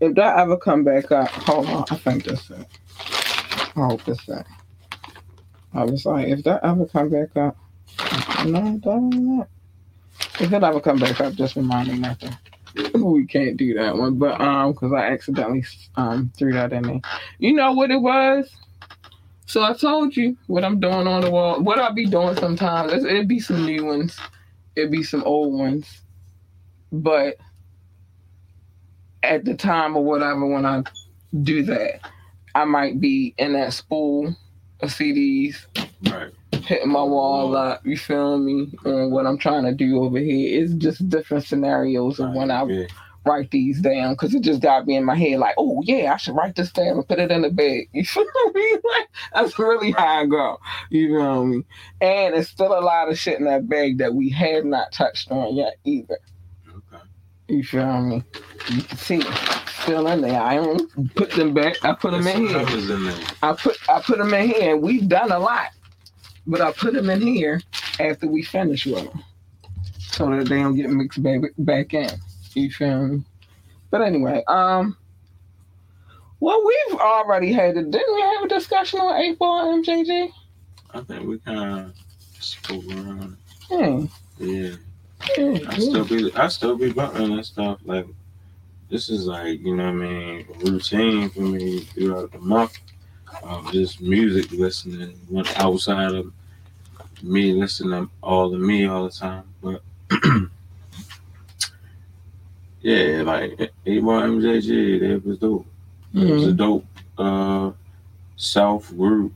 If 0.00 0.14
that 0.16 0.38
ever 0.38 0.56
come 0.56 0.82
back 0.82 1.12
up, 1.12 1.28
hold 1.28 1.66
on. 1.68 1.84
I 1.90 1.94
think 1.96 2.24
that's 2.24 2.50
it. 2.50 2.66
I 3.76 3.86
hope 3.86 4.06
it's 4.08 4.24
that. 4.26 4.46
I 5.72 5.84
was 5.84 6.04
like, 6.04 6.28
if 6.28 6.42
that 6.44 6.64
ever 6.64 6.86
come 6.86 7.10
back 7.10 7.36
up, 7.36 7.56
no, 8.44 8.78
that. 8.78 9.46
If 10.40 10.52
it 10.52 10.62
ever 10.62 10.80
come 10.80 10.98
back 10.98 11.20
up, 11.20 11.34
just 11.34 11.56
remind 11.56 11.88
me 11.88 11.98
nothing. 11.98 12.36
We 12.94 13.26
can't 13.26 13.56
do 13.56 13.74
that 13.74 13.96
one, 13.96 14.16
but 14.16 14.40
um, 14.40 14.72
because 14.72 14.92
I 14.92 15.10
accidentally 15.10 15.64
um 15.96 16.30
threw 16.38 16.52
that 16.52 16.72
in 16.72 16.82
there. 16.84 17.00
You 17.38 17.52
know 17.52 17.72
what 17.72 17.90
it 17.90 18.00
was? 18.00 18.48
So 19.46 19.64
I 19.64 19.72
told 19.72 20.16
you 20.16 20.36
what 20.46 20.64
I'm 20.64 20.78
doing 20.78 21.08
on 21.08 21.22
the 21.22 21.30
wall. 21.30 21.60
What 21.60 21.80
I 21.80 21.90
be 21.90 22.06
doing 22.06 22.36
sometimes. 22.36 22.92
It'd 22.92 23.26
be 23.26 23.40
some 23.40 23.66
new 23.66 23.84
ones. 23.86 24.16
It'd 24.76 24.92
be 24.92 25.02
some 25.02 25.24
old 25.24 25.58
ones. 25.58 26.02
But 26.92 27.38
at 29.24 29.44
the 29.44 29.54
time 29.54 29.96
or 29.96 30.04
whatever, 30.04 30.46
when 30.46 30.64
I 30.64 30.84
do 31.42 31.64
that, 31.64 32.00
I 32.54 32.64
might 32.64 33.00
be 33.00 33.34
in 33.38 33.52
that 33.54 33.72
spool 33.72 34.34
of 34.80 34.90
CDs, 34.90 35.66
Right. 36.10 36.32
hitting 36.64 36.88
my 36.90 37.02
wall 37.02 37.56
up. 37.56 37.84
You 37.86 37.96
feel 37.96 38.38
me? 38.38 38.72
On 38.84 39.10
what 39.10 39.26
I'm 39.26 39.38
trying 39.38 39.64
to 39.64 39.72
do 39.72 40.02
over 40.02 40.18
here 40.18 40.60
is 40.62 40.74
just 40.74 41.08
different 41.08 41.44
scenarios 41.44 42.18
of 42.20 42.32
when 42.32 42.50
I 42.50 42.64
Yeah. 42.64 42.86
write 43.26 43.50
these 43.50 43.80
down 43.80 44.14
because 44.14 44.34
it 44.34 44.42
just 44.42 44.62
got 44.62 44.86
me 44.86 44.96
in 44.96 45.04
my 45.04 45.14
head 45.14 45.38
like, 45.38 45.54
oh 45.58 45.82
yeah, 45.84 46.14
I 46.14 46.16
should 46.16 46.34
write 46.34 46.56
this 46.56 46.72
down 46.72 46.88
and 46.98 47.06
put 47.08 47.18
it 47.18 47.30
in 47.30 47.42
the 47.42 47.50
bag. 47.50 47.88
You 47.92 48.04
feel 48.04 48.24
me? 48.54 48.72
Like, 48.96 49.08
that's 49.34 49.58
really 49.58 49.92
how 49.92 50.20
I 50.22 50.26
go. 50.26 50.58
You 50.90 51.08
feel 51.08 51.44
me? 51.46 51.64
And 52.00 52.34
it's 52.34 52.48
still 52.48 52.72
a 52.72 52.80
lot 52.80 53.10
of 53.10 53.18
shit 53.18 53.38
in 53.38 53.44
that 53.44 53.68
bag 53.68 53.98
that 53.98 54.14
we 54.14 54.30
have 54.30 54.64
not 54.64 54.92
touched 54.92 55.30
on 55.30 55.54
yet 55.54 55.74
either. 55.84 56.18
You 57.50 57.64
feel 57.64 58.00
me? 58.02 58.22
You 58.70 58.82
can 58.82 58.96
see 58.98 59.22
still 59.66 60.06
in 60.08 60.20
there. 60.20 60.40
I 60.40 60.54
don't 60.56 61.14
put 61.16 61.30
them 61.32 61.52
back. 61.52 61.84
I 61.84 61.92
put 61.94 62.12
them 62.12 62.22
There's 62.22 62.36
in 62.36 62.46
here. 62.46 63.10
in. 63.10 63.14
I 63.42 63.52
put 63.54 63.76
I 63.88 64.00
put 64.00 64.18
them 64.18 64.32
in 64.34 64.48
here. 64.48 64.74
and 64.74 64.82
We've 64.82 65.08
done 65.08 65.32
a 65.32 65.38
lot, 65.38 65.70
but 66.46 66.60
I 66.60 66.70
put 66.72 66.92
them 66.94 67.10
in 67.10 67.20
here 67.20 67.60
after 67.98 68.28
we 68.28 68.42
finish 68.44 68.86
with 68.86 69.04
them, 69.04 69.24
so 69.98 70.30
that 70.30 70.48
they 70.48 70.56
don't 70.62 70.76
get 70.76 70.90
mixed 70.90 71.22
back 71.22 71.40
back 71.58 71.92
in. 71.94 72.10
You 72.54 72.70
feel 72.70 73.06
me? 73.08 73.24
But 73.90 74.02
anyway, 74.02 74.44
um, 74.46 74.96
well, 76.38 76.62
we've 76.64 77.00
already 77.00 77.52
had 77.52 77.76
it. 77.76 77.90
Didn't 77.90 78.14
we 78.14 78.20
have 78.20 78.44
a 78.44 78.48
discussion 78.48 79.00
on 79.00 79.20
eight 79.20 79.38
ball 79.40 79.76
MJG? 79.82 80.30
I 80.94 81.00
think 81.00 81.26
we 81.26 81.38
kind 81.40 81.86
of 81.86 81.94
spoke 82.38 82.84
around. 82.86 83.36
Yeah, 83.70 84.02
Yeah. 84.38 84.74
Yeah, 85.36 85.58
I 85.68 85.78
still 85.78 86.04
be 86.04 86.32
I 86.34 86.48
still 86.48 86.76
be 86.76 86.92
bumping 86.92 87.32
and 87.32 87.44
stuff. 87.46 87.78
Like 87.84 88.06
this 88.90 89.08
is 89.08 89.26
like, 89.26 89.60
you 89.60 89.76
know 89.76 89.84
what 89.84 89.90
I 89.90 89.92
mean, 89.92 90.46
a 90.54 90.70
routine 90.70 91.30
for 91.30 91.40
me 91.40 91.80
throughout 91.80 92.32
the 92.32 92.38
month 92.38 92.78
of 93.42 93.70
just 93.72 94.00
music 94.00 94.50
listening 94.52 95.14
when 95.28 95.46
outside 95.56 96.14
of 96.14 96.32
me 97.22 97.52
listening 97.52 98.08
all 98.22 98.50
to 98.50 98.58
me 98.58 98.86
all 98.86 99.04
the 99.04 99.10
time. 99.10 99.44
But 99.62 99.82
yeah, 102.80 103.22
like 103.22 103.72
8 103.86 104.00
Ball 104.00 104.22
MJG, 104.22 105.00
that 105.00 105.24
was 105.26 105.38
dope. 105.38 105.66
It 106.14 106.28
was 106.34 106.46
a 106.46 106.50
Mhm. 106.52 106.56
dope 106.56 106.86
uh 107.18 107.70
South 108.36 108.96
group. 108.96 109.32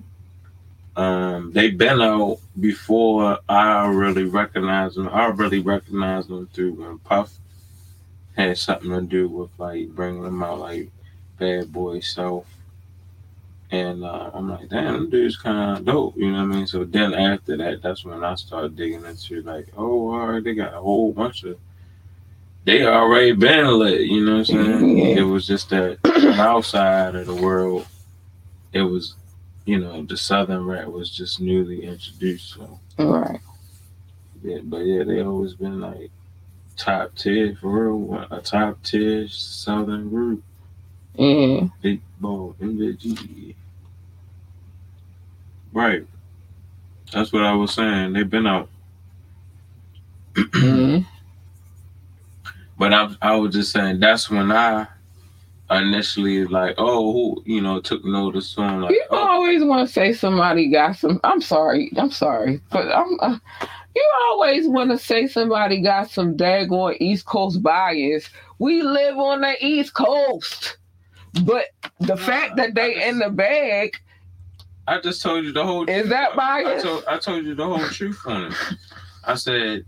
Um 0.96 1.52
they 1.52 1.70
been 1.70 2.00
out 2.00 2.38
before 2.58 3.38
I 3.48 3.86
really 3.88 4.24
recognized 4.24 4.96
them. 4.96 5.08
I 5.08 5.26
really 5.26 5.60
recognized 5.60 6.28
them 6.28 6.48
through 6.52 6.74
when 6.74 6.98
Puff 6.98 7.32
had 8.36 8.58
something 8.58 8.90
to 8.90 9.02
do 9.02 9.28
with 9.28 9.50
like 9.58 9.88
bringing 9.88 10.22
them 10.22 10.42
out 10.42 10.60
like 10.60 10.90
Bad 11.38 11.72
Boy 11.72 12.00
Self. 12.00 12.46
And 13.70 14.04
uh, 14.04 14.30
I'm 14.32 14.50
like, 14.50 14.68
damn, 14.68 14.92
them 14.92 15.10
dudes 15.10 15.36
kind 15.36 15.78
of 15.78 15.84
dope, 15.84 16.16
you 16.16 16.30
know 16.30 16.46
what 16.46 16.54
I 16.54 16.58
mean? 16.58 16.66
So 16.66 16.84
then 16.84 17.12
after 17.12 17.56
that, 17.56 17.82
that's 17.82 18.04
when 18.04 18.22
I 18.22 18.34
started 18.36 18.76
digging 18.76 19.04
into 19.04 19.42
like, 19.42 19.66
oh, 19.76 20.12
all 20.12 20.26
right, 20.28 20.44
they 20.44 20.54
got 20.54 20.74
a 20.74 20.80
whole 20.80 21.12
bunch 21.12 21.42
of, 21.42 21.58
they 22.64 22.86
already 22.86 23.32
been 23.32 23.66
lit, 23.78 24.02
you 24.02 24.24
know 24.24 24.38
what 24.38 24.50
I'm 24.50 24.78
saying? 24.80 24.98
Yeah. 25.04 25.04
It 25.16 25.22
was 25.22 25.46
just 25.46 25.70
that 25.70 25.98
outside 26.38 27.16
of 27.16 27.26
the 27.26 27.34
world, 27.34 27.86
it 28.72 28.82
was, 28.82 29.16
you 29.64 29.78
know, 29.80 30.02
the 30.04 30.16
Southern 30.16 30.66
rap 30.66 30.86
was 30.88 31.10
just 31.10 31.40
newly 31.40 31.84
introduced. 31.84 32.54
So, 32.54 32.78
All 32.98 33.18
right. 33.18 33.40
yeah, 34.42 34.58
but 34.62 34.78
yeah, 34.78 35.04
they 35.04 35.22
always 35.22 35.54
been 35.54 35.80
like 35.80 36.10
top 36.76 37.14
tier 37.16 37.56
for 37.60 37.86
real, 37.88 38.26
a 38.30 38.40
top 38.40 38.82
tier 38.82 39.26
Southern 39.28 40.08
group. 40.10 40.42
Yeah. 41.14 41.68
Big 41.82 42.00
ball, 42.20 42.56
MJG. 42.60 43.54
Right. 45.72 46.06
That's 47.12 47.32
what 47.32 47.42
I 47.44 47.54
was 47.54 47.72
saying. 47.74 48.12
They've 48.12 48.28
been 48.28 48.46
out. 48.46 48.68
Mhm. 50.34 51.06
But 52.76 52.92
I, 52.92 53.14
I 53.22 53.36
was 53.36 53.54
just 53.54 53.70
saying 53.70 54.00
that's 54.00 54.28
when 54.28 54.50
I 54.50 54.88
initially 55.70 56.44
like, 56.46 56.74
oh, 56.78 57.12
who, 57.12 57.42
you 57.46 57.60
know, 57.60 57.80
took 57.80 58.04
notice 58.04 58.54
him. 58.54 58.82
Like, 58.82 58.90
People 58.90 59.18
oh, 59.18 59.28
always 59.28 59.64
want 59.64 59.86
to 59.86 59.92
say 59.92 60.12
somebody 60.12 60.68
got 60.70 60.96
some. 60.96 61.20
I'm 61.24 61.40
sorry. 61.40 61.90
I'm 61.96 62.10
sorry, 62.10 62.60
but 62.70 62.86
I'm. 62.92 63.18
Uh, 63.20 63.38
you 63.94 64.12
always 64.28 64.66
want 64.66 64.90
to 64.90 64.98
say 64.98 65.28
somebody 65.28 65.80
got 65.80 66.10
some 66.10 66.36
daggone 66.36 66.96
East 67.00 67.26
Coast 67.26 67.62
bias. 67.62 68.28
We 68.58 68.82
live 68.82 69.16
on 69.18 69.40
the 69.42 69.54
East 69.64 69.94
Coast, 69.94 70.78
but 71.44 71.66
the 72.00 72.16
fact 72.16 72.56
that 72.56 72.74
they 72.74 73.08
in 73.08 73.20
the 73.20 73.30
bag 73.30 73.96
I 74.86 75.00
just 75.00 75.22
told 75.22 75.44
you 75.44 75.52
the 75.52 75.64
whole. 75.64 75.88
Is 75.88 76.08
that 76.08 76.32
I 76.32 76.36
bias? 76.36 76.82
told, 76.82 77.04
I 77.06 77.18
told 77.18 77.44
you 77.44 77.54
the 77.54 77.66
whole 77.66 77.88
truth 77.88 78.20
on 78.26 78.52
it. 78.52 78.54
I 79.24 79.34
said 79.34 79.84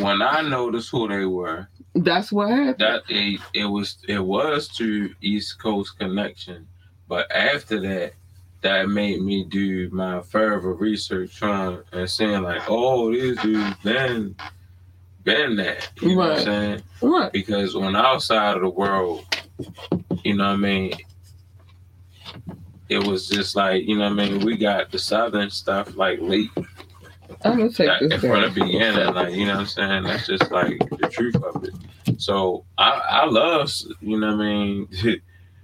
when 0.00 0.22
I 0.22 0.40
noticed 0.42 0.90
who 0.90 1.08
they 1.08 1.26
were, 1.26 1.68
That's 1.94 2.32
what 2.32 2.50
happened. 2.50 2.78
that 2.78 3.02
it, 3.08 3.40
it 3.52 3.66
was 3.66 3.98
it 4.08 4.20
was 4.20 4.68
to 4.76 5.14
East 5.20 5.60
Coast 5.60 5.98
connection, 5.98 6.66
but 7.06 7.30
after 7.30 7.80
that, 7.80 8.14
that 8.62 8.88
made 8.88 9.20
me 9.20 9.44
do 9.44 9.90
my 9.90 10.20
further 10.22 10.72
research 10.72 11.42
on 11.42 11.84
and 11.92 12.08
saying 12.08 12.42
like, 12.42 12.62
oh, 12.68 13.12
these 13.12 13.38
dudes 13.42 13.76
been 13.84 14.34
been 15.24 15.56
that, 15.56 15.90
you 16.00 16.10
know 16.10 16.16
what 16.16 16.38
I'm 16.38 16.44
saying? 16.44 16.82
What? 17.00 17.32
Because 17.32 17.76
on 17.76 17.94
outside 17.94 18.56
of 18.56 18.62
the 18.62 18.70
world, 18.70 19.24
you 20.24 20.34
know 20.34 20.44
what 20.44 20.52
I 20.52 20.56
mean. 20.56 20.92
It 22.88 23.06
was 23.06 23.28
just 23.28 23.54
like 23.54 23.84
you 23.84 23.96
know 23.96 24.04
what 24.10 24.20
I 24.20 24.28
mean. 24.28 24.44
We 24.44 24.56
got 24.56 24.90
the 24.90 24.98
southern 24.98 25.50
stuff 25.50 25.94
like 25.96 26.20
late 26.20 26.50
I'm 27.44 27.58
gonna 27.58 27.70
take 27.70 27.90
this 28.00 28.12
in 28.12 28.20
front 28.20 28.44
of 28.44 28.54
beginning, 28.54 29.14
like 29.14 29.34
you 29.34 29.46
know 29.46 29.54
what 29.54 29.60
I'm 29.60 29.66
saying. 29.66 30.02
That's 30.04 30.26
just 30.26 30.50
like 30.50 30.78
the 30.78 31.08
truth 31.08 31.36
of 31.36 31.64
it. 31.64 32.20
So 32.20 32.64
I 32.78 32.90
I 33.10 33.26
love 33.26 33.70
you 34.00 34.18
know 34.18 34.36
what 34.36 34.44
I 34.44 34.48
mean. 34.54 34.88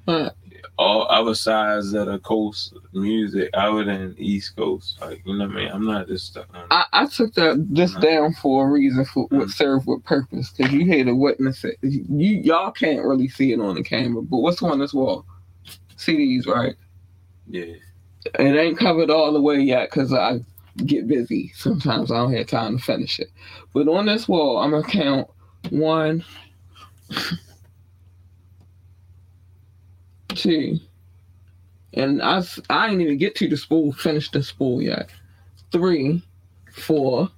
Huh. 0.07 0.31
All 0.77 1.09
other 1.09 1.35
sides 1.35 1.93
of 1.93 2.07
the 2.07 2.21
coast 2.21 2.73
music 2.93 3.51
other 3.53 3.85
than 3.85 4.15
East 4.17 4.55
Coast, 4.55 5.01
like 5.01 5.23
you 5.25 5.37
know 5.37 5.47
what 5.47 5.57
I 5.57 5.61
mean. 5.61 5.69
I'm 5.73 5.85
not 5.85 6.07
just. 6.07 6.39
I, 6.71 6.85
I 6.93 7.07
took 7.07 7.35
that 7.35 7.67
this 7.69 7.95
down 7.95 8.35
for 8.35 8.69
a 8.69 8.71
reason 8.71 9.05
for 9.05 9.25
what 9.31 9.49
mm. 9.49 9.51
served 9.51 9.89
with 9.89 10.05
purpose 10.05 10.51
because 10.51 10.73
you 10.73 10.85
hear 10.85 11.05
to 11.05 11.15
witness 11.15 11.65
it. 11.65 11.79
You 11.83 12.41
y'all 12.43 12.71
can't 12.71 13.05
really 13.05 13.29
see 13.29 13.53
it 13.53 13.61
on 13.61 13.75
the 13.75 13.83
camera, 13.83 14.23
but 14.23 14.39
what's 14.39 14.63
on 14.63 14.79
this 14.79 14.95
wall? 14.95 15.27
CDs, 15.97 16.47
right? 16.47 16.77
yeah, 17.49 17.75
It 18.39 18.57
ain't 18.57 18.79
covered 18.79 19.11
all 19.11 19.33
the 19.33 19.41
way 19.41 19.61
yet 19.61 19.91
because 19.91 20.13
I 20.13 20.41
get 20.87 21.09
busy. 21.09 21.53
Sometimes 21.55 22.11
I 22.11 22.17
don't 22.17 22.33
have 22.35 22.47
time 22.47 22.79
to 22.79 22.85
finish 22.85 23.19
it. 23.19 23.31
But 23.73 23.89
on 23.89 24.07
this 24.07 24.29
wall, 24.29 24.59
I'm 24.59 24.71
gonna 24.71 24.85
count 24.85 25.29
one, 25.71 26.25
two, 30.29 30.79
and 31.95 32.23
I, 32.23 32.43
I 32.71 32.89
didn't 32.89 33.03
even 33.03 33.19
get 33.19 33.35
to 33.37 33.49
the 33.49 33.57
spool, 33.57 33.93
finish 33.93 34.31
the 34.31 34.43
spool 34.43 34.83
yet. 34.83 35.11
Three, 35.73 36.23
four. 36.73 37.29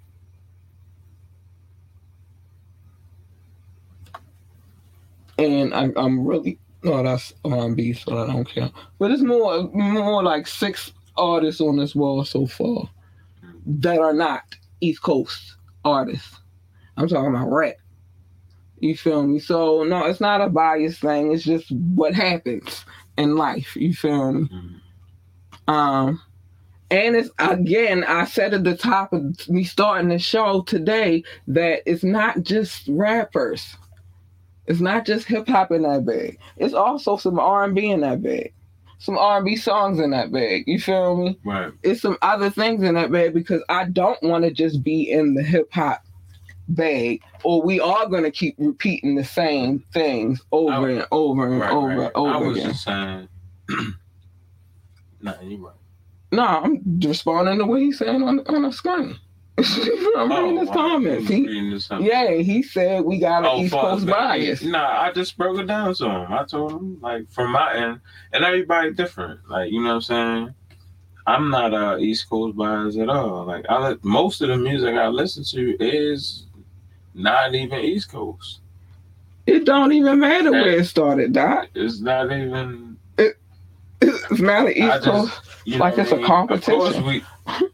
And 5.38 5.72
I, 5.72 5.88
I'm 5.96 6.26
really 6.26 6.58
no, 6.82 7.02
that's 7.02 7.34
R&B, 7.44 7.92
so 7.92 8.22
I 8.22 8.26
don't 8.26 8.48
care. 8.48 8.70
But 8.98 9.10
it's 9.10 9.22
more 9.22 9.70
more 9.72 10.22
like 10.22 10.46
six 10.46 10.92
artists 11.16 11.60
on 11.60 11.76
this 11.76 11.94
wall 11.94 12.24
so 12.24 12.46
far 12.46 12.88
that 13.80 13.98
are 13.98 14.12
not 14.12 14.42
East 14.80 15.02
Coast 15.02 15.56
artists. 15.84 16.36
I'm 16.96 17.08
talking 17.08 17.34
about 17.34 17.50
rap. 17.50 17.76
You 18.78 18.96
feel 18.96 19.26
me? 19.26 19.38
So 19.38 19.84
no, 19.84 20.06
it's 20.06 20.20
not 20.20 20.40
a 20.40 20.48
bias 20.48 20.98
thing. 20.98 21.32
It's 21.32 21.44
just 21.44 21.70
what 21.70 22.14
happens 22.14 22.84
in 23.18 23.36
life. 23.36 23.76
You 23.76 23.92
feel 23.94 24.32
me? 24.32 24.48
Mhm. 24.48 25.72
Um, 25.72 26.20
and 26.90 27.14
it's 27.14 27.30
again, 27.38 28.04
I 28.04 28.24
said 28.24 28.54
at 28.54 28.64
the 28.64 28.76
top 28.76 29.12
of 29.12 29.48
me 29.48 29.64
starting 29.64 30.08
the 30.08 30.18
show 30.18 30.62
today 30.62 31.22
that 31.48 31.82
it's 31.86 32.02
not 32.02 32.42
just 32.42 32.88
rappers. 32.88 33.76
It's 34.66 34.80
not 34.80 35.04
just 35.04 35.26
hip 35.26 35.48
hop 35.48 35.72
in 35.72 35.82
that 35.82 36.04
bag. 36.06 36.38
It's 36.56 36.74
also 36.74 37.16
some 37.16 37.38
R 37.38 37.64
and 37.64 37.74
B 37.74 37.90
in 37.90 38.00
that 38.00 38.22
bag, 38.22 38.52
some 39.00 39.18
R 39.18 39.38
and 39.38 39.44
B 39.46 39.56
songs 39.56 39.98
in 39.98 40.10
that 40.10 40.30
bag. 40.30 40.64
You 40.66 40.78
feel 40.78 41.16
me? 41.16 41.38
Right. 41.44 41.72
It's 41.82 42.02
some 42.02 42.16
other 42.22 42.50
things 42.50 42.82
in 42.84 42.94
that 42.94 43.10
bag 43.10 43.34
because 43.34 43.62
I 43.68 43.84
don't 43.86 44.22
want 44.22 44.44
to 44.44 44.50
just 44.52 44.84
be 44.84 45.10
in 45.10 45.34
the 45.34 45.42
hip 45.42 45.68
hop 45.72 46.04
bag, 46.68 47.22
or 47.42 47.62
we 47.62 47.80
are 47.80 48.06
going 48.08 48.22
to 48.22 48.30
keep 48.30 48.54
repeating 48.58 49.16
the 49.16 49.24
same 49.24 49.82
things 49.92 50.40
over 50.52 50.88
and 50.88 51.06
over 51.10 51.46
and 51.50 51.60
Right, 51.60 51.70
over 51.72 51.86
right. 51.88 51.96
and 52.06 52.10
over 52.14 52.30
I 52.30 52.36
was 52.36 52.56
again. 52.58 52.70
just 52.70 52.84
saying. 52.84 53.28
nah, 55.22 55.34
you 55.42 55.66
right. 55.66 55.74
No, 56.32 56.42
I'm 56.44 56.80
responding 57.00 57.58
to 57.58 57.64
what 57.64 57.80
he's 57.80 57.98
saying 57.98 58.22
on 58.22 58.38
on 58.46 58.62
the 58.62 58.70
screen. 58.70 59.16
I'm 59.58 60.30
reading 60.30 60.56
oh, 60.56 60.60
his 60.60 60.68
wow. 60.68 60.74
comments. 60.74 61.28
He, 61.28 61.46
reading 61.46 61.70
this 61.70 61.86
something. 61.86 62.06
yeah, 62.06 62.32
he 62.34 62.62
said 62.62 63.04
we 63.04 63.18
got 63.18 63.44
an 63.44 63.50
Oh, 63.52 63.60
East 63.62 63.72
Coast 63.72 64.06
bias. 64.06 64.62
Nah, 64.62 65.02
I 65.02 65.12
just 65.12 65.36
broke 65.36 65.58
it 65.58 65.66
down 65.66 65.94
to 65.94 66.04
him. 66.06 66.32
I 66.32 66.44
told 66.44 66.72
him, 66.72 66.98
like, 67.00 67.30
from 67.30 67.52
my 67.52 67.74
end, 67.74 68.00
and 68.32 68.44
everybody 68.44 68.92
different. 68.92 69.40
Like, 69.50 69.70
you 69.70 69.80
know 69.82 69.88
what 69.88 69.94
I'm 69.96 70.00
saying? 70.00 70.54
I'm 71.26 71.50
not 71.50 71.74
a 71.74 71.98
East 71.98 72.28
Coast 72.30 72.56
bias 72.56 72.96
at 72.96 73.08
all. 73.10 73.44
Like, 73.44 73.66
I 73.68 73.88
li- 73.90 73.98
most 74.02 74.40
of 74.40 74.48
the 74.48 74.56
music 74.56 74.94
I 74.94 75.08
listen 75.08 75.44
to 75.44 75.76
is 75.78 76.46
not 77.14 77.54
even 77.54 77.80
East 77.80 78.10
Coast. 78.10 78.60
It 79.46 79.64
don't 79.66 79.92
even 79.92 80.20
matter 80.20 80.52
where 80.52 80.70
it 80.78 80.86
started, 80.86 81.32
Doc. 81.32 81.68
It's 81.74 82.00
not 82.00 82.26
even. 82.32 82.96
It, 83.18 83.36
It's 84.00 84.40
not 84.40 84.66
an 84.66 84.72
East 84.72 85.04
just- 85.04 85.04
Coast. 85.04 85.40
Like 85.66 85.98
it's 85.98 86.10
a 86.10 86.16
mean? 86.16 86.24
Of 86.24 86.28
course, 86.64 86.94
competition. 86.94 87.04
we 87.04 87.22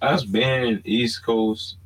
us 0.00 0.24
being 0.24 0.80
East 0.84 1.24
Coast, 1.24 1.76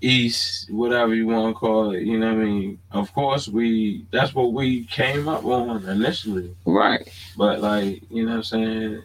East, 0.00 0.70
whatever 0.70 1.14
you 1.14 1.26
want 1.26 1.54
to 1.54 1.58
call 1.58 1.92
it. 1.92 2.02
You 2.02 2.18
know 2.18 2.34
what 2.34 2.42
I 2.42 2.44
mean? 2.44 2.78
Of 2.90 3.12
course, 3.12 3.48
we 3.48 4.06
that's 4.10 4.34
what 4.34 4.52
we 4.52 4.84
came 4.84 5.28
up 5.28 5.44
on 5.44 5.86
initially. 5.88 6.54
Right. 6.64 7.08
But 7.36 7.60
like, 7.60 8.02
you 8.10 8.24
know 8.24 8.30
what 8.30 8.36
I'm 8.38 8.42
saying? 8.44 9.02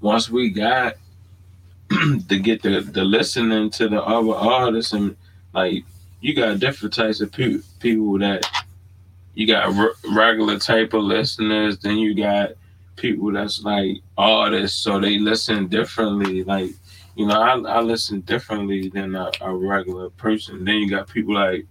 Once 0.00 0.28
we 0.28 0.50
got 0.50 0.94
to 2.28 2.38
get 2.38 2.62
the, 2.62 2.80
the 2.80 3.04
listening 3.04 3.70
to 3.70 3.88
the 3.88 4.02
other 4.02 4.34
artists 4.34 4.92
and 4.92 5.16
like 5.54 5.84
you 6.20 6.34
got 6.34 6.58
different 6.58 6.94
types 6.94 7.20
of 7.20 7.32
pe- 7.32 7.58
people 7.80 8.18
that 8.18 8.46
you 9.34 9.46
got 9.46 9.74
r- 9.74 9.94
regular 10.14 10.58
type 10.58 10.92
of 10.92 11.02
listeners, 11.02 11.78
then 11.78 11.98
you 11.98 12.14
got 12.14 12.50
people 12.96 13.32
that's 13.32 13.62
like 13.62 13.98
artists, 14.16 14.80
so 14.80 15.00
they 15.00 15.18
listen 15.18 15.68
differently. 15.68 16.44
Like, 16.44 16.70
you 17.16 17.26
know, 17.26 17.40
I, 17.40 17.58
I 17.58 17.80
listen 17.80 18.20
differently 18.22 18.88
than 18.88 19.14
a, 19.14 19.30
a 19.40 19.54
regular 19.54 20.10
person. 20.10 20.64
Then 20.64 20.76
you 20.76 20.90
got 20.90 21.08
people 21.08 21.34
like, 21.34 21.66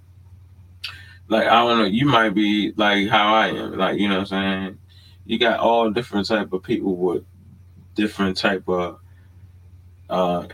like 1.28 1.48
I 1.48 1.62
don't 1.64 1.80
know, 1.80 1.86
you 1.86 2.06
might 2.06 2.32
be 2.32 2.74
like 2.76 3.08
how 3.08 3.34
I 3.34 3.48
am, 3.48 3.78
like 3.78 4.00
you 4.00 4.08
know 4.08 4.20
what 4.20 4.32
I'm 4.34 4.66
saying. 4.68 4.80
You 5.26 5.40
got 5.40 5.60
all 5.60 5.90
different 5.90 6.28
type 6.28 6.52
of 6.54 6.64
people 6.64 6.95
with 6.95 7.24
different 7.95 8.36
type 8.38 8.68
of 8.68 9.00
uh 10.10 10.48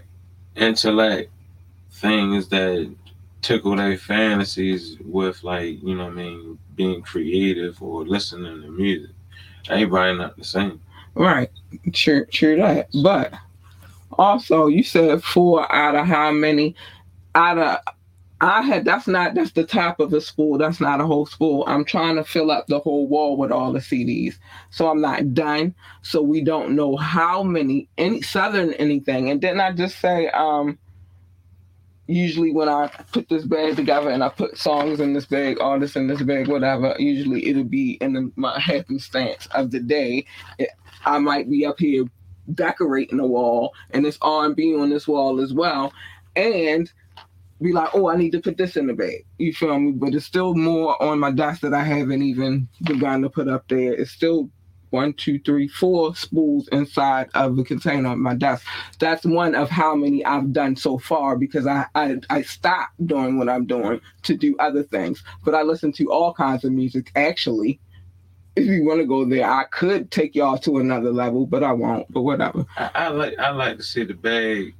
intellect 0.55 1.31
things 1.91 2.47
that 2.49 2.93
tickle 3.41 3.75
their 3.75 3.97
fantasies 3.97 4.97
with 5.03 5.43
like 5.43 5.81
you 5.81 5.95
know 5.95 6.05
what 6.05 6.13
I 6.13 6.15
mean 6.15 6.59
being 6.75 7.01
creative 7.01 7.81
or 7.81 8.05
listening 8.05 8.61
to 8.61 8.71
music. 8.71 9.15
Everybody 9.67 10.17
not 10.17 10.37
the 10.37 10.43
same. 10.43 10.81
Right. 11.15 11.51
True, 11.93 12.25
true 12.25 12.57
that. 12.57 12.89
But 13.03 13.33
also, 14.17 14.67
you 14.67 14.83
said 14.83 15.23
four 15.23 15.71
out 15.71 15.95
of 15.95 16.05
how 16.05 16.31
many? 16.31 16.75
Out 17.35 17.57
of 17.57 17.79
I 18.41 18.61
had 18.61 18.85
that's 18.85 19.07
not 19.07 19.33
that's 19.33 19.51
the 19.51 19.65
top 19.65 19.99
of 19.99 20.11
the 20.11 20.21
spool. 20.21 20.57
That's 20.57 20.79
not 20.79 21.01
a 21.01 21.05
whole 21.05 21.25
spool. 21.25 21.65
I'm 21.67 21.83
trying 21.83 22.15
to 22.15 22.23
fill 22.23 22.51
up 22.51 22.67
the 22.67 22.79
whole 22.79 23.07
wall 23.07 23.35
with 23.35 23.51
all 23.51 23.73
the 23.73 23.79
CDs, 23.79 24.35
so 24.69 24.89
I'm 24.89 25.01
not 25.01 25.33
done. 25.33 25.75
So 26.03 26.21
we 26.21 26.41
don't 26.41 26.75
know 26.75 26.95
how 26.95 27.43
many 27.43 27.89
any 27.97 28.21
southern 28.21 28.73
anything. 28.73 29.29
And 29.29 29.41
didn't 29.41 29.59
I 29.59 29.73
just 29.73 29.99
say 29.99 30.29
um? 30.29 30.77
Usually 32.09 32.51
when 32.51 32.67
I 32.67 32.87
put 33.11 33.29
this 33.29 33.45
bag 33.45 33.75
together 33.75 34.09
and 34.09 34.23
I 34.23 34.29
put 34.29 34.57
songs 34.57 34.99
in 34.99 35.13
this 35.13 35.27
bag, 35.27 35.61
artists 35.61 35.95
in 35.95 36.07
this 36.07 36.23
bag, 36.23 36.47
whatever, 36.47 36.95
usually 36.97 37.47
it'll 37.47 37.63
be 37.63 37.99
in 38.01 38.13
the, 38.13 38.31
my 38.35 38.59
happenstance 38.59 39.47
of 39.51 39.69
the 39.69 39.79
day. 39.79 40.25
It, 40.57 40.69
I 41.05 41.19
might 41.19 41.49
be 41.49 41.67
up 41.67 41.77
here 41.77 42.05
decorating 42.55 43.19
the 43.19 43.27
wall 43.27 43.73
and 43.91 44.07
it's 44.07 44.17
R&B 44.23 44.75
on 44.75 44.89
this 44.89 45.07
wall 45.07 45.39
as 45.39 45.53
well. 45.53 45.93
And 46.35 46.91
be 47.61 47.73
like, 47.73 47.89
oh, 47.93 48.09
I 48.09 48.15
need 48.15 48.31
to 48.31 48.39
put 48.39 48.57
this 48.57 48.77
in 48.77 48.87
the 48.87 48.93
bag. 48.93 49.25
You 49.37 49.53
feel 49.53 49.77
me? 49.77 49.91
But 49.91 50.15
it's 50.15 50.25
still 50.25 50.55
more 50.55 51.01
on 51.01 51.19
my 51.19 51.31
desk 51.31 51.61
that 51.61 51.73
I 51.73 51.83
haven't 51.83 52.23
even 52.23 52.69
begun 52.85 53.21
to 53.21 53.29
put 53.29 53.47
up 53.47 53.67
there. 53.67 53.93
It's 53.93 54.11
still 54.11 54.49
one, 54.89 55.13
two, 55.13 55.39
three, 55.39 55.67
four 55.67 56.15
spools 56.15 56.67
inside 56.71 57.29
of 57.33 57.55
the 57.55 57.63
container 57.63 58.09
on 58.09 58.19
my 58.21 58.35
desk. 58.35 58.65
That's 58.99 59.25
one 59.25 59.55
of 59.55 59.69
how 59.69 59.95
many 59.95 60.25
I've 60.25 60.51
done 60.51 60.75
so 60.75 60.97
far 60.97 61.37
because 61.37 61.67
I, 61.67 61.85
I 61.95 62.17
I 62.29 62.41
stopped 62.41 63.05
doing 63.05 63.37
what 63.37 63.49
I'm 63.49 63.65
doing 63.65 64.01
to 64.23 64.35
do 64.35 64.55
other 64.59 64.83
things. 64.83 65.23
But 65.43 65.55
I 65.55 65.61
listen 65.61 65.91
to 65.93 66.11
all 66.11 66.33
kinds 66.33 66.63
of 66.63 66.71
music 66.71 67.11
actually. 67.15 67.79
If 68.55 68.65
you 68.65 68.83
want 68.83 68.99
to 68.99 69.05
go 69.05 69.23
there, 69.25 69.49
I 69.49 69.65
could 69.65 70.11
take 70.11 70.35
y'all 70.35 70.57
to 70.59 70.79
another 70.79 71.11
level, 71.11 71.45
but 71.45 71.63
I 71.63 71.71
won't. 71.71 72.11
But 72.11 72.23
whatever. 72.23 72.65
I, 72.77 72.89
I 72.95 73.07
like 73.09 73.37
I 73.39 73.51
like 73.51 73.77
to 73.77 73.83
see 73.83 74.03
the 74.03 74.15
bag, 74.15 74.75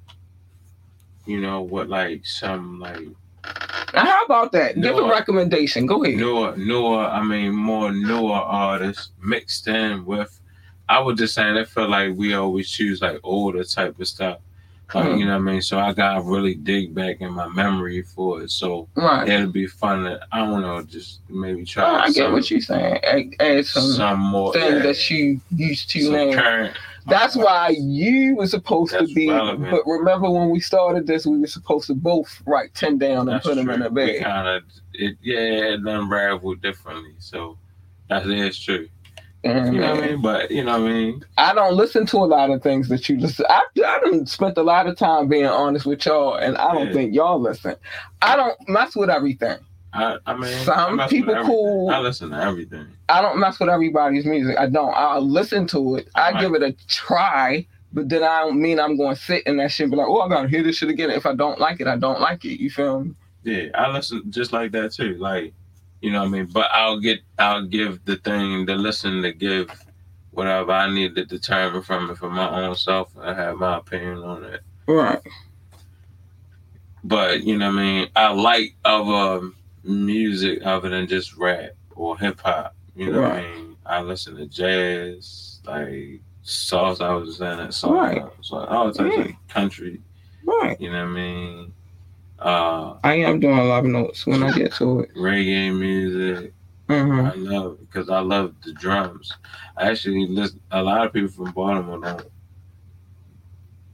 you 1.26 1.40
know, 1.40 1.61
what 1.61 1.88
like 1.88 2.26
some 2.26 2.80
like 2.80 3.07
how 3.94 4.24
about 4.26 4.52
that? 4.53 4.80
Give 4.80 4.98
a 4.98 5.03
recommendation. 5.03 5.86
Go 5.86 6.03
ahead. 6.03 6.18
newer 6.18 6.56
newer 6.57 7.06
I 7.06 7.24
mean 7.24 7.53
more 7.53 7.91
newer 7.91 8.34
artists 8.34 9.11
mixed 9.22 9.68
in 9.68 10.06
with 10.06 10.40
I 10.88 10.99
would 10.99 11.18
just 11.18 11.36
say 11.36 11.44
I 11.44 11.64
feel 11.66 11.90
like 11.90 12.16
we 12.16 12.34
always 12.34 12.70
choose 12.70 13.02
like 13.02 13.20
older 13.24 13.64
type 13.64 13.99
of 13.99 14.07
stuff. 14.07 14.40
Like, 14.94 15.06
you 15.06 15.11
hmm. 15.14 15.20
know 15.20 15.28
what 15.28 15.36
I 15.36 15.40
mean? 15.53 15.61
So 15.61 15.80
I 15.80 15.94
gotta 15.94 16.22
really 16.22 16.56
dig 16.56 16.95
back 16.95 17.22
in 17.22 17.32
my 17.34 17.48
memory 17.48 18.02
for 18.02 18.41
it. 18.41 18.52
So 18.52 18.88
Right. 18.95 19.28
it'll 19.30 19.52
be 19.52 19.68
fun 19.68 20.03
to 20.03 20.20
I 20.32 20.40
don't 20.40 20.61
know, 20.61 20.82
just 20.82 21.20
maybe 21.30 21.64
try 21.66 21.84
Oh, 21.84 21.95
I 21.95 22.11
get 22.11 22.32
what 22.32 22.49
you're 22.49 22.61
saying. 22.61 22.98
Add, 23.03 23.36
add 23.40 23.66
some, 23.66 23.91
some 23.91 24.20
more 24.20 24.53
things 24.53 24.76
yeah, 24.76 24.80
that 24.80 25.10
you 25.10 25.40
used 25.56 25.90
to 25.91 26.02
some 26.02 26.14
name. 26.14 26.34
current 26.34 26.76
That's 27.07 27.36
why 27.36 27.76
you 27.80 28.36
were 28.36 28.48
supposed 28.48 28.94
to 28.94 29.06
be. 29.07 29.30
relevant. 29.30 29.72
But 29.72 29.84
remember 29.86 30.30
when 30.30 30.49
we 30.49 30.60
started 30.60 31.07
this, 31.07 31.26
we 31.26 31.40
were 31.40 31.48
supposed 31.48 31.88
to 31.88 31.95
both 31.95 32.41
write 32.45 32.74
ten 32.76 32.98
down 32.98 33.28
and 33.28 33.30
That's 33.30 33.45
put 33.45 33.56
them 33.56 33.70
in 33.70 33.82
a 33.82 33.90
bag. 33.90 34.22
kind 34.24 34.48
of 34.48 34.64
it, 34.94 35.18
yeah, 35.22 35.74
it 35.74 35.80
unraveled 35.86 36.61
differently. 36.61 37.14
So 37.20 37.57
that 38.10 38.26
is 38.28 38.60
true. 38.60 38.90
And, 39.44 39.74
You 39.74 39.80
know 39.82 39.91
what 39.95 39.99
uh, 39.99 40.03
I 40.03 40.07
mean? 40.10 40.22
But 40.22 40.52
you 40.52 40.64
know 40.64 40.80
what 40.82 40.90
I 40.90 40.94
mean? 40.94 41.26
I 41.38 41.53
don't 41.53 41.76
listen 41.76 42.06
to 42.07 42.18
a 42.18 42.26
lot 42.26 42.49
of 42.49 42.61
things 42.61 42.90
that 42.90 43.07
you 43.07 43.18
listen. 43.18 43.45
I 43.49 43.64
I 43.86 43.99
done 44.03 44.26
spent 44.26 44.57
a 44.57 44.64
lot 44.64 44.88
of 44.88 44.98
time 44.98 45.28
being 45.30 45.45
honest 45.45 45.86
with 45.86 46.06
y'all, 46.06 46.36
and 46.36 46.57
I 46.57 46.74
don't 46.74 46.88
Yeah. 46.88 46.94
think 46.94 47.14
y'all 47.16 47.40
listen. 47.40 47.76
I 48.22 48.36
don't 48.36 48.57
mess 48.68 48.95
with 48.95 49.10
everything. 49.10 49.57
I, 49.94 50.18
I 50.26 50.36
mean, 50.36 50.66
Some 50.66 50.99
I 50.99 51.07
people 51.07 51.36
cool. 51.45 51.90
I 51.90 51.99
listen 51.99 52.30
to 52.32 52.44
everything. 52.44 52.88
I 53.07 53.22
don't 53.22 53.40
mess 53.40 53.60
with 53.60 53.70
everybody's 53.70 54.26
music. 54.26 54.57
I 54.60 54.68
don't. 54.68 54.94
I'll 54.95 55.22
listen 55.22 55.66
to 55.68 55.95
it. 55.95 56.10
I 56.16 56.32
Right. 56.32 56.41
give 56.41 56.53
it 56.53 56.61
a 56.61 56.74
try, 56.88 57.66
but 57.94 58.10
then 58.10 58.24
I 58.24 58.41
don't 58.41 58.61
mean 58.61 58.80
I'm 58.80 58.98
going 58.98 59.16
to 59.16 59.22
sit 59.22 59.48
in 59.48 59.57
that 59.57 59.72
shit 59.72 59.86
and 59.86 59.91
be 59.91 59.98
like, 59.98 60.07
oh, 60.07 60.22
I 60.22 60.30
gotta 60.30 60.48
hear 60.49 60.61
this 60.61 60.76
shit 60.78 60.90
again. 60.90 61.10
If 61.10 61.26
I 61.26 61.34
don't 61.34 61.60
like 61.60 61.80
it, 61.82 61.88
I 61.88 61.95
don't 61.98 62.20
like 62.22 62.44
it. 62.45 62.61
You 62.61 62.70
feel 62.70 63.03
me? 63.06 63.16
Yeah, 63.44 63.70
I 63.74 63.90
listen 63.90 64.24
just 64.30 64.52
like 64.53 64.74
that 64.74 64.91
too. 64.94 65.16
Like, 65.18 65.53
you 66.01 66.11
know 66.11 66.19
what 66.19 66.27
I 66.27 66.31
mean? 66.31 66.45
But 66.45 66.69
I'll 66.71 66.99
get, 66.99 67.19
I'll 67.38 67.65
give 67.65 68.03
the 68.05 68.17
thing, 68.17 68.65
the 68.65 68.76
listen 68.76 69.21
to 69.21 69.31
give 69.31 69.69
whatever 70.31 70.71
I 70.71 70.89
need 70.93 71.15
to 71.15 71.26
determine 71.26 71.81
from 71.81 72.09
it 72.09 72.17
for 72.17 72.30
my 72.30 72.65
own 72.65 72.76
self. 72.76 73.11
I 73.19 73.34
have 73.34 73.57
my 73.57 73.77
opinion 73.77 74.19
on 74.19 74.43
it. 74.45 74.61
Right. 74.88 75.19
But 77.03 77.43
you 77.43 77.57
know 77.57 77.67
what 77.69 77.80
I 77.80 77.84
mean? 77.84 78.07
I 78.15 78.31
like 78.31 78.76
other 78.85 79.49
music 79.84 80.59
other 80.65 80.89
than 80.89 81.07
just 81.07 81.35
rap 81.38 81.71
or 81.95 82.17
hip 82.17 82.39
hop. 82.41 82.76
You 82.95 83.11
know 83.11 83.21
what 83.21 83.31
I 83.31 83.41
mean? 83.41 83.77
I 83.85 84.01
listen 84.01 84.35
to 84.35 84.45
jazz, 84.45 85.59
like 85.65 86.21
sauce. 86.43 86.99
I 87.01 87.13
was 87.13 87.38
saying 87.38 87.57
that 87.57 87.73
sauce, 87.73 87.91
Right. 87.91 88.23
so 88.41 88.57
all 88.57 88.91
types 88.91 89.15
Yeah. 89.15 89.21
of 89.21 89.27
mm. 89.27 89.38
country. 89.47 90.01
Right. 90.45 90.80
You 90.80 90.91
know 90.91 91.03
what 91.05 91.11
I 91.11 91.13
mean? 91.13 91.73
Uh, 92.41 92.95
I 93.03 93.16
am 93.16 93.40
doing 93.40 93.57
love 93.57 93.86
notes 93.86 94.26
when 94.26 94.44
I 94.44 94.52
get 94.52 94.74
to 94.74 95.02
it. 95.02 95.14
reggae 95.16 95.78
music. 95.78 96.53
hmm 96.88 97.22
I 97.26 97.34
love 97.36 97.78
because 97.82 98.10
I 98.10 98.20
love 98.20 98.56
the 98.64 98.74
drums. 98.74 99.32
I 99.78 99.90
actually 99.91 100.26
listen. 100.28 100.60
A 100.72 100.82
lot 100.82 101.06
of 101.06 101.14
people 101.14 101.30
from 101.30 101.52
Baltimore 101.52 101.99
don't 101.99 102.26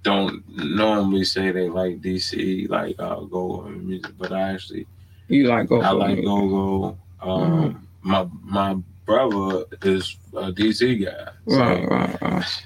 don't 0.03 0.43
normally 0.75 1.23
say 1.23 1.51
they 1.51 1.67
like 1.67 1.99
DC, 2.01 2.69
like 2.69 2.95
uh, 2.99 3.21
go 3.21 3.63
music, 3.63 4.11
but 4.17 4.31
I 4.31 4.53
actually 4.53 4.85
You 5.27 5.47
like 5.47 5.67
go? 5.67 5.81
I 5.81 5.89
like 5.91 6.23
go 6.23 6.47
go. 6.47 6.97
Um, 7.21 7.87
My 8.03 8.27
my 8.43 8.77
brother 9.05 9.65
is 9.81 10.15
a 10.33 10.51
DC 10.51 11.03
guy. 11.03 11.31
So 11.47 11.57
Right, 11.59 11.89
right, 11.89 12.21
right. 12.21 12.65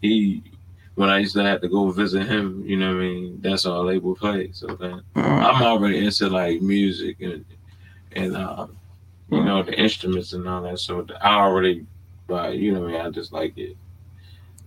He 0.00 0.42
when 0.94 1.08
I 1.08 1.18
used 1.18 1.34
to 1.34 1.42
have 1.42 1.60
to 1.62 1.68
go 1.68 1.90
visit 1.90 2.26
him, 2.26 2.62
you 2.66 2.76
know 2.76 2.94
what 2.94 3.02
I 3.02 3.04
mean. 3.04 3.40
That's 3.40 3.64
all 3.64 3.84
they 3.84 3.98
would 3.98 4.18
play. 4.18 4.50
So 4.52 4.66
then. 4.66 5.02
I'm 5.14 5.62
already 5.62 6.04
into 6.04 6.28
like 6.28 6.60
music 6.60 7.20
and 7.20 7.44
and 8.14 8.36
um, 8.36 8.76
you 9.30 9.42
know 9.42 9.62
the 9.62 9.74
instruments 9.78 10.32
and 10.32 10.46
all 10.46 10.62
that. 10.62 10.78
So 10.78 11.06
I 11.20 11.36
already, 11.36 11.86
uh, 12.28 12.48
you 12.48 12.72
know, 12.72 12.80
what 12.80 12.90
I 12.90 12.92
mean, 12.92 13.00
I 13.06 13.10
just 13.10 13.32
like 13.32 13.56
it. 13.56 13.76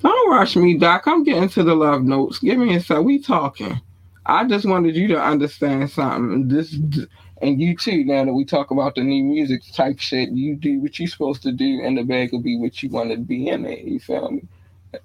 Don't 0.01 0.31
rush 0.31 0.55
me, 0.55 0.77
Doc. 0.77 1.03
I'm 1.07 1.23
getting 1.23 1.49
to 1.49 1.63
the 1.63 1.75
love 1.75 2.03
notes. 2.03 2.39
Give 2.39 2.57
me 2.57 2.75
a 2.75 2.81
sec. 2.81 3.03
We 3.03 3.19
talking. 3.19 3.79
I 4.25 4.45
just 4.45 4.65
wanted 4.65 4.95
you 4.95 5.07
to 5.09 5.21
understand 5.21 5.91
something. 5.91 6.47
This 6.47 6.75
and 7.41 7.61
you 7.61 7.77
too. 7.77 8.03
Now 8.03 8.25
that 8.25 8.33
we 8.33 8.45
talk 8.45 8.71
about 8.71 8.95
the 8.95 9.01
new 9.01 9.23
music 9.23 9.61
type 9.73 9.99
shit, 9.99 10.31
you 10.31 10.55
do 10.55 10.81
what 10.81 10.97
you're 10.97 11.07
supposed 11.07 11.43
to 11.43 11.51
do, 11.51 11.81
and 11.83 11.97
the 11.97 12.03
bag 12.03 12.31
will 12.31 12.41
be 12.41 12.57
what 12.57 12.81
you 12.81 12.89
want 12.89 13.11
to 13.11 13.17
be 13.17 13.47
in 13.47 13.65
it. 13.65 13.85
You 13.85 13.99
feel 13.99 14.31
me? 14.31 14.43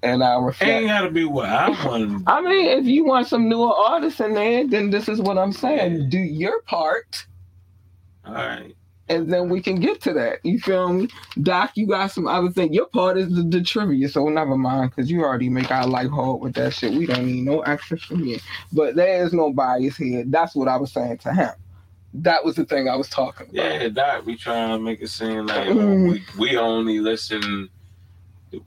And 0.02 0.22
I 0.24 0.32
It 0.34 0.36
ain't 0.36 0.44
reflect. 0.46 0.86
gotta 0.86 1.10
be 1.10 1.24
what 1.24 1.48
I 1.48 1.70
want. 1.86 2.24
I 2.26 2.40
mean, 2.40 2.66
if 2.78 2.86
you 2.86 3.04
want 3.04 3.26
some 3.28 3.48
newer 3.48 3.72
artists 3.74 4.20
in 4.20 4.34
there, 4.34 4.66
then 4.66 4.90
this 4.90 5.08
is 5.08 5.20
what 5.20 5.38
I'm 5.38 5.52
saying. 5.52 5.94
Yeah. 6.02 6.06
Do 6.08 6.18
your 6.18 6.62
part, 6.62 7.26
All 8.26 8.34
right. 8.34 8.74
and 9.08 9.32
then 9.32 9.48
we 9.48 9.60
can 9.62 9.80
get 9.80 10.00
to 10.02 10.12
that. 10.14 10.38
You 10.44 10.58
feel 10.60 10.92
me? 10.92 11.08
Doc, 11.42 11.72
you 11.76 11.86
got 11.86 12.12
some 12.12 12.26
other 12.26 12.50
thing. 12.50 12.72
Your 12.72 12.86
part 12.86 13.18
is 13.18 13.34
the, 13.34 13.42
the 13.42 13.62
trivia, 13.62 14.08
so 14.08 14.28
never 14.28 14.56
mind, 14.56 14.90
because 14.90 15.10
you 15.10 15.22
already 15.24 15.48
make 15.48 15.70
our 15.70 15.86
life 15.86 16.10
hard 16.10 16.40
with 16.40 16.54
that 16.54 16.74
shit. 16.74 16.92
We 16.92 17.06
don't 17.06 17.26
need 17.26 17.44
no 17.44 17.60
extra 17.60 17.98
from 17.98 18.24
you. 18.24 18.38
But 18.72 18.96
there 18.96 19.24
is 19.24 19.32
no 19.32 19.52
bias 19.52 19.96
here. 19.96 20.24
That's 20.26 20.54
what 20.54 20.68
I 20.68 20.76
was 20.76 20.92
saying 20.92 21.18
to 21.18 21.32
him. 21.34 21.50
That 22.12 22.44
was 22.44 22.56
the 22.56 22.64
thing 22.64 22.88
I 22.88 22.96
was 22.96 23.08
talking 23.08 23.48
about. 23.50 23.54
Yeah, 23.54 23.88
Doc, 23.88 24.26
we 24.26 24.36
trying 24.36 24.70
to 24.76 24.82
make 24.82 25.00
it 25.00 25.08
seem 25.10 25.46
like 25.46 25.68
Mm. 25.68 26.10
we, 26.10 26.24
we 26.38 26.56
only 26.56 26.98
listen 27.00 27.68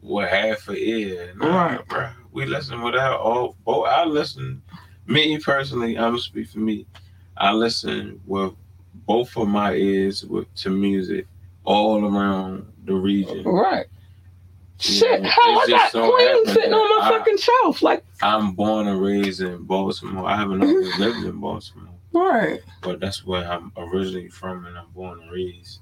with 0.02 0.30
half 0.30 0.68
a 0.70 0.74
ear. 0.74 1.34
Nah, 1.36 1.66
Right. 1.76 1.88
bro. 1.88 2.10
We 2.32 2.46
listen 2.46 2.82
without 2.82 3.20
all. 3.20 3.56
Both 3.66 3.88
I 3.88 4.06
listen. 4.06 4.62
Me 5.06 5.38
personally, 5.40 5.98
I'm 5.98 6.12
gonna 6.12 6.20
speak 6.20 6.48
for 6.50 6.60
me. 6.60 6.86
I 7.38 7.52
listen 7.54 8.22
with 8.26 8.54
both 9.06 9.36
of 9.38 9.48
my 9.48 9.74
ears 9.74 10.24
with 10.24 10.54
to 10.56 10.70
music 10.70 11.28
all 11.66 12.06
around 12.06 12.72
the 12.86 12.94
region. 12.94 13.44
Right. 13.44 13.86
Yeah, 14.80 14.92
Shit, 15.00 15.24
hell, 15.24 15.44
I 15.44 15.60
it's 15.62 15.70
got 15.70 15.92
so 15.92 16.12
Queen 16.12 16.46
sitting 16.48 16.74
on 16.74 17.00
my 17.00 17.06
I- 17.08 17.10
fucking 17.18 17.38
shelf. 17.38 17.82
Like, 17.82 18.04
I'm 18.22 18.52
born 18.54 18.88
and 18.88 19.02
raised 19.02 19.42
in 19.42 19.64
Baltimore. 19.64 20.26
I 20.28 20.36
haven't 20.36 20.62
always 20.64 20.98
lived 20.98 21.24
in 21.26 21.40
Baltimore. 21.40 21.90
right. 22.14 22.60
but 22.82 23.00
that's 23.00 23.26
where 23.26 23.50
I'm 23.50 23.72
originally 23.78 24.30
from 24.30 24.66
and 24.66 24.78
I'm 24.78 24.90
born 24.94 25.22
and 25.22 25.32
raised. 25.32 25.80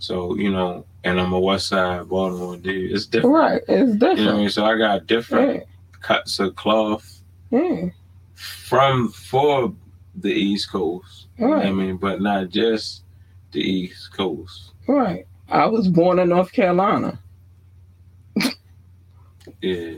So, 0.00 0.34
you 0.34 0.50
know, 0.50 0.84
and 1.04 1.20
I'm 1.20 1.32
a 1.34 1.38
West 1.38 1.68
Side 1.68 2.08
Baltimore 2.08 2.56
dude. 2.56 2.90
It's 2.92 3.06
different. 3.06 3.34
Right. 3.34 3.62
It's 3.68 3.92
different. 3.92 4.18
You 4.18 4.24
know 4.24 4.30
what 4.32 4.38
I 4.38 4.40
mean? 4.40 4.50
So 4.50 4.64
I 4.64 4.76
got 4.78 5.06
different 5.06 5.54
Yeah. 5.56 5.62
cuts 6.00 6.38
of 6.40 6.56
cloth 6.56 7.20
Yeah. 7.50 7.90
from 8.34 9.08
for 9.10 9.72
the 10.16 10.32
East 10.32 10.72
Coast. 10.72 11.26
Know 11.38 11.54
I 11.54 11.70
mean? 11.70 11.96
But 11.98 12.20
not 12.22 12.48
just 12.48 13.02
the 13.52 13.60
East 13.60 14.12
Coast. 14.16 14.72
Right. 14.88 15.26
I 15.50 15.66
was 15.66 15.86
born 15.88 16.18
in 16.18 16.30
North 16.30 16.52
Carolina. 16.52 17.18
Yeah. 19.60 19.92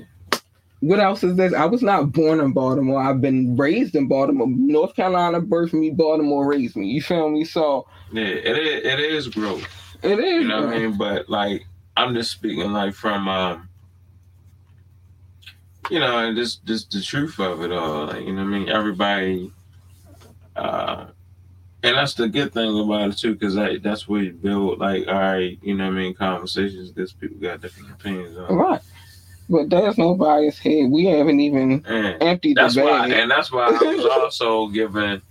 What 0.80 0.98
else 0.98 1.22
is 1.22 1.36
this? 1.36 1.54
I 1.54 1.66
was 1.66 1.82
not 1.82 2.10
born 2.10 2.40
in 2.40 2.52
Baltimore. 2.52 3.00
I've 3.00 3.20
been 3.20 3.56
raised 3.56 3.94
in 3.94 4.08
Baltimore. 4.08 4.48
North 4.48 4.96
Carolina 4.96 5.40
birthed 5.40 5.74
me. 5.74 5.90
Baltimore 5.90 6.44
raised 6.48 6.74
me. 6.74 6.88
You 6.88 7.00
feel 7.02 7.28
me? 7.30 7.44
So 7.44 7.86
Yeah. 8.12 8.24
It 8.24 8.58
is 8.58 8.84
it 8.84 8.98
is 9.00 9.28
growth. 9.28 9.68
It 10.02 10.18
is. 10.18 10.42
You 10.42 10.48
know 10.48 10.66
what 10.66 10.74
I 10.74 10.78
mean? 10.78 10.98
But 10.98 11.28
like 11.28 11.66
I'm 11.96 12.14
just 12.14 12.30
speaking 12.32 12.72
like 12.72 12.94
from 12.94 13.28
um 13.28 13.68
you 15.90 16.00
know, 16.00 16.18
and 16.18 16.36
just 16.36 16.64
just 16.64 16.90
the 16.92 17.02
truth 17.02 17.38
of 17.40 17.62
it 17.62 17.72
all. 17.72 18.06
Like, 18.06 18.22
you 18.24 18.32
know 18.32 18.42
what 18.44 18.54
I 18.54 18.58
mean? 18.58 18.68
Everybody 18.68 19.52
uh 20.56 21.06
and 21.84 21.96
that's 21.96 22.14
the 22.14 22.28
good 22.28 22.52
thing 22.52 22.78
about 22.78 23.10
it 23.10 23.18
too, 23.18 23.34
because 23.34 23.54
that, 23.56 23.82
that's 23.82 24.08
where 24.08 24.22
you 24.22 24.32
build 24.32 24.78
like 24.80 25.06
all 25.08 25.14
right, 25.14 25.58
you 25.62 25.74
know 25.74 25.86
what 25.86 25.94
I 25.94 25.96
mean, 25.96 26.14
conversations 26.14 26.90
because 26.90 27.12
people 27.12 27.38
got 27.38 27.60
different 27.60 27.90
opinions 27.92 28.36
on. 28.38 28.54
Right. 28.54 28.80
But 29.48 29.70
there's 29.70 29.98
no 29.98 30.14
bias 30.14 30.58
here. 30.58 30.88
We 30.88 31.06
haven't 31.06 31.40
even 31.40 31.84
And 31.86 32.22
emptied 32.22 32.56
that's 32.56 32.74
the 32.76 32.82
why 32.84 33.08
bag. 33.08 33.12
and 33.12 33.30
that's 33.30 33.52
why 33.52 33.66
I 33.66 33.70
was 33.94 34.06
also 34.10 34.68
given 34.68 35.22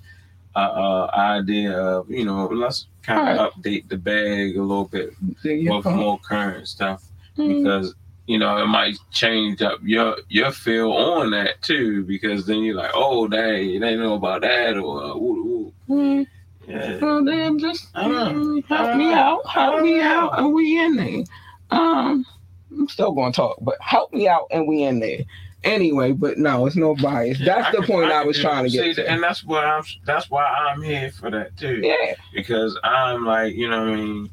a, 0.56 0.60
a 0.62 1.10
idea 1.16 1.78
of, 1.78 2.10
you 2.10 2.26
know, 2.26 2.46
let's 2.48 2.88
kind 3.04 3.38
of 3.40 3.54
update 3.54 3.88
the 3.90 3.98
bag 3.98 4.58
a 4.58 4.62
little 4.62 4.86
bit 4.86 5.14
with 5.44 5.84
go. 5.84 5.92
more 5.96 6.20
current 6.20 6.68
stuff. 6.68 7.04
Mhm. 7.38 7.64
because 7.64 7.96
you 8.28 8.38
know 8.38 8.58
it 8.62 8.68
might 8.68 8.98
change 9.10 9.62
up 9.62 9.80
your 9.84 10.18
your 10.28 10.52
feel 10.52 10.92
on 10.92 11.32
that 11.32 11.62
too 11.62 12.04
because 12.04 12.46
then 12.46 12.60
you're 12.60 12.76
like 12.76 12.92
oh 12.94 13.26
dang 13.28 13.80
they 13.80 13.96
know 13.96 14.16
about 14.16 14.42
that 14.42 14.78
or 14.78 15.02
uh, 15.02 15.16
ooh, 15.16 15.74
ooh. 15.90 15.94
Mhm. 15.94 16.28
yeah 16.68 16.98
Well, 17.02 17.24
then 17.24 17.58
just 17.58 17.88
I 17.96 18.08
know. 18.08 18.32
mm, 18.34 18.66
help 18.66 18.96
me 18.98 19.14
out, 19.14 19.48
help 19.48 19.82
me 19.82 20.02
out, 20.02 20.38
and 20.38 20.54
we 20.54 20.78
in 20.78 20.96
there. 20.98 21.24
Um, 21.72 22.26
I'm 22.78 22.88
still 22.90 23.14
gonna 23.14 23.32
talk, 23.32 23.58
but 23.62 23.78
help 23.80 24.14
me 24.14 24.28
out, 24.28 24.48
and 24.52 24.68
we 24.68 24.84
in 24.84 25.00
there. 25.00 25.20
Anyway, 25.64 26.12
but 26.12 26.38
no, 26.40 26.66
it's 26.66 26.76
no 26.76 26.96
bias. 26.96 27.38
That's 27.44 27.68
I 27.68 27.72
the 27.72 27.78
can- 27.78 27.88
point 27.88 28.06
I, 28.12 28.20
can 28.20 28.28
was 28.28 28.40
trying 28.40 28.64
to 28.64 28.70
get 28.72 28.84
see, 28.84 28.94
to. 28.96 29.10
and 29.10 29.22
that's 29.22 29.44
why 29.44 29.64
I'm 29.64 29.84
that's 30.06 30.30
why 30.30 30.44
I'm 30.44 30.82
here 30.82 31.12
for 31.12 31.30
that 31.30 31.56
too. 31.56 31.82
Yeah, 31.84 32.16
because 32.34 32.80
I'm 32.84 33.26
like 33.26 33.54
you 33.56 33.70
know 33.70 33.86
what 33.86 33.94
I 33.94 33.96
mean? 33.96 34.30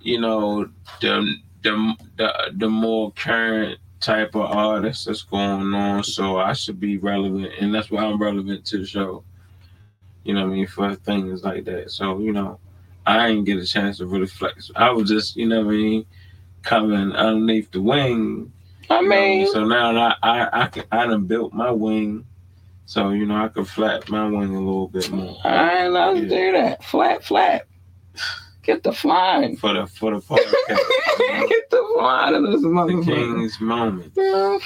You 0.00 0.20
know 0.20 0.68
the 1.00 1.34
the 1.62 1.94
the, 2.16 2.32
the 2.56 2.68
more 2.68 3.12
current 3.12 3.78
type 4.00 4.34
of 4.34 4.42
artist 4.42 5.06
that's 5.06 5.22
going 5.22 5.72
on 5.74 6.04
so 6.04 6.36
I 6.38 6.52
should 6.52 6.78
be 6.78 6.98
relevant 6.98 7.50
and 7.60 7.74
that's 7.74 7.90
why 7.90 8.04
I'm 8.04 8.20
relevant 8.20 8.64
to 8.66 8.78
the 8.78 8.86
show. 8.86 9.24
You 10.24 10.34
know 10.34 10.42
what 10.44 10.52
I 10.52 10.54
mean? 10.54 10.66
For 10.66 10.94
things 10.96 11.44
like 11.44 11.64
that. 11.66 11.90
So 11.92 12.18
you 12.18 12.32
know 12.32 12.58
I 13.06 13.28
ain't 13.28 13.46
get 13.46 13.58
a 13.58 13.66
chance 13.66 13.98
to 13.98 14.06
really 14.06 14.26
flex. 14.26 14.72
I 14.74 14.90
was 14.90 15.08
just 15.08 15.36
you 15.36 15.46
know 15.46 15.60
what 15.64 15.74
I 15.74 15.76
mean 15.76 16.06
coming 16.62 17.12
underneath 17.12 17.70
the 17.70 17.80
wing 17.80 18.52
I 18.90 19.00
know 19.00 19.06
I 19.06 19.08
mean, 19.08 19.46
so 19.52 19.64
now 19.64 19.96
I 19.96 20.14
I 20.22 20.62
I, 20.62 20.66
can, 20.68 20.84
I 20.92 21.06
done 21.06 21.26
built 21.26 21.52
my 21.52 21.70
wing 21.70 22.24
so 22.86 23.10
you 23.10 23.26
know 23.26 23.36
I 23.36 23.48
can 23.48 23.64
flap 23.64 24.08
my 24.08 24.26
wing 24.28 24.54
a 24.54 24.58
little 24.60 24.88
bit 24.88 25.10
more 25.10 25.36
all 25.44 25.50
right, 25.50 25.88
let's 25.88 26.20
Yeah. 26.20 26.28
do 26.28 26.52
that. 26.52 26.84
Flat, 26.84 27.24
flat. 27.24 27.66
Get 28.62 28.82
the 28.82 28.92
flying. 28.92 29.56
for 29.56 29.74
the 29.74 29.86
for 29.86 30.10
the 30.12 30.20
podcast 30.20 31.48
Get 31.48 31.70
the 31.70 31.92
flying 31.94 32.34
in 32.34 32.50
this 32.50 32.62
the 32.62 33.02
king's 33.04 33.60
moment. 33.60 34.12
Yeah, 34.16 34.58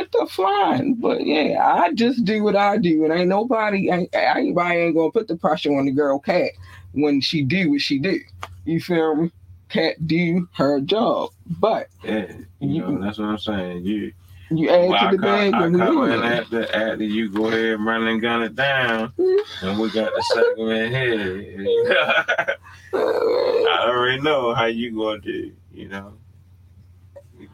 at 0.00 0.10
the 0.12 0.26
flying. 0.30 0.94
But 0.94 1.26
yeah, 1.26 1.58
I 1.62 1.92
just 1.92 2.24
do 2.24 2.42
what 2.42 2.56
I 2.56 2.78
do, 2.78 3.04
and 3.04 3.12
ain't 3.12 3.28
nobody, 3.28 3.90
ain't, 3.90 4.08
anybody 4.14 4.78
ain't 4.78 4.96
gonna 4.96 5.10
put 5.10 5.28
the 5.28 5.36
pressure 5.36 5.76
on 5.76 5.84
the 5.84 5.92
girl 5.92 6.18
cat 6.18 6.52
when 6.92 7.20
she 7.20 7.42
do 7.42 7.70
what 7.70 7.82
she 7.82 7.98
do. 7.98 8.18
You 8.64 8.80
feel 8.80 9.16
me? 9.16 9.30
Cat 9.72 10.06
do 10.06 10.46
her 10.52 10.80
job, 10.80 11.30
but 11.58 11.88
Yeah, 12.04 12.30
you 12.60 12.80
know 12.82 13.00
that's 13.00 13.18
what 13.18 13.28
I'm 13.28 13.38
saying. 13.38 13.86
You, 13.86 14.12
you 14.50 14.68
add 14.68 14.90
well, 14.90 15.10
to 15.10 15.16
the 15.16 15.22
bag 15.22 15.54
and 15.54 15.72
we 15.72 15.78
come 15.80 16.04
in 16.04 16.12
in 16.12 16.20
there. 16.20 16.42
after 16.42 16.76
after 16.76 17.04
you 17.04 17.30
go 17.30 17.46
ahead 17.46 17.64
and 17.76 17.86
run 17.86 18.06
and 18.06 18.20
gun 18.20 18.42
it 18.42 18.54
down, 18.54 19.12
mm-hmm. 19.18 19.66
and 19.66 19.80
we 19.80 19.90
got 19.90 20.12
the 20.12 20.22
segment 20.34 20.94
here. 20.94 21.66
I 22.94 23.84
already 23.88 24.20
know 24.20 24.52
how 24.52 24.66
you 24.66 24.94
gonna 24.94 25.20
do. 25.20 25.52
You 25.72 25.88
know. 25.88 26.12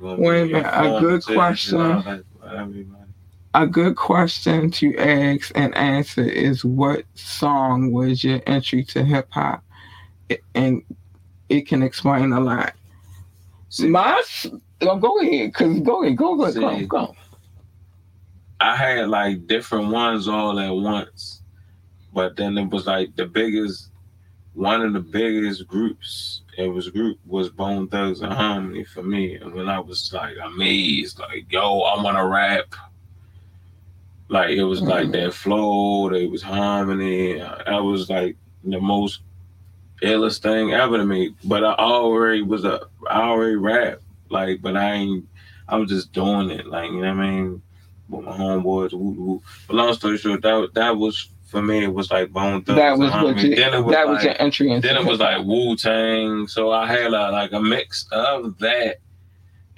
Wait 0.00 0.42
a 0.42 0.46
minute, 0.46 0.66
a 0.66 1.00
good 1.00 1.14
informative 1.14 1.28
and 1.28 1.32
all 1.34 1.34
question. 1.34 1.78
that 1.78 2.24
for 2.40 2.56
everybody. 2.56 2.98
A 3.54 3.66
good 3.66 3.96
question 3.96 4.70
to 4.72 4.96
ask 4.98 5.52
and 5.54 5.74
answer 5.76 6.22
is 6.24 6.64
what 6.64 7.04
song 7.14 7.92
was 7.92 8.24
your 8.24 8.40
entry 8.46 8.82
to 8.86 9.04
hip 9.04 9.28
hop? 9.30 9.62
And 10.54 10.82
it 11.48 11.66
can 11.66 11.82
explain 11.82 12.32
a 12.32 12.40
lot. 12.40 12.74
See, 13.70 13.88
My, 13.88 14.22
oh, 14.82 14.96
go 14.96 15.20
ahead, 15.20 15.54
cause 15.54 15.80
go 15.80 16.02
ahead, 16.02 16.16
go 16.16 16.36
go 16.36 16.52
go 16.52 16.78
See. 16.78 16.86
go. 16.86 17.14
I 18.60 18.76
had 18.76 19.08
like 19.08 19.46
different 19.46 19.88
ones 19.88 20.26
all 20.26 20.58
at 20.58 20.70
once, 20.70 21.42
but 22.12 22.36
then 22.36 22.58
it 22.58 22.70
was 22.70 22.86
like 22.86 23.14
the 23.16 23.26
biggest 23.26 23.90
one 24.54 24.82
of 24.82 24.92
the 24.92 25.00
biggest 25.00 25.66
groups. 25.68 26.42
It 26.56 26.66
was 26.66 26.88
group 26.88 27.18
was 27.24 27.48
Bone 27.50 27.86
Thugs-n-Harmony 27.86 28.84
for 28.84 29.02
me, 29.04 29.36
and 29.36 29.54
when 29.54 29.68
I 29.68 29.78
was 29.78 30.12
like 30.12 30.34
amazed, 30.44 31.20
like 31.20 31.50
yo, 31.50 31.80
I 31.82 32.02
want 32.02 32.16
to 32.16 32.26
rap. 32.26 32.74
Like 34.28 34.50
it 34.50 34.64
was 34.64 34.82
like 34.82 35.08
mm. 35.08 35.12
that 35.12 35.32
flow, 35.32 36.10
they 36.10 36.26
was 36.26 36.42
harmony. 36.42 37.40
Uh, 37.40 37.62
I 37.66 37.80
was 37.80 38.10
like 38.10 38.36
the 38.64 38.80
most 38.80 39.20
illest 40.02 40.42
thing 40.42 40.72
ever 40.72 40.96
to 40.96 41.04
me. 41.04 41.34
But 41.44 41.64
I 41.64 41.74
already 41.74 42.42
was 42.42 42.64
a, 42.64 42.80
I 43.10 43.22
already 43.22 43.56
rap, 43.56 44.00
like, 44.30 44.62
but 44.62 44.76
I 44.76 44.92
ain't. 44.92 45.28
I 45.68 45.76
was 45.76 45.90
just 45.90 46.12
doing 46.12 46.50
it, 46.50 46.66
like 46.66 46.90
you 46.90 47.02
know 47.02 47.14
what 47.14 47.22
I 47.22 47.30
mean, 47.30 47.62
with 48.08 48.24
my 48.24 48.32
homeboys. 48.32 48.92
Woo, 48.94 49.10
woo. 49.10 49.42
But 49.66 49.76
long 49.76 49.92
story 49.92 50.16
short, 50.16 50.40
that 50.42 50.70
that 50.74 50.96
was 50.96 51.28
for 51.44 51.60
me. 51.60 51.84
It 51.84 51.92
was 51.92 52.10
like 52.10 52.32
Bone 52.32 52.62
Thugs. 52.62 52.76
That 52.78 52.96
was 52.96 53.10
what 53.10 53.38
you, 53.42 53.54
Then 53.54 53.74
it 53.74 53.84
was 53.84 53.94
that 53.94 54.08
was 54.08 54.16
like, 54.16 54.24
your 54.24 54.40
entry 54.40 54.70
into 54.70 54.88
then 54.88 54.96
it 54.96 55.04
was 55.04 55.20
like 55.20 55.44
Wu 55.44 55.76
Tang. 55.76 56.46
So 56.48 56.70
I 56.70 56.86
had 56.86 57.12
a, 57.12 57.30
like 57.30 57.52
a 57.52 57.60
mix 57.60 58.06
of 58.12 58.58
that, 58.58 58.96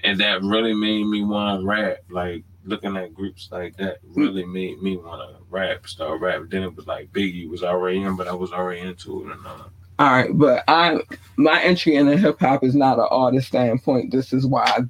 and 0.04 0.20
that 0.20 0.42
really 0.42 0.74
made 0.74 1.06
me 1.06 1.24
want 1.24 1.60
to 1.60 1.66
rap. 1.66 1.98
Like 2.08 2.44
looking 2.64 2.96
at 2.96 3.14
groups 3.14 3.48
like 3.50 3.76
that 3.78 3.98
really 4.14 4.44
made 4.44 4.80
me 4.82 4.96
want 4.96 5.28
to 5.28 5.42
rap, 5.48 5.86
start 5.86 6.20
rap. 6.20 6.42
Then 6.48 6.62
it 6.62 6.76
was 6.76 6.86
like 6.86 7.12
Biggie 7.12 7.48
was 7.48 7.62
already 7.62 8.02
in, 8.02 8.16
but 8.16 8.28
I 8.28 8.32
was 8.34 8.52
already 8.52 8.82
into 8.82 9.22
it. 9.22 9.32
And, 9.32 9.46
uh, 9.46 9.64
All 10.00 10.10
right, 10.10 10.30
but 10.32 10.64
I 10.66 10.98
my 11.36 11.60
entry 11.60 11.94
into 11.94 12.16
hip 12.16 12.40
hop 12.40 12.64
is 12.64 12.74
not 12.74 12.98
an 12.98 13.06
artist 13.10 13.48
standpoint. 13.48 14.10
This 14.10 14.32
is 14.32 14.46
why. 14.46 14.80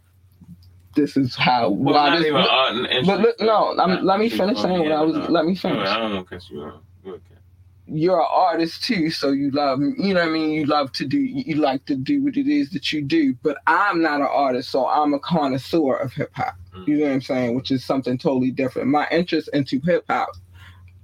This 0.94 1.16
is 1.16 1.34
how. 1.34 1.70
well, 1.70 1.96
why 1.96 2.10
not 2.10 2.18
this, 2.18 2.28
even 2.28 2.40
art 2.40 2.74
and 2.74 3.06
but 3.06 3.20
look, 3.20 3.40
no, 3.40 3.76
I'm, 3.76 4.04
let 4.04 4.20
me 4.20 4.28
finish 4.28 4.62
saying 4.62 4.78
what 4.78 4.92
I 4.92 5.00
was. 5.02 5.16
Let 5.28 5.46
me 5.46 5.56
finish. 5.56 5.88
I 5.88 5.98
don't 5.98 6.14
want 6.14 6.50
you. 6.50 6.62
Uh, 6.62 6.70
go 7.04 7.10
ahead, 7.10 7.22
Kat. 7.28 7.38
You're 7.86 8.20
an 8.20 8.26
artist 8.30 8.84
too, 8.84 9.10
so 9.10 9.32
you 9.32 9.50
love. 9.50 9.80
You 9.80 10.14
know 10.14 10.20
what 10.20 10.28
I 10.28 10.32
mean. 10.32 10.52
You 10.52 10.66
love 10.66 10.92
to 10.92 11.04
do. 11.04 11.18
You 11.18 11.56
like 11.56 11.86
to 11.86 11.96
do 11.96 12.22
what 12.22 12.36
it 12.36 12.46
is 12.46 12.70
that 12.70 12.92
you 12.92 13.02
do. 13.02 13.34
But 13.42 13.58
I'm 13.66 14.00
not 14.00 14.20
an 14.20 14.28
artist, 14.30 14.70
so 14.70 14.86
I'm 14.86 15.12
a 15.12 15.18
connoisseur 15.18 15.96
of 15.96 16.12
hip 16.12 16.30
hop. 16.34 16.54
You 16.86 16.94
mm. 16.94 16.98
know 17.00 17.06
what 17.06 17.12
I'm 17.14 17.20
saying? 17.20 17.56
Which 17.56 17.72
is 17.72 17.84
something 17.84 18.16
totally 18.16 18.52
different. 18.52 18.86
My 18.86 19.08
interest 19.10 19.50
into 19.52 19.80
hip 19.80 20.04
hop 20.08 20.28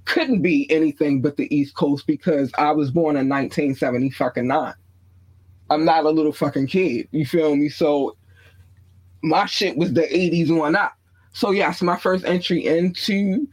couldn't 0.07 0.41
be 0.41 0.69
anything 0.71 1.21
but 1.21 1.37
the 1.37 1.53
East 1.55 1.75
Coast 1.75 2.07
because 2.07 2.51
I 2.57 2.71
was 2.71 2.91
born 2.91 3.17
in 3.17 3.27
1970 3.27 4.09
fucking 4.11 4.47
nine. 4.47 4.73
I'm 5.69 5.83
not 5.83 6.05
a 6.05 6.09
little 6.09 6.31
fucking 6.31 6.67
kid. 6.67 7.09
You 7.11 7.25
feel 7.25 7.55
me? 7.55 7.67
So 7.67 8.15
my 9.21 9.45
shit 9.45 9.77
was 9.77 9.93
the 9.93 10.03
80s 10.03 10.49
on 10.49 10.75
up. 10.75 10.93
So 11.33 11.51
yes, 11.51 11.81
my 11.81 11.97
first 11.97 12.23
entry 12.25 12.65
into 12.65 13.47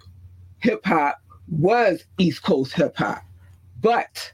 hip 0.60 0.84
hop 0.84 1.20
was 1.48 2.04
East 2.18 2.44
Coast 2.44 2.72
hip 2.72 2.96
hop. 2.96 3.22
But 3.80 4.32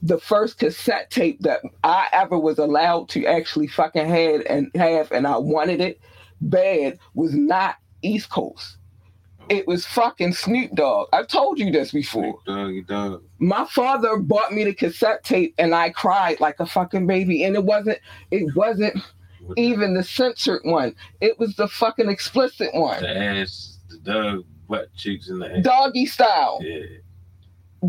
the 0.00 0.18
first 0.18 0.58
cassette 0.58 1.10
tape 1.10 1.40
that 1.40 1.60
I 1.82 2.06
ever 2.12 2.38
was 2.38 2.58
allowed 2.58 3.08
to 3.10 3.26
actually 3.26 3.66
fucking 3.66 4.06
had 4.06 4.42
and 4.42 4.70
have 4.76 5.10
and 5.10 5.26
I 5.26 5.38
wanted 5.38 5.80
it 5.80 6.00
bad 6.40 6.98
was 7.14 7.34
not 7.34 7.76
East 8.02 8.30
Coast. 8.30 8.76
It 9.48 9.66
was 9.66 9.84
fucking 9.86 10.32
Snoop 10.32 10.72
Dogg. 10.74 11.08
I've 11.12 11.28
told 11.28 11.58
you 11.58 11.70
this 11.70 11.92
before. 11.92 12.38
Doggy 12.46 12.82
dog. 12.82 13.22
My 13.38 13.64
father 13.66 14.16
bought 14.16 14.52
me 14.52 14.64
the 14.64 14.74
cassette 14.74 15.22
tape 15.24 15.54
and 15.58 15.74
I 15.74 15.90
cried 15.90 16.40
like 16.40 16.60
a 16.60 16.66
fucking 16.66 17.06
baby. 17.06 17.44
And 17.44 17.54
it 17.54 17.64
wasn't 17.64 17.98
it 18.30 18.54
wasn't 18.56 18.96
even 19.56 19.94
the 19.94 20.02
censored 20.02 20.62
one. 20.64 20.94
It 21.20 21.38
was 21.38 21.54
the 21.56 21.68
fucking 21.68 22.08
explicit 22.08 22.74
one. 22.74 23.02
the 23.02 23.16
ass, 23.16 23.78
the 23.88 23.98
dog, 23.98 24.44
butt 24.68 24.94
cheeks 24.94 25.28
in 25.28 25.38
the 25.38 25.58
ass. 25.58 25.62
Doggy 25.64 26.06
style. 26.06 26.60
Yeah. 26.62 26.84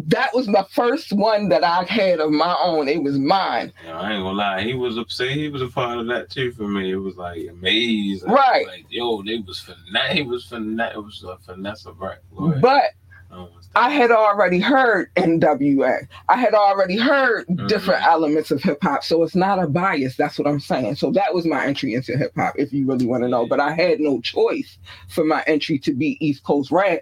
That 0.07 0.34
was 0.34 0.47
my 0.47 0.65
first 0.72 1.13
one 1.13 1.49
that 1.49 1.63
I 1.63 1.84
had 1.84 2.19
of 2.19 2.31
my 2.31 2.55
own. 2.61 2.88
It 2.88 3.01
was 3.01 3.17
mine. 3.17 3.72
I 3.88 4.13
ain't 4.13 4.23
gonna 4.23 4.31
lie, 4.31 4.61
he 4.63 4.73
was 4.73 4.97
upset. 4.97 5.31
He 5.31 5.47
was 5.47 5.61
a 5.61 5.67
part 5.67 5.97
of 5.97 6.07
that 6.07 6.30
too 6.30 6.51
for 6.51 6.67
me. 6.67 6.91
It 6.91 6.97
was 6.97 7.15
like 7.15 7.47
amazing. 7.49 8.30
Right. 8.30 8.67
Like, 8.67 8.85
yo, 8.89 9.22
they 9.23 9.38
was 9.38 9.59
finesse. 9.59 10.11
He 10.11 10.22
was 10.23 10.45
finesse. 10.45 10.93
It 10.95 10.99
was 10.99 11.23
a 11.23 11.38
finesse 11.38 11.85
of 11.85 12.01
ahead. 12.01 12.19
But 12.61 12.84
I. 13.31 13.47
I 13.76 13.89
had 13.89 14.11
already 14.11 14.59
heard 14.59 15.13
NWA. 15.15 16.07
I 16.30 16.38
had 16.38 16.53
already 16.53 16.97
heard 16.97 17.45
Mhm. 17.47 17.67
different 17.67 18.05
elements 18.05 18.49
of 18.51 18.63
hip 18.63 18.77
hop. 18.81 19.03
So 19.03 19.23
it's 19.23 19.35
not 19.35 19.61
a 19.61 19.67
bias. 19.67 20.15
That's 20.15 20.39
what 20.39 20.47
I'm 20.47 20.61
saying. 20.61 20.95
So 20.95 21.11
that 21.11 21.34
was 21.34 21.45
my 21.45 21.65
entry 21.65 21.93
into 21.93 22.17
hip 22.17 22.31
hop, 22.35 22.53
if 22.57 22.72
you 22.72 22.85
really 22.85 23.05
want 23.05 23.23
to 23.23 23.30
know. 23.30 23.45
But 23.45 23.59
I 23.59 23.73
had 23.73 23.99
no 23.99 24.22
choice 24.22 24.77
for 25.09 25.26
my 25.26 25.43
entry 25.47 25.77
to 25.80 25.93
be 25.93 26.17
East 26.26 26.43
Coast 26.43 26.72
rap 26.72 27.01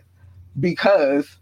because 0.59 1.37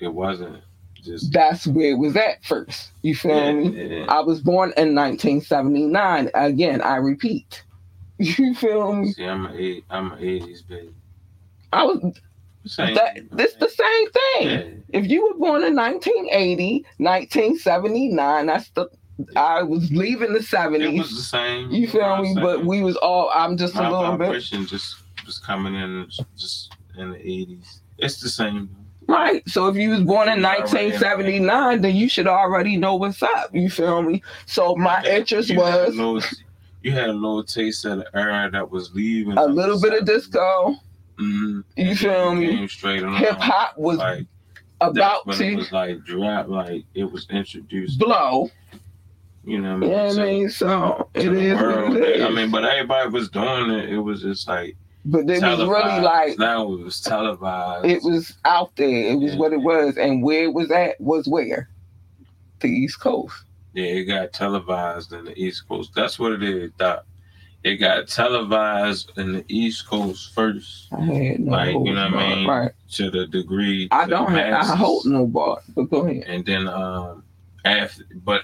it 0.00 0.08
wasn't 0.08 0.62
just. 1.02 1.32
that's 1.32 1.66
where 1.66 1.90
it 1.92 1.98
was 1.98 2.16
at 2.16 2.44
first. 2.44 2.92
You 3.02 3.14
feel 3.14 3.36
Yeah, 3.36 3.52
me? 3.52 3.98
yeah. 4.00 4.06
I 4.08 4.20
was 4.20 4.40
born 4.40 4.70
in 4.76 4.94
1979. 4.94 6.30
Again, 6.34 6.80
I 6.82 6.96
repeat. 6.96 7.62
You 8.18 8.54
feel 8.54 8.94
me? 8.94 9.12
See, 9.12 9.24
I'm 9.26 9.44
a 9.46 9.82
I'm 9.90 10.12
an 10.12 10.18
eighties 10.20 10.62
baby. 10.62 10.94
I 11.72 11.84
was 11.84 12.18
Same. 12.64 12.94
that 12.94 13.18
this 13.30 13.52
the 13.56 13.68
same 13.68 14.10
thing. 14.10 14.48
Yeah. 14.92 15.00
If 15.00 15.06
you 15.10 15.22
were 15.26 15.34
born 15.34 15.62
in 15.64 15.76
1980, 15.76 16.86
1979, 16.98 18.46
that's 18.46 18.70
the 18.70 18.88
I 19.36 19.62
was 19.62 19.90
leaving 19.92 20.32
the 20.32 20.38
70s. 20.40 20.74
It 20.80 20.80
70s. 20.94 20.98
was 20.98 21.10
the 21.16 21.22
same. 21.22 21.70
You 21.70 21.88
feel 21.88 22.22
me? 22.22 22.34
But 22.34 22.64
we 22.64 22.82
was 22.82 22.96
all 22.96 23.30
I'm 23.34 23.56
just 23.58 23.74
a 23.74 23.82
little 23.82 24.16
bit 24.16 24.40
just 24.42 24.96
was 25.26 25.38
coming 25.38 25.74
in 25.74 26.08
just 26.36 26.72
in 26.96 27.10
the 27.10 27.18
eighties. 27.20 27.82
It's 27.98 28.18
the 28.20 28.28
same. 28.30 28.70
Right. 29.08 29.42
So 29.48 29.68
if 29.68 29.76
you 29.76 29.90
was 29.90 30.00
born 30.02 30.28
in 30.28 30.42
1979, 30.42 31.80
then 31.80 31.94
you 31.96 32.08
should 32.08 32.26
already 32.26 32.76
know 32.76 32.94
what's 32.96 33.22
up. 33.22 33.54
You 33.54 33.70
feel 33.70 34.02
me? 34.02 34.22
So 34.46 34.74
my 34.76 35.02
interest 35.04 35.48
you 35.50 35.60
had 35.60 35.86
was 35.86 35.96
little, 35.96 36.20
you 36.82 36.92
had 36.92 37.08
a 37.10 37.12
little 37.12 37.44
taste 37.44 37.84
of 37.84 37.98
the 37.98 38.16
era 38.16 38.50
that 38.52 38.70
was 38.70 38.94
leaving. 38.94 39.36
a 39.38 39.46
little 39.46 39.80
bit 39.80 39.92
of 39.94 40.04
disco. 40.04 40.76
hmm 41.18 41.60
You 41.76 41.94
feel 41.96 42.34
me? 42.34 42.48
Came 42.48 42.68
straight 42.68 43.02
along. 43.02 43.16
Hip 43.16 43.38
hop 43.38 43.76
was 43.78 43.98
like 43.98 44.26
about 44.80 45.26
when 45.26 45.40
it 45.40 45.56
was 45.56 45.72
like 45.72 46.04
drop, 46.04 46.48
like 46.48 46.84
it 46.94 47.04
was 47.10 47.26
introduced. 47.30 47.98
blow. 47.98 48.50
You 49.44 49.60
know 49.60 49.78
what 49.78 49.84
I 49.96 50.08
mean? 50.08 50.10
So- 50.10 50.22
I 50.22 50.26
mean? 50.26 50.48
So 50.50 50.66
so 50.66 51.08
it 51.14 51.32
is, 51.32 51.60
world, 51.60 51.96
it 51.96 52.16
is. 52.16 52.22
I 52.22 52.30
mean, 52.30 52.50
but 52.50 52.64
everybody 52.64 53.08
was 53.10 53.28
doing 53.30 53.70
it. 53.70 53.88
It 53.90 53.98
was 53.98 54.22
just 54.22 54.48
like 54.48 54.76
but 55.08 55.20
it 55.30 55.40
was 55.42 55.58
really 55.60 56.00
like 56.00 56.38
now 56.38 56.70
it 56.72 56.80
was 56.84 57.00
televised. 57.00 57.86
it 57.86 58.02
was 58.02 58.34
out 58.44 58.74
there. 58.76 58.88
It 59.12 59.18
was 59.18 59.32
Yeah. 59.32 59.38
what 59.38 59.52
it 59.52 59.60
was, 59.62 59.96
and 59.96 60.22
where 60.22 60.42
it 60.44 60.52
was 60.52 60.70
at 60.70 61.00
was 61.00 61.26
where 61.28 61.68
the 62.60 62.68
East 62.68 63.00
Coast. 63.00 63.34
Yeah, 63.72 63.84
it 63.84 64.04
got 64.04 64.32
televised 64.32 65.12
in 65.12 65.24
the 65.26 65.38
East 65.38 65.68
Coast. 65.68 65.92
That's 65.94 66.18
what 66.18 66.32
it 66.32 66.42
is, 66.42 66.70
Doc. 66.78 67.04
It 67.62 67.76
got 67.76 68.08
televised 68.08 69.12
in 69.16 69.32
the 69.32 69.44
East 69.48 69.86
Coast 69.88 70.32
first 70.34 70.88
I 70.92 71.00
had 71.04 71.40
no 71.40 71.50
Like, 71.52 71.72
you 71.74 71.94
know 71.94 72.04
what 72.10 72.14
I 72.14 72.34
mean? 72.34 72.46
Right. 72.46 72.70
to 72.92 73.10
the 73.10 73.26
degree. 73.26 73.88
I 73.90 74.06
don't 74.06 74.30
have. 74.32 74.70
I 74.70 74.76
hold 74.76 75.04
no 75.06 75.26
bar. 75.26 75.58
But 75.74 75.90
go 75.90 76.06
ahead. 76.06 76.24
And 76.26 76.44
then 76.46 76.68
um 76.68 77.24
after, 77.64 78.04
but 78.24 78.42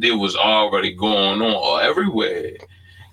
it 0.00 0.12
was 0.12 0.34
already 0.36 0.94
going 0.94 1.42
on 1.42 1.84
everywhere. 1.84 2.52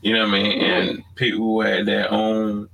You 0.01 0.13
know 0.13 0.25
what 0.27 0.35
I 0.35 0.43
mean? 0.43 0.61
And 0.61 1.03
people 1.15 1.61
had 1.61 1.85
their 1.85 2.09
own 2.11 2.69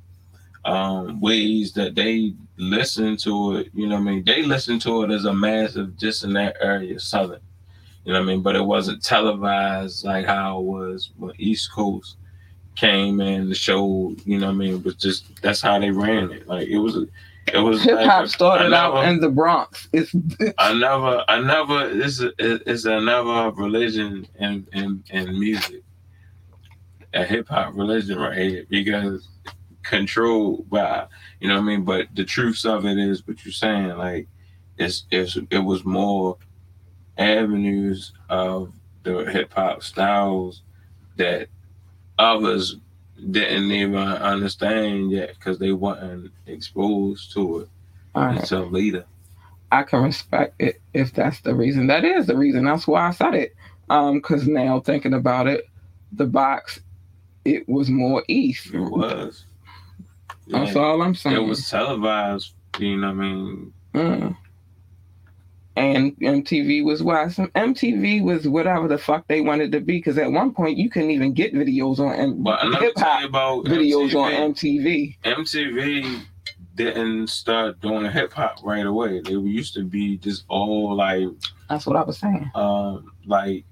um 0.65 1.19
ways 1.21 1.73
that 1.73 1.95
they 1.95 2.33
listen 2.57 3.17
to 3.17 3.57
it. 3.57 3.69
You 3.73 3.87
know 3.87 3.95
what 3.95 4.01
I 4.01 4.05
mean? 4.05 4.23
They 4.25 4.43
listen 4.43 4.79
to 4.79 5.03
it 5.03 5.11
as 5.11 5.25
a 5.25 5.33
massive 5.33 5.97
just 5.97 6.23
in 6.23 6.33
that 6.33 6.57
area, 6.61 6.99
Southern. 6.99 7.41
You 8.03 8.13
know 8.13 8.19
what 8.19 8.25
I 8.25 8.33
mean? 8.33 8.41
But 8.41 8.55
it 8.55 8.65
wasn't 8.65 9.03
televised 9.03 10.05
like 10.05 10.25
how 10.25 10.59
it 10.59 10.63
was 10.63 11.11
when 11.17 11.33
East 11.39 11.71
Coast 11.71 12.17
came 12.75 13.21
in 13.21 13.49
the 13.49 13.55
show. 13.55 14.15
You 14.25 14.39
know 14.39 14.47
what 14.47 14.53
I 14.53 14.55
mean? 14.55 14.73
It 14.75 14.83
was 14.83 14.95
just 14.95 15.41
that's 15.41 15.61
how 15.61 15.79
they 15.79 15.91
ran 15.91 16.31
it. 16.31 16.47
Like 16.47 16.67
it 16.67 16.77
was. 16.77 16.97
It 17.53 17.59
was 17.59 17.83
hip 17.83 17.99
hop 17.99 18.25
a- 18.25 18.27
started 18.27 18.73
out 18.73 19.07
in 19.07 19.19
the 19.19 19.29
Bronx. 19.29 19.87
It's, 19.93 20.11
it's 20.39 20.53
I 20.57 20.73
never, 20.73 21.23
I 21.27 21.39
never. 21.39 21.93
This 21.93 22.19
is 22.19 22.31
it's 22.39 22.85
another 22.85 23.51
religion 23.51 24.25
and 24.39 24.67
in 24.73 25.03
in 25.11 25.39
music, 25.39 25.83
a 27.13 27.23
hip 27.23 27.47
hop 27.47 27.75
religion 27.75 28.17
right 28.17 28.35
here 28.35 28.65
because 28.67 29.27
controlled 29.85 30.69
by 30.69 31.07
you 31.39 31.47
know 31.47 31.55
what 31.55 31.61
I 31.61 31.65
mean. 31.65 31.83
But 31.83 32.07
the 32.13 32.25
truth 32.25 32.65
of 32.65 32.85
it 32.85 32.97
is 32.97 33.25
what 33.27 33.45
you're 33.45 33.53
saying. 33.53 33.89
Like 33.97 34.27
it's 34.77 35.05
it's 35.11 35.37
it 35.51 35.59
was 35.59 35.85
more 35.85 36.37
avenues 37.17 38.11
of 38.29 38.73
the 39.03 39.25
hip 39.25 39.53
hop 39.53 39.83
styles 39.83 40.63
that 41.17 41.47
others 42.17 42.77
didn't 43.31 43.71
even 43.71 43.95
understand 43.95 45.11
yet 45.11 45.35
because 45.35 45.57
they 45.59 45.71
weren't 45.71 46.31
exposed 46.47 47.31
to 47.33 47.59
it 47.59 47.69
right. 48.13 48.37
until 48.37 48.69
later. 48.69 49.05
I 49.71 49.83
can 49.83 50.03
respect 50.03 50.55
it 50.59 50.81
if 50.93 51.13
that's 51.13 51.41
the 51.41 51.55
reason. 51.55 51.87
That 51.87 52.03
is 52.03 52.27
the 52.27 52.35
reason. 52.35 52.65
That's 52.65 52.87
why 52.87 53.07
I 53.07 53.11
said 53.11 53.33
it. 53.33 53.55
Um, 53.89 54.15
because 54.15 54.47
now 54.47 54.79
thinking 54.79 55.13
about 55.13 55.47
it, 55.47 55.69
the 56.11 56.25
box, 56.25 56.79
it 57.43 57.67
was 57.67 57.89
more 57.89 58.23
east. 58.27 58.73
It 58.73 58.79
was. 58.79 59.45
That's 60.47 60.75
all 60.75 61.01
I'm 61.01 61.15
saying. 61.15 61.35
It 61.35 61.39
was 61.39 61.69
televised, 61.69 62.53
you 62.79 62.97
know 62.97 63.07
what 63.07 63.13
I 63.13 63.27
mean? 63.33 63.73
Mm. 63.93 64.37
and 65.77 66.15
MTV 66.17 66.83
was 66.85 67.01
why 67.03 67.27
some 67.29 67.47
MTV 67.49 68.23
was 68.23 68.47
whatever 68.47 68.87
the 68.87 68.97
fuck 68.97 69.27
they 69.27 69.41
wanted 69.41 69.71
to 69.73 69.79
be. 69.81 69.97
Because 69.97 70.17
at 70.17 70.31
one 70.31 70.53
point 70.53 70.77
you 70.77 70.89
couldn't 70.89 71.11
even 71.11 71.33
get 71.33 71.53
videos 71.53 71.99
on 71.99 72.13
M- 72.13 72.43
But 72.43 72.65
let 72.67 72.79
me 72.81 72.87
hip 72.87 72.97
hop 72.97 73.31
videos 73.31 74.11
MTV. 74.11 74.15
on 74.15 74.53
MTV. 74.53 75.17
MTV 75.23 76.21
didn't 76.75 77.27
start 77.27 77.79
doing 77.81 78.09
hip 78.11 78.33
hop 78.33 78.57
right 78.63 78.85
away. 78.85 79.21
They 79.21 79.31
used 79.31 79.73
to 79.75 79.83
be 79.83 80.17
just 80.17 80.43
all 80.49 80.95
like, 80.95 81.27
That's 81.69 81.85
what 81.85 81.95
I 81.95 82.03
was 82.03 82.17
saying. 82.19 82.51
um, 82.55 83.11
like 83.25 83.65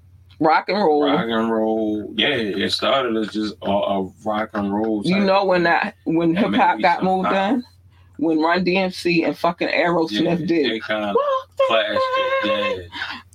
Rock 0.44 0.68
and 0.68 0.78
roll. 0.78 1.04
rock 1.04 1.26
and 1.26 1.50
roll. 1.50 2.12
Yeah, 2.16 2.28
it 2.28 2.70
started 2.70 3.16
as 3.16 3.28
just 3.28 3.54
a, 3.62 3.70
a 3.70 4.02
rock 4.24 4.50
and 4.52 4.74
roll. 4.74 5.02
You 5.04 5.20
know 5.20 5.44
when 5.44 5.62
that 5.62 5.96
when 6.04 6.36
hip 6.36 6.52
hop 6.54 6.80
got 6.80 7.02
moved 7.02 7.28
pop. 7.28 7.54
in, 7.54 7.64
when 8.16 8.40
Run 8.40 8.64
DMC 8.64 9.26
and 9.26 9.36
fucking 9.36 9.68
yeah, 9.68 9.86
Aerosmith 9.86 10.46
did. 10.46 10.70
They 10.70 10.80
kind 10.80 11.04
of 11.04 11.16
flashed 11.66 12.00
it. 12.44 12.90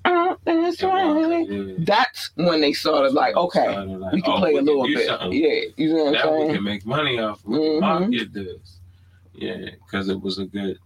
Yeah. 0.06 0.36
this 0.46 0.82
way. 0.84 1.46
Yeah. 1.50 1.74
That's 1.80 2.32
when 2.36 2.62
they 2.62 2.74
started 2.74 3.14
like, 3.14 3.36
okay, 3.36 3.72
Started 3.72 4.00
like, 4.00 4.14
we 4.14 4.22
can 4.22 4.34
oh, 4.34 4.40
play 4.40 4.56
a 4.56 4.62
little 4.62 4.86
bit. 4.86 5.08
something. 5.08 5.34
Yeah, 5.34 5.62
you 5.78 5.94
know 5.94 6.06
what 6.06 6.16
I'm 6.16 6.22
saying? 6.22 6.34
we 6.36 6.42
saying? 6.42 6.56
can 6.56 6.64
make 6.64 6.86
money 6.86 7.20
off. 7.20 7.42
We 7.44 7.58
can 7.58 7.64
mm-hmm. 7.64 7.80
market 7.80 8.34
this. 8.34 8.80
Yeah, 9.34 9.70
because 9.86 10.10
it 10.10 10.22
was 10.22 10.38
a 10.38 10.46
good. 10.46 10.78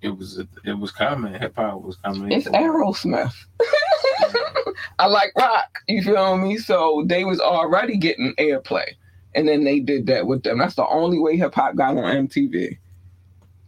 It 0.00 0.10
was 0.10 0.38
it 0.64 0.78
was 0.78 0.92
coming. 0.92 1.34
Hip 1.34 1.56
hop 1.56 1.82
was 1.82 1.96
coming. 1.96 2.30
It's 2.30 2.46
Aerosmith. 2.48 3.34
I 4.98 5.06
like 5.06 5.32
rock. 5.36 5.78
You 5.88 6.02
feel 6.02 6.36
me? 6.36 6.58
So 6.58 7.04
they 7.06 7.24
was 7.24 7.40
already 7.40 7.96
getting 7.96 8.34
airplay, 8.38 8.86
and 9.34 9.48
then 9.48 9.64
they 9.64 9.80
did 9.80 10.06
that 10.06 10.26
with 10.26 10.44
them. 10.44 10.58
That's 10.58 10.76
the 10.76 10.86
only 10.86 11.18
way 11.18 11.36
hip 11.36 11.54
hop 11.54 11.74
got 11.76 11.96
on 11.96 12.28
MTV. 12.28 12.78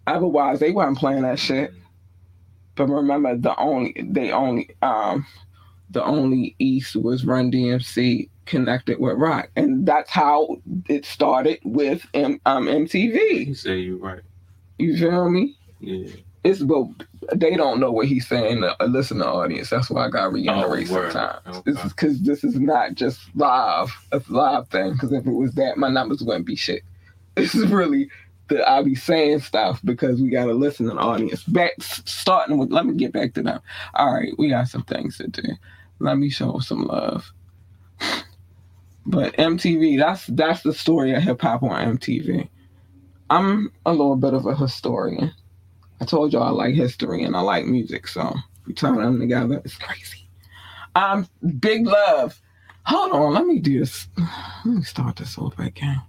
Otherwise, 0.06 0.60
they 0.60 0.70
weren't 0.72 0.98
playing 0.98 1.22
that 1.22 1.38
shit. 1.38 1.72
But 2.76 2.86
remember, 2.88 3.36
the 3.36 3.56
only 3.58 3.94
they 4.08 4.30
only 4.30 4.70
um 4.82 5.26
the 5.90 6.04
only 6.04 6.54
East 6.58 6.96
was 6.96 7.24
Run 7.24 7.50
DMC 7.50 8.28
connected 8.46 8.98
with 9.00 9.18
rock, 9.18 9.50
and 9.56 9.84
that's 9.86 10.10
how 10.10 10.56
it 10.88 11.04
started 11.04 11.58
with 11.64 12.06
M- 12.14 12.40
um 12.46 12.68
You 12.68 13.54
say 13.54 13.78
you're 13.78 13.98
right. 13.98 14.22
You 14.78 14.96
feel 14.96 15.28
me? 15.28 15.56
Yeah. 15.80 16.08
It's 16.44 16.60
but 16.62 16.86
they 17.34 17.56
don't 17.56 17.80
know 17.80 17.92
what 17.92 18.06
he's 18.08 18.28
saying. 18.28 18.64
Uh, 18.64 18.74
listen 18.86 19.18
to 19.18 19.26
audience. 19.26 19.70
That's 19.70 19.90
why 19.90 20.06
I 20.06 20.10
got 20.10 20.24
to 20.24 20.30
reiterate 20.30 20.90
Oh, 20.90 20.94
word. 20.94 21.12
sometimes. 21.12 21.58
Okay. 21.58 21.72
This 21.72 21.84
is 21.84 21.92
because 21.92 22.22
this 22.22 22.44
is 22.44 22.56
not 22.60 22.94
just 22.94 23.20
live. 23.36 23.90
A 24.12 24.22
live 24.28 24.68
thing. 24.68 24.92
Because 24.92 25.12
if 25.12 25.26
it 25.26 25.32
was 25.32 25.52
that, 25.54 25.76
my 25.78 25.90
numbers 25.90 26.22
wouldn't 26.22 26.46
be 26.46 26.56
shit. 26.56 26.82
This 27.36 27.54
is 27.54 27.68
really 27.70 28.10
the 28.48 28.68
I 28.68 28.82
be 28.82 28.94
saying 28.96 29.40
stuff 29.40 29.80
because 29.84 30.20
we 30.20 30.30
got 30.30 30.46
to 30.46 30.54
listen 30.54 30.86
to 30.88 30.94
the 30.94 31.00
audience. 31.00 31.44
Back 31.44 31.72
starting 31.80 32.58
with. 32.58 32.72
Let 32.72 32.86
me 32.86 32.94
get 32.94 33.12
back 33.12 33.34
to 33.34 33.42
them. 33.42 33.60
All 33.94 34.12
right, 34.12 34.32
we 34.38 34.50
got 34.50 34.68
some 34.68 34.82
things 34.84 35.18
to 35.18 35.28
do. 35.28 35.42
Let 36.00 36.18
me 36.18 36.30
show 36.30 36.58
some 36.60 36.84
love. 36.84 37.32
But 39.06 39.34
MTV, 39.36 39.98
that's 39.98 40.26
that's 40.26 40.62
the 40.62 40.74
story 40.74 41.12
of 41.14 41.22
hip 41.22 41.40
hop 41.42 41.62
on 41.62 41.98
MTV. 41.98 42.48
I'm 43.30 43.72
a 43.86 43.92
little 43.92 44.16
bit 44.16 44.34
of 44.34 44.46
a 44.46 44.54
historian. 44.56 45.32
I 46.00 46.04
told 46.04 46.32
y'all 46.32 46.42
I 46.42 46.50
like 46.50 46.74
history 46.74 47.24
and 47.24 47.36
I 47.36 47.40
like 47.40 47.66
music, 47.66 48.08
so 48.08 48.34
we 48.66 48.74
turn 48.74 48.96
them 48.96 49.20
together. 49.20 49.60
It's 49.64 49.76
crazy. 49.76 50.28
Um, 50.94 51.28
big 51.60 51.86
love. 51.86 52.40
Hold 52.86 53.12
on, 53.12 53.34
let 53.34 53.46
me 53.46 53.58
do 53.58 53.78
this. 53.80 54.08
Let 54.64 54.74
me 54.76 54.82
start 54.82 55.16
this 55.16 55.38
over 55.38 55.62
again, 55.62 56.00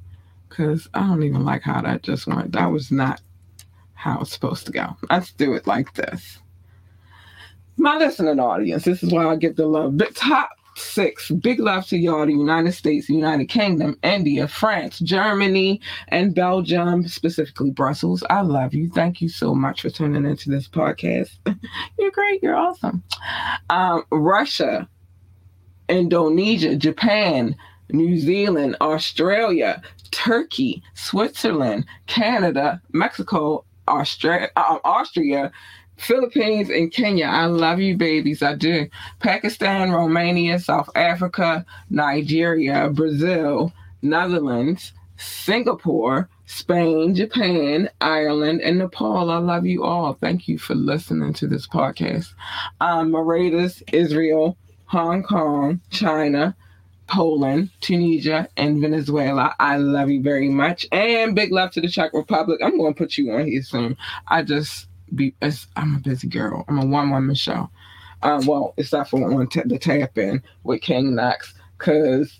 cause 0.50 0.88
I 0.94 1.02
don't 1.02 1.24
even 1.24 1.44
like 1.44 1.62
how 1.62 1.82
that 1.82 2.04
just 2.04 2.26
went. 2.28 2.54
That 2.54 2.72
was 2.72 2.92
not 2.92 3.22
how 3.94 4.22
it's 4.22 4.32
supposed 4.32 4.66
to 4.68 4.72
go. 4.72 4.96
Let's 5.10 5.34
do 5.34 5.54
it 5.54 5.68
like 5.68 5.94
this. 5.94 6.40
My 7.78 7.98
listening 7.98 8.40
audience, 8.40 8.86
this 8.86 9.04
is 9.04 9.12
why 9.12 9.26
I 9.28 9.36
give 9.36 9.56
the 9.56 9.66
love. 9.66 9.98
Big 9.98 10.14
top 10.16 10.50
six. 10.82 11.30
Big 11.32 11.60
love 11.60 11.86
to 11.88 11.98
y'all, 11.98 12.26
the 12.26 12.34
United 12.34 12.74
States, 12.74 13.10
United 13.10 13.46
Kingdom, 13.46 13.98
India, 14.04 14.48
France, 14.48 15.00
Germany, 15.00 15.80
and 16.10 16.36
Belgium, 16.36 17.08
specifically 17.08 17.72
Brussels. 17.72 18.24
I 18.30 18.42
love 18.42 18.74
you. 18.74 18.90
Thank 18.90 19.22
you 19.22 19.30
so 19.30 19.56
much 19.56 19.82
for 19.82 19.90
tuning 19.90 20.26
into 20.26 20.50
this 20.50 20.68
podcast. 20.68 21.32
You're 22.00 22.12
great. 22.12 22.42
You're 22.44 22.56
awesome. 22.56 23.04
Um, 23.70 24.04
Russia, 24.12 24.88
Indonesia, 25.90 26.76
Japan, 26.76 27.56
New 27.92 28.18
Zealand, 28.18 28.78
Australia, 28.82 29.82
Turkey, 30.12 30.82
Switzerland, 30.94 31.86
Canada, 32.08 32.82
Mexico, 32.92 33.66
Australia, 33.88 34.50
uh, 34.56 34.80
Austria, 34.84 35.52
Philippines, 36.02 36.70
and 36.70 36.92
Kenya. 36.92 37.26
I 37.26 37.46
love 37.46 37.80
you, 37.80 37.96
babies. 37.96 38.42
I 38.42 38.56
do. 38.56 38.88
Pakistan, 39.20 39.92
Romania, 39.92 40.60
South 40.60 40.90
Africa, 40.96 41.66
Nigeria, 41.90 42.90
Brazil, 42.90 43.72
Netherlands, 44.02 44.94
Singapore, 45.18 46.28
Spain, 46.48 47.14
Japan, 47.14 47.90
Ireland, 48.02 48.62
and 48.62 48.80
Nepal. 48.80 49.30
I 49.30 49.38
love 49.38 49.66
you 49.66 49.84
all. 49.84 50.14
Thank 50.14 50.48
you 50.48 50.58
for 50.58 50.74
listening 50.76 51.34
to 51.34 51.48
this 51.48 51.68
podcast. 51.68 52.34
Um, 52.82 53.12
Mauritius, 53.12 53.84
Israel, 53.94 54.58
Hong 54.86 55.22
Kong, 55.24 55.82
China, 55.92 56.56
Poland, 57.08 57.70
Tunisia, 57.80 58.48
and 58.58 58.82
Venezuela. 58.82 59.56
I 59.60 59.78
love 59.78 60.10
you 60.10 60.22
very 60.22 60.50
much. 60.50 60.86
And 60.92 61.36
big 61.36 61.52
love 61.52 61.72
to 61.72 61.82
the 61.82 61.88
Czech 61.88 62.12
Republic. 62.14 62.60
I'm 62.64 62.78
going 62.78 62.94
to 62.94 62.98
put 62.98 63.18
you 63.18 63.32
on 63.34 63.48
here 63.48 63.62
soon. 63.62 63.98
I 64.28 64.42
just 64.44 64.88
be, 65.14 65.36
I'm 65.76 65.96
a 65.96 66.00
busy 66.00 66.28
girl. 66.28 66.66
I'm 66.68 66.80
a 66.80 66.86
one 66.86 67.10
woman 67.10 67.36
show. 67.36 67.70
Um, 68.24 68.46
well, 68.46 68.74
except 68.78 69.10
for 69.10 69.20
one 69.20 69.48
t- 69.48 69.62
the 69.66 69.80
tap 69.80 70.18
in 70.18 70.44
with 70.64 70.82
King 70.82 71.16
Knoxx, 71.16 71.54
because 71.78 72.40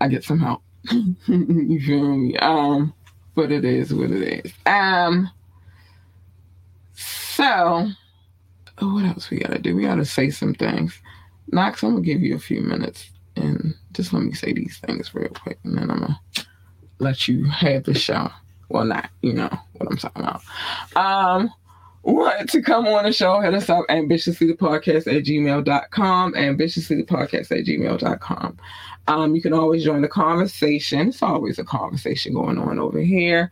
I 0.00 0.08
get 0.08 0.24
some 0.24 0.38
help. 0.38 0.62
you 1.26 1.80
feel 1.80 2.16
me? 2.16 2.36
Um, 2.38 2.94
but 3.34 3.52
it 3.52 3.64
is 3.64 3.92
what 3.92 4.10
it 4.10 4.44
is. 4.46 4.52
Um, 4.66 5.30
so 6.94 7.88
what 8.80 9.04
else 9.04 9.30
we 9.30 9.38
gotta 9.38 9.58
do? 9.58 9.76
We 9.76 9.82
gotta 9.82 10.04
say 10.04 10.30
some 10.30 10.54
things. 10.54 10.98
Knoxx, 11.48 11.82
I'm 11.82 11.90
gonna 11.90 12.02
give 12.02 12.22
you 12.22 12.34
a 12.34 12.40
few 12.40 12.62
minutes 12.62 13.10
and 13.36 13.74
just 13.92 14.12
let 14.12 14.22
me 14.22 14.32
say 14.32 14.52
these 14.52 14.78
things 14.78 15.14
real 15.14 15.28
quick, 15.28 15.58
and 15.64 15.76
then 15.76 15.90
I'm 15.90 16.00
gonna 16.00 16.20
let 16.98 17.28
you 17.28 17.44
have 17.46 17.84
the 17.84 17.94
show. 17.94 18.30
Well, 18.68 18.84
not 18.84 19.10
you 19.20 19.34
know 19.34 19.50
what 19.74 19.90
I'm 19.90 19.96
talking 19.96 20.22
about. 20.22 20.42
Um, 20.96 21.52
want 22.02 22.50
to 22.50 22.62
come 22.62 22.86
on 22.86 23.04
the 23.04 23.12
show, 23.12 23.40
hit 23.40 23.54
us 23.54 23.70
up 23.70 23.84
ambitiously 23.88 24.46
the 24.46 24.54
podcast 24.54 25.06
at 25.06 25.24
gmail.com, 25.24 26.34
ambitiously 26.34 26.96
the 26.96 27.04
podcast 27.04 27.52
at 27.52 27.64
gmail.com. 27.64 28.58
Um, 29.08 29.34
you 29.34 29.42
can 29.42 29.52
always 29.52 29.84
join 29.84 30.00
the 30.02 30.08
conversation. 30.08 31.08
It's 31.08 31.22
always 31.22 31.58
a 31.58 31.64
conversation 31.64 32.34
going 32.34 32.58
on 32.58 32.78
over 32.78 33.00
here. 33.00 33.50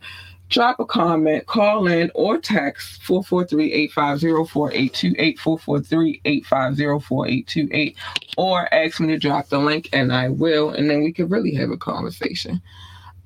Drop 0.49 0.79
a 0.81 0.85
comment, 0.85 1.45
call 1.45 1.87
in, 1.87 2.11
or 2.13 2.37
text 2.37 3.01
443-850-4828, 3.03 5.39
443-850-4828, 5.39 7.95
or 8.37 8.73
ask 8.73 8.99
me 8.99 9.07
to 9.07 9.17
drop 9.17 9.47
the 9.47 9.59
link 9.59 9.87
and 9.93 10.11
I 10.11 10.27
will, 10.27 10.71
and 10.71 10.89
then 10.89 11.03
we 11.03 11.13
can 11.13 11.29
really 11.29 11.53
have 11.53 11.69
a 11.69 11.77
conversation. 11.77 12.61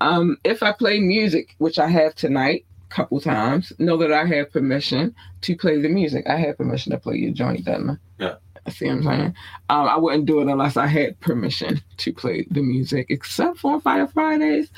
Um, 0.00 0.36
if 0.44 0.62
I 0.62 0.70
play 0.70 1.00
music, 1.00 1.56
which 1.58 1.80
I 1.80 1.88
have 1.88 2.14
tonight, 2.14 2.64
couple 2.96 3.20
times, 3.20 3.74
know 3.78 3.98
that 3.98 4.10
I 4.10 4.24
have 4.24 4.50
permission 4.50 5.14
to 5.42 5.54
play 5.54 5.80
the 5.80 5.88
music. 5.88 6.26
I 6.26 6.36
have 6.36 6.56
permission 6.56 6.92
to 6.92 6.98
play 6.98 7.16
your 7.16 7.32
joint, 7.32 7.66
doesn't 7.66 7.90
I? 7.90 7.96
Yeah. 8.18 8.34
See 8.70 8.86
what 8.86 8.94
I'm 8.94 9.02
saying? 9.04 9.34
Um, 9.68 9.88
I 9.88 9.96
wouldn't 9.98 10.24
do 10.24 10.40
it 10.40 10.48
unless 10.48 10.76
I 10.76 10.86
had 10.86 11.20
permission 11.20 11.80
to 11.98 12.12
play 12.12 12.46
the 12.50 12.62
music, 12.62 13.06
except 13.10 13.58
for 13.58 13.74
on 13.74 13.80
Fire 13.82 14.08
Fridays. 14.08 14.70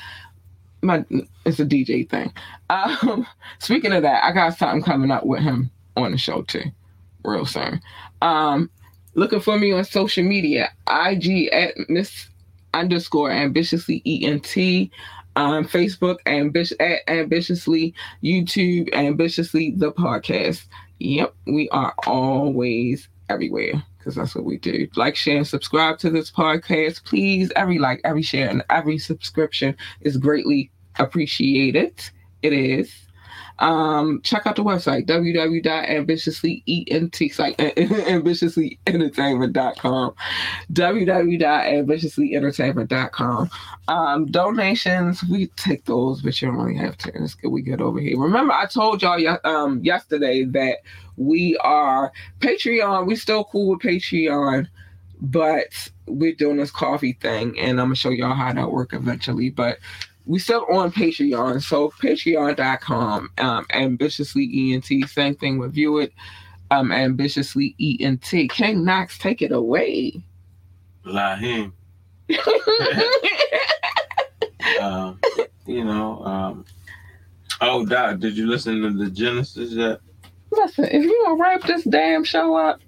My 0.81 1.03
it's 1.45 1.59
a 1.59 1.65
DJ 1.65 2.07
thing. 2.07 2.31
Um, 2.69 3.25
speaking 3.59 3.93
of 3.93 4.03
that, 4.03 4.23
I 4.23 4.31
got 4.33 4.57
something 4.57 4.83
coming 4.83 5.11
up 5.11 5.25
with 5.25 5.41
him 5.41 5.71
on 5.95 6.11
the 6.11 6.17
show 6.17 6.43
too, 6.43 6.65
real 7.23 7.45
soon. 7.45 7.81
Um, 8.21 8.69
looking 9.15 9.39
for 9.39 9.57
me 9.57 9.71
on 9.71 9.85
social 9.85 10.23
media, 10.23 10.69
IG 10.87 11.47
at 11.47 11.73
Miss 11.87 12.27
underscore 12.73 13.31
ambitiously 13.31 14.03
ENT 14.05 14.91
um, 15.39 15.65
Facebook, 15.65 16.17
ambitious 16.25 16.75
at 16.81 16.99
ambitiously, 17.07 17.93
YouTube, 18.21 18.93
ambitiously 18.93 19.73
the 19.77 19.91
podcast. 19.93 20.65
Yep, 20.99 21.33
we 21.47 21.69
are 21.69 21.93
always 22.05 23.07
everywhere 23.29 23.81
because 23.97 24.15
that's 24.15 24.35
what 24.35 24.43
we 24.43 24.57
do. 24.57 24.87
Like, 24.97 25.15
share, 25.15 25.37
and 25.37 25.47
subscribe 25.47 25.97
to 25.99 26.09
this 26.09 26.29
podcast, 26.29 27.05
please. 27.05 27.53
Every 27.55 27.79
like, 27.79 28.01
every 28.03 28.21
share, 28.21 28.49
and 28.49 28.63
every 28.69 28.97
subscription 28.97 29.77
is 30.01 30.17
greatly 30.17 30.71
appreciated. 30.97 31.93
It 32.41 32.51
is. 32.51 32.93
Um, 33.59 34.21
check 34.23 34.47
out 34.47 34.55
the 34.55 34.63
website 34.63 35.05
www.ambitiouslyeent 35.05 37.39
like 37.39 37.57
ambitiouslyentertainment.com 37.57 40.15
www.ambitiouslyentertainment.com 40.71 43.49
um, 43.89 44.25
donations 44.27 45.21
we 45.25 45.47
take 45.57 45.83
those 45.85 46.21
but 46.21 46.41
you 46.41 46.47
don't 46.47 46.57
really 46.57 46.77
have 46.77 46.97
to 46.97 47.11
it's 47.21 47.35
good 47.35 47.49
we 47.49 47.61
get 47.61 47.81
over 47.81 47.99
here. 47.99 48.17
Remember 48.17 48.53
i 48.53 48.65
told 48.65 49.01
y'all 49.01 49.37
um, 49.43 49.83
yesterday 49.83 50.45
that 50.45 50.77
we 51.17 51.57
are 51.57 52.13
patreon 52.39 53.05
we 53.05 53.15
still 53.15 53.43
cool 53.43 53.71
with 53.71 53.81
patreon 53.81 54.69
but 55.21 55.89
we're 56.07 56.33
doing 56.33 56.57
this 56.57 56.71
coffee 56.71 57.13
thing 57.13 57.59
and 57.59 57.79
i'm 57.79 57.87
gonna 57.87 57.95
show 57.95 58.09
y'all 58.09 58.33
how 58.33 58.53
that 58.53 58.71
work 58.71 58.93
eventually 58.93 59.49
but 59.49 59.79
we 60.29 60.39
still 60.39 60.65
on 60.71 60.91
patreon 60.91 61.61
so 61.61 61.89
patreon.com 62.01 63.29
um 63.39 63.65
ambitiously 63.71 64.73
ent 64.73 64.85
same 65.09 65.35
thing 65.35 65.57
with 65.57 65.73
view 65.73 65.97
it 65.97 66.13
um 66.71 66.91
ambitiously 66.91 67.75
ent 67.99 68.21
king 68.21 68.85
knoxx 68.85 69.17
take 69.17 69.41
it 69.41 69.51
away 69.51 70.13
Lahim. 71.05 71.73
Um, 74.81 75.19
you 75.65 75.83
know, 75.83 76.23
um, 76.23 76.65
oh, 77.59 77.85
Doc, 77.85 78.19
did 78.19 78.37
you 78.37 78.47
listen 78.47 78.81
to 78.81 78.91
the 78.91 79.09
Genesis 79.09 79.71
yet? 79.71 79.99
listen 80.51 80.85
if 80.85 81.03
you 81.03 81.21
don't 81.25 81.39
wrap 81.39 81.61
this 81.63 81.83
damn 81.83 82.23
show 82.23 82.55
up 82.55 82.79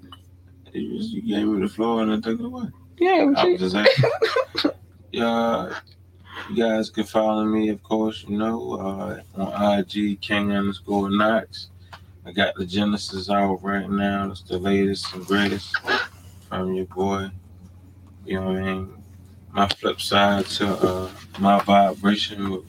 You, 0.74 0.98
just, 0.98 1.12
you 1.12 1.22
gave 1.22 1.48
me 1.48 1.62
the 1.62 1.70
floor 1.70 2.02
and 2.04 2.12
I 2.12 2.20
took 2.20 2.40
it 2.40 2.46
away. 2.46 2.66
yeah 2.98 3.32
I 3.36 3.46
was 3.46 3.60
just 3.60 3.76
asking. 3.76 4.72
yeah, 5.12 5.80
you 6.50 6.56
guys 6.56 6.90
can 6.90 7.04
follow 7.04 7.46
me, 7.46 7.70
of 7.70 7.82
course, 7.84 8.26
you 8.28 8.38
know, 8.38 8.74
uh, 8.74 9.22
on 9.36 9.80
IG, 9.80 10.22
King 10.22 10.52
underscore 10.52 11.10
Knoxx. 11.10 11.68
I 12.26 12.32
got 12.32 12.56
the 12.56 12.66
Genesis 12.66 13.30
out 13.30 13.64
right 13.64 13.90
now. 13.90 14.30
It's 14.32 14.42
the 14.42 14.58
latest 14.58 15.14
and 15.14 15.26
greatest 15.26 15.76
from 16.50 16.74
your 16.74 16.86
boy. 16.86 17.30
You 18.26 18.40
know 18.40 18.48
what 18.48 18.58
I 18.58 18.62
mean? 18.62 19.04
My 19.52 19.68
flip 19.68 20.00
side 20.00 20.46
to 20.46 20.68
uh, 20.68 21.10
my 21.40 21.62
vibration 21.64 22.50
with 22.50 22.66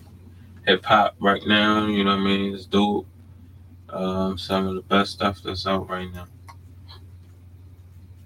hip 0.67 0.85
hop 0.85 1.17
right 1.21 1.43
now, 1.47 1.87
you 1.87 2.05
know 2.05 2.17
what 2.17 2.23
I 2.23 2.25
mean? 2.25 2.55
It's 2.55 2.67
dope. 2.67 3.07
Um, 3.89 4.39
some 4.39 4.67
of 4.67 4.75
the 4.75 4.83
best 4.83 5.13
stuff 5.13 5.43
that's 5.43 5.67
out 5.67 5.89
right 5.89 6.11
now. 6.13 6.27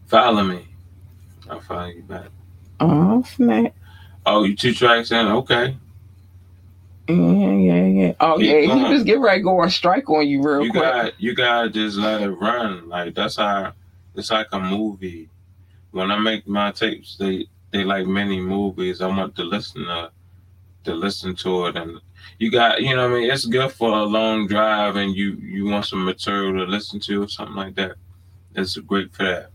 Follow 0.07 0.45
me. 0.45 0.69
I'll 1.51 1.61
follow 1.61 1.87
you 1.87 2.03
back. 2.03 2.29
oh 2.81 3.23
snap 3.25 3.75
Oh, 4.27 4.45
you 4.45 4.57
two 4.57 4.75
tracks 4.75 5.13
in? 5.13 5.27
Okay. 5.29 5.79
yeah 7.09 7.53
yeah 7.53 7.87
yeah 7.87 8.13
oh 8.21 8.39
Keep 8.39 8.41
yeah 8.41 8.63
he 8.63 8.85
going. 8.85 8.87
just 8.87 9.07
get 9.07 9.21
ready 9.21 9.41
to 9.41 9.45
go 9.45 9.61
on 9.61 9.71
strike 9.71 10.09
on 10.11 10.27
you 10.29 10.43
real 10.43 10.65
you 10.65 10.67
quick 10.67 10.95
got 10.95 11.21
you 11.21 11.35
gotta 11.35 11.71
just 11.71 11.97
let 11.99 12.23
it 12.23 12.31
run. 12.31 12.89
Like 12.89 13.15
that's 13.15 13.37
how 13.37 13.75
it's 14.15 14.31
like 14.31 14.49
a 14.53 14.61
movie. 14.61 15.31
When 15.93 16.11
I 16.11 16.19
make 16.19 16.47
my 16.49 16.73
tapes, 16.73 17.17
they 17.19 17.47
they 17.73 17.85
like 17.85 18.07
many 18.07 18.41
movies. 18.41 19.01
I 19.03 19.09
want 19.09 19.37
the 19.37 19.45
listener 19.45 20.11
to 20.85 20.95
listen 20.95 21.35
to 21.37 21.67
it 21.67 21.77
and 21.77 22.01
you 22.39 22.51
got 22.51 22.83
you 22.83 22.97
know 22.97 23.09
what 23.11 23.17
I 23.17 23.21
mean 23.21 23.31
it's 23.31 23.47
good 23.47 23.73
for 23.73 23.91
a 23.91 24.05
long 24.05 24.47
drive 24.49 24.97
and 24.97 25.15
you 25.15 25.33
you 25.35 25.67
want 25.67 25.87
some 25.87 26.05
material 26.05 26.53
to 26.65 26.71
listen 26.71 27.01
to 27.01 27.25
or 27.25 27.29
something 27.29 27.57
like 27.57 27.75
that. 27.77 27.97
It's 28.55 28.77
great 28.79 29.15
for 29.15 29.25
that. 29.25 29.51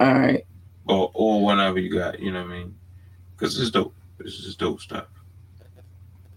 all 0.00 0.12
right 0.14 0.46
Or 0.88 1.10
or 1.14 1.44
whenever 1.44 1.80
you 1.80 1.92
got, 1.92 2.20
you 2.20 2.32
know 2.32 2.42
what 2.44 2.52
I 2.52 2.58
mean? 2.58 2.76
Cause 3.42 3.58
it's 3.58 3.72
dope. 3.72 3.92
This 4.18 4.34
is 4.34 4.54
dope 4.54 4.80
stuff. 4.80 5.06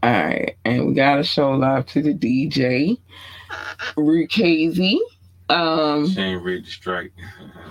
All 0.02 0.12
right, 0.12 0.58
and 0.66 0.88
we 0.88 0.96
gotta 0.96 1.24
show 1.24 1.52
love 1.52 1.86
to 1.88 2.02
the 2.02 2.16
DJ, 2.16 2.98
Rukazy. 3.96 4.98
Um, 5.48 6.10
She 6.10 6.20
ain't 6.20 6.42
read 6.42 6.66
the 6.66 6.70
strike. 6.72 7.14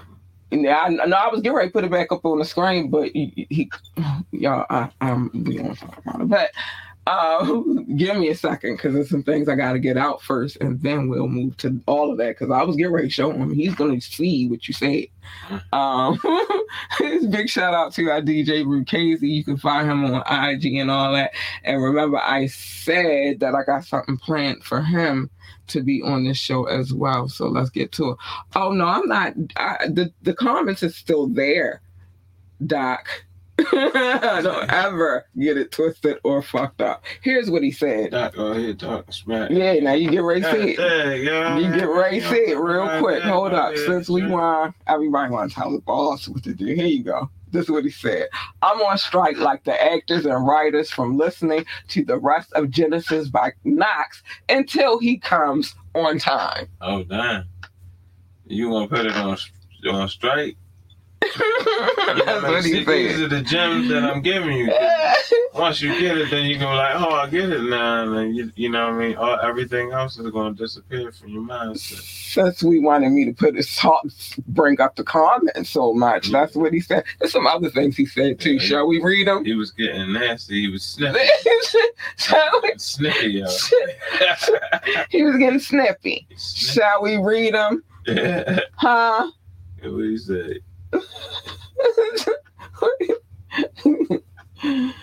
I 0.53 0.57
know 0.89 1.17
I 1.17 1.31
was 1.33 1.41
getting 1.41 1.57
ready 1.57 1.69
to 1.69 1.73
put 1.73 1.83
it 1.83 1.91
back 1.91 2.13
up 2.13 2.25
on 2.25 2.39
the 2.39 2.45
screen, 2.45 2.91
but 2.91 3.11
he, 3.11 3.49
he 3.51 3.69
y'all, 4.31 4.67
I, 4.71 4.89
I'm 5.01 5.33
we 5.45 5.57
gonna 5.57 5.75
talk 5.75 5.99
about 5.99 6.21
it. 6.21 6.29
But 6.29 6.53
uh, 7.07 7.45
give 7.97 8.17
me 8.17 8.29
a 8.31 8.35
second 8.35 8.77
because 8.77 8.95
there's 8.95 9.11
some 9.11 9.23
things 9.23 9.49
I 9.49 9.55
gotta 9.57 9.79
get 9.79 9.97
out 9.97 10.23
first, 10.23 10.57
and 10.61 10.81
then 10.81 11.09
we'll 11.09 11.29
move 11.29 11.57
to 11.59 11.81
all 11.87 12.11
of 12.11 12.19
that. 12.19 12.39
Because 12.39 12.51
I 12.51 12.63
was 12.63 12.77
getting 12.77 12.93
ready 12.93 13.09
to 13.09 13.13
show 13.13 13.31
him. 13.31 13.53
He's 13.53 13.75
gonna 13.75 14.01
see 14.01 14.49
what 14.49 14.67
you 14.67 14.75
said. 14.75 15.07
Um, 15.73 16.19
big 17.31 17.49
shout 17.49 17.75
out 17.75 17.93
to 17.95 18.11
our 18.11 18.21
DJ 18.21 18.65
Rukazy. 18.65 19.29
You 19.29 19.45
can 19.45 19.57
find 19.57 19.91
him 19.91 20.05
on 20.05 20.23
IG 20.27 20.77
and 20.77 20.91
all 20.91 21.13
that. 21.13 21.33
And 21.63 21.83
remember, 21.83 22.19
I 22.19 22.47
said 22.47 23.41
that 23.41 23.55
I 23.55 23.65
got 23.65 23.85
something 23.85 24.17
planned 24.17 24.65
for 24.65 24.81
him 24.81 25.31
to 25.69 25.83
be 25.83 26.03
on 26.03 26.25
this 26.25 26.39
show 26.39 26.65
as 26.65 26.93
well. 26.93 27.29
So 27.29 27.49
let's 27.49 27.71
get 27.71 27.93
to 27.93 28.11
it. 28.11 28.19
Oh 28.55 28.73
no, 28.73 28.87
I'm 28.87 29.07
not. 29.07 29.35
I, 29.57 29.89
the 29.89 30.13
the 30.23 30.35
comments 30.35 30.83
is 30.83 30.97
still 30.97 31.27
there, 31.29 31.83
Doc. 32.67 33.24
Don't 33.71 34.73
ever 34.73 35.27
get 35.39 35.57
it 35.57 35.71
twisted 35.71 36.19
or 36.25 36.43
fucked 36.43 36.81
up. 36.81 37.05
Here's 37.23 37.51
what 37.51 37.63
he 37.63 37.71
said. 37.71 38.11
Doc, 38.11 38.35
oh, 38.37 38.73
talk 38.75 39.13
smack. 39.13 39.51
Yeah, 39.51 39.75
now 39.75 39.93
you 39.93 40.11
get 40.11 40.23
ready 40.23 40.41
to 40.41 40.51
see 40.51 40.77
it. 40.77 41.19
You 41.19 41.73
get 41.73 41.89
ready 41.89 42.21
to 42.21 42.29
see 42.29 42.51
it 42.51 42.59
real 42.59 42.99
quick. 42.99 43.23
Hold 43.23 43.53
up. 43.53 43.77
Since 43.77 44.11
we 44.11 44.27
want 44.27 44.75
everybody 44.89 45.31
wants 45.31 45.55
to 45.55 45.61
tell 45.61 45.73
the 45.73 45.81
boss 45.81 46.29
what 46.29 46.43
to 46.45 46.53
do. 46.53 46.67
Here 46.67 46.87
you 46.87 47.05
go. 47.05 47.31
This 47.53 47.67
is 47.67 47.71
what 47.71 47.85
he 47.85 47.91
said. 47.91 48.27
I'm 48.63 48.81
on 48.81 48.99
strike 48.99 49.37
like 49.39 49.63
the 49.63 49.81
actors 49.81 50.27
and 50.27 50.45
writers 50.45 50.91
from 50.91 51.17
listening 51.17 51.65
to 51.89 52.05
the 52.05 52.19
rest 52.19 52.53
of 52.55 52.69
Genesis 52.71 53.29
by 53.29 53.53
Knoxx 53.63 54.25
until 54.49 54.99
he 54.99 55.19
comes 55.19 55.77
on 55.95 56.19
time. 56.19 56.67
Oh 56.81 57.05
damn! 57.05 57.45
You 58.47 58.71
want 58.71 58.91
to 58.91 58.97
put 58.97 59.07
it 59.07 59.13
on 59.13 59.39
on 59.89 60.09
strike? 60.09 60.57
That's 62.25 62.43
what 62.43 62.65
he 62.65 62.85
These 62.85 63.21
are 63.21 63.29
the 63.29 63.43
gems 63.43 63.89
that 63.89 64.05
I'm 64.05 64.23
giving 64.23 64.57
you. 64.57 64.73
Once 65.55 65.81
you 65.81 65.99
get 66.01 66.19
it, 66.19 66.31
then 66.31 66.47
you 66.47 66.59
go 66.59 66.67
like, 66.67 66.95
oh, 66.97 67.11
I 67.11 67.29
get 67.29 67.51
it 67.51 67.63
now, 67.63 68.03
and 68.03 68.17
then 68.17 68.35
you, 68.35 68.51
you 68.57 68.69
know 68.69 68.87
what 68.89 68.95
I 68.95 68.99
mean. 68.99 69.17
All 69.17 69.39
everything 69.41 69.93
else 69.93 70.19
is 70.19 70.29
going 70.31 70.55
to 70.55 70.63
disappear 70.63 71.13
from 71.13 71.29
your 71.29 71.43
mindset. 71.43 72.03
Since 72.03 72.63
we 72.65 72.81
wanted 72.81 73.11
me 73.11 73.25
to 73.27 73.33
put 73.33 73.55
his 73.55 73.75
talk, 73.77 74.05
bring 74.49 74.81
up 74.81 74.97
the 74.97 75.05
comments 75.05 75.71
so 75.71 75.95
much, 75.95 76.31
that's 76.33 76.57
what 76.57 76.73
he 76.73 76.81
said. 76.81 77.05
There's 77.21 77.33
some 77.33 77.47
other 77.47 77.71
things 77.71 77.97
he 77.97 78.05
said 78.05 78.41
too. 78.41 78.55
Yeah. 78.55 78.61
Shall 78.63 78.87
we 78.89 79.01
read 79.01 79.29
them? 79.29 79.45
He 79.45 79.55
was 79.55 79.71
getting 79.71 80.13
nasty. 80.13 80.63
He 80.63 80.69
was 80.69 80.99
Shall 82.17 82.61
we- 82.63 82.73
sniffy, 82.77 83.29
yo. 83.33 83.47
he 85.11 85.23
was 85.23 85.37
getting 85.37 85.61
snippy. 85.61 86.27
Sniffy. 86.37 86.81
Shall 86.81 87.03
we 87.03 87.17
read 87.17 87.55
them? 87.55 87.85
Yeah. 88.07 88.61
Huh? 88.77 89.31
what 89.83 90.05
he 90.05 90.17
said? 90.19 90.59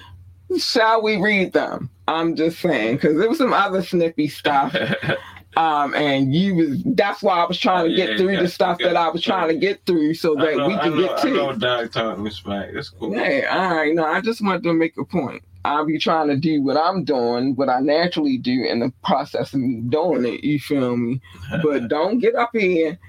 Shall 0.57 1.01
we 1.01 1.17
read 1.17 1.53
them? 1.53 1.89
I'm 2.07 2.35
just 2.35 2.59
saying 2.59 2.97
because 2.97 3.17
there 3.17 3.29
was 3.29 3.37
some 3.37 3.53
other 3.53 3.81
snippy 3.81 4.27
stuff, 4.27 4.75
um, 5.55 5.93
and 5.95 6.35
you 6.35 6.55
was 6.55 6.83
that's 6.95 7.23
why 7.23 7.39
I 7.39 7.45
was 7.45 7.57
trying 7.57 7.85
to 7.85 7.91
Yeah, 7.91 8.07
get 8.07 8.17
through 8.17 8.33
yeah, 8.33 8.41
the 8.41 8.47
stuff 8.49 8.79
that 8.79 8.97
I 8.97 9.07
was 9.09 9.21
trying 9.21 9.47
to 9.47 9.55
get 9.55 9.85
through 9.85 10.15
so 10.15 10.35
that 10.35 10.57
know, 10.57 10.67
we 10.67 10.77
could 10.77 10.95
know, 10.95 11.07
get 11.07 11.25
I 11.25 11.29
know 11.29 11.53
to. 11.53 11.59
Doc 11.59 11.91
talking 11.91 12.29
smack. 12.31 12.73
That's 12.73 12.89
cool. 12.89 13.13
Hey, 13.13 13.45
all 13.45 13.75
right, 13.75 13.95
no, 13.95 14.05
I 14.05 14.19
just 14.21 14.43
wanted 14.43 14.63
to 14.63 14.73
make 14.73 14.97
a 14.97 15.05
point. 15.05 15.41
I'll 15.63 15.85
be 15.85 15.99
trying 15.99 16.27
to 16.29 16.37
do 16.37 16.61
what 16.63 16.75
I'm 16.75 17.03
doing, 17.03 17.55
what 17.55 17.69
I 17.69 17.79
naturally 17.79 18.37
do 18.37 18.63
in 18.65 18.79
the 18.79 18.91
process 19.03 19.53
of 19.53 19.59
me 19.61 19.81
doing 19.89 20.25
it. 20.25 20.43
You 20.43 20.59
feel 20.59 20.97
me? 20.97 21.21
But 21.63 21.81
don't 21.87 22.19
get 22.19 22.35
up 22.35 22.49
here. 22.53 22.99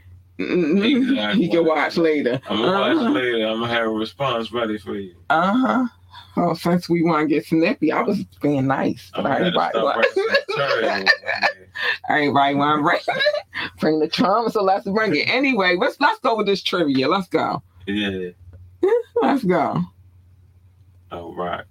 Mm-mm. 0.50 1.10
Exactly. 1.10 1.44
You 1.44 1.50
can 1.50 1.64
watch 1.66 1.96
later. 1.96 2.40
I'm 2.48 2.58
gonna 2.58 2.78
watch 2.80 2.96
Uh-huh. 2.96 3.10
later. 3.10 3.46
I'm 3.46 3.60
gonna 3.60 3.72
have 3.72 3.86
a 3.86 3.90
response 3.90 4.52
ready 4.52 4.78
for 4.78 4.94
you. 4.96 5.14
Uh 5.30 5.52
huh. 5.56 5.86
Oh, 6.36 6.54
since 6.54 6.88
we 6.88 7.02
want 7.02 7.28
to 7.28 7.34
get 7.34 7.44
snippy, 7.44 7.92
I 7.92 8.00
was 8.02 8.24
being 8.40 8.66
nice, 8.66 9.10
I'm 9.14 9.22
but 9.24 9.28
gonna 9.38 9.44
have 9.44 9.52
to 9.52 9.60
everybody, 9.60 9.70
stop 9.70 9.84
want, 10.56 10.82
writing 10.82 11.08
everybody 12.08 12.54
want 12.54 12.78
to 12.78 12.82
bring, 12.84 13.20
bring 13.78 13.98
the 14.00 14.08
trauma, 14.08 14.50
so 14.50 14.62
let's 14.62 14.86
bring 14.88 15.14
it. 15.14 15.28
Anyway, 15.28 15.76
let's 15.78 16.00
let's 16.00 16.18
go 16.20 16.36
with 16.36 16.46
this 16.46 16.62
trivia. 16.62 17.08
Let's 17.08 17.28
go. 17.28 17.62
Yeah. 17.86 18.30
Let's 19.20 19.44
go. 19.44 19.82
Oh, 21.10 21.34
right. 21.34 21.64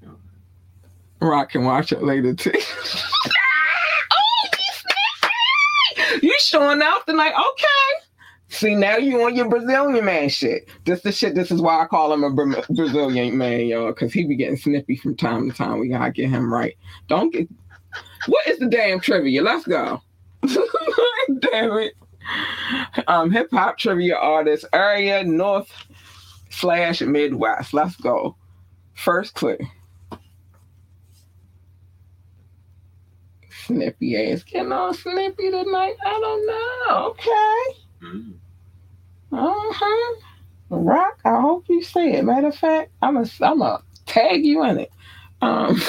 Rock 1.19 1.49
can 1.52 1.64
watch 1.65 1.91
it 1.91 2.03
later 2.03 2.34
too. 2.35 2.52
oh, 2.56 2.60
you 4.53 4.60
snippy! 4.73 6.27
You 6.27 6.35
showing 6.39 6.81
out 6.84 7.06
tonight? 7.07 7.34
Okay. 7.34 8.06
See 8.52 8.76
now 8.76 8.98
you 8.98 9.22
on 9.22 9.34
your 9.34 9.48
Brazilian 9.48 10.03
man 10.03 10.28
shit. 10.28 10.68
This 10.84 11.02
the 11.02 11.14
shit. 11.14 11.36
This 11.36 11.52
is 11.52 11.61
why 11.61 11.82
I 11.82 11.88
call 11.88 12.11
him 12.11 12.26
a 12.26 12.30
Brazilian 12.30 13.38
man, 13.38 13.65
y'all, 13.65 13.88
because 13.88 14.11
he 14.11 14.26
be 14.26 14.36
getting 14.36 14.57
snippy 14.57 14.98
from 14.98 15.15
time 15.15 15.49
to 15.49 15.56
time. 15.56 15.80
We 15.80 15.88
gotta 15.88 16.11
get 16.11 16.30
him 16.30 16.53
right. 16.53 16.78
Don't 17.07 17.32
get. 17.32 17.48
What 18.28 18.45
is 18.48 18.60
the 18.60 18.68
damn 18.68 18.99
trivia? 18.99 19.41
Let's 19.41 19.65
go. 19.65 20.02
damn 20.44 21.78
it. 21.78 21.94
Um, 23.07 23.32
hip 23.32 23.48
hop 23.52 23.78
trivia 23.78 24.18
artist 24.18 24.65
area 24.73 25.23
North 25.23 25.72
slash 26.49 26.99
Midwest. 26.99 27.73
Let's 27.73 27.95
go. 27.95 28.36
First 28.95 29.34
clue. 29.34 29.57
Snippy 33.65 34.18
ass 34.18 34.44
getting 34.44 34.73
on 34.73 34.94
Snippy 34.94 35.52
tonight. 35.52 35.95
I 36.06 36.19
don't 36.19 36.48
know. 36.48 37.06
Okay. 37.11 37.82
Mm. 38.03 38.41
Uh-huh. 39.32 40.16
Rock, 40.70 41.20
I 41.26 41.40
hope 41.41 41.66
you 41.68 41.84
see 41.84 42.14
it. 42.14 42.24
Matter 42.24 42.48
of 42.48 42.56
fact, 42.56 42.91
I'm 43.02 43.18
a 43.18 43.26
I'm 43.41 43.62
a 43.62 43.84
tag 44.06 44.45
you 44.45 44.64
in 44.64 44.80
it. 44.80 44.91
Um 45.41 45.82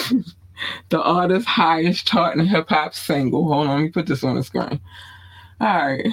the 0.88 1.00
artist's 1.00 1.48
highest 1.48 2.06
charting 2.06 2.46
hip 2.46 2.68
hop 2.68 2.94
single. 2.94 3.46
Hold 3.46 3.68
on, 3.68 3.76
let 3.76 3.82
me 3.82 3.90
put 3.90 4.06
this 4.06 4.24
on 4.24 4.36
the 4.36 4.42
screen. 4.42 4.80
All 5.60 5.86
right. 5.86 6.06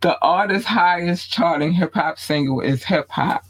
The 0.00 0.18
artist's 0.20 0.66
highest 0.66 1.30
charting 1.30 1.72
hip 1.72 1.94
hop 1.94 2.18
single 2.18 2.60
is 2.60 2.84
hip 2.84 3.10
hop. 3.10 3.44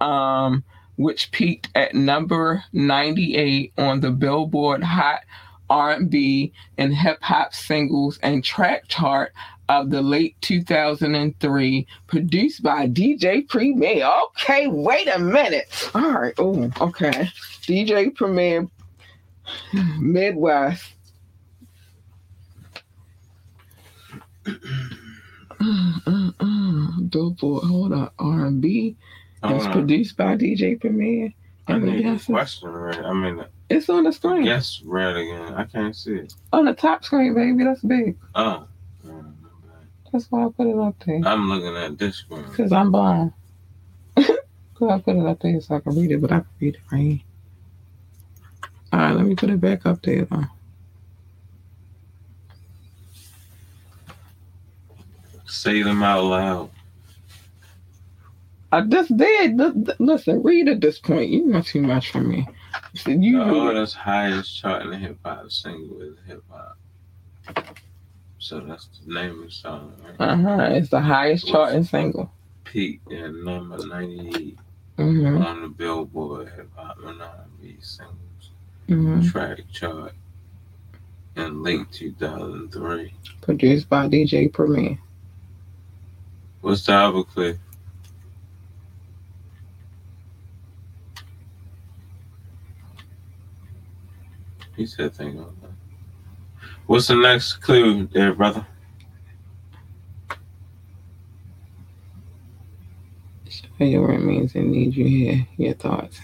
Um, 0.00 0.64
which 0.96 1.30
peaked 1.32 1.68
at 1.74 1.94
number 1.94 2.62
98 2.72 3.72
on 3.78 4.00
the 4.00 4.10
Billboard 4.10 4.82
Hot 4.82 5.20
R&B 5.70 6.52
and 6.78 6.94
Hip 6.94 7.18
Hop 7.22 7.54
Singles 7.54 8.18
and 8.22 8.44
Track 8.44 8.86
Chart 8.88 9.32
of 9.68 9.90
the 9.90 10.02
late 10.02 10.36
2003, 10.42 11.86
produced 12.06 12.62
by 12.62 12.86
DJ 12.86 13.48
Premier. 13.48 14.10
Okay, 14.30 14.66
wait 14.66 15.08
a 15.08 15.18
minute. 15.18 15.90
All 15.94 16.10
right. 16.10 16.34
Oh, 16.38 16.70
okay. 16.80 17.28
DJ 17.62 18.14
Premier 18.14 18.68
Midwest. 19.98 20.92
Billboard, 27.08 27.64
hold 27.64 27.92
up, 27.92 28.12
R&B. 28.18 28.96
It's 29.44 29.64
uh-huh. 29.64 29.72
produced 29.72 30.16
by 30.16 30.36
DJ 30.36 30.80
Premier. 30.80 31.32
I 31.66 31.78
the 31.78 31.86
need 31.86 32.06
a 32.06 32.18
question 32.18 32.68
right. 32.68 32.98
I 32.98 33.12
mean, 33.12 33.44
it's 33.70 33.88
on 33.88 34.04
the 34.04 34.12
screen. 34.12 34.44
Yes, 34.44 34.82
red 34.84 35.16
again. 35.16 35.54
I 35.54 35.64
can't 35.64 35.96
see 35.96 36.16
it. 36.16 36.34
On 36.52 36.66
the 36.66 36.74
top 36.74 37.04
screen, 37.04 37.34
baby. 37.34 37.64
That's 37.64 37.80
big. 37.80 38.16
Oh. 38.34 38.66
That's 40.14 40.30
why 40.30 40.44
I 40.44 40.48
put 40.48 40.68
it 40.68 40.78
up 40.78 40.94
there. 41.04 41.20
I'm 41.24 41.48
looking 41.48 41.76
at 41.76 41.98
this 41.98 42.18
screen. 42.18 42.44
Because 42.44 42.70
I'm 42.70 42.92
blind. 42.92 43.32
so 44.16 44.88
I 44.88 45.00
put 45.00 45.16
it 45.16 45.26
up 45.26 45.40
there 45.40 45.60
so 45.60 45.74
I 45.74 45.80
can 45.80 45.96
read 45.96 46.12
it, 46.12 46.20
but 46.20 46.30
I 46.30 46.36
can 46.36 46.46
read 46.60 46.76
it 46.76 46.80
right 46.92 47.00
here. 47.00 47.20
All 48.92 49.00
right, 49.00 49.16
let 49.16 49.26
me 49.26 49.34
put 49.34 49.50
it 49.50 49.60
back 49.60 49.84
up 49.86 50.00
there 50.02 50.24
though. 50.24 50.44
Say 55.46 55.82
them 55.82 56.04
out 56.04 56.22
loud. 56.22 56.70
I 58.70 58.82
just 58.82 59.16
did. 59.16 59.60
Listen, 59.98 60.44
read 60.44 60.68
at 60.68 60.80
this 60.80 61.00
point. 61.00 61.30
You 61.30 61.44
know 61.48 61.60
too 61.60 61.82
much 61.82 62.12
for 62.12 62.20
me. 62.20 62.46
So 62.94 63.10
you 63.10 63.38
The 63.38 63.58
artist's 63.58 63.96
highest 63.96 64.56
charting 64.56 64.92
hip 64.92 65.18
hop 65.24 65.50
single 65.50 66.02
is 66.02 66.14
hip 66.24 66.44
hop. 66.48 66.78
So 68.44 68.60
that's 68.60 68.88
the 69.06 69.14
name 69.14 69.38
of 69.38 69.44
the 69.46 69.50
song, 69.50 69.94
right? 70.04 70.28
Uh-huh. 70.32 70.68
It's 70.72 70.90
the 70.90 71.00
highest 71.00 71.48
charting 71.48 71.82
single. 71.82 72.30
Peaked 72.64 73.10
at 73.10 73.34
number 73.34 73.78
98 73.86 74.58
Mm-hmm. 74.98 75.42
on 75.42 75.62
the 75.62 75.68
Billboard 75.68 76.50
Hip 76.54 76.68
Hop 76.76 76.98
and 77.06 77.22
R&B 77.22 77.76
Singles 77.80 78.50
Mm-hmm. 78.90 79.28
Track 79.30 79.60
Chart 79.72 80.12
in 81.36 81.62
late 81.62 81.90
2003. 81.90 83.14
Produced 83.40 83.88
by 83.88 84.06
DJ 84.08 84.52
Premier. 84.52 84.98
What's 86.60 86.84
the 86.84 86.92
album 86.92 87.24
clip? 87.24 87.58
He 94.76 94.86
said 94.86 95.14
thing 95.14 95.38
on. 95.40 95.63
What's 96.86 97.06
the 97.08 97.16
next 97.16 97.54
clue 97.54 98.06
there, 98.08 98.34
brother? 98.34 98.66
Show 103.48 103.84
you 103.84 104.02
what 104.02 104.10
it 104.10 104.22
means 104.22 104.54
and 104.54 104.70
need 104.70 104.94
you 104.94 105.06
here. 105.06 105.46
Your 105.56 105.74
thoughts. 105.74 106.20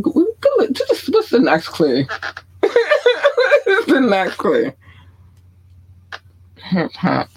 Go- 0.00 0.26
go- 0.40 0.66
just- 0.72 1.08
What's 1.12 1.30
the 1.30 1.38
next 1.40 1.68
clue? 1.68 2.04
What's 2.60 3.86
the 3.86 4.00
next 4.00 4.36
clue? 4.36 4.72
Hip 6.56 6.92
hop. 6.94 7.28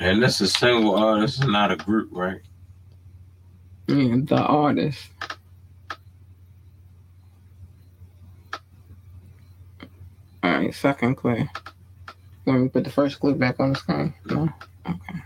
And 0.00 0.22
this 0.22 0.40
is 0.40 0.52
single 0.52 0.94
artist, 0.94 1.44
not 1.46 1.72
a 1.72 1.76
group, 1.76 2.08
right? 2.12 2.40
Yeah, 3.88 4.16
the 4.22 4.36
artist. 4.40 5.08
All 10.42 10.50
right, 10.52 10.74
second 10.74 11.16
clue. 11.16 11.48
Want 12.48 12.62
me 12.62 12.68
put 12.70 12.84
the 12.84 12.90
first 12.90 13.20
clip 13.20 13.38
back 13.38 13.60
on 13.60 13.74
the 13.74 13.78
screen? 13.78 14.14
No? 14.24 14.48
Okay. 14.88 15.20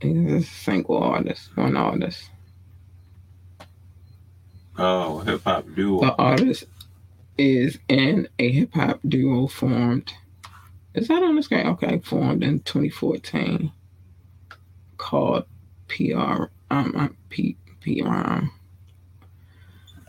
He's 0.00 0.32
a 0.32 0.42
single 0.46 1.02
artist, 1.02 1.56
one 1.56 1.76
artist. 1.76 2.30
Oh, 4.76 5.18
hip 5.18 5.42
hop 5.42 5.66
duo. 5.74 6.02
The 6.02 6.14
artist 6.14 6.66
is 7.36 7.80
in 7.88 8.28
a 8.38 8.48
hip 8.48 8.74
hop 8.74 9.00
duo 9.08 9.48
formed. 9.48 10.12
Is 10.94 11.08
that 11.08 11.20
on 11.24 11.34
the 11.34 11.42
screen? 11.42 11.66
Okay, 11.66 11.98
formed 11.98 12.44
in 12.44 12.60
2014 12.60 13.72
called 14.98 15.46
PR 15.88 16.44
um 16.70 16.94
uh, 16.96 17.08
P 17.28 17.56
PR 17.80 18.44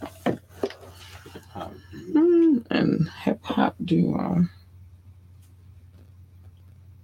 Hip 0.03 0.25
hop 0.25 0.39
and 2.69 3.09
hip 3.23 3.43
hop 3.43 3.75
duo. 3.83 4.45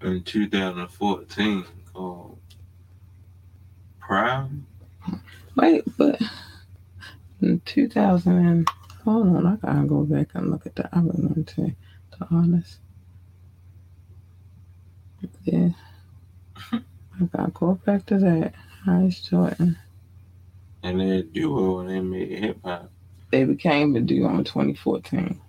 In 0.01 0.23
2014 0.23 1.65
called 1.93 2.39
Proud. 3.99 4.63
Wait, 5.55 5.83
but 5.97 6.21
in 7.41 7.61
2000 7.65 8.31
and 8.45 8.67
hold 9.03 9.27
on, 9.27 9.45
I 9.45 9.55
gotta 9.55 9.87
go 9.87 10.03
back 10.03 10.29
and 10.33 10.51
look 10.51 10.65
at 10.65 10.75
the 10.75 10.85
other 10.95 11.11
one 11.13 11.43
too. 11.45 11.75
The 12.11 12.27
honest, 12.31 12.79
Yeah. 15.43 15.69
I 16.73 17.25
gotta 17.35 17.51
go 17.51 17.75
back 17.85 18.05
to 18.07 18.17
that. 18.19 18.53
Ice 18.87 19.21
Jordan. 19.21 19.77
And 20.83 21.01
a 21.01 21.23
duo 21.23 21.79
and 21.79 21.89
they 21.89 21.99
made 21.99 22.37
hip 22.39 22.59
hop. 22.63 22.91
They 23.31 23.43
became 23.43 23.95
a 23.95 24.01
duo 24.01 24.29
in 24.37 24.43
2014. 24.43 25.41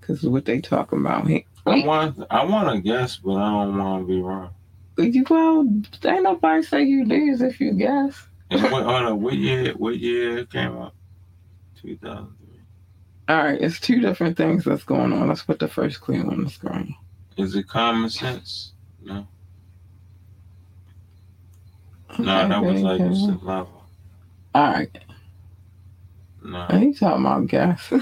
Cause 0.00 0.22
what 0.22 0.44
they 0.44 0.60
talking 0.60 1.00
about? 1.00 1.26
I 1.26 1.86
want 1.86 2.26
I 2.30 2.44
want 2.44 2.74
to 2.74 2.80
guess, 2.82 3.16
but 3.16 3.36
I 3.36 3.50
don't 3.50 3.78
want 3.78 4.06
to 4.06 4.06
be 4.06 4.20
wrong. 4.20 4.50
you 4.98 5.24
well, 5.30 5.66
ain't 6.04 6.22
nobody 6.24 6.62
say 6.62 6.82
you 6.82 7.06
lose 7.06 7.40
if 7.40 7.58
you 7.58 7.72
guess. 7.72 8.26
And 8.50 8.62
what, 8.64 8.84
hold 8.84 9.02
on, 9.02 9.22
what 9.22 9.34
year? 9.34 9.72
What 9.72 9.98
year 9.98 10.44
came 10.44 10.76
out? 10.76 10.92
2003. 11.80 12.60
All 13.26 13.36
right, 13.36 13.60
it's 13.60 13.80
two 13.80 14.00
different 14.00 14.36
things 14.36 14.64
that's 14.64 14.84
going 14.84 15.14
on. 15.14 15.28
Let's 15.28 15.42
put 15.42 15.58
the 15.58 15.68
first 15.68 16.02
clue 16.02 16.20
on 16.20 16.44
the 16.44 16.50
screen. 16.50 16.94
Is 17.38 17.56
it 17.56 17.66
common 17.66 18.10
sense? 18.10 18.72
No, 19.02 19.26
no, 22.18 22.48
that 22.48 22.62
was 22.62 22.82
like 22.82 23.00
a 23.00 23.04
level. 23.04 23.84
All 24.54 24.72
right. 24.72 24.98
No, 26.42 26.58
I 26.68 26.76
ain't 26.76 26.98
talking 26.98 27.24
about 27.24 27.46
gas. 27.46 27.88
Go 27.90 27.96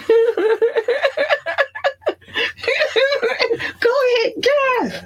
ahead, 4.05 4.33
gas. 4.43 5.05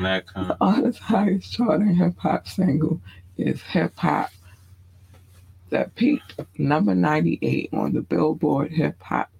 that 0.00 0.26
kind. 0.26 0.52
artist's 0.60 1.00
highest 1.00 1.52
charting 1.52 1.94
hip 1.94 2.18
hop 2.18 2.46
single 2.46 3.00
is 3.36 3.62
Hip 3.62 3.98
Hop 3.98 4.30
that 5.70 5.94
peaked 5.94 6.34
number 6.58 6.94
98 6.94 7.70
on 7.72 7.92
the 7.92 8.02
Billboard 8.02 8.70
Hip 8.72 9.00
Hop, 9.02 9.30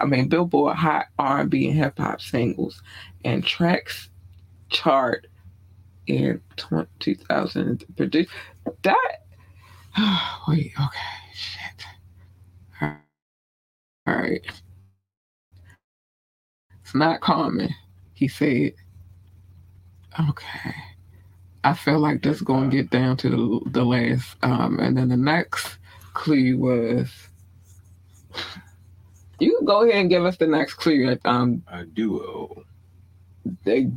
I 0.00 0.06
mean 0.06 0.28
Billboard 0.28 0.76
Hot 0.76 1.06
R&B 1.18 1.68
and 1.68 1.78
Hip 1.78 1.98
Hop 1.98 2.20
Singles 2.20 2.82
and 3.24 3.44
Tracks 3.44 4.08
chart 4.70 5.26
in 6.06 6.40
20, 6.56 6.88
2000. 7.00 7.84
Produced 7.96 8.30
that. 8.82 9.18
wait, 10.48 10.72
okay, 10.80 11.34
shit. 11.34 11.84
All 12.82 12.96
right. 14.06 14.42
It's 16.82 16.94
not 16.94 17.20
common, 17.20 17.70
he 18.14 18.28
said. 18.28 18.74
Okay. 20.20 20.74
I 21.64 21.74
feel 21.74 22.00
like 22.00 22.22
this 22.22 22.40
going 22.42 22.70
to 22.70 22.76
get 22.76 22.90
down 22.90 23.16
to 23.18 23.30
the, 23.30 23.70
the 23.70 23.84
last. 23.84 24.36
Um, 24.42 24.78
and 24.80 24.96
then 24.96 25.08
the 25.08 25.16
next 25.18 25.78
clue 26.14 26.58
was. 26.58 27.10
You 29.40 29.56
can 29.58 29.66
go 29.66 29.82
ahead 29.82 29.96
and 30.00 30.10
give 30.10 30.24
us 30.24 30.36
the 30.38 30.46
next 30.46 30.74
clue. 30.74 31.18
Um, 31.24 31.64
A 31.68 31.84
duo. 31.84 32.64
they, 33.64 33.90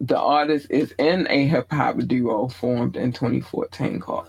the 0.00 0.18
artist 0.18 0.66
is 0.70 0.92
in 0.98 1.26
a 1.30 1.46
hip 1.46 1.66
hop 1.70 1.98
duo 2.06 2.48
formed 2.48 2.96
in 2.96 3.12
2014 3.12 4.00
called 4.00 4.28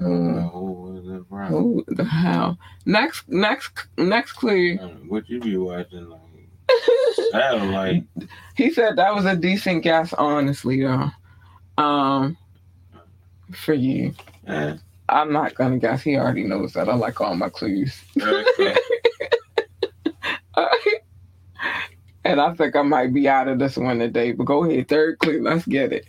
was 0.00 1.06
it, 1.08 1.28
bro? 1.28 1.46
Who 1.46 1.84
the 1.88 2.04
hell? 2.04 2.58
Next, 2.86 3.28
next, 3.28 3.86
next 3.96 4.32
clue. 4.32 4.78
Uh, 4.80 4.88
What 5.08 5.28
you 5.28 5.40
be 5.40 5.56
watching? 5.56 6.08
Like 6.08 6.20
satellite? 7.30 8.04
He 8.56 8.70
said 8.70 8.96
that 8.96 9.14
was 9.14 9.24
a 9.24 9.34
decent 9.36 9.82
guess, 9.82 10.12
honestly, 10.12 10.82
though. 10.82 11.10
Um, 11.76 12.36
for 13.52 13.74
you, 13.74 14.14
Eh, 14.46 14.76
I'm 15.08 15.32
not 15.32 15.54
gonna 15.54 15.78
guess. 15.78 16.02
He 16.02 16.16
already 16.16 16.44
knows 16.44 16.72
that. 16.74 16.88
I 16.88 16.94
like 16.94 17.20
all 17.20 17.34
my 17.34 17.48
clues. 17.48 18.00
okay. 18.20 18.76
And 22.24 22.40
I 22.40 22.54
think 22.54 22.76
I 22.76 22.82
might 22.82 23.12
be 23.12 23.28
out 23.28 23.48
of 23.48 23.58
this 23.58 23.76
one 23.76 23.98
today. 23.98 24.32
But 24.32 24.44
go 24.44 24.64
ahead, 24.64 24.88
third 24.88 25.18
clue. 25.18 25.42
Let's 25.42 25.66
get 25.66 25.92
it. 25.92 26.06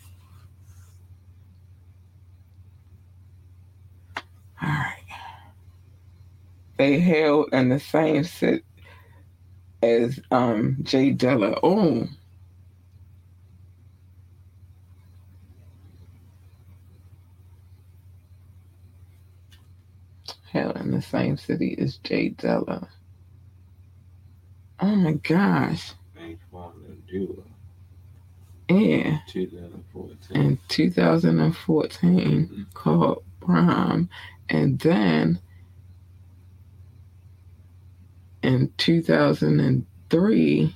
All 4.62 4.70
right. 4.70 4.96
They 6.78 7.00
held 7.00 7.54
in 7.54 7.70
the 7.70 7.80
same 7.80 8.24
sit 8.24 8.64
as 9.84 10.20
um 10.32 10.78
J 10.84 11.14
Dilla. 11.14 11.60
Oh. 11.64 12.08
In 20.54 20.92
the 20.92 21.02
same 21.02 21.36
city 21.38 21.76
as 21.80 21.98
J 21.98 22.30
Dilla. 22.30 22.88
Oh 24.80 24.96
my 24.96 25.14
gosh. 25.14 25.94
Ain't 26.26 26.40
fun 26.52 26.72
to 26.86 26.94
do 27.12 27.44
Yeah. 28.70 29.20
2014. 29.28 30.38
in 30.42 30.58
2014 30.68 32.10
mm-hmm. 32.10 32.64
called 32.74 33.24
PRhyme, 33.42 34.10
and 34.50 34.80
then 34.80 35.40
in 38.42 38.72
2003 38.78 40.76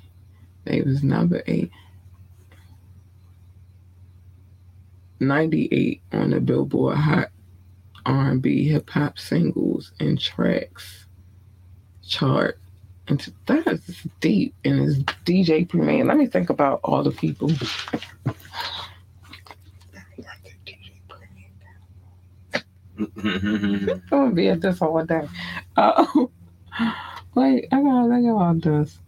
they 0.65 0.81
was 0.81 1.03
number 1.03 1.41
eight. 1.47 1.71
98 5.19 6.01
on 6.13 6.29
the 6.29 6.39
Billboard 6.39 6.95
Hot 6.97 7.29
R&B 8.05 8.69
Hip 8.69 8.89
Hop 8.91 9.19
Singles 9.19 9.91
and 9.99 10.19
Tracks 10.19 11.05
chart. 12.07 12.59
And 13.09 13.33
that 13.47 13.67
is 13.67 14.07
deep 14.19 14.53
and 14.63 14.81
it's 14.81 14.99
DJ 15.25 15.67
Premier. 15.67 16.05
Let 16.05 16.17
me 16.17 16.27
think 16.27 16.49
about 16.51 16.79
all 16.83 17.03
the 17.03 17.11
people. 17.11 17.51
I'm 22.97 24.03
gonna 24.09 24.31
be 24.31 24.49
at 24.49 24.61
this 24.61 24.81
all 24.81 25.03
day. 25.05 25.27
Oh, 25.75 26.29
wait, 27.35 27.67
I 27.71 27.81
gotta 27.81 28.09
think 28.09 28.29
about 28.29 28.61
this. 28.61 28.99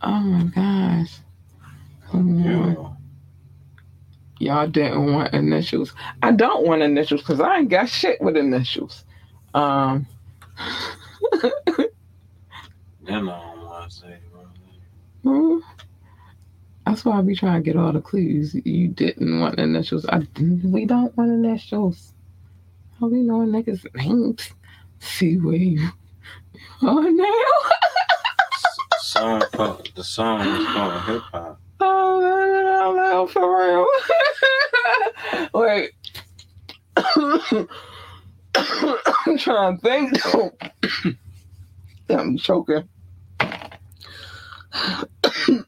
Oh 0.00 0.20
my 0.20 0.44
gosh. 0.44 1.18
Come 2.10 2.46
on. 2.46 2.96
Y'all 4.38 4.68
didn't 4.68 5.12
want 5.12 5.34
initials. 5.34 5.92
I 6.22 6.32
don't 6.32 6.66
want 6.66 6.82
initials 6.82 7.22
because 7.22 7.40
I 7.40 7.58
ain't 7.58 7.68
got 7.68 7.88
shit 7.88 8.20
with 8.20 8.36
initials. 8.36 9.04
Um, 9.54 10.06
Then 13.02 13.28
I 13.28 13.40
don't 13.54 13.64
want 13.64 13.90
to 13.90 13.96
say, 13.96 14.18
hmm. 15.22 15.58
that's 16.84 17.04
why 17.04 17.18
I 17.18 17.22
be 17.22 17.36
trying 17.36 17.62
to 17.62 17.64
get 17.64 17.76
all 17.76 17.92
the 17.92 18.00
clues. 18.00 18.54
You 18.64 18.88
didn't 18.88 19.40
want 19.40 19.58
initials. 19.60 20.04
I 20.06 20.26
we 20.40 20.86
don't 20.86 21.16
want 21.16 21.30
initials. 21.30 22.12
How 22.98 23.06
we 23.06 23.22
know 23.22 23.40
niggas 23.40 23.86
names? 23.94 24.50
See 24.98 25.36
where 25.36 25.54
you 25.54 25.88
oh 26.82 27.00
now. 27.00 27.70
Song 29.00 29.42
the 29.94 30.02
song 30.04 30.38
was 30.40 30.66
called 30.66 31.02
hip 31.04 31.22
hop. 31.32 31.60
Oh, 31.78 32.20
no, 32.20 32.62
no, 32.62 33.10
no, 33.10 33.26
for 33.26 33.58
real. 33.58 33.86
Wait. 35.54 35.92
I'm 38.56 39.38
trying 39.38 39.78
to 39.78 39.82
think. 39.82 41.16
I'm 42.10 42.38
choking. 42.38 42.88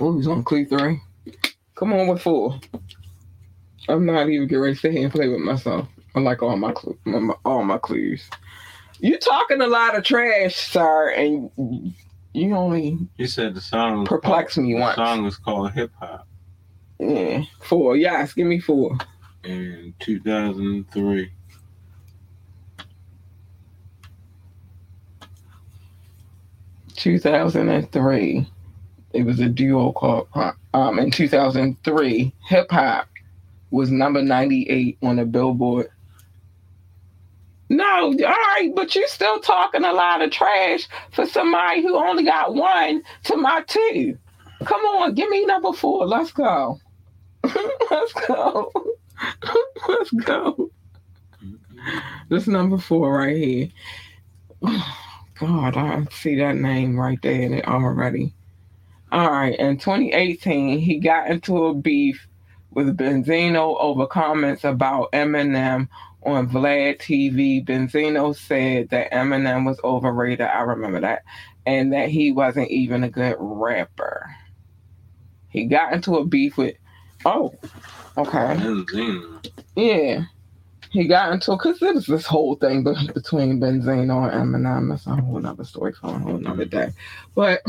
Oh, 0.00 0.16
he's 0.16 0.28
on 0.28 0.44
clue 0.44 0.64
three. 0.64 1.00
Come 1.74 1.92
on 1.92 2.06
with 2.06 2.22
four. 2.22 2.60
I'm 3.88 4.06
not 4.06 4.28
even 4.28 4.46
getting 4.46 4.60
ready 4.62 4.74
to 4.74 4.80
sit 4.80 4.92
here 4.92 5.04
and 5.04 5.12
play 5.12 5.28
with 5.28 5.40
myself. 5.40 5.88
I 6.14 6.20
like 6.20 6.42
all 6.42 6.56
my, 6.56 6.72
clu- 6.72 6.98
my 7.04 7.34
all 7.44 7.64
my 7.64 7.78
clues. 7.78 8.28
You 9.00 9.18
talking 9.18 9.60
a 9.60 9.66
lot 9.66 9.96
of 9.96 10.04
trash, 10.04 10.54
sir, 10.56 11.10
and 11.10 11.50
you 12.32 12.54
only 12.54 12.98
He 13.16 13.26
said 13.26 13.54
the 13.54 13.60
song 13.60 14.00
was 14.00 14.08
perplex 14.08 14.54
called, 14.54 14.66
me 14.66 14.74
the 14.74 14.94
song 14.94 15.24
was 15.24 15.36
called 15.36 15.72
hip 15.72 15.92
hop 16.00 16.26
Yeah, 16.98 17.42
four. 17.62 17.96
Yes, 17.96 18.32
give 18.34 18.46
me 18.46 18.60
four. 18.60 18.96
in 19.44 19.94
2003. 20.00 21.30
Two 26.96 27.18
thousand 27.18 27.68
and 27.68 27.90
three. 27.92 28.46
It 29.12 29.22
was 29.22 29.38
a 29.40 29.48
duo 29.48 29.92
called 29.92 30.28
um 30.74 30.98
in 30.98 31.10
two 31.12 31.28
thousand 31.28 31.82
three. 31.84 32.34
Hip 32.48 32.70
hop 32.70 33.08
was 33.70 33.90
number 33.90 34.20
ninety 34.22 34.68
eight 34.68 34.98
on 35.02 35.16
the 35.16 35.24
Billboard. 35.24 35.90
No, 37.70 37.84
all 37.84 38.12
right, 38.16 38.72
but 38.74 38.94
you're 38.94 39.06
still 39.08 39.38
talking 39.40 39.84
a 39.84 39.92
lot 39.92 40.22
of 40.22 40.30
trash 40.30 40.88
for 41.12 41.26
somebody 41.26 41.82
who 41.82 41.96
only 41.96 42.24
got 42.24 42.54
one 42.54 43.02
to 43.24 43.36
my 43.36 43.62
two. 43.68 44.18
Come 44.64 44.80
on, 44.80 45.14
give 45.14 45.28
me 45.28 45.44
number 45.44 45.72
four. 45.72 46.06
Let's 46.06 46.32
go. 46.32 46.80
Let's 47.90 48.12
go. 48.26 48.72
Let's 49.88 50.10
go. 50.10 50.70
This 52.28 52.46
number 52.46 52.78
four 52.78 53.18
right 53.18 53.36
here. 53.36 53.68
God, 55.38 55.76
I 55.76 56.04
see 56.10 56.36
that 56.36 56.56
name 56.56 56.98
right 56.98 57.18
there 57.22 57.42
in 57.42 57.54
it 57.54 57.66
already. 57.66 58.34
All 59.10 59.30
right, 59.30 59.58
in 59.58 59.78
2018, 59.78 60.80
he 60.80 60.98
got 60.98 61.30
into 61.30 61.66
a 61.66 61.74
beef 61.74 62.28
with 62.72 62.96
Benzino 62.96 63.76
over 63.80 64.06
comments 64.06 64.64
about 64.64 65.10
Eminem 65.12 65.88
on 66.22 66.48
Vlad 66.48 66.98
TV. 66.98 67.64
Benzino 67.64 68.36
said 68.36 68.90
that 68.90 69.10
Eminem 69.12 69.64
was 69.64 69.80
overrated. 69.82 70.46
I 70.46 70.60
remember 70.60 71.00
that. 71.00 71.22
And 71.64 71.92
that 71.92 72.08
he 72.08 72.32
wasn't 72.32 72.70
even 72.70 73.04
a 73.04 73.10
good 73.10 73.36
rapper. 73.38 74.28
He 75.48 75.64
got 75.64 75.92
into 75.92 76.16
a 76.16 76.26
beef 76.26 76.56
with, 76.56 76.76
oh, 77.28 77.54
okay. 78.16 78.38
Benzino. 78.38 79.46
Yeah. 79.76 80.24
He 80.90 81.06
got 81.06 81.32
into 81.32 81.52
because 81.52 81.78
there 81.80 81.92
was 81.92 82.06
this 82.06 82.24
whole 82.26 82.56
thing 82.56 82.82
be- 82.82 83.10
between 83.12 83.60
Benzino 83.60 84.32
and 84.32 84.54
Eminem. 84.54 84.88
That's 84.88 85.06
a 85.06 85.16
whole 85.16 85.38
nother 85.38 85.64
story 85.64 85.92
for 85.92 86.08
a 86.08 86.18
whole 86.18 86.38
nother 86.38 86.64
day. 86.64 86.92
But 87.34 87.62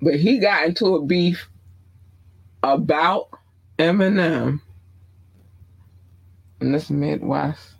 but 0.00 0.14
he 0.14 0.38
got 0.38 0.64
into 0.66 0.96
a 0.96 1.04
beef 1.04 1.48
about 2.62 3.28
Eminem 3.78 4.60
in 6.60 6.72
this 6.72 6.88
Midwest. 6.88 7.74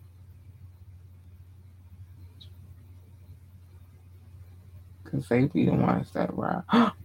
Cause 5.04 5.26
they 5.28 5.46
be 5.46 5.64
the 5.64 5.72
ones 5.72 6.12
that 6.12 6.32
ride. 6.34 6.62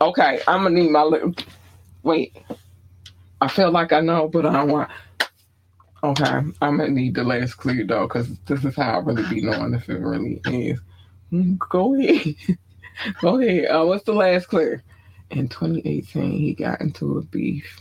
okay, 0.00 0.40
I'm 0.48 0.64
gonna 0.64 0.70
need 0.80 0.90
my 0.90 1.04
li- 1.04 1.34
wait. 2.02 2.36
I 3.40 3.48
feel 3.48 3.70
like 3.72 3.92
I 3.92 4.00
know, 4.00 4.28
but 4.28 4.46
I 4.46 4.52
don't 4.52 4.70
want. 4.70 4.90
Okay, 6.04 6.24
I'm 6.24 6.54
gonna 6.78 6.88
need 6.90 7.14
the 7.16 7.24
last 7.24 7.54
clue 7.56 7.86
though, 7.86 8.08
because 8.08 8.28
this 8.46 8.64
is 8.64 8.76
how 8.76 8.96
I 8.96 9.02
really 9.02 9.24
be 9.24 9.42
knowing 9.42 9.74
if 9.74 9.88
it 9.88 10.00
really 10.00 10.42
is. 10.46 10.80
Go 11.70 11.94
ahead, 12.00 12.36
go 13.20 13.40
ahead. 13.40 13.66
Uh, 13.66 13.84
what's 13.86 14.04
the 14.04 14.14
last 14.14 14.48
clue? 14.48 14.80
In 15.30 15.48
2018, 15.48 16.32
he 16.32 16.54
got 16.54 16.80
into 16.82 17.18
a 17.18 17.22
beef. 17.22 17.80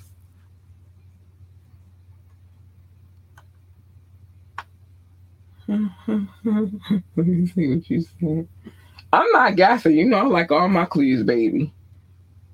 Let 5.68 7.28
me 7.28 7.48
see 7.48 7.76
what 7.76 7.90
you 7.90 8.02
said. 8.20 8.48
I'm 9.14 9.32
not 9.34 9.58
guessing. 9.58 9.98
You 9.98 10.06
know, 10.06 10.20
I 10.20 10.24
like 10.24 10.52
all 10.52 10.70
my 10.70 10.86
clues, 10.86 11.24
baby. 11.24 11.75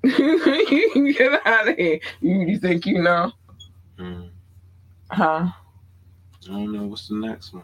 Get 1.14 1.46
out 1.46 1.68
of 1.68 1.76
here. 1.76 2.00
You, 2.20 2.40
you 2.42 2.58
think 2.58 2.86
you 2.86 3.00
know? 3.02 3.32
Mm. 3.98 4.30
Huh? 5.10 5.48
I 6.44 6.46
don't 6.46 6.72
know 6.72 6.86
what's 6.86 7.08
the 7.08 7.14
next 7.16 7.52
one. 7.52 7.62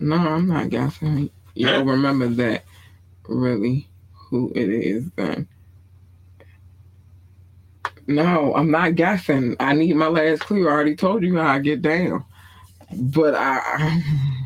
No, 0.00 0.16
I'm 0.16 0.48
not 0.48 0.70
guessing. 0.70 1.30
You'll 1.54 1.84
remember 1.84 2.26
that 2.28 2.64
really 3.28 3.88
who 4.12 4.50
it 4.54 4.68
is 4.68 5.10
then. 5.16 5.46
No, 8.06 8.54
I'm 8.54 8.70
not 8.70 8.96
guessing. 8.96 9.56
I 9.60 9.72
need 9.74 9.94
my 9.94 10.08
last 10.08 10.40
clue. 10.42 10.68
I 10.68 10.72
already 10.72 10.96
told 10.96 11.22
you 11.22 11.36
how 11.36 11.46
I 11.46 11.58
get 11.60 11.82
down. 11.82 12.24
But 12.92 13.34
I, 13.36 14.02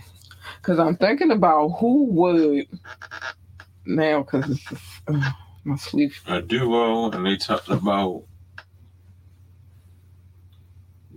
because 0.56 0.78
I'm 0.78 0.96
thinking 0.96 1.30
about 1.30 1.68
who 1.78 2.04
would 2.04 2.66
now, 3.86 4.22
because 4.22 4.50
it's 4.50 4.64
just, 4.64 4.82
uh, 5.08 5.30
my 5.64 5.76
sleep. 5.76 6.12
A 6.26 6.40
duo, 6.40 7.10
and 7.10 7.26
they 7.26 7.36
talked 7.36 7.68
about 7.68 8.24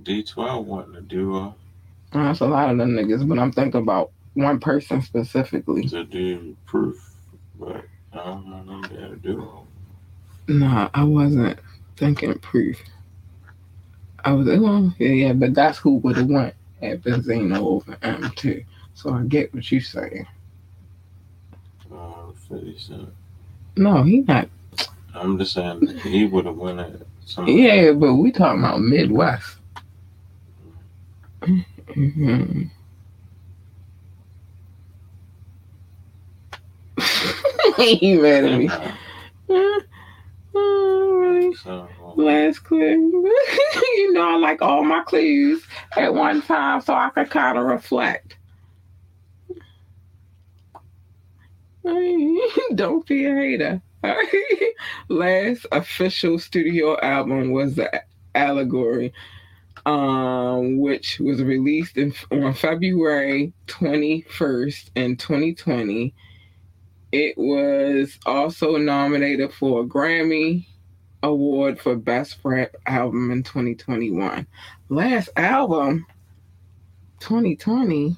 D12 0.02 0.64
wasn't 0.64 0.98
a 0.98 1.02
duo. 1.02 1.56
That's 2.14 2.40
a 2.40 2.46
lot 2.46 2.70
of 2.70 2.78
them 2.78 2.92
niggas, 2.92 3.28
but 3.28 3.38
I'm 3.38 3.52
thinking 3.52 3.82
about 3.82 4.12
one 4.34 4.60
person 4.60 5.02
specifically. 5.02 5.84
It's 5.84 5.94
a 5.94 6.04
dude 6.04 6.56
proof, 6.66 7.14
but 7.60 7.84
I 8.14 8.18
don't 8.18 8.48
know 8.48 8.64
them 8.64 8.90
being 8.90 9.04
a 9.04 9.16
duo. 9.16 9.68
Nah, 10.48 10.90
I 10.94 11.04
wasn't 11.04 11.60
thinking 11.98 12.38
proof. 12.40 12.80
I 14.24 14.32
was 14.32 14.48
well, 14.48 14.94
yeah, 14.98 15.10
yeah, 15.10 15.34
but 15.34 15.54
that's 15.54 15.78
who 15.78 15.98
would 15.98 16.18
have 16.18 16.28
went 16.28 16.54
at 16.82 17.02
Benzino 17.02 17.58
over 17.58 17.96
M2. 17.98 18.66
So 18.94 19.14
I 19.14 19.24
get 19.24 19.54
what 19.54 19.70
you're 19.72 19.82
saying. 19.82 20.28
Uh, 21.94 22.32
50 22.50 22.78
Cent. 22.80 23.10
No, 23.78 24.04
he 24.04 24.22
not. 24.22 24.50
I'm 25.14 25.38
just 25.38 25.54
saying 25.54 25.88
he 26.00 26.26
would 26.26 26.46
have 26.46 26.56
won 26.58 26.80
at 26.80 26.94
some. 27.26 27.48
Yeah, 27.48 27.92
but 27.94 28.16
we 28.16 28.32
talking 28.32 28.60
about 28.60 28.82
Midwest. 28.82 29.58
Mhm. 31.42 32.70
he 37.78 38.18
mad 38.18 38.46
at 38.46 38.60
me. 38.60 38.70
Uh. 38.70 39.80
So, 41.64 41.88
Last 42.16 42.64
clue. 42.64 42.80
you 43.76 44.14
know, 44.14 44.30
I 44.30 44.36
like 44.38 44.62
all 44.62 44.84
my 44.84 45.04
clues 45.04 45.64
at 45.96 46.14
one 46.14 46.42
time 46.42 46.82
so 46.82 46.94
I 46.94 47.10
can 47.12 47.28
kind 47.28 47.58
of 47.58 47.66
reflect. 47.66 48.38
Don't 52.76 53.06
be 53.06 53.26
a 53.26 53.34
hater. 53.34 53.82
Last 55.10 55.66
official 55.72 56.40
studio 56.40 57.00
album 57.00 57.52
was 57.52 57.76
the 57.76 58.04
Allegory, 58.36 59.14
um, 59.86 60.80
which 60.80 61.20
was 61.20 61.42
released 61.42 61.98
in, 61.98 62.14
on 62.32 62.54
February 62.54 63.54
21st 63.68 64.92
in 64.96 65.18
2020. 65.18 66.14
It 67.12 67.38
was 67.38 68.20
also 68.26 68.78
nominated 68.78 69.54
for 69.54 69.82
a 69.82 69.86
Grammy 69.86 70.68
Award 71.24 71.80
for 71.80 71.96
Best 71.96 72.38
Rap 72.44 72.76
Album 72.86 73.32
in 73.32 73.44
2021. 73.44 74.46
Last 74.90 75.30
album, 75.38 76.06
2020. 77.22 78.16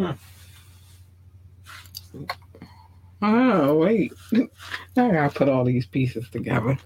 Hmm. 0.00 0.12
Oh, 3.22 3.74
wait. 3.76 4.12
I 4.32 4.48
gotta 5.10 5.30
put 5.34 5.48
all 5.48 5.64
these 5.64 5.86
pieces 5.86 6.28
together. 6.30 6.78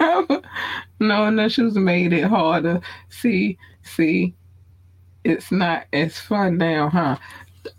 Knowing 0.00 0.42
no 1.00 1.26
initials 1.26 1.76
made 1.76 2.12
it 2.12 2.24
harder. 2.24 2.80
See, 3.10 3.58
see, 3.82 4.34
it's 5.22 5.52
not 5.52 5.86
as 5.92 6.18
fun 6.18 6.58
now, 6.58 6.88
huh? 6.88 7.16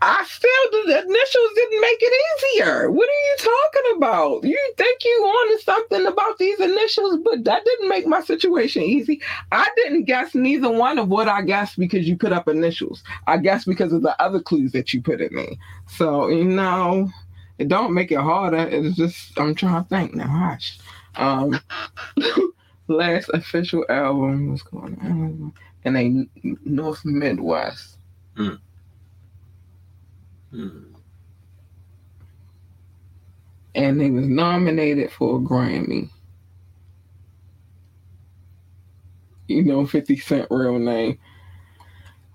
I 0.02 0.26
still, 0.28 0.86
the 0.86 1.00
initials 1.00 1.50
didn't 1.56 1.82
make 1.82 1.98
it 2.00 2.24
easier. 2.56 2.92
What 2.92 3.08
are 3.08 3.12
you 3.12 3.36
talking 3.38 3.98
about? 3.98 4.44
You 4.44 4.74
think 4.78 5.04
you 5.04 5.20
wanted 5.22 5.64
something 5.64 6.06
about 6.06 6.38
these 6.38 6.60
initials, 6.60 7.18
but 7.24 7.44
that 7.44 7.66
didn't 7.66 7.90
make 7.90 8.08
my 8.08 8.22
situation 8.22 8.84
easy. 8.84 9.22
I 9.52 9.68
didn't 9.76 10.04
guess 10.04 10.36
neither 10.36 10.70
one 10.70 11.00
of 11.00 11.10
what 11.10 11.28
I 11.28 11.42
guessed 11.42 11.78
because 11.78 12.08
you 12.08 12.16
put 12.18 12.34
up 12.34 12.48
initials. 12.48 13.04
I 13.28 13.38
guess 13.38 13.66
because 13.66 13.94
of 13.94 14.02
the 14.02 14.20
other 14.22 14.40
clues 14.40 14.72
that 14.74 14.94
you 14.94 15.02
put 15.02 15.22
in 15.22 15.34
me. 15.34 15.60
So, 15.88 16.30
you 16.30 16.46
know, 16.46 17.10
it 17.58 17.68
don't 17.68 17.94
make 17.94 18.12
it 18.12 18.20
harder. 18.20 18.68
It's 18.70 18.96
just, 18.96 19.40
I'm 19.40 19.56
trying 19.56 19.84
to 19.84 19.90
think 19.90 20.14
now. 20.14 20.28
Hush. 20.28 20.80
Um, 21.16 21.60
last 22.88 23.30
official 23.34 23.86
album 23.90 24.52
was 24.52 24.62
going 24.64 24.98
on 25.02 25.54
in 25.84 25.96
a 25.96 26.58
North 26.66 27.06
Midwest. 27.06 27.98
Hmm. 30.52 30.90
and 33.76 34.02
they 34.02 34.10
was 34.10 34.26
nominated 34.26 35.12
for 35.12 35.38
a 35.38 35.40
Grammy. 35.40 36.10
You 39.48 39.64
know, 39.64 39.86
50 39.86 40.18
Cent 40.18 40.48
real 40.50 40.80
name. 40.80 41.18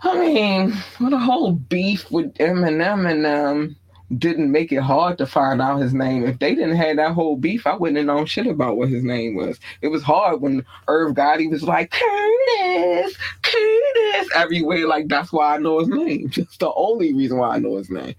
I 0.03 0.19
mean, 0.19 0.73
what 0.99 1.13
a 1.13 1.19
whole 1.19 1.53
beef 1.53 2.11
with 2.11 2.35
Eminem 2.35 3.11
and 3.11 3.27
um 3.27 3.77
didn't 4.19 4.53
make 4.53 4.71
it 4.71 4.83
hard 4.83 5.19
to 5.19 5.27
find 5.27 5.63
out 5.63 5.81
his 5.81 5.95
name. 5.95 6.25
If 6.25 6.39
they 6.39 6.55
didn't 6.55 6.77
have 6.77 6.97
that 6.97 7.13
whole 7.13 7.37
beef, 7.37 7.67
I 7.67 7.75
wouldn't 7.75 7.97
have 7.97 8.07
known 8.07 8.27
shit 8.27 8.47
about 8.47 8.77
what 8.77 8.89
his 8.89 9.03
name 9.03 9.35
was. 9.35 9.59
It 9.81 9.89
was 9.89 10.03
hard 10.03 10.41
when 10.41 10.65
Irv 10.89 11.15
Gotti 11.15 11.51
was 11.51 11.63
like, 11.63 11.91
Curtis, 11.91 13.17
Curtis, 13.43 14.29
everywhere. 14.35 14.87
Like, 14.87 15.09
that's 15.09 15.33
why 15.33 15.55
I 15.55 15.59
know 15.59 15.79
his 15.81 15.89
name. 15.89 16.31
That's 16.37 16.59
the 16.59 16.73
only 16.75 17.15
reason 17.15 17.39
why 17.39 17.57
I 17.57 17.59
know 17.59 17.77
his 17.77 17.91
name. 17.91 18.15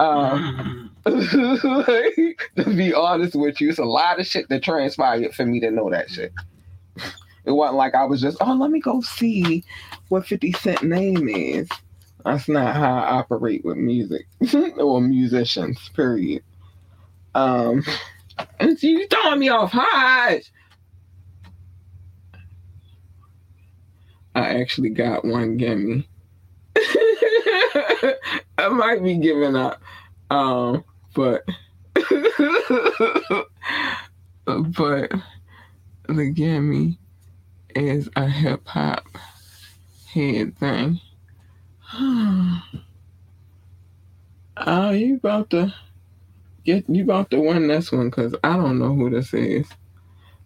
Um, 0.00 0.90
to 1.04 2.34
be 2.56 2.92
honest 2.94 3.36
with 3.36 3.60
you, 3.60 3.68
it's 3.68 3.78
a 3.78 3.84
lot 3.84 4.18
of 4.18 4.26
shit 4.26 4.48
that 4.48 4.62
transpired 4.62 5.34
for 5.34 5.46
me 5.46 5.60
to 5.60 5.70
know 5.70 5.90
that 5.90 6.10
shit. 6.10 6.32
It 7.44 7.52
wasn't 7.52 7.76
like 7.76 7.94
I 7.94 8.04
was 8.04 8.20
just, 8.20 8.38
oh, 8.40 8.54
let 8.54 8.70
me 8.70 8.80
go 8.80 9.00
see 9.00 9.64
what 10.08 10.26
50 10.26 10.52
Cent 10.52 10.82
name 10.82 11.28
is. 11.28 11.68
That's 12.24 12.48
not 12.48 12.74
how 12.74 12.98
I 12.98 13.18
operate 13.18 13.64
with 13.64 13.76
music 13.76 14.26
or 14.76 15.00
musicians, 15.00 15.88
period. 15.90 16.42
Um, 17.34 17.84
and 18.58 18.78
so 18.78 18.86
you 18.86 19.06
throwing 19.08 19.40
me 19.40 19.48
off 19.48 19.72
hard. 19.72 20.42
I 24.34 24.60
actually 24.60 24.90
got 24.90 25.24
one 25.24 25.56
gimme. 25.56 26.08
I 26.76 28.68
might 28.70 29.02
be 29.02 29.16
giving 29.18 29.56
up. 29.56 29.80
Um, 30.30 30.84
but 31.14 31.42
but 34.44 35.12
the 36.08 36.30
gimme 36.32 36.98
is 37.74 38.08
a 38.16 38.28
hip 38.28 38.66
hop 38.66 39.04
head 40.12 40.56
thing. 40.58 41.00
Oh, 44.62 44.90
you 44.90 45.16
about 45.16 45.48
to 45.50 45.74
get 46.64 46.84
you 46.88 47.02
about 47.02 47.30
to 47.30 47.40
win 47.40 47.66
this 47.68 47.90
one 47.90 48.10
because 48.10 48.34
I 48.44 48.56
don't 48.56 48.78
know 48.78 48.94
who 48.94 49.08
this 49.08 49.32
is. 49.32 49.66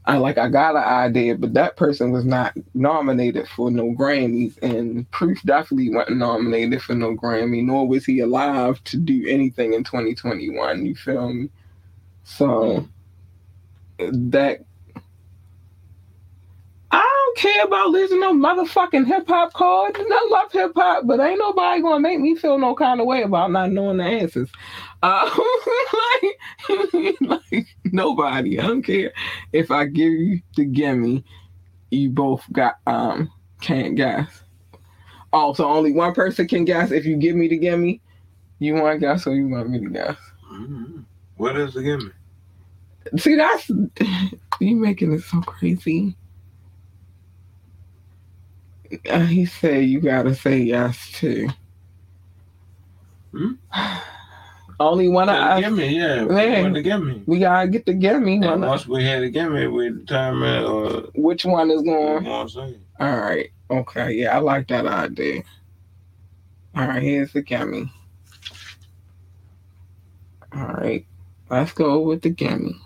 I 0.06 0.18
like 0.18 0.38
I 0.38 0.48
got 0.48 0.76
an 0.76 0.84
idea, 0.84 1.34
but 1.34 1.54
that 1.54 1.76
person 1.76 2.12
was 2.12 2.24
not 2.24 2.54
nominated 2.74 3.48
for 3.48 3.70
no 3.70 3.92
Grammys, 3.92 4.56
and 4.62 5.10
Proof 5.10 5.42
definitely 5.42 5.92
wasn't 5.92 6.18
nominated 6.18 6.82
for 6.82 6.94
no 6.94 7.16
Grammy, 7.16 7.64
nor 7.64 7.88
was 7.88 8.04
he 8.04 8.20
alive 8.20 8.82
to 8.84 8.98
do 8.98 9.26
anything 9.26 9.72
in 9.72 9.82
2021. 9.82 10.86
You 10.86 10.94
feel 10.94 11.32
me? 11.32 11.48
So 12.22 12.86
that 13.98 14.64
don't 17.34 17.52
care 17.52 17.64
about 17.64 17.90
losing 17.90 18.20
no 18.20 18.32
motherfucking 18.32 19.06
hip 19.06 19.26
hop 19.28 19.52
card. 19.52 19.96
I 19.98 20.28
love 20.30 20.52
hip 20.52 20.72
hop, 20.74 21.06
but 21.06 21.20
ain't 21.20 21.38
nobody 21.38 21.82
gonna 21.82 22.00
make 22.00 22.20
me 22.20 22.36
feel 22.36 22.58
no 22.58 22.74
kind 22.74 23.00
of 23.00 23.06
way 23.06 23.22
about 23.22 23.50
not 23.50 23.70
knowing 23.70 23.98
the 23.98 24.04
answers. 24.04 24.50
Uh, 25.02 25.30
like, 26.68 27.14
like 27.20 27.66
nobody. 27.84 28.58
I 28.58 28.66
don't 28.66 28.82
care 28.82 29.12
if 29.52 29.70
I 29.70 29.86
give 29.86 30.12
you 30.12 30.40
the 30.56 30.64
gimme. 30.64 31.24
You 31.90 32.10
both 32.10 32.44
got 32.52 32.76
um 32.86 33.30
can't 33.60 33.96
guess. 33.96 34.42
Also, 35.32 35.66
only 35.66 35.92
one 35.92 36.14
person 36.14 36.46
can 36.46 36.64
guess. 36.64 36.90
If 36.90 37.04
you 37.04 37.16
give 37.16 37.36
me 37.36 37.48
the 37.48 37.58
gimme, 37.58 38.00
you 38.58 38.74
want 38.74 39.00
to 39.00 39.06
guess 39.06 39.26
or 39.26 39.34
you 39.34 39.48
want 39.48 39.70
me 39.70 39.80
to 39.80 39.90
guess. 39.90 40.16
Mhm. 40.52 41.04
What 41.36 41.56
is 41.56 41.74
the 41.74 41.82
gimme? 41.82 42.10
See, 43.16 43.34
that's 43.34 43.68
you 44.60 44.76
making 44.76 45.12
it 45.12 45.22
so 45.22 45.40
crazy. 45.40 46.16
Uh, 49.08 49.20
he 49.20 49.46
said 49.46 49.84
you 49.84 50.00
gotta 50.00 50.34
say 50.34 50.58
yes 50.58 51.10
too. 51.12 51.48
Hmm? 53.32 53.52
Only 54.80 55.08
one 55.08 55.28
of 55.28 55.36
us. 55.36 55.60
gimme, 55.60 55.96
yeah. 55.96 56.24
Man. 56.24 56.64
What 56.64 56.72
the 56.74 56.82
gimme? 56.82 57.22
We 57.26 57.38
gotta 57.38 57.68
get 57.68 57.86
the 57.86 57.94
gimme. 57.94 58.44
And 58.44 58.62
once 58.62 58.86
we 58.86 59.04
had 59.04 59.22
the 59.22 59.30
gimme, 59.30 59.66
we 59.68 59.90
determined 59.90 60.66
or 60.66 60.90
which 61.14 61.44
one 61.44 61.70
is 61.70 61.82
going? 61.82 62.26
All 63.00 63.16
right. 63.16 63.50
Okay. 63.70 64.12
Yeah, 64.14 64.36
I 64.36 64.40
like 64.40 64.68
that 64.68 64.86
idea. 64.86 65.42
All 66.76 66.86
right. 66.88 67.02
Here's 67.02 67.32
the 67.32 67.42
gimme. 67.42 67.90
All 70.54 70.66
right. 70.66 71.06
Let's 71.50 71.72
go 71.72 72.00
with 72.00 72.22
the 72.22 72.30
gimme. 72.30 72.80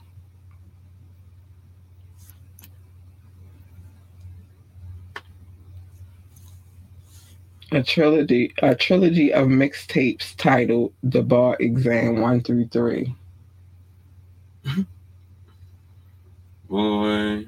A 7.70 7.82
trilogy, 7.82 8.54
a 8.62 8.74
trilogy 8.74 9.32
of 9.32 9.48
mixtapes 9.48 10.34
titled 10.36 10.92
"The 11.02 11.22
Bar 11.22 11.56
Exam 11.60 12.20
One 12.20 12.40
Through 12.40 12.68
Three. 12.68 13.14
Boy. 16.68 17.46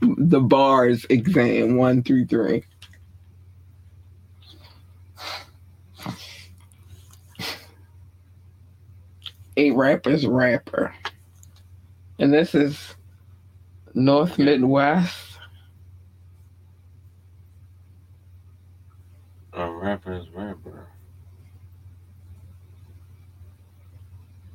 The 0.00 0.40
bars 0.40 1.06
exam 1.08 1.76
one 1.76 2.02
through 2.02 2.26
three. 2.26 2.64
A 9.56 9.70
rapper's 9.70 10.26
rapper. 10.26 10.94
And 12.18 12.32
this 12.32 12.54
is 12.54 12.94
North 13.94 14.38
Midwest. 14.38 15.34
a 19.56 19.70
rapper's 19.70 20.28
rapper. 20.30 20.88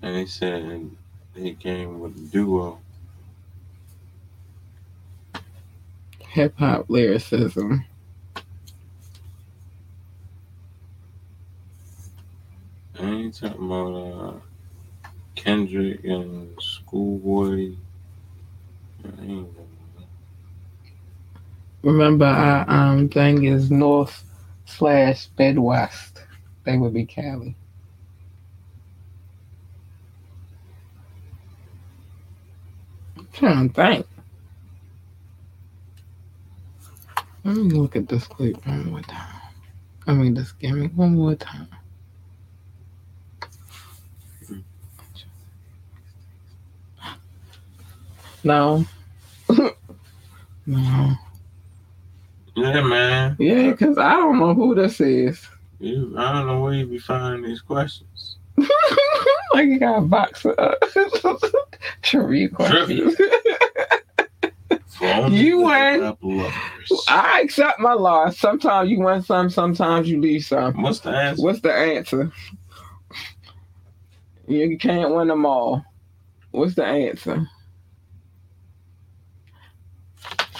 And 0.01 0.15
he 0.15 0.25
said 0.25 0.89
he 1.35 1.53
came 1.53 1.99
with 1.99 2.17
a 2.17 2.19
duo. 2.19 2.79
Hip 6.19 6.57
hop 6.57 6.85
lyricism. 6.89 7.85
And 12.95 13.23
he 13.23 13.31
talking 13.31 13.65
about 13.65 13.93
uh, 13.95 14.33
Kendrick 15.35 16.03
and 16.03 16.53
Schoolboy. 16.61 17.71
Remember 21.83 22.25
our 22.25 22.69
um 22.69 23.09
thing 23.09 23.45
is 23.45 23.71
North 23.71 24.23
slash 24.65 25.29
Midwest. 25.37 26.23
They 26.65 26.77
would 26.77 26.93
be 26.93 27.05
Cali. 27.05 27.55
I'm 33.17 33.27
trying 33.33 33.69
to 33.69 33.75
think. 33.75 34.07
Let 37.45 37.55
me 37.55 37.63
look 37.71 37.95
at 37.95 38.07
this 38.09 38.27
clip 38.27 38.65
one 38.67 38.91
more 38.91 39.01
time. 39.01 39.41
I 40.07 40.13
mean, 40.13 40.35
just 40.35 40.59
give 40.59 40.75
me 40.75 40.87
one 40.87 41.15
more 41.15 41.35
time. 41.35 41.69
No. 48.43 48.85
no. 50.65 51.13
Yeah, 52.55 52.81
man. 52.81 53.35
Yeah, 53.39 53.71
because 53.71 53.97
I 53.97 54.13
don't 54.13 54.39
know 54.39 54.53
who 54.53 54.75
this 54.75 54.99
is. 55.01 55.45
You, 55.79 56.13
I 56.17 56.33
don't 56.33 56.47
know 56.47 56.61
where 56.61 56.73
you 56.73 56.85
be 56.85 56.99
finding 56.99 57.49
these 57.49 57.61
questions. 57.61 58.37
like 59.53 59.67
you 59.67 59.79
got 59.79 59.99
a 59.99 60.01
box 60.01 60.45
of 60.45 60.55
trivia 62.01 62.49
questions. 62.49 63.15
For 64.87 65.27
You 65.29 65.59
the 65.61 66.17
win. 66.21 66.51
I 67.07 67.41
accept 67.41 67.79
my 67.79 67.93
loss. 67.93 68.37
Sometimes 68.37 68.89
you 68.89 68.99
win 68.99 69.21
some, 69.21 69.49
sometimes 69.49 70.09
you 70.09 70.19
lose 70.19 70.47
some. 70.47 70.81
What's 70.81 70.99
the 70.99 71.11
answer? 71.11 71.41
What's 71.41 71.61
the 71.61 71.73
answer? 71.73 72.31
You 74.47 74.77
can't 74.77 75.15
win 75.15 75.29
them 75.29 75.45
all. 75.45 75.85
What's 76.51 76.75
the 76.75 76.83
answer? 76.85 77.47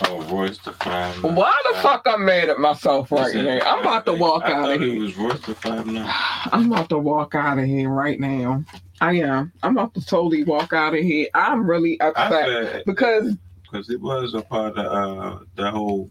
Oh, 0.05 0.21
Royce 0.33 0.57
the 0.59 0.71
five. 0.73 1.21
Nine. 1.23 1.35
Why 1.35 1.55
the 1.71 1.77
fuck 1.79 2.03
I'm 2.05 2.25
mad 2.25 2.49
at 2.49 2.59
myself 2.59 3.11
right 3.11 3.25
Listen, 3.25 3.45
now? 3.45 3.59
I'm 3.65 3.79
about 3.79 4.05
to 4.05 4.13
walk 4.13 4.43
I 4.45 4.53
out 4.53 4.71
of 4.71 4.81
It 4.81 4.87
here. 4.87 5.01
was 5.01 5.17
Royce 5.17 5.39
the 5.41 5.55
five 5.55 5.85
nine. 5.87 6.07
I'm 6.51 6.71
about 6.71 6.89
to 6.89 6.97
walk 6.97 7.35
out 7.35 7.57
of 7.59 7.65
here 7.65 7.89
right 7.89 8.19
now. 8.19 8.63
I 9.01 9.13
am. 9.19 9.51
I'm 9.63 9.77
about 9.77 9.93
to 9.95 10.05
totally 10.05 10.43
walk 10.43 10.73
out 10.73 10.93
of 10.93 11.01
here. 11.03 11.27
I'm 11.33 11.69
really 11.69 11.99
upset 12.01 12.85
because 12.85 13.35
because 13.63 13.89
it 13.89 14.01
was 14.01 14.33
a 14.33 14.41
part 14.41 14.77
of 14.77 14.85
uh, 14.85 15.39
that 15.55 15.73
whole 15.73 16.09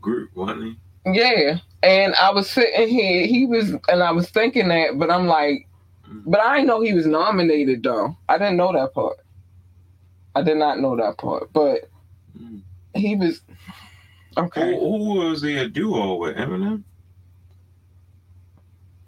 group, 0.00 0.30
wasn't 0.34 0.62
he? 0.64 0.78
Yeah. 1.12 1.58
And 1.82 2.14
I 2.14 2.30
was 2.30 2.48
sitting 2.48 2.88
here, 2.88 3.26
he 3.26 3.44
was, 3.44 3.72
and 3.88 4.02
I 4.02 4.12
was 4.12 4.30
thinking 4.30 4.68
that, 4.68 4.98
but 4.98 5.10
I'm 5.10 5.26
like, 5.26 5.66
but 6.24 6.40
I 6.40 6.56
didn't 6.56 6.68
know 6.68 6.80
he 6.80 6.92
was 6.94 7.06
nominated 7.06 7.82
though. 7.82 8.16
I 8.28 8.38
didn't 8.38 8.56
know 8.56 8.72
that 8.72 8.94
part. 8.94 9.18
I 10.34 10.42
did 10.42 10.56
not 10.56 10.78
know 10.80 10.96
that 10.96 11.18
part, 11.18 11.52
but 11.52 11.88
Mm. 12.40 12.62
He 12.94 13.16
was 13.16 13.40
okay. 14.36 14.78
who 14.78 15.14
was 15.14 15.42
he 15.42 15.58
a 15.58 15.68
duo 15.68 16.16
with? 16.16 16.36
Eminem? 16.36 16.82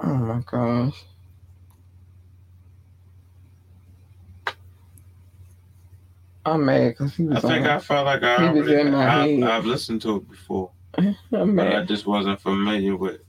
Oh 0.00 0.14
my 0.14 0.40
gosh. 0.46 1.04
I'm 6.46 6.66
mad 6.66 6.90
because 6.90 7.14
he 7.14 7.28
I 7.30 7.40
think 7.40 7.64
on, 7.64 7.70
I 7.70 7.78
felt 7.78 8.04
like 8.04 8.22
I 8.22 8.52
he 8.52 8.60
was 8.60 8.68
in 8.68 8.92
my 8.92 9.06
I, 9.06 9.28
head. 9.28 9.42
I've 9.44 9.64
listened 9.64 10.02
to 10.02 10.16
it 10.16 10.28
before, 10.28 10.70
I'm 11.32 11.56
but 11.56 11.74
I 11.74 11.84
just 11.84 12.06
wasn't 12.06 12.40
familiar 12.40 12.96
with. 12.96 13.20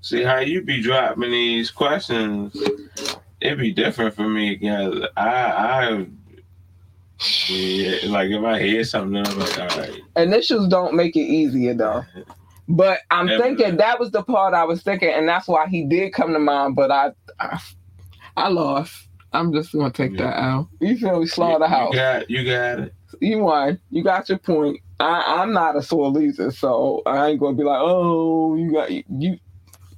See 0.00 0.22
how 0.22 0.38
you 0.38 0.62
be 0.62 0.80
dropping 0.80 1.30
these 1.30 1.70
questions? 1.70 2.56
It 3.40 3.58
be 3.58 3.72
different 3.72 4.14
for 4.14 4.28
me, 4.28 4.56
guys. 4.56 4.92
I, 5.16 5.28
I, 5.28 6.06
yeah, 7.48 8.10
like 8.10 8.30
if 8.30 8.42
I 8.44 8.60
hear 8.60 8.84
something, 8.84 9.16
I'm 9.16 9.38
like, 9.38 9.58
all 9.58 9.78
right. 9.78 10.02
Initials 10.16 10.68
don't 10.68 10.94
make 10.94 11.16
it 11.16 11.20
easier 11.20 11.74
though. 11.74 12.04
But 12.68 13.00
I'm 13.10 13.28
Yeah, 13.28 13.38
thinking 13.38 13.76
that 13.78 13.98
was 13.98 14.10
the 14.10 14.22
part 14.22 14.54
I 14.54 14.64
was 14.64 14.82
thinking, 14.82 15.08
and 15.08 15.28
that's 15.28 15.48
why 15.48 15.66
he 15.68 15.84
did 15.84 16.12
come 16.12 16.32
to 16.34 16.38
mind. 16.38 16.76
But 16.76 16.90
I, 16.90 17.12
I, 17.40 17.58
I 18.36 18.48
lost. 18.48 19.08
I'm 19.32 19.52
just 19.52 19.72
gonna 19.72 19.90
take 19.90 20.12
Yeah. 20.12 20.26
that 20.26 20.36
out. 20.38 20.68
You 20.80 20.96
feel 20.98 21.20
me? 21.20 21.26
Slaughterhouse. 21.26 21.92
You 21.94 21.98
got, 21.98 22.30
you 22.30 22.44
got 22.44 22.78
it. 22.80 22.94
You 23.20 23.38
won. 23.38 23.80
You 23.90 24.04
got 24.04 24.28
your 24.28 24.38
point. 24.38 24.80
I, 25.00 25.38
I'm 25.40 25.52
not 25.52 25.76
a 25.76 25.82
sore 25.82 26.10
loser, 26.10 26.50
so 26.50 27.02
I 27.06 27.28
ain't 27.28 27.40
gonna 27.40 27.56
be 27.56 27.64
like, 27.64 27.80
oh, 27.80 28.56
you 28.56 28.72
got 28.72 28.90
you. 28.90 29.38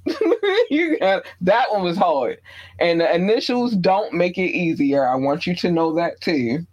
you 0.69 0.97
got 0.99 1.23
that 1.41 1.71
one 1.71 1.83
was 1.83 1.97
hard, 1.97 2.39
and 2.79 3.01
the 3.01 3.13
initials 3.13 3.75
don't 3.75 4.13
make 4.13 4.37
it 4.37 4.51
easier. 4.51 5.05
I 5.05 5.15
want 5.15 5.45
you 5.45 5.55
to 5.57 5.71
know 5.71 5.93
that 5.95 6.21
too. 6.21 6.65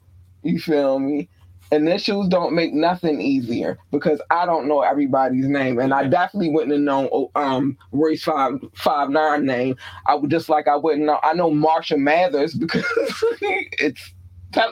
You 0.43 0.59
feel 0.59 0.99
me? 0.99 1.29
Initials 1.71 2.29
don't 2.29 2.55
make 2.55 2.73
nothing 2.73 3.21
easier 3.21 3.79
because 3.91 4.23
I 4.31 4.47
don't 4.47 4.69
know 4.69 4.81
everybody's 4.81 5.47
name, 5.47 5.79
and 5.79 5.93
I 5.93 6.05
definitely 6.05 6.49
wouldn't 6.49 6.73
have 6.73 6.81
known 6.81 7.11
oh, 7.13 7.31
um 7.35 7.77
race 7.93 8.25
five 8.25 8.53
five 8.75 9.11
nine 9.11 9.45
name. 9.45 9.77
I 10.07 10.15
would 10.15 10.31
just 10.31 10.49
like 10.49 10.67
I 10.67 10.77
wouldn't 10.77 11.05
know. 11.05 11.21
I 11.23 11.35
know 11.35 11.51
Marshall 11.51 11.99
Mathers 11.99 12.55
because 12.55 12.85
it's. 13.43 14.15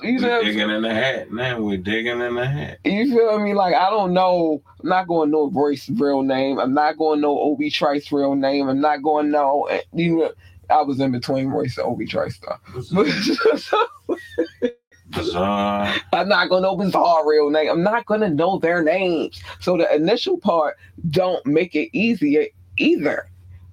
You 0.03 0.15
We're 0.15 0.21
know, 0.21 0.43
digging 0.43 0.71
in 0.71 0.81
the 0.81 0.95
hat. 0.95 1.31
man. 1.31 1.63
we're 1.63 1.77
digging 1.77 2.23
in 2.23 2.35
the 2.35 2.47
hat. 2.47 2.79
you 2.83 3.11
feel 3.15 3.39
me? 3.39 3.53
Like 3.53 3.75
I 3.75 3.91
don't 3.91 4.15
know. 4.15 4.63
I'm 4.83 4.89
not 4.89 5.07
going 5.07 5.29
to 5.29 5.33
know 5.33 5.51
Royce's 5.51 6.01
real 6.01 6.23
name. 6.23 6.59
I'm 6.59 6.73
not 6.73 6.97
going 6.97 7.19
to 7.19 7.21
know 7.21 7.39
Obie 7.39 7.71
Trice's 7.71 8.11
real 8.11 8.35
name. 8.35 8.71
I'm 8.71 8.81
not 8.81 9.03
going 9.03 9.27
to 9.27 9.33
know. 9.33 9.69
You 9.93 10.17
know, 10.17 10.33
I 10.71 10.81
was 10.81 10.99
in 10.99 11.13
between 11.13 11.49
Royce 11.49 11.77
and 11.77 11.87
Obie 11.87 12.07
Trice 12.07 12.37
stuff. 12.37 12.59
Bizarre. 15.17 15.95
I'm 16.13 16.29
not 16.29 16.49
to 16.63 16.69
know 16.69 16.77
Bizarre 16.77 17.29
real 17.29 17.51
name. 17.51 17.71
I'm 17.71 17.83
not 17.83 18.07
to 18.23 18.31
know 18.31 18.59
their 18.59 18.83
names. 18.83 19.41
So 19.61 19.77
the 19.77 19.93
initial 19.95 20.39
part 20.39 20.77
don't 21.11 21.45
make 21.47 21.75
it 21.75 21.91
easier 21.97 22.47
either. 22.77 23.29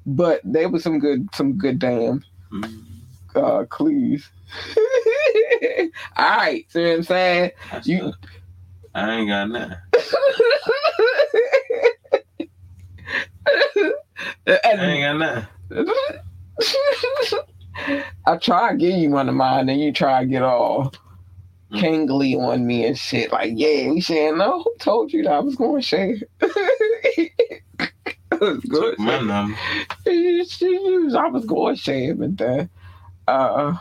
But 0.06 0.42
they 0.44 0.66
was 0.66 0.84
some 0.84 1.00
good, 1.00 1.28
some 1.34 1.58
good 1.58 1.80
damn 1.80 2.24
Mm, 2.52 2.84
uh, 3.36 3.66
clues. 3.66 4.30
All 6.18 6.38
right, 6.38 6.66
see 6.70 6.84
what 6.84 6.92
I'm 6.92 7.04
saying? 7.04 7.52
that's 7.72 7.88
You- 7.88 8.12
the- 8.12 8.14
I 8.96 9.12
ain't 9.16 9.28
got 9.30 9.50
nothing. 9.50 9.78
I 14.48 14.60
ain't 14.76 15.04
got 15.04 15.18
nothing. 15.72 15.72
I 18.28 18.38
try 18.38 18.72
to 18.72 18.78
give 18.78 18.96
you 18.98 19.10
one 19.10 19.28
of 19.30 19.36
mine, 19.36 19.68
and 19.70 19.82
you 19.82 19.92
try 19.92 20.22
to 20.24 20.30
get 20.30 20.44
all. 20.44 20.94
Kingly 21.74 22.36
on 22.36 22.66
me 22.66 22.86
and 22.86 22.98
shit. 22.98 23.32
Like, 23.32 23.54
yeah, 23.56 23.90
we 23.90 24.02
sharing. 24.02 24.38
No, 24.38 24.64
who 24.64 24.76
told 24.80 25.12
you 25.14 25.24
that 25.24 25.34
I 25.34 25.40
was 25.40 25.56
going 25.56 25.82
to 25.82 25.88
share? 25.88 26.16
I 26.42 27.30
was 28.40 28.60
going 28.60 28.92
Took 28.92 29.00
my 29.00 29.20
number. 29.20 29.58
to 30.06 31.18
I 31.18 31.28
was 31.28 31.46
going 31.46 31.76
to 31.76 31.82
share, 31.82 32.16
but 32.16 32.38
then, 32.38 32.70
uh, 33.28 33.76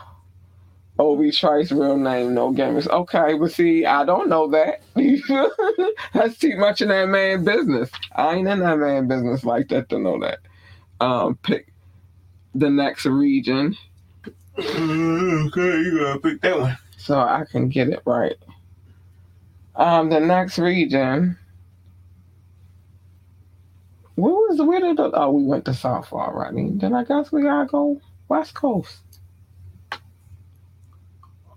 Obie 0.99 1.31
Trice 1.31 1.71
real 1.71 1.97
name, 1.97 2.33
no 2.33 2.53
gamers. 2.53 2.87
Okay, 2.87 3.33
but 3.37 3.51
see, 3.51 3.85
I 3.85 4.05
don't 4.05 4.29
know 4.29 4.49
that. 4.51 4.81
That's 6.13 6.37
too 6.37 6.55
much 6.57 6.81
in 6.81 6.89
that 6.89 7.07
man 7.09 7.43
business. 7.43 7.89
I 8.15 8.35
ain't 8.35 8.47
in 8.47 8.59
that 8.59 8.77
man 8.77 9.07
business 9.07 9.43
like 9.43 9.69
that 9.69 9.89
to 9.89 9.99
know 9.99 10.19
that. 10.19 10.39
Um, 10.99 11.35
pick 11.43 11.73
the 12.55 12.69
next 12.69 13.05
region 13.05 13.75
okay, 14.57 15.77
you 15.81 15.99
gotta 15.99 16.19
pick 16.19 16.41
that 16.41 16.59
one. 16.59 16.77
So 17.03 17.19
I 17.19 17.43
can 17.49 17.67
get 17.67 17.89
it 17.89 18.01
right. 18.05 18.37
Um, 19.75 20.09
the 20.09 20.21
next 20.21 20.57
region. 20.57 21.37
Where 24.15 24.33
was 24.33 24.61
where 24.61 24.79
did 24.79 24.97
the, 24.97 25.11
oh 25.13 25.31
we 25.31 25.43
went 25.43 25.65
to 25.65 25.73
South 25.73 26.13
already. 26.13 26.69
Then 26.75 26.93
I 26.93 27.03
guess 27.03 27.31
we 27.31 27.41
gotta 27.43 27.65
go 27.65 27.99
West 28.29 28.53
Coast. 28.53 28.99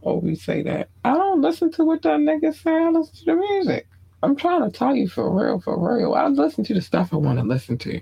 Oh, 0.03 0.17
we 0.17 0.35
say 0.35 0.63
that. 0.63 0.89
I 1.05 1.15
don't 1.15 1.43
listen 1.43 1.71
to 1.73 1.85
what 1.85 2.03
that 2.03 2.19
nigga 2.19 2.55
say. 2.55 2.71
I 2.71 2.91
listen 2.91 3.15
to 3.17 3.25
the 3.27 3.35
music. 3.37 3.87
I'm 4.23 4.35
trying 4.35 4.63
to 4.63 4.77
tell 4.77 4.97
you 4.97 5.09
for 5.09 5.31
real, 5.31 5.61
for 5.61 5.77
real. 5.79 6.15
I 6.15 6.27
listen 6.27 6.65
to 6.65 6.75
the 6.75 6.81
stuff 6.81 7.13
I 7.13 7.17
want 7.17 7.39
to 7.39 7.45
listen 7.45 7.79
to. 7.79 8.01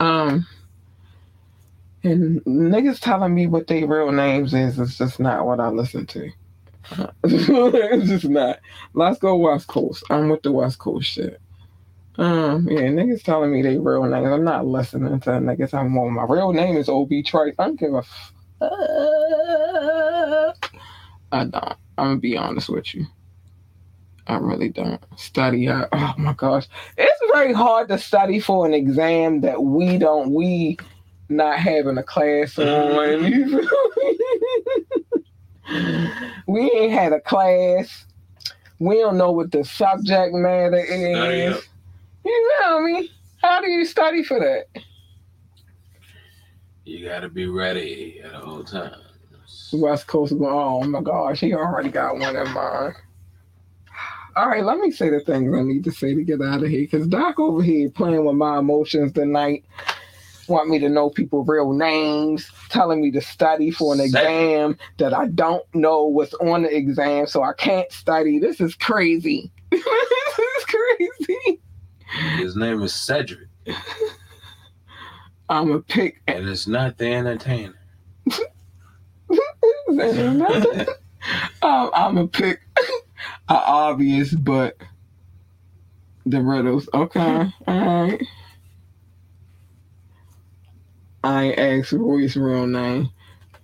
Um, 0.00 0.46
and 2.02 2.42
niggas 2.44 3.00
telling 3.00 3.34
me 3.34 3.46
what 3.46 3.66
their 3.66 3.86
real 3.86 4.12
names 4.12 4.52
is 4.52 4.78
is 4.78 4.98
just 4.98 5.20
not 5.20 5.46
what 5.46 5.60
I 5.60 5.68
listen 5.68 6.06
to. 6.06 6.30
it's 7.24 8.08
just 8.08 8.28
not. 8.28 8.58
Let's 8.94 9.18
go 9.18 9.36
West 9.36 9.66
Coast. 9.66 10.04
I'm 10.10 10.28
with 10.28 10.42
the 10.42 10.52
West 10.52 10.78
Coast 10.78 11.08
shit. 11.08 11.40
Um, 12.18 12.66
yeah, 12.70 12.80
niggas 12.82 13.22
telling 13.22 13.52
me 13.52 13.62
they 13.62 13.76
real 13.78 14.02
niggas. 14.02 14.32
I'm 14.32 14.44
not 14.44 14.66
listening 14.66 15.20
to 15.20 15.30
niggas. 15.30 15.74
I'm 15.74 15.96
on 15.98 16.14
my 16.14 16.24
real 16.24 16.52
name 16.52 16.76
is 16.76 16.88
Obie 16.88 17.22
Trice. 17.22 17.54
I 17.58 17.64
don't 17.64 17.78
give 17.78 17.94
a 17.94 18.02
fuck. 18.02 18.70
I 21.32 21.44
don't. 21.44 21.76
I'm 21.98 22.06
gonna 22.08 22.16
be 22.16 22.36
honest 22.36 22.68
with 22.68 22.94
you. 22.94 23.06
I 24.28 24.36
really 24.36 24.70
don't 24.70 25.02
study. 25.16 25.68
I, 25.68 25.86
oh 25.92 26.14
my 26.18 26.32
gosh, 26.32 26.66
it's 26.96 27.20
very 27.32 27.52
hard 27.52 27.88
to 27.88 27.98
study 27.98 28.40
for 28.40 28.66
an 28.66 28.74
exam 28.74 29.42
that 29.42 29.62
we 29.62 29.98
don't. 29.98 30.32
We 30.32 30.78
not 31.28 31.58
having 31.58 31.98
a 31.98 32.02
class 32.02 32.58
on. 32.58 32.66
You 35.68 35.82
feel 35.82 36.00
me? 36.00 36.10
we 36.46 36.70
ain't 36.72 36.92
had 36.92 37.12
a 37.12 37.20
class. 37.20 38.06
We 38.78 38.96
don't 38.96 39.16
know 39.16 39.32
what 39.32 39.52
the 39.52 39.64
subject 39.64 40.34
matter 40.34 40.76
is. 40.78 41.62
You 42.24 42.52
feel 42.62 42.82
me? 42.82 43.10
How 43.42 43.60
do 43.60 43.70
you 43.70 43.84
study 43.84 44.22
for 44.22 44.38
that? 44.40 44.82
You 46.84 47.04
gotta 47.04 47.28
be 47.28 47.46
ready 47.46 48.20
at 48.22 48.34
all 48.34 48.62
times. 48.62 48.96
West 49.72 50.06
Coast 50.06 50.38
going, 50.38 50.52
oh 50.52 50.82
my 50.84 51.00
gosh, 51.00 51.40
he 51.40 51.52
already 51.54 51.88
got 51.88 52.18
one 52.18 52.36
in 52.36 52.50
mind. 52.52 52.94
All 54.36 54.48
right, 54.48 54.62
let 54.62 54.78
me 54.78 54.90
say 54.90 55.08
the 55.08 55.20
things 55.20 55.54
I 55.54 55.62
need 55.62 55.82
to 55.84 55.90
say 55.90 56.14
to 56.14 56.22
get 56.22 56.42
out 56.42 56.62
of 56.62 56.68
here. 56.68 56.82
Because 56.82 57.06
Doc 57.06 57.40
over 57.40 57.62
here 57.62 57.88
playing 57.88 58.24
with 58.24 58.36
my 58.36 58.58
emotions 58.58 59.12
tonight. 59.12 59.64
Want 60.48 60.68
me 60.68 60.78
to 60.78 60.88
know 60.88 61.10
people's 61.10 61.48
real 61.48 61.72
names, 61.72 62.50
telling 62.68 63.02
me 63.02 63.10
to 63.12 63.20
study 63.20 63.70
for 63.70 63.94
an 63.94 64.00
exam 64.00 64.78
that 64.98 65.12
I 65.12 65.26
don't 65.28 65.64
know 65.74 66.04
what's 66.04 66.34
on 66.34 66.62
the 66.62 66.74
exam, 66.74 67.26
so 67.26 67.42
I 67.42 67.52
can't 67.54 67.90
study. 67.90 68.38
This 68.38 68.60
is 68.60 68.74
crazy. 68.74 69.50
this 69.70 69.80
is 69.80 70.64
crazy. 70.64 71.60
His 72.38 72.56
name 72.56 72.82
is 72.82 72.94
Cedric, 72.94 73.48
I'm 75.48 75.72
a 75.72 75.80
pick. 75.80 76.22
and 76.26 76.48
it's 76.48 76.66
not 76.66 76.98
the 76.98 77.06
entertainer. 77.06 77.74
um, 81.62 81.90
I'm 81.94 82.18
a 82.18 82.28
pick 82.28 82.60
a 83.48 83.54
obvious, 83.54 84.34
but 84.34 84.76
the 86.24 86.40
riddles. 86.40 86.88
Okay, 86.92 87.52
all 87.66 88.06
right. 88.06 88.22
I 91.26 91.52
asked 91.54 91.90
Roy's 91.90 92.36
real 92.36 92.68
name. 92.68 93.10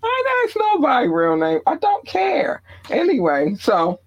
I 0.02 0.24
ain't 0.42 0.48
asked 0.50 0.58
nobody 0.58 1.06
real 1.06 1.36
name. 1.36 1.60
I 1.64 1.76
don't 1.76 2.04
care. 2.04 2.60
Anyway, 2.90 3.54
so 3.60 4.00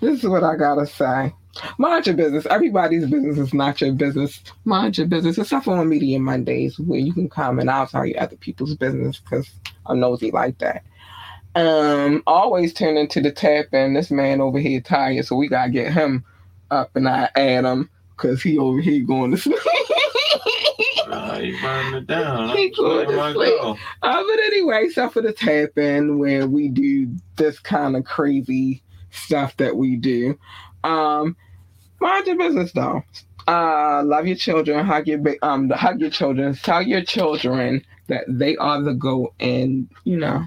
this 0.00 0.24
is 0.24 0.28
what 0.28 0.42
I 0.42 0.56
gotta 0.56 0.84
say. 0.84 1.32
Mind 1.78 2.06
your 2.08 2.16
business. 2.16 2.44
Everybody's 2.46 3.08
business 3.08 3.38
is 3.38 3.54
not 3.54 3.80
your 3.80 3.92
business. 3.92 4.42
Mind 4.64 4.98
your 4.98 5.06
business. 5.06 5.38
Except 5.38 5.66
for 5.66 5.76
on 5.76 5.88
Media 5.88 6.18
Mondays 6.18 6.80
where 6.80 6.98
you 6.98 7.12
can 7.12 7.28
comment. 7.28 7.68
I'll 7.68 7.86
tell 7.86 8.04
you 8.04 8.16
other 8.16 8.34
people's 8.36 8.74
business 8.74 9.20
because 9.20 9.48
I'm 9.86 10.00
nosy 10.00 10.32
like 10.32 10.58
that. 10.58 10.82
Um, 11.54 12.24
always 12.26 12.72
turn 12.72 12.96
into 12.96 13.20
the 13.20 13.30
Tap 13.30 13.66
In 13.72 13.94
this 13.94 14.10
man 14.10 14.40
over 14.40 14.58
here 14.58 14.80
tired, 14.80 15.26
so 15.26 15.36
we 15.36 15.46
gotta 15.46 15.70
get 15.70 15.92
him 15.92 16.24
up 16.72 16.96
and 16.96 17.08
I 17.08 17.30
add 17.36 17.64
him 17.66 17.88
because 18.16 18.42
he 18.42 18.58
over 18.58 18.80
here 18.80 19.04
going 19.04 19.30
to 19.30 19.36
sleep. 19.36 19.58
Uh, 21.08 21.40
you 21.42 21.60
burning 21.60 21.94
it 21.94 22.06
down. 22.06 22.56
He 22.56 22.70
going 22.70 23.08
to 23.08 23.32
sleep. 23.32 23.60
Uh, 24.02 24.22
but 24.24 24.38
anyway, 24.40 24.88
the 24.88 25.34
tap 25.36 25.78
in 25.78 26.18
where 26.18 26.46
we 26.46 26.68
do 26.68 27.14
this 27.36 27.58
kind 27.58 27.96
of 27.96 28.04
crazy 28.04 28.82
stuff 29.10 29.56
that 29.58 29.76
we 29.76 29.96
do. 29.96 30.38
Um, 30.84 31.36
mind 32.00 32.26
your 32.26 32.36
business 32.36 32.72
though. 32.72 33.02
Uh, 33.48 34.02
love 34.04 34.26
your 34.26 34.36
children. 34.36 34.84
Hug 34.84 35.06
your 35.08 35.18
ba- 35.18 35.36
um, 35.42 35.68
hug 35.70 36.00
your 36.00 36.10
children. 36.10 36.54
Tell 36.54 36.82
your 36.82 37.02
children 37.02 37.84
that 38.08 38.24
they 38.28 38.56
are 38.56 38.80
the 38.82 38.94
goal, 38.94 39.34
and 39.40 39.88
you 40.04 40.16
know 40.16 40.44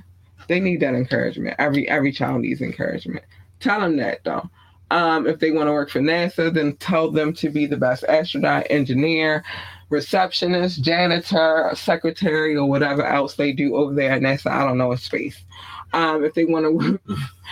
they 0.48 0.60
need 0.60 0.80
that 0.82 0.96
encouragement. 0.96 1.56
Every 1.60 1.88
every 1.90 2.12
child 2.12 2.42
needs 2.42 2.62
encouragement. 2.62 3.26
Tell 3.60 3.82
them 3.82 3.98
that 3.98 4.24
though. 4.24 4.50
Um, 4.92 5.26
if 5.26 5.40
they 5.40 5.52
want 5.52 5.68
to 5.68 5.74
work 5.74 5.90
for 5.90 6.00
NASA, 6.00 6.54
then 6.54 6.76
tell 6.78 7.10
them 7.12 7.34
to 7.34 7.50
be 7.50 7.66
the 7.66 7.78
best 7.78 8.04
astronaut, 8.04 8.68
engineer, 8.70 9.44
receptionist, 9.90 10.82
janitor, 10.82 11.72
secretary, 11.76 12.56
or 12.56 12.66
whatever 12.68 13.06
else 13.06 13.36
they 13.36 13.52
do 13.52 13.76
over 13.76 13.94
there 13.94 14.12
at 14.12 14.22
NASA. 14.22 14.52
I 14.52 14.66
don't 14.66 14.78
know 14.78 14.92
in 14.92 14.98
space. 14.98 15.44
Um, 15.94 16.24
if 16.26 16.34
they 16.34 16.46
want 16.46 16.66
to 16.66 17.00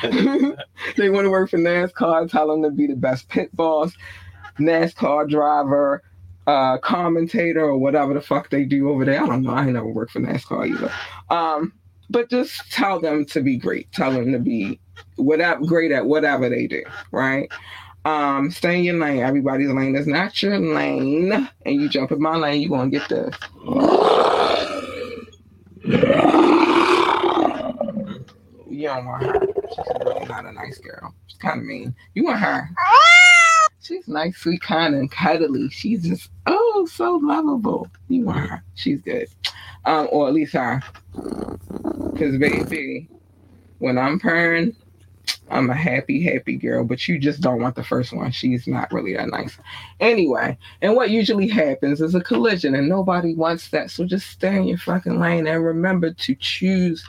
they 0.98 1.10
want 1.10 1.26
to 1.26 1.30
work 1.30 1.50
for 1.50 1.58
NASCAR. 1.58 2.30
Tell 2.30 2.48
them 2.48 2.64
to 2.64 2.72
be 2.72 2.88
the 2.88 2.96
best 2.96 3.30
pit 3.30 3.56
boss, 3.56 3.94
NASCAR 4.60 5.30
driver, 5.30 6.04
uh, 6.48 6.78
commentator, 6.80 7.62
or 7.62 7.78
whatever 7.78 8.14
the 8.14 8.22
fuck 8.22 8.50
they 8.50 8.66
do 8.66 8.90
over 8.90 9.06
there. 9.06 9.24
I 9.24 9.28
don't 9.28 9.44
know. 9.44 9.52
I 9.52 9.64
ain't 9.64 9.74
never 9.74 9.88
worked 9.88 10.12
for 10.12 10.20
NASCAR 10.20 10.70
either. 10.70 10.92
Um, 11.30 11.74
but 12.10 12.30
just 12.30 12.72
tell 12.72 13.00
them 13.00 13.26
to 13.26 13.42
be 13.42 13.58
great. 13.58 13.92
Tell 13.92 14.12
them 14.12 14.32
to 14.34 14.40
be 14.40 14.80
whatever 15.16 15.66
great 15.66 15.92
at 15.92 16.06
whatever 16.06 16.50
they 16.50 16.68
do. 16.68 16.84
Right. 17.12 17.50
Um, 18.06 18.52
stay 18.52 18.80
in 18.80 18.84
your 18.84 19.00
lane. 19.00 19.20
Everybody's 19.22 19.70
lane 19.70 19.96
is 19.96 20.08
not 20.08 20.42
your 20.44 20.60
lane, 20.60 21.50
and 21.66 21.82
you 21.82 21.88
jump 21.88 22.12
in 22.12 22.22
my 22.22 22.36
lane, 22.36 22.62
you're 22.62 22.70
gonna 22.70 22.90
get 22.90 23.08
this. 23.08 23.36
You 28.70 28.90
don't 28.90 29.06
want 29.06 29.24
her. 29.24 29.40
She's 29.70 29.86
really 30.04 30.26
not 30.26 30.46
a 30.46 30.52
nice 30.52 30.78
girl. 30.80 31.14
She's 31.28 31.38
kind 31.38 31.60
of 31.62 31.66
mean. 31.66 31.96
You 32.16 32.26
want 32.26 32.40
her. 32.40 32.70
She's 33.82 34.08
nice, 34.08 34.38
sweet, 34.38 34.62
kind, 34.62 34.96
and 34.96 35.12
cuddly. 35.12 35.70
She's 35.70 36.04
just 36.04 36.30
oh 36.46 36.88
so 36.92 37.20
lovable. 37.22 37.88
You 38.10 38.26
want 38.26 38.50
her. 38.50 38.64
She's 38.76 39.02
good. 39.02 39.28
Um, 39.86 40.08
or 40.12 40.28
at 40.28 40.34
least 40.34 40.54
her. 40.54 40.82
Cause 41.14 42.38
baby, 42.38 43.10
when 43.80 43.98
I'm 43.98 44.20
purring, 44.20 44.76
I'm 45.50 45.70
a 45.70 45.76
happy, 45.76 46.24
happy 46.24 46.56
girl, 46.56 46.84
but 46.84 47.08
you 47.08 47.20
just 47.20 47.42
don't 47.42 47.62
want 47.62 47.76
the 47.76 47.84
first 47.84 48.14
one. 48.14 48.32
She's 48.32 48.68
not 48.68 48.92
really 48.92 49.14
that 49.16 49.30
nice. 49.30 49.58
Anyway, 50.00 50.58
and 50.82 50.96
what 50.96 51.10
usually 51.10 51.48
happens 51.48 52.02
is 52.02 52.16
a 52.16 52.22
collision, 52.22 52.76
and 52.76 52.90
nobody 52.90 53.36
wants 53.36 53.70
that. 53.70 53.92
So 53.92 54.06
just 54.06 54.30
stay 54.30 54.56
in 54.56 54.64
your 54.66 54.78
fucking 54.78 55.20
lane 55.20 55.48
and 55.48 55.64
remember 55.64 56.12
to 56.14 56.36
choose 56.36 57.08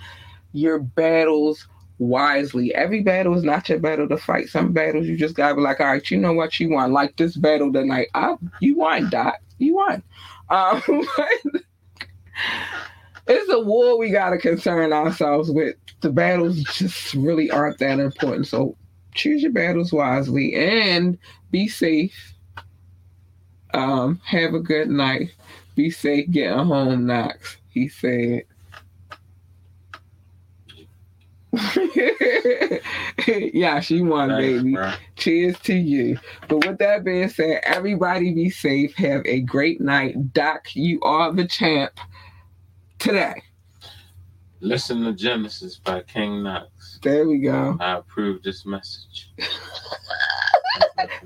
your 0.53 0.79
battles 0.79 1.67
wisely. 1.99 2.75
Every 2.75 3.03
battle 3.03 3.35
is 3.35 3.45
not 3.45 3.69
your 3.69 3.79
battle 3.79 4.09
to 4.09 4.17
fight. 4.17 4.49
Some 4.49 4.73
battles 4.73 5.07
you 5.07 5.17
just 5.17 5.35
gotta 5.35 5.55
be 5.55 5.61
like, 5.61 5.81
all 5.81 5.87
right, 5.87 6.11
you 6.11 6.19
know 6.19 6.33
what 6.33 6.59
you 6.59 6.71
want. 6.71 6.93
Like 6.93 7.17
this 7.17 7.37
battle 7.37 7.73
tonight, 7.73 8.09
I 8.15 8.37
you 8.61 8.77
won, 8.77 9.11
Dot. 9.11 9.37
You 9.59 9.77
won. 9.77 10.03
Um, 10.51 10.83
it's 13.27 13.53
a 13.53 13.61
war 13.61 13.99
we 13.99 14.11
gotta 14.11 14.39
concern 14.39 14.93
ourselves 14.93 15.51
with. 15.51 15.77
The 16.01 16.11
battles 16.11 16.63
just 16.65 17.15
really 17.15 17.51
aren't 17.51 17.79
that 17.79 17.99
important. 17.99 18.47
So 18.47 18.77
choose 19.15 19.43
your 19.43 19.53
battles 19.53 19.93
wisely 19.93 20.55
and 20.55 21.19
be 21.51 21.69
safe. 21.69 22.35
Um, 23.73 24.21
have 24.25 24.55
a 24.55 24.61
good 24.61 24.89
night. 24.89 25.31
Be 25.75 25.91
safe 25.91 26.31
getting 26.31 26.59
home, 26.67 27.07
Knoxx. 27.07 27.57
He 27.69 27.89
said. 27.89 28.43
yeah, 33.27 33.81
she 33.81 34.03
won, 34.03 34.29
Thanks, 34.29 34.63
baby. 34.63 34.75
bro. 34.75 34.93
Cheers 35.17 35.59
to 35.61 35.75
you. 35.75 36.19
But 36.49 36.67
with 36.67 36.79
that 36.79 37.05
being 37.05 37.29
said, 37.29 37.61
everybody 37.65 38.33
be 38.35 38.51
safe. 38.51 38.95
Have 38.97 39.25
a 39.27 39.41
great 39.41 39.81
night. 39.81 40.33
Doc, 40.33 40.75
you 40.75 41.01
are 41.03 41.33
the 41.33 41.47
champ 41.47 41.93
today. 43.05 43.43
Listen 44.61 45.05
to 45.05 45.13
Genesis 45.13 45.77
by 45.77 46.01
King 46.03 46.43
Knoxx. 46.43 47.01
There 47.03 47.29
we 47.29 47.39
go. 47.39 47.77
I 47.81 47.99
approve 47.99 48.43
this 48.43 48.65
message. 48.65 49.31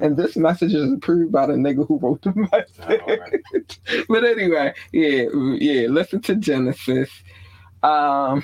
And 0.00 0.16
this 0.16 0.36
message 0.36 0.74
is 0.74 0.92
approved 0.92 1.32
by 1.32 1.46
the 1.46 1.54
nigga 1.54 1.86
who 1.86 1.98
wrote 1.98 2.22
the 2.22 2.32
message. 2.34 3.00
Alright. 3.00 3.78
but 4.08 4.24
anyway, 4.24 4.72
yeah, 4.92 5.24
yeah, 5.58 5.88
listen 5.88 6.20
to 6.22 6.36
Genesis. 6.36 7.10
Um, 7.82 8.42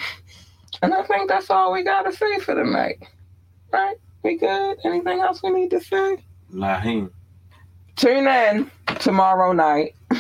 and 0.83 0.95
I 0.95 1.03
think 1.05 1.29
that's 1.29 1.51
all 1.51 1.73
we 1.73 1.83
gotta 1.83 2.13
say 2.13 2.39
for 2.41 2.55
the 2.55 2.65
night. 2.65 3.03
Right? 3.73 3.97
We 4.23 4.37
good? 4.37 4.79
Anything 4.85 5.21
else 5.21 5.43
we 5.43 5.51
need 5.51 5.71
to 5.71 5.81
say? 5.81 6.25
Lahim. 6.53 7.11
Tune 7.97 8.27
in 8.27 8.71
tomorrow 9.01 9.53
night 9.53 9.95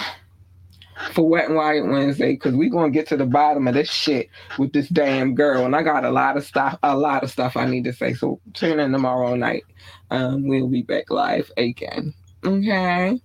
for 1.12 1.28
Wet 1.28 1.46
and 1.46 1.56
Wild 1.56 1.88
Wednesday 1.88 2.32
because 2.32 2.54
we're 2.54 2.70
gonna 2.70 2.90
get 2.90 3.08
to 3.08 3.16
the 3.16 3.26
bottom 3.26 3.68
of 3.68 3.74
this 3.74 3.90
shit 3.90 4.28
with 4.58 4.72
this 4.72 4.88
damn 4.88 5.34
girl. 5.34 5.64
And 5.64 5.74
I 5.74 5.82
got 5.82 6.04
a 6.04 6.10
lot 6.10 6.36
of 6.36 6.44
stuff, 6.44 6.78
a 6.82 6.96
lot 6.96 7.24
of 7.24 7.30
stuff 7.30 7.56
I 7.56 7.66
need 7.66 7.84
to 7.84 7.92
say. 7.92 8.14
So 8.14 8.40
tune 8.52 8.80
in 8.80 8.92
tomorrow 8.92 9.34
night. 9.34 9.64
Um, 10.10 10.46
we'll 10.46 10.68
be 10.68 10.82
back 10.82 11.10
live 11.10 11.50
again. 11.56 12.14
Okay. 12.44 13.20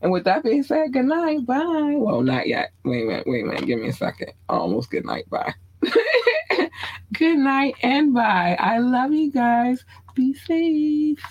And 0.00 0.12
with 0.12 0.24
that 0.24 0.44
being 0.44 0.62
said, 0.62 0.92
good 0.92 1.06
night. 1.06 1.44
Bye. 1.44 1.94
Well, 1.96 2.22
not 2.22 2.46
yet. 2.46 2.70
Wait 2.84 3.02
a 3.02 3.06
minute. 3.06 3.26
Wait 3.26 3.44
a 3.44 3.46
minute. 3.46 3.66
Give 3.66 3.80
me 3.80 3.88
a 3.88 3.92
second. 3.92 4.32
Almost 4.48 4.90
good 4.90 5.04
night. 5.04 5.28
Bye. 5.28 5.54
good 7.12 7.38
night 7.38 7.74
and 7.82 8.14
bye. 8.14 8.56
I 8.58 8.78
love 8.78 9.12
you 9.12 9.32
guys. 9.32 9.84
Be 10.14 10.34
safe. 10.34 11.24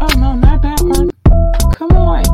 Oh 0.00 0.08
no, 0.16 0.34
not 0.34 0.62
that 0.62 0.80
one. 0.82 1.10
Come 1.74 1.92
on. 1.92 2.24